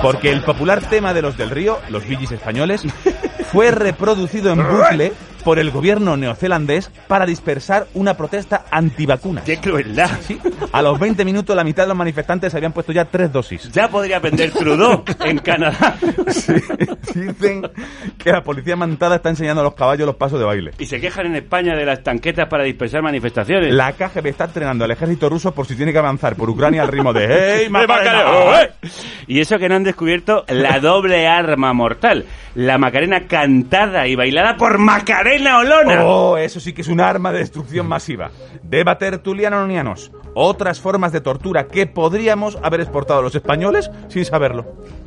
porque 0.00 0.30
el 0.30 0.42
popular 0.42 0.80
tema 0.88 1.12
de 1.12 1.22
los 1.22 1.36
del 1.36 1.50
río, 1.50 1.78
los 1.88 2.06
billis 2.06 2.32
españoles, 2.32 2.82
fue 3.44 3.70
reproducido 3.70 4.52
en 4.52 4.58
bucle 4.58 5.12
por 5.46 5.60
el 5.60 5.70
gobierno 5.70 6.16
neozelandés 6.16 6.90
para 7.06 7.24
dispersar 7.24 7.86
una 7.94 8.16
protesta 8.16 8.64
antivacunas. 8.68 9.44
¡Qué 9.44 9.58
crueldad! 9.58 10.10
Sí, 10.20 10.40
a 10.72 10.82
los 10.82 10.98
20 10.98 11.24
minutos 11.24 11.54
la 11.54 11.62
mitad 11.62 11.84
de 11.84 11.88
los 11.90 11.96
manifestantes 11.96 12.52
habían 12.56 12.72
puesto 12.72 12.90
ya 12.90 13.04
tres 13.04 13.32
dosis. 13.32 13.70
Ya 13.70 13.86
podría 13.86 14.16
aprender 14.16 14.50
Trudeau 14.50 15.04
en 15.20 15.38
Canadá. 15.38 15.94
Sí, 16.26 16.54
dicen 17.14 17.62
que 18.18 18.32
la 18.32 18.42
policía 18.42 18.74
montada 18.74 19.16
está 19.16 19.28
enseñando 19.28 19.60
a 19.60 19.64
los 19.64 19.74
caballos 19.74 20.04
los 20.04 20.16
pasos 20.16 20.40
de 20.40 20.44
baile. 20.46 20.72
Y 20.80 20.86
se 20.86 21.00
quejan 21.00 21.26
en 21.26 21.36
España 21.36 21.76
de 21.76 21.84
las 21.84 22.02
tanquetas 22.02 22.48
para 22.48 22.64
dispersar 22.64 23.02
manifestaciones. 23.02 23.72
La 23.72 23.92
KGB 23.92 24.26
está 24.26 24.46
entrenando 24.46 24.84
al 24.84 24.90
ejército 24.90 25.28
ruso 25.28 25.54
por 25.54 25.66
si 25.66 25.76
tiene 25.76 25.92
que 25.92 25.98
avanzar 25.98 26.34
por 26.34 26.50
Ucrania 26.50 26.82
al 26.82 26.88
ritmo 26.88 27.12
de 27.12 27.26
¡Hey, 27.56 27.66
¡Eh, 27.66 27.70
Macarena! 27.70 28.24
Macarena! 28.24 28.62
¡Eh! 28.62 28.70
Y 29.28 29.38
eso 29.38 29.58
que 29.58 29.68
no 29.68 29.76
han 29.76 29.84
descubierto 29.84 30.44
la 30.48 30.80
doble 30.80 31.28
arma 31.28 31.72
mortal. 31.72 32.24
La 32.56 32.78
Macarena 32.78 33.25
cantada 33.26 34.06
y 34.06 34.16
bailada 34.16 34.56
por 34.56 34.78
Macarena 34.78 35.58
Olona. 35.58 36.04
¡Oh, 36.04 36.36
eso 36.36 36.60
sí 36.60 36.72
que 36.72 36.82
es 36.82 36.88
un 36.88 37.00
arma 37.00 37.32
de 37.32 37.40
destrucción 37.40 37.86
masiva! 37.86 38.30
Deba 38.62 38.98
tertuliano 38.98 39.60
nonianos. 39.60 40.10
Otras 40.34 40.80
formas 40.80 41.12
de 41.12 41.20
tortura 41.20 41.66
que 41.66 41.86
podríamos 41.86 42.58
haber 42.62 42.80
exportado 42.80 43.22
los 43.22 43.34
españoles 43.34 43.90
sin 44.08 44.24
saberlo. 44.24 44.66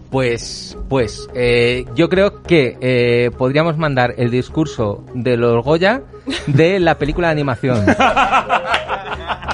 Pues, 0.09 0.75
pues, 0.89 1.29
eh, 1.35 1.85
yo 1.93 2.09
creo 2.09 2.41
que 2.41 2.77
eh, 2.81 3.29
podríamos 3.37 3.77
mandar 3.77 4.15
el 4.17 4.31
discurso 4.31 5.03
de 5.13 5.37
los 5.37 5.63
Goya 5.63 6.01
de 6.47 6.79
la 6.79 6.97
película 6.97 7.27
de 7.27 7.33
animación. 7.33 7.85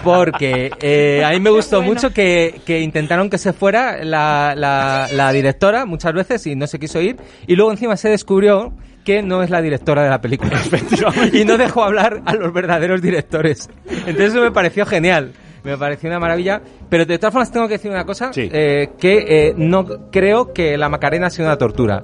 Porque 0.03 0.71
eh, 0.81 1.23
a 1.25 1.31
mí 1.31 1.39
me 1.39 1.49
gustó 1.49 1.81
mucho 1.81 2.11
que, 2.11 2.61
que 2.65 2.81
intentaron 2.81 3.29
que 3.29 3.37
se 3.37 3.53
fuera 3.53 4.03
la, 4.03 4.53
la, 4.55 5.07
la 5.11 5.31
directora 5.31 5.85
muchas 5.85 6.13
veces 6.13 6.45
y 6.47 6.55
no 6.55 6.67
se 6.67 6.79
quiso 6.79 7.01
ir. 7.01 7.17
Y 7.47 7.55
luego 7.55 7.71
encima 7.71 7.97
se 7.97 8.09
descubrió 8.09 8.73
que 9.03 9.21
no 9.21 9.43
es 9.43 9.49
la 9.49 9.61
directora 9.61 10.03
de 10.03 10.09
la 10.09 10.19
película. 10.19 10.59
y 11.33 11.45
no 11.45 11.57
dejó 11.57 11.83
hablar 11.83 12.21
a 12.25 12.33
los 12.33 12.51
verdaderos 12.51 13.01
directores. 13.01 13.69
Entonces 13.89 14.33
eso 14.33 14.41
me 14.41 14.51
pareció 14.51 14.85
genial. 14.85 15.31
Me 15.63 15.77
pareció 15.77 16.09
una 16.09 16.19
maravilla. 16.19 16.61
Pero 16.89 17.05
de 17.05 17.17
todas 17.17 17.33
formas 17.33 17.51
tengo 17.51 17.67
que 17.67 17.73
decir 17.75 17.89
una 17.91 18.05
cosa. 18.05 18.31
Sí. 18.33 18.49
eh, 18.51 18.89
que 18.99 19.47
eh, 19.49 19.53
no 19.57 20.09
creo 20.11 20.53
que 20.53 20.77
la 20.77 20.89
Macarena 20.89 21.29
sea 21.29 21.45
una 21.45 21.57
tortura. 21.57 22.01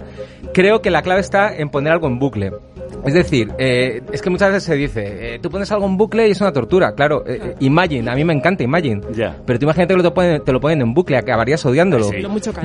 Creo 0.53 0.81
que 0.81 0.89
la 0.89 1.01
clave 1.01 1.21
está 1.21 1.55
en 1.55 1.69
poner 1.69 1.93
algo 1.93 2.07
en 2.07 2.17
bucle. 2.19 2.51
Es 3.05 3.13
decir, 3.13 3.51
eh, 3.57 4.01
es 4.11 4.21
que 4.21 4.29
muchas 4.29 4.49
veces 4.49 4.63
se 4.63 4.75
dice, 4.75 5.35
eh, 5.35 5.39
tú 5.39 5.49
pones 5.49 5.71
algo 5.71 5.85
en 5.87 5.97
bucle 5.97 6.27
y 6.27 6.31
es 6.31 6.41
una 6.41 6.51
tortura. 6.53 6.93
Claro, 6.93 7.23
eh, 7.25 7.39
eh, 7.43 7.55
Imagine, 7.61 8.09
a 8.11 8.15
mí 8.15 8.23
me 8.23 8.33
encanta 8.33 8.63
Imagine. 8.63 9.01
Pero 9.45 9.59
tú 9.59 9.65
imagínate 9.65 9.93
que 9.93 9.97
te 9.97 10.03
lo 10.03 10.13
ponen, 10.13 10.43
te 10.43 10.51
lo 10.53 10.59
ponen 10.59 10.81
en 10.81 10.93
bucle, 10.93 11.17
acabarías 11.17 11.65
odiándolo. 11.65 12.05
Sí. 12.05 12.17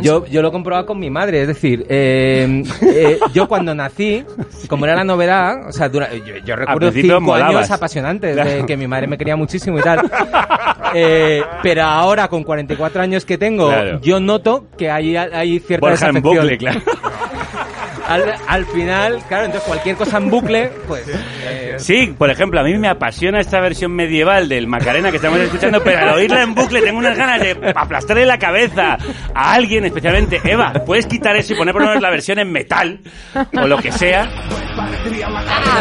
Yo, 0.02 0.26
yo 0.26 0.42
lo 0.42 0.48
he 0.48 0.52
comprobado 0.52 0.86
con 0.86 0.98
mi 0.98 1.08
madre, 1.10 1.42
es 1.42 1.48
decir, 1.48 1.86
eh, 1.88 2.62
eh, 2.82 3.18
yo 3.32 3.48
cuando 3.48 3.74
nací, 3.74 4.24
como 4.68 4.84
era 4.84 4.94
la 4.96 5.04
novedad, 5.04 5.68
o 5.68 5.72
sea, 5.72 5.88
dura- 5.88 6.12
yo, 6.14 6.36
yo 6.44 6.56
recuerdo 6.56 6.92
cinco 6.92 7.20
molabas. 7.20 7.54
años 7.56 7.70
apasionantes 7.70 8.36
de 8.36 8.64
que 8.66 8.76
mi 8.76 8.86
madre 8.86 9.06
me 9.06 9.16
quería 9.18 9.36
muchísimo 9.36 9.78
y 9.78 9.82
tal. 9.82 10.10
Eh, 10.94 11.42
pero 11.62 11.82
ahora, 11.82 12.28
con 12.28 12.44
44 12.44 13.02
años 13.02 13.24
que 13.24 13.38
tengo, 13.38 13.68
Claro. 13.68 14.00
yo 14.00 14.20
noto 14.20 14.66
que 14.78 14.90
hay, 14.90 15.16
hay 15.16 15.58
cierta 15.60 15.86
Borja 15.88 16.08
en 16.08 16.14
desafección. 16.14 16.42
bucle, 16.44 16.58
claro. 16.58 16.80
Al, 18.08 18.34
al 18.46 18.66
final, 18.66 19.20
claro, 19.28 19.46
entonces 19.46 19.66
cualquier 19.66 19.96
cosa 19.96 20.18
en 20.18 20.30
bucle, 20.30 20.70
pues... 20.86 21.04
eh, 21.08 21.74
Sí, 21.78 22.14
por 22.16 22.30
ejemplo, 22.30 22.60
a 22.60 22.62
mí 22.62 22.76
me 22.78 22.88
apasiona 22.88 23.40
esta 23.40 23.60
versión 23.60 23.92
medieval 23.92 24.48
del 24.48 24.66
Macarena 24.66 25.10
que 25.10 25.16
estamos 25.16 25.38
escuchando, 25.40 25.82
pero 25.82 25.98
al 25.98 26.08
oírla 26.14 26.42
en 26.42 26.54
bucle 26.54 26.80
tengo 26.82 26.98
unas 26.98 27.16
ganas 27.18 27.40
de 27.40 27.72
aplastarle 27.74 28.24
la 28.24 28.38
cabeza 28.38 28.96
a 29.34 29.52
alguien, 29.54 29.84
especialmente 29.84 30.40
Eva. 30.44 30.72
¿Puedes 30.86 31.06
quitar 31.06 31.36
eso 31.36 31.52
y 31.52 31.56
poner 31.56 31.72
por 31.72 31.82
lo 31.82 31.88
menos 31.88 32.02
la 32.02 32.10
versión 32.10 32.38
en 32.38 32.52
metal 32.52 33.00
o 33.54 33.66
lo 33.66 33.78
que 33.78 33.90
sea? 33.92 34.28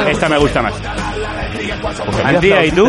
Esta 0.07 0.27
me 0.29 0.37
gusta 0.37 0.61
más. 0.61 0.73
Antía, 2.23 2.65
¿y 2.65 2.71
tú? 2.71 2.87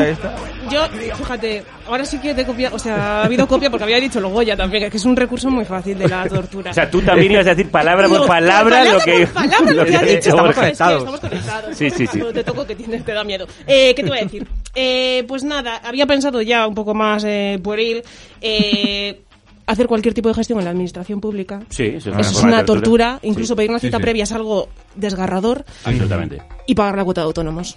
Yo, 0.70 0.84
fíjate, 1.16 1.62
ahora 1.86 2.04
sí 2.04 2.18
que 2.18 2.34
te 2.34 2.40
he 2.40 2.44
copiado, 2.44 2.74
o 2.74 2.78
sea, 2.78 3.20
ha 3.20 3.24
habido 3.24 3.46
copia 3.46 3.70
porque 3.70 3.84
había 3.84 4.00
dicho 4.00 4.18
lo 4.18 4.30
Goya 4.30 4.56
también, 4.56 4.90
que 4.90 4.96
es 4.96 5.04
un 5.04 5.14
recurso 5.14 5.48
muy 5.48 5.64
fácil 5.64 5.96
de 5.96 6.08
la 6.08 6.26
tortura. 6.28 6.72
O 6.72 6.74
sea, 6.74 6.90
tú 6.90 7.00
también 7.02 7.32
ibas 7.32 7.46
a 7.46 7.50
decir 7.50 7.70
palabra 7.70 8.08
por 8.08 8.26
palabra 8.26 8.84
lo 8.84 8.98
que, 8.98 9.26
palabra 9.34 9.72
lo 9.72 9.84
que 9.84 9.96
ha 9.96 10.02
dicho 10.02 10.30
dicho. 10.30 10.36
Borja. 10.36 10.68
Es 10.68 10.78
que 10.78 10.84
estamos 10.84 11.20
conectados. 11.20 11.76
Sí, 11.76 11.90
sí, 11.90 12.06
sí. 12.06 12.18
Cuando 12.18 12.32
te 12.32 12.44
toco 12.44 12.66
que 12.66 12.74
tienes, 12.74 13.04
te 13.04 13.12
da 13.12 13.22
miedo. 13.22 13.46
Eh, 13.66 13.94
¿Qué 13.94 14.02
te 14.02 14.08
voy 14.08 14.18
a 14.18 14.22
decir? 14.22 14.46
Eh, 14.74 15.24
pues 15.28 15.44
nada, 15.44 15.80
había 15.84 16.06
pensado 16.06 16.42
ya 16.42 16.66
un 16.66 16.74
poco 16.74 16.94
más 16.94 17.24
eh, 17.24 17.58
pueril 17.62 18.02
eh, 18.40 19.22
hacer 19.66 19.86
cualquier 19.86 20.14
tipo 20.14 20.28
de 20.28 20.34
gestión 20.34 20.58
en 20.58 20.64
la 20.64 20.70
administración 20.70 21.20
pública. 21.20 21.60
Sí, 21.68 21.84
eso 21.84 22.10
es 22.10 22.14
una 22.14 22.20
Eso 22.20 22.30
es 22.32 22.42
una 22.44 22.64
tortura. 22.64 23.18
Incluso 23.22 23.54
pedir 23.56 23.70
una 23.70 23.78
cita 23.78 23.96
sí. 23.98 24.02
previa 24.02 24.24
es 24.24 24.32
algo 24.32 24.68
desgarrador. 24.94 25.64
Absolutamente. 25.84 26.42
Y 26.66 26.74
pagar 26.74 26.96
la 26.96 27.04
cuota 27.04 27.20
de 27.22 27.26
autónomos. 27.26 27.76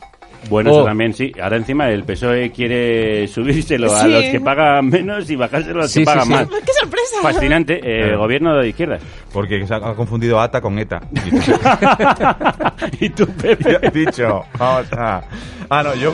Bueno, 0.50 0.72
Oh. 0.72 0.76
eso 0.78 0.86
también 0.86 1.14
sí. 1.14 1.34
Ahora 1.42 1.58
encima 1.58 1.90
el 1.90 2.04
PSOE 2.06 2.52
quiere 2.52 3.28
subírselo 3.34 3.94
a 3.94 4.08
los 4.08 4.24
que 4.24 4.40
pagan 4.40 4.88
menos 4.88 5.30
y 5.30 5.36
bajárselo 5.36 5.80
a 5.80 5.84
los 5.84 5.92
Sí, 5.92 6.00
que 6.00 6.06
pagan 6.06 6.24
sí. 6.26 6.30
más. 6.32 6.48
¡Qué 6.66 6.72
sorpresa! 6.80 7.18
Fascinante. 7.22 7.82
Eh, 7.84 8.16
Gobierno 8.16 8.56
de 8.56 8.70
izquierda. 8.70 9.00
Porque 9.34 9.68
se 9.68 9.74
ha 9.74 9.80
confundido 9.96 10.40
ATA 10.40 10.62
con 10.62 10.80
ETA. 10.80 11.02
y 13.02 13.10
tú, 13.10 13.28
Pepe. 13.28 13.80
He 13.82 13.92
dicho, 13.92 14.44
vamos 14.58 14.88
a... 14.94 15.22
Ah, 15.70 15.84
no, 15.84 15.96
yo... 15.96 16.14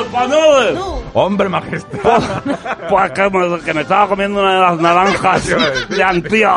¡Españoles! 0.00 0.78
Hombre, 1.14 1.48
majestad. 1.48 2.22
Pues 2.88 3.10
que 3.12 3.30
me, 3.30 3.60
que 3.62 3.74
me 3.74 3.80
estaba 3.80 4.06
comiendo 4.06 4.40
una 4.40 4.54
de 4.54 4.60
las 4.60 4.78
naranjas 4.78 5.48
de 5.88 6.02
Antía 6.04 6.56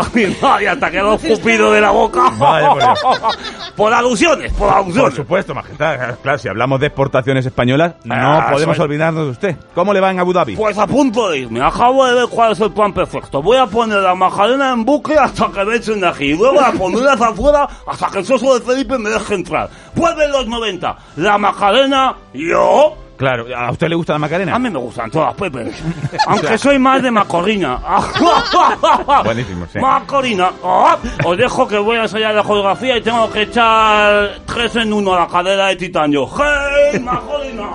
y 0.61 0.65
hasta 0.65 0.91
quedó 0.91 1.15
escupido 1.15 1.71
de 1.71 1.81
la 1.81 1.89
boca. 1.89 2.29
Vaya, 2.37 2.69
por 2.69 2.79
Dios. 2.83 2.99
Por 3.79 3.93
alusiones, 3.93 4.51
por 4.53 4.67
Por 4.67 4.77
alusiones. 4.77 5.15
supuesto, 5.15 5.55
majestad. 5.55 6.15
Claro, 6.21 6.37
si 6.37 6.49
hablamos 6.49 6.81
de 6.81 6.87
exportaciones 6.87 7.45
españolas, 7.45 7.93
no 8.03 8.13
Ah, 8.13 8.49
podemos 8.51 8.75
soy- 8.75 8.83
olvidarnos 8.85 9.23
de 9.25 9.31
usted. 9.31 9.55
¿Cómo 9.73 9.93
le 9.93 10.01
va 10.01 10.11
en 10.11 10.19
Abu 10.19 10.33
Dhabi? 10.33 10.57
Pues 10.57 10.77
a 10.77 10.85
punto 10.85 11.29
de 11.29 11.39
irme. 11.39 11.61
Acabo 11.63 12.05
de 12.05 12.13
ver 12.13 12.27
cuál 12.27 12.51
es 12.51 12.59
el 12.59 12.71
plan 12.73 12.91
perfecto. 12.93 13.41
Voy 13.41 13.55
a 13.57 13.65
poner 13.67 13.99
la 13.99 14.13
majadena 14.15 14.73
en 14.73 14.83
bucle 14.83 15.17
hasta 15.17 15.47
que 15.49 15.63
me 15.63 15.77
echen 15.77 16.01
de 16.01 16.07
aquí. 16.09 16.25
Y 16.25 16.35
luego 16.35 16.59
la 16.59 16.73
pondré 16.73 17.09
hacia 17.09 17.27
afuera 17.27 17.67
hasta 17.87 18.07
que 18.09 18.19
el 18.19 18.25
soso 18.25 18.59
de 18.59 18.65
Felipe 18.65 18.97
me 18.97 19.09
deje 19.09 19.35
entrar. 19.35 19.69
Vuelven 19.95 20.29
los 20.31 20.45
90. 20.45 20.97
La 21.15 21.37
majadena, 21.37 22.15
yo... 22.33 22.97
Claro, 23.19 23.45
¿a 23.53 23.69
usted 23.69 23.89
le 23.89 23.95
gusta 23.95 24.13
la 24.13 24.19
Macarena? 24.19 24.55
A 24.55 24.59
mí 24.59 24.69
me 24.69 24.79
gustan 24.79 25.11
todas, 25.11 25.33
Pepe. 25.35 25.69
Aunque 26.27 26.57
soy 26.57 26.79
más 26.79 27.03
de 27.03 27.11
Macorina. 27.11 27.77
Buenísimo, 29.25 29.65
sí. 29.71 29.77
Macorina. 29.77 30.49
Ah, 30.63 30.97
Os 31.25 31.37
dejo 31.37 31.67
que 31.67 31.77
voy 31.77 31.97
a 31.97 32.03
ensayar 32.03 32.33
la 32.33 32.43
geografía 32.45 32.95
y 32.97 33.01
tengo 33.01 33.29
que 33.29 33.41
echar 33.41 34.39
tres 34.45 34.73
en 34.77 34.93
uno 34.93 35.13
a 35.13 35.19
la 35.19 35.27
cadera 35.27 35.67
de 35.67 35.75
titanio. 35.75 36.27
¡Hey, 36.37 36.99
Macorina! 37.01 37.69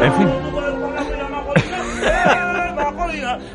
En 0.04 0.12
fin. 0.14 0.28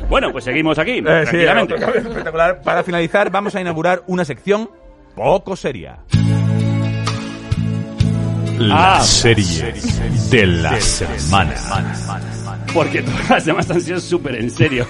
Bueno, 0.08 0.30
pues 0.32 0.44
seguimos 0.44 0.78
aquí, 0.78 0.98
Eh, 0.98 1.24
sí, 1.26 1.38
tranquilamente. 1.38 1.74
espectacular. 1.76 2.60
Para 2.62 2.82
finalizar, 2.82 3.30
vamos 3.30 3.54
a 3.54 3.60
inaugurar 3.60 4.02
una 4.06 4.24
sección 4.24 4.68
poco 5.14 5.56
seria. 5.56 5.98
Ah. 8.70 9.00
serie 9.02 9.74
de 10.30 10.46
la 10.46 10.80
semana. 10.80 11.54
Porque 12.72 13.02
todas 13.02 13.30
las 13.30 13.44
demás 13.44 13.70
han 13.70 13.80
sido 13.80 14.00
súper 14.00 14.36
en 14.36 14.50
serio. 14.50 14.86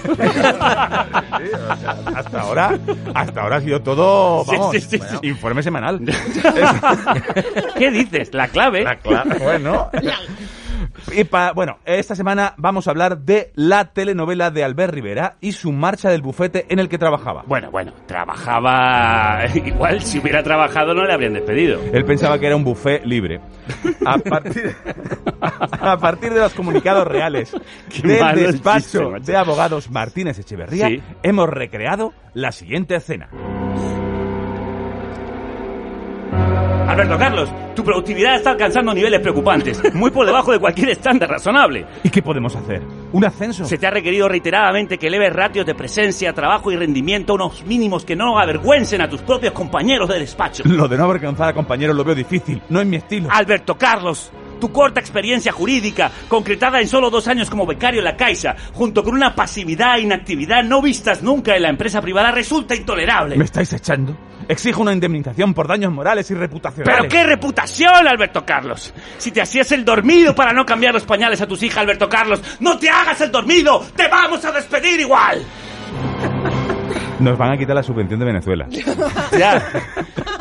Hasta 2.15 2.39
ahora, 2.41 2.79
hasta 3.13 3.41
ahora 3.41 3.57
ha 3.57 3.61
sido 3.61 3.81
todo, 3.81 4.43
Sí, 4.45 4.51
vamos, 4.55 4.71
sí, 4.75 4.81
sí, 4.81 4.99
sí. 4.99 5.27
informe 5.27 5.61
semanal. 5.63 5.99
¿Qué 7.77 7.91
dices? 7.91 8.33
La 8.33 8.47
clave. 8.47 8.83
La 8.83 8.95
clave, 8.97 9.37
bueno. 9.39 9.89
Y 11.15 11.23
pa- 11.25 11.51
bueno, 11.53 11.77
esta 11.85 12.15
semana 12.15 12.53
vamos 12.57 12.87
a 12.87 12.91
hablar 12.91 13.19
de 13.19 13.51
la 13.55 13.85
telenovela 13.93 14.51
de 14.51 14.63
Albert 14.63 14.93
Rivera 14.93 15.35
y 15.41 15.51
su 15.51 15.71
marcha 15.71 16.09
del 16.09 16.21
bufete 16.21 16.65
en 16.69 16.79
el 16.79 16.89
que 16.89 16.97
trabajaba. 16.97 17.43
Bueno, 17.47 17.69
bueno, 17.71 17.93
trabajaba. 18.07 19.45
Igual 19.55 20.01
si 20.01 20.19
hubiera 20.19 20.43
trabajado 20.43 20.93
no 20.93 21.05
le 21.05 21.13
habrían 21.13 21.33
despedido. 21.33 21.79
Él 21.93 22.05
pensaba 22.05 22.39
que 22.39 22.47
era 22.47 22.55
un 22.55 22.63
buffet 22.63 23.05
libre. 23.05 23.39
A 24.05 24.17
partir, 24.17 24.75
a 25.41 25.97
partir 25.97 26.33
de 26.33 26.39
los 26.39 26.53
comunicados 26.53 27.07
reales 27.07 27.51
Qué 27.89 28.07
del 28.07 28.35
despacho 28.53 29.13
chiste, 29.15 29.31
de 29.31 29.37
abogados 29.37 29.89
Martínez 29.89 30.39
Echeverría, 30.39 30.87
Sí. 30.87 31.01
hemos 31.23 31.49
recreado 31.49 32.13
la 32.33 32.51
siguiente 32.51 32.95
escena. 32.95 33.29
Alberto 36.95 37.17
Carlos, 37.17 37.49
tu 37.75 37.83
productividad 37.83 38.35
está 38.35 38.51
alcanzando 38.51 38.93
niveles 38.93 39.19
preocupantes, 39.19 39.93
muy 39.93 40.11
por 40.11 40.25
debajo 40.25 40.53
de 40.53 40.59
cualquier 40.59 40.91
estándar 40.91 41.29
razonable. 41.29 41.85
¿Y 42.03 42.09
qué 42.09 42.21
podemos 42.21 42.55
hacer? 42.55 42.81
¿Un 43.11 43.25
ascenso? 43.25 43.65
Se 43.65 43.77
te 43.77 43.85
ha 43.85 43.91
requerido 43.91 44.29
reiteradamente 44.29 44.97
que 44.97 45.07
eleves 45.07 45.33
ratios 45.33 45.65
de 45.65 45.75
presencia, 45.75 46.31
trabajo 46.31 46.71
y 46.71 46.77
rendimiento 46.77 47.33
a 47.33 47.35
unos 47.35 47.65
mínimos 47.65 48.05
que 48.05 48.15
no 48.15 48.39
avergüencen 48.39 49.01
a 49.01 49.09
tus 49.09 49.21
propios 49.23 49.51
compañeros 49.51 50.07
de 50.07 50.19
despacho. 50.19 50.63
Lo 50.65 50.87
de 50.87 50.97
no 50.97 51.03
avergonzar 51.03 51.49
a 51.49 51.53
compañeros 51.53 51.97
lo 51.97 52.05
veo 52.05 52.15
difícil, 52.15 52.61
no 52.69 52.79
es 52.79 52.87
mi 52.87 52.95
estilo. 52.95 53.27
Alberto 53.29 53.77
Carlos, 53.77 54.31
tu 54.61 54.71
corta 54.71 55.01
experiencia 55.01 55.51
jurídica, 55.51 56.09
concretada 56.29 56.79
en 56.79 56.87
solo 56.87 57.09
dos 57.09 57.27
años 57.27 57.49
como 57.49 57.65
becario 57.65 57.99
en 57.99 58.05
la 58.05 58.15
Caixa, 58.15 58.55
junto 58.73 59.03
con 59.03 59.15
una 59.15 59.35
pasividad 59.35 59.97
e 59.97 60.03
inactividad 60.03 60.63
no 60.63 60.81
vistas 60.81 61.21
nunca 61.21 61.57
en 61.57 61.63
la 61.63 61.69
empresa 61.69 62.01
privada, 62.01 62.31
resulta 62.31 62.73
intolerable. 62.73 63.35
¿Me 63.35 63.43
estáis 63.43 63.73
echando? 63.73 64.15
Exijo 64.47 64.81
una 64.81 64.93
indemnización 64.93 65.53
por 65.53 65.67
daños 65.67 65.91
morales 65.91 66.29
y 66.31 66.35
reputacionales. 66.35 66.97
¿Pero 66.97 67.09
qué 67.09 67.23
reputación, 67.23 68.07
Alberto 68.07 68.45
Carlos? 68.45 68.93
Si 69.17 69.31
te 69.31 69.41
hacías 69.41 69.71
el 69.71 69.83
dormido 69.83 70.35
para 70.35 70.53
no 70.53 70.65
cambiar 70.65 70.93
los 70.93 71.03
pañales 71.03 71.41
a 71.41 71.47
tus 71.47 71.63
hijas, 71.63 71.79
Alberto 71.79 72.07
Carlos, 72.07 72.41
no 72.59 72.77
te 72.77 72.89
hagas 72.89 73.19
el 73.21 73.31
dormido, 73.31 73.85
te 73.95 74.07
vamos 74.07 74.43
a 74.45 74.51
despedir 74.51 74.99
igual. 74.99 75.43
Nos 77.19 77.37
van 77.37 77.51
a 77.51 77.57
quitar 77.57 77.75
la 77.75 77.83
subvención 77.83 78.19
de 78.19 78.25
Venezuela. 78.25 78.67
Ya. 79.37 79.63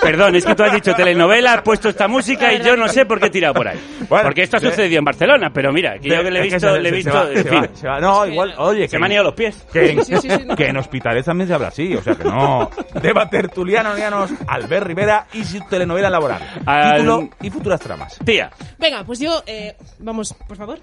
Perdón, 0.01 0.37
es 0.37 0.45
que 0.45 0.55
tú 0.55 0.63
has 0.63 0.73
dicho 0.73 0.95
telenovela, 0.95 1.55
has 1.55 1.63
puesto 1.63 1.89
esta 1.89 2.07
música 2.09 2.53
y 2.53 2.63
yo 2.63 2.77
no 2.77 2.87
sé 2.89 3.07
por 3.07 3.19
qué 3.19 3.27
he 3.27 3.31
tirado 3.31 3.55
por 3.55 3.67
ahí. 3.67 3.79
Bueno, 4.09 4.25
Porque 4.25 4.43
esto 4.43 4.59
ha 4.59 4.61
sucedido 4.61 4.99
en 4.99 5.05
Barcelona, 5.05 5.51
pero 5.53 5.73
mira, 5.73 5.99
que 5.99 6.11
yo 6.11 6.23
que 6.23 6.31
le 6.31 6.41
he 6.41 6.43
visto, 6.43 6.61
se- 6.61 6.81
le 6.81 6.89
he 6.91 6.93
visto, 6.93 7.11
se 7.11 7.17
va, 7.17 7.31
en 7.31 7.37
se 7.43 7.49
fin. 7.49 7.63
va, 7.63 7.69
se 7.75 7.89
va. 7.89 8.01
No, 8.01 8.27
igual, 8.27 8.55
oye, 8.59 8.87
Se 8.87 8.99
me 8.99 9.07
han 9.07 9.13
ido 9.13 9.23
los 9.25 9.35
pies. 9.35 9.67
Que, 9.73 9.93
en- 9.93 10.05
Sí, 10.05 10.15
sí, 10.21 10.29
sí, 10.31 10.45
no. 10.45 10.55
que 10.57 10.67
en 10.67 10.77
hospitales 10.77 11.25
también 11.25 11.49
se 11.49 11.55
habla 11.55 11.69
así, 11.69 11.95
o 11.95 12.03
sea 12.03 12.15
que 12.15 12.25
no. 12.25 12.71
Deba 13.03 13.29
tertuliano, 13.31 13.95
nianos, 13.95 14.31
Albert 14.47 14.87
Rivera 14.87 15.27
y 15.33 15.43
su 15.45 15.59
telenovela 15.61 16.11
laboral. 16.11 16.43
Al- 16.67 16.97
Título 16.99 17.29
y 17.41 17.51
futuras 17.51 17.81
tramas. 17.81 18.19
Tía, 18.25 18.51
Venga, 18.79 19.05
pues 19.05 19.19
yo, 19.21 19.43
eh, 19.47 19.75
vamos, 20.01 20.35
por 20.47 20.57
favor. 20.59 20.79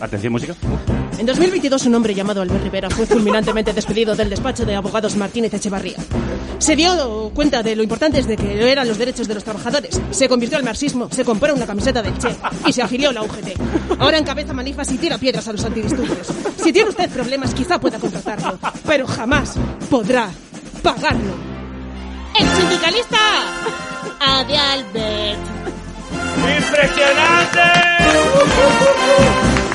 Atención 0.00 0.32
música. 0.32 0.54
En 1.18 1.26
2022 1.26 1.86
un 1.86 1.94
hombre 1.94 2.14
llamado 2.14 2.42
Albert 2.42 2.62
Rivera 2.62 2.90
fue 2.90 3.06
fulminantemente 3.06 3.72
despedido 3.72 4.14
del 4.14 4.28
despacho 4.28 4.66
de 4.66 4.74
abogados 4.74 5.16
Martínez 5.16 5.54
Echevarría. 5.54 5.96
Se 6.58 6.76
dio 6.76 7.30
cuenta 7.34 7.62
de 7.62 7.76
lo 7.76 7.82
importantes 7.82 8.26
de 8.26 8.36
que 8.36 8.70
eran 8.70 8.86
los 8.88 8.98
derechos 8.98 9.28
de 9.28 9.34
los 9.34 9.44
trabajadores. 9.44 10.00
Se 10.10 10.28
convirtió 10.28 10.58
al 10.58 10.64
marxismo, 10.64 11.08
se 11.10 11.24
compró 11.24 11.54
una 11.54 11.66
camiseta 11.66 12.02
del 12.02 12.18
Che 12.18 12.36
y 12.66 12.72
se 12.72 12.82
afilió 12.82 13.10
a 13.10 13.12
la 13.12 13.22
UGT. 13.22 13.60
Ahora 13.98 14.18
encabeza 14.18 14.52
manifas 14.52 14.90
y 14.92 14.98
tira 14.98 15.16
piedras 15.18 15.48
a 15.48 15.52
los 15.52 15.64
antidisturbios. 15.64 16.26
Si 16.62 16.72
tiene 16.72 16.90
usted 16.90 17.08
problemas 17.10 17.54
quizá 17.54 17.80
pueda 17.80 17.98
contratarlo, 17.98 18.58
pero 18.86 19.06
jamás 19.06 19.54
podrá 19.90 20.30
pagarlo. 20.82 21.34
¡El 22.38 22.46
sindicalista! 22.48 23.18
¡Ade 24.20 24.56
Albert! 24.56 25.38
¡Impresionante! 26.58 27.60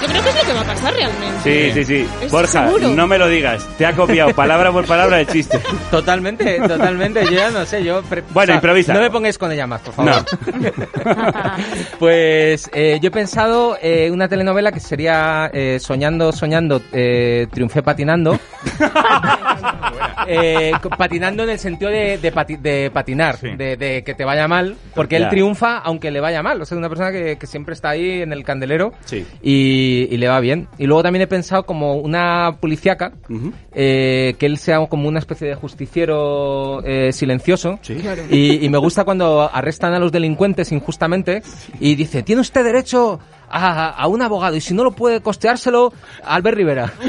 Yo 0.00 0.06
creo 0.08 0.22
que 0.22 0.28
es 0.30 0.34
lo 0.36 0.42
que 0.42 0.52
va 0.52 0.60
a 0.60 0.64
pasar 0.64 0.94
realmente. 0.94 1.42
Sí, 1.42 1.72
sí, 1.74 1.84
sí. 1.84 2.08
¿Estás 2.14 2.30
Borja, 2.30 2.66
seguro? 2.66 2.88
no 2.90 3.06
me 3.06 3.18
lo 3.18 3.28
digas. 3.28 3.66
Te 3.76 3.86
ha 3.86 3.92
copiado 3.94 4.30
palabra 4.34 4.70
por 4.72 4.86
palabra 4.86 5.20
el 5.20 5.26
chiste. 5.26 5.58
Totalmente, 5.90 6.58
totalmente. 6.60 7.24
Yo 7.24 7.30
ya 7.32 7.50
no 7.50 7.64
sé, 7.66 7.82
yo... 7.82 8.02
pre- 8.02 8.22
Bueno, 8.30 8.54
improvisa. 8.54 8.92
No 8.94 9.00
me 9.00 9.10
pongáis 9.10 9.36
con 9.38 9.50
ella 9.52 9.66
más, 9.66 9.80
por 9.80 9.94
favor. 9.94 10.12
No. 10.12 10.24
Pues 11.98 12.70
eh, 12.72 12.98
yo 13.02 13.08
he 13.08 13.10
pensado 13.10 13.76
eh, 13.82 14.10
una 14.10 14.28
telenovela 14.28 14.70
que 14.72 14.80
sería 14.80 15.50
eh, 15.52 15.78
Soñando, 15.80 16.30
Soñando, 16.32 16.80
eh, 16.92 17.46
Triunfé 17.50 17.82
Patinando. 17.82 18.38
Eh, 20.26 20.72
patinando 20.96 21.44
en 21.44 21.50
el 21.50 21.58
sentido 21.58 21.90
de, 21.90 22.18
de 22.18 22.32
pati- 22.34 22.58
de 22.60 22.90
patinar, 22.92 23.36
Sí. 23.38 23.48
de, 23.56 23.76
de 23.76 24.02
que 24.02 24.14
te 24.14 24.24
vaya 24.24 24.48
mal, 24.48 24.76
porque 24.94 25.16
él 25.16 25.28
triunfa 25.28 25.78
aunque 25.78 26.10
le 26.10 26.20
vaya 26.20 26.42
mal. 26.42 26.60
O 26.60 26.64
sea, 26.64 26.74
es 26.76 26.78
una 26.78 26.88
persona 26.88 27.12
que, 27.12 27.36
que 27.38 27.46
siempre 27.46 27.74
está 27.74 27.90
ahí 27.90 28.22
en 28.22 28.32
el 28.32 28.42
candelero 28.44 28.92
Sí. 29.04 29.24
y, 29.42 30.08
y 30.10 30.16
le 30.16 30.28
va 30.28 30.40
bien. 30.40 30.68
Y 30.78 30.86
luego 30.86 31.02
también 31.02 31.22
he 31.22 31.26
pensado 31.26 31.64
como 31.64 31.94
una 31.94 32.56
policíaca, 32.60 33.12
Ujú. 33.28 33.52
eh, 33.74 34.34
que 34.38 34.46
él 34.46 34.58
sea 34.58 34.84
como 34.86 35.08
una 35.08 35.18
especie 35.20 35.46
de 35.48 35.54
justiciero 35.54 36.82
eh, 36.84 37.12
silencioso. 37.12 37.78
Sí. 37.82 37.96
Y, 38.30 38.64
y 38.64 38.68
me 38.68 38.78
gusta 38.78 39.04
cuando 39.04 39.48
arrestan 39.52 39.94
a 39.94 39.98
los 39.98 40.10
delincuentes 40.12 40.72
injustamente 40.72 41.42
y 41.80 41.94
dice, 41.94 42.22
tiene 42.22 42.40
usted 42.40 42.64
derecho 42.64 43.20
a, 43.50 43.88
a 43.90 44.06
un 44.08 44.20
abogado 44.20 44.56
y 44.56 44.60
si 44.60 44.74
no 44.74 44.84
lo 44.84 44.90
puede 44.92 45.20
costeárselo, 45.22 45.92
Albert 46.24 46.56
Rivera. 46.58 46.92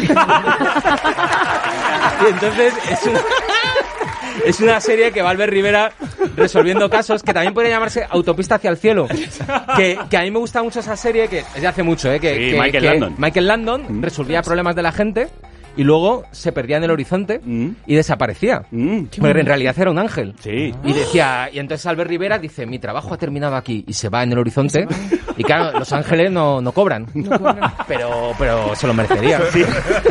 y 2.21 2.31
entonces 2.31 2.73
es 2.91 3.05
Es 4.45 4.59
una 4.61 4.79
serie 4.79 5.11
que 5.11 5.21
va 5.21 5.31
Albert 5.31 5.51
Rivera 5.51 5.91
resolviendo 6.35 6.89
casos 6.89 7.21
que 7.23 7.33
también 7.33 7.53
podría 7.53 7.71
llamarse 7.73 8.05
Autopista 8.09 8.55
hacia 8.55 8.69
el 8.69 8.77
cielo. 8.77 9.07
Que, 9.75 9.99
que 10.09 10.17
a 10.17 10.21
mí 10.21 10.31
me 10.31 10.39
gusta 10.39 10.63
mucho 10.63 10.79
esa 10.79 10.95
serie 10.95 11.27
que 11.27 11.39
es 11.39 11.61
de 11.61 11.67
hace 11.67 11.83
mucho, 11.83 12.11
¿eh? 12.11 12.19
Que, 12.19 12.33
Sí, 12.33 12.39
que- 12.51 12.59
Michael 12.59 12.71
que 12.71 12.89
Landon. 12.89 13.15
Michael 13.17 13.47
Landon 13.47 14.01
resolvía 14.01 14.41
problemas 14.41 14.75
de 14.75 14.81
la 14.81 14.91
gente 14.93 15.27
y 15.77 15.83
luego 15.83 16.23
se 16.31 16.51
perdía 16.51 16.77
en 16.77 16.83
el 16.83 16.91
horizonte 16.91 17.41
y 17.85 17.95
desaparecía. 17.95 18.63
Pero 18.69 19.39
en 19.39 19.45
realidad 19.45 19.75
era 19.77 19.91
un 19.91 19.99
ángel. 19.99 20.33
Sí. 20.39 20.73
Y 20.83 20.93
decía, 20.93 21.49
y 21.51 21.59
entonces 21.59 21.85
Albert 21.85 22.09
Rivera 22.09 22.37
dice, 22.39 22.65
mi 22.65 22.79
trabajo 22.79 23.13
ha 23.13 23.17
terminado 23.17 23.55
aquí 23.55 23.83
y 23.87 23.93
se 23.93 24.09
va 24.09 24.23
en 24.23 24.31
el 24.31 24.39
horizonte. 24.39 24.87
Y 25.37 25.43
claro, 25.43 25.79
los 25.79 25.91
ángeles 25.93 26.31
no, 26.31 26.59
no 26.61 26.71
cobran. 26.73 27.05
Pero, 27.87 28.31
pero 28.37 28.75
se 28.75 28.87
lo 28.87 28.93
merecería. 28.93 29.39
Sí. 29.49 29.63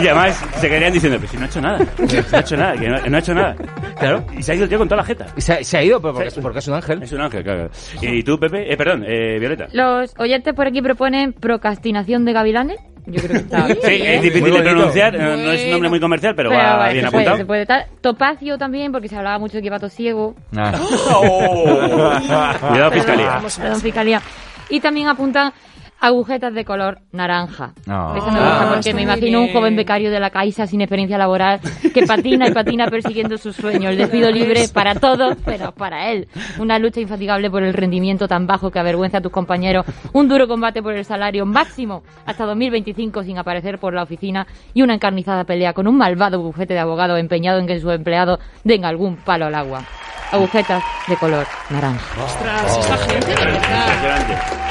Y 0.03 0.07
además 0.09 0.43
se 0.57 0.69
querían 0.69 0.93
diciendo, 0.93 1.19
pero 1.21 1.31
si 1.31 1.37
no 1.37 1.45
ha 1.45 1.47
hecho 1.47 1.61
nada. 1.61 1.79
No 1.79 2.37
ha 2.37 2.41
hecho 2.41 2.57
nada, 2.57 2.73
que 2.77 2.89
no, 2.89 2.99
no 3.07 3.17
ha 3.17 3.21
hecho 3.21 3.35
nada. 3.35 3.57
Claro. 3.99 4.25
Y 4.37 4.43
se 4.43 4.53
ha 4.53 4.55
ido 4.55 4.65
el 4.65 4.69
tío 4.71 4.79
con 4.79 4.89
toda 4.89 4.97
la 5.03 5.05
jeta. 5.05 5.27
Y 5.37 5.41
se, 5.41 5.63
se 5.63 5.77
ha 5.79 5.83
ido 5.85 6.01
pero 6.01 6.15
porque, 6.15 6.41
porque 6.41 6.59
es 6.59 6.69
un 6.69 6.75
ángel. 6.75 7.03
Es 7.03 7.13
un 7.13 7.21
ángel, 7.21 7.45
claro. 7.45 7.71
¿Y 8.03 8.23
tú, 8.23 8.39
Pepe? 8.39 8.73
Eh, 8.73 8.77
perdón, 8.77 9.05
eh, 9.07 9.39
Violeta. 9.39 9.69
Los 9.73 10.15
oyentes 10.19 10.55
por 10.55 10.67
aquí 10.67 10.83
proponen 10.83 11.33
procrastinación 11.33 12.25
de 12.25 12.33
gavilanes. 12.33 12.79
Yo 13.11 13.23
creo 13.23 13.33
que 13.33 13.37
está 13.39 13.67
bien. 13.67 13.79
Sí, 13.83 14.03
es 14.03 14.23
difícil 14.23 14.49
Muy 14.49 14.59
de 14.59 14.63
pronunciar, 14.63 15.19
no, 15.19 15.37
no 15.37 15.53
es 15.53 15.65
un 15.65 15.71
nombre 15.71 15.89
muy 15.89 16.01
comercial, 16.01 16.35
pero, 16.35 16.51
va 16.51 16.77
vale, 16.77 16.93
bien 16.95 17.05
se 17.07 17.11
puede, 17.11 17.23
apuntado. 17.23 17.37
se 17.39 17.45
puede 17.47 17.67
tal. 17.67 17.87
Topacio 18.01 18.59
también, 18.59 18.93
porque 18.93 19.09
se 19.09 19.17
hablaba 19.17 19.39
mucho 19.39 19.57
de 19.57 19.63
que 19.63 19.71
pato 19.71 19.89
ciego. 19.89 20.35
Ah. 20.57 20.73
Cuidado, 22.69 22.91
fiscalía. 22.93 23.41
Perdón, 23.57 23.81
fiscalía. 23.81 24.23
Y 24.71 24.81
también 24.81 25.09
apuntan 25.09 25.53
agujetas 26.01 26.55
de 26.55 26.65
color 26.65 27.01
naranja. 27.13 27.73
No. 27.87 28.17
Eso 28.17 28.27
me 28.31 28.39
gusta 28.39 28.63
Ah, 28.63 28.71
porque 28.75 28.95
me 28.95 29.03
imagino 29.03 29.41
un 29.41 29.53
joven 29.53 29.77
becario 29.77 30.11
de 30.11 30.21
la 30.21 30.31
Caixa 30.31 30.67
sin 30.67 30.81
experiencia 30.81 31.19
laboral 31.19 31.61
que 31.93 32.07
patina 32.07 32.49
y 32.49 32.53
patina 32.53 32.87
persiguiendo 32.87 33.37
sus 33.39 33.57
sueños. 33.57 33.93
El 33.93 33.99
despido 33.99 34.31
libre 34.31 34.69
para 34.73 34.95
todos, 34.95 35.37
pero 35.45 35.73
para 35.73 36.11
él. 36.11 36.29
Una 36.59 36.79
lucha 36.79 37.01
infatigable 37.01 37.51
por 37.51 37.63
el 37.63 37.75
rendimiento 37.75 38.29
tan 38.29 38.47
bajo 38.47 38.71
que 38.71 38.79
avergüenza 38.79 39.19
a 39.19 39.21
tus 39.21 39.33
compañeros. 39.33 39.85
Un 40.13 40.29
duro 40.29 40.47
combate 40.49 40.83
por 40.83 40.95
el 40.95 41.05
salario 41.05 41.45
máximo 41.47 42.03
hasta 42.27 42.45
2025 42.45 43.23
sin 43.25 43.39
aparecer 43.39 43.79
por 43.79 43.95
la 43.95 44.03
oficina 44.03 44.47
y 44.75 44.83
una 44.83 44.95
encarnizada 44.95 45.45
pelea 45.45 45.73
con 45.73 45.87
un 45.89 45.97
malvado 45.97 46.41
bufete 46.41 46.75
de 46.75 46.81
abogados 46.81 47.19
empeñado 47.19 47.59
en 47.59 47.67
que 47.67 47.81
su 47.81 47.91
empleado 47.91 48.39
den 48.65 48.85
algún 48.85 49.17
palo 49.17 49.47
al 49.47 49.55
agua. 49.55 49.83
Agujetas 50.31 50.83
de 51.09 51.17
color 51.17 51.47
naranja. 51.71 52.23
Ostras, 52.23 52.79
esta 52.79 52.97
gente 52.99 53.29
de 53.29 53.45
verdad. 53.47 54.68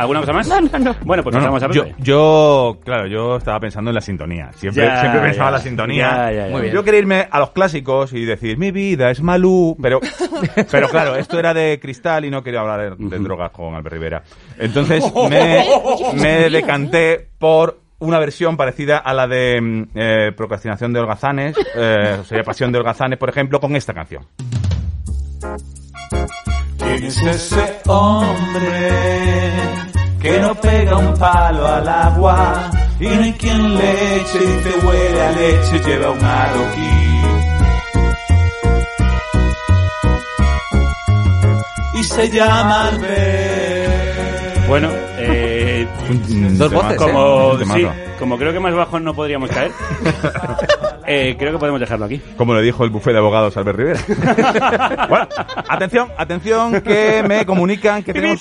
¿Alguna 0.00 0.20
cosa 0.20 0.32
más? 0.32 0.48
No, 0.48 0.60
no, 0.60 0.78
no. 0.78 0.96
Bueno, 1.04 1.22
pues 1.22 1.34
No, 1.34 1.40
no, 1.40 1.52
pasamos 1.52 1.62
a 1.62 1.76
yo, 1.76 1.84
yo, 1.98 2.78
claro, 2.84 3.06
yo 3.06 3.36
estaba 3.36 3.60
pensando 3.60 3.90
en 3.90 3.94
la 3.94 4.00
sintonía. 4.00 4.50
Siempre, 4.54 4.84
Ya, 4.84 5.00
siempre 5.00 5.20
pensaba 5.20 5.48
en 5.48 5.54
la 5.54 5.60
sintonía. 5.60 6.10
Ya, 6.10 6.32
ya, 6.32 6.46
ya. 6.46 6.52
Muy 6.52 6.62
bien. 6.62 6.74
Yo 6.74 6.82
quería 6.82 7.00
irme 7.00 7.28
a 7.30 7.38
los 7.38 7.50
clásicos 7.50 8.12
y 8.14 8.24
decir, 8.24 8.56
mi 8.56 8.70
vida 8.70 9.10
es 9.10 9.20
Malú, 9.20 9.76
pero, 9.80 10.00
pero 10.70 10.88
claro, 10.88 11.16
esto 11.16 11.38
era 11.38 11.52
de 11.52 11.78
cristal 11.80 12.24
y 12.24 12.30
no 12.30 12.42
quería 12.42 12.60
hablar 12.60 12.96
de, 12.96 13.08
de 13.08 13.18
drogas 13.18 13.50
con 13.50 13.74
Albert 13.74 13.92
Rivera. 13.92 14.22
Entonces 14.58 15.04
me, 15.28 15.64
me 16.14 16.50
decanté 16.50 17.28
por 17.38 17.78
una 17.98 18.18
versión 18.18 18.56
parecida 18.56 18.98
a 18.98 19.12
la 19.12 19.26
de 19.26 19.60
mm, 19.60 19.82
eh, 19.94 20.32
Procrastinación 20.36 20.92
de 20.92 21.00
Holgazanes, 21.00 21.56
eh, 21.76 22.16
o 22.20 22.24
sea, 22.24 22.42
Pasión 22.42 22.72
de 22.72 22.78
Holgazanes, 22.78 23.18
por 23.18 23.28
ejemplo, 23.28 23.60
con 23.60 23.76
esta 23.76 23.92
canción. 23.92 24.24
¿Quién 26.90 27.04
es 27.04 27.16
ese 27.22 27.80
hombre 27.86 29.52
que 30.20 30.40
no 30.40 30.54
pega 30.56 30.96
un 30.96 31.14
palo 31.16 31.66
al 31.66 31.88
agua 31.88 32.70
y 32.98 33.06
no 33.06 33.22
hay 33.22 33.32
quien 33.34 33.76
le 33.78 34.16
eche 34.16 34.38
y 34.38 34.62
te 34.64 34.86
huele 34.86 35.22
a 35.22 35.30
leche 35.30 35.78
lleva 35.86 36.10
un 36.10 36.24
adoquín? 36.24 37.20
Y 41.94 42.02
se 42.04 42.30
llama 42.30 42.88
Albert. 42.88 44.66
Bueno, 44.68 44.88
eh, 45.18 45.86
Dos 46.52 46.72
voces, 46.72 46.96
como, 46.96 47.56
sí, 47.72 47.86
como 48.18 48.36
creo 48.36 48.52
que 48.52 48.60
más 48.60 48.74
bajo 48.74 48.98
no 48.98 49.14
podríamos 49.14 49.48
caer, 49.50 49.70
eh, 51.12 51.36
creo 51.36 51.50
que 51.50 51.58
podemos 51.58 51.80
dejarlo 51.80 52.06
aquí. 52.06 52.20
Como 52.36 52.54
le 52.54 52.62
dijo 52.62 52.84
el 52.84 52.90
bufé 52.90 53.10
de 53.10 53.18
abogados 53.18 53.56
Albert 53.56 53.76
Rivera. 53.76 54.00
bueno, 55.08 55.26
atención, 55.68 56.08
atención, 56.16 56.80
que 56.82 57.24
me 57.26 57.44
comunican 57.44 58.04
que 58.04 58.12
tenemos 58.12 58.40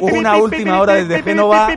una 0.00 0.36
última 0.36 0.80
hora 0.80 0.94
desde 0.94 1.22
Génova. 1.22 1.68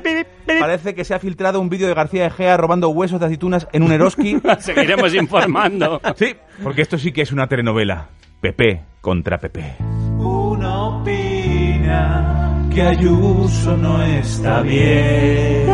Parece 0.60 0.95
que 0.95 1.05
se 1.05 1.14
ha 1.14 1.19
filtrado 1.19 1.61
un 1.61 1.69
vídeo 1.69 1.88
de 1.88 1.93
García 1.93 2.26
Egea 2.26 2.57
robando 2.57 2.89
huesos 2.89 3.19
de 3.19 3.27
aceitunas 3.27 3.68
en 3.73 3.84
un 3.84 3.91
Eroski. 3.91 4.41
Seguiremos 4.60 5.14
informando. 5.14 6.01
Sí, 6.15 6.35
porque 6.64 6.81
esto 6.81 6.97
sí 6.97 7.11
que 7.11 7.22
es 7.22 7.31
una 7.31 7.45
telenovela. 7.45 8.10
Pepe 8.41 8.81
contra 9.01 9.38
Pepe. 9.38 9.76
Uno 10.18 10.97
opina 10.97 12.68
que 12.73 12.81
Ayuso 12.81 13.77
no 13.77 14.01
está 14.01 14.61
bien. 14.61 15.69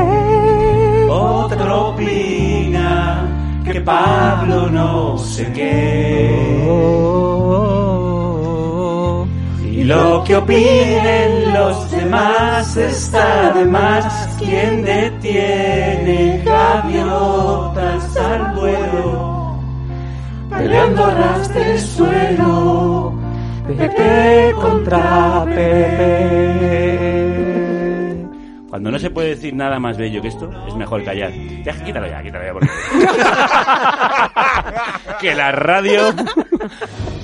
Otro 1.09 1.91
opina 1.91 3.48
que 3.65 3.81
Pablo 3.81 4.69
no 4.69 5.17
sé 5.17 5.51
qué. 5.53 6.99
Y 9.63 9.83
lo 9.85 10.23
que 10.25 10.35
opinen 10.35 11.53
los 11.53 11.89
demás 11.91 12.75
está 12.75 13.51
de 13.53 13.65
más. 13.65 14.35
Quien 14.37 14.83
detiene 14.83 16.41
gaviotas 16.43 18.17
al 18.17 18.55
vuelo? 18.55 19.59
Peleando 20.49 21.05
ras 21.05 21.53
de 21.53 21.79
suelo. 21.79 23.13
Pepe 23.77 24.53
contra 24.59 25.45
Pepe. 25.45 27.28
Cuando 28.69 28.91
no 28.91 28.99
se 28.99 29.09
puede 29.09 29.29
decir 29.29 29.55
nada 29.55 29.79
más 29.79 29.97
bello 29.97 30.21
que 30.21 30.27
esto, 30.27 30.51
es 30.67 30.75
mejor 30.75 31.03
callar. 31.03 31.31
Ya, 31.63 31.73
quítalo 31.83 32.07
ya, 32.07 32.21
quítalo 32.21 32.45
ya. 32.45 32.53
Porque... 32.53 32.69
que 35.19 35.35
la 35.35 35.51
radio 35.51 36.13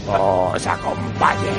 os 0.07 0.67
acompañe. 0.67 1.51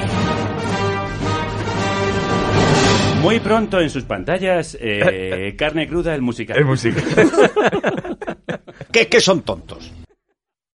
Muy 3.22 3.40
pronto 3.40 3.80
en 3.80 3.90
sus 3.90 4.04
pantallas, 4.04 4.76
eh, 4.80 5.54
Carne 5.58 5.88
Cruda, 5.88 6.14
el 6.14 6.22
musical. 6.22 6.58
El 6.58 6.64
musical. 6.64 7.04
¿Qué, 8.92 9.08
qué 9.08 9.20
son 9.20 9.42
tontos? 9.42 9.92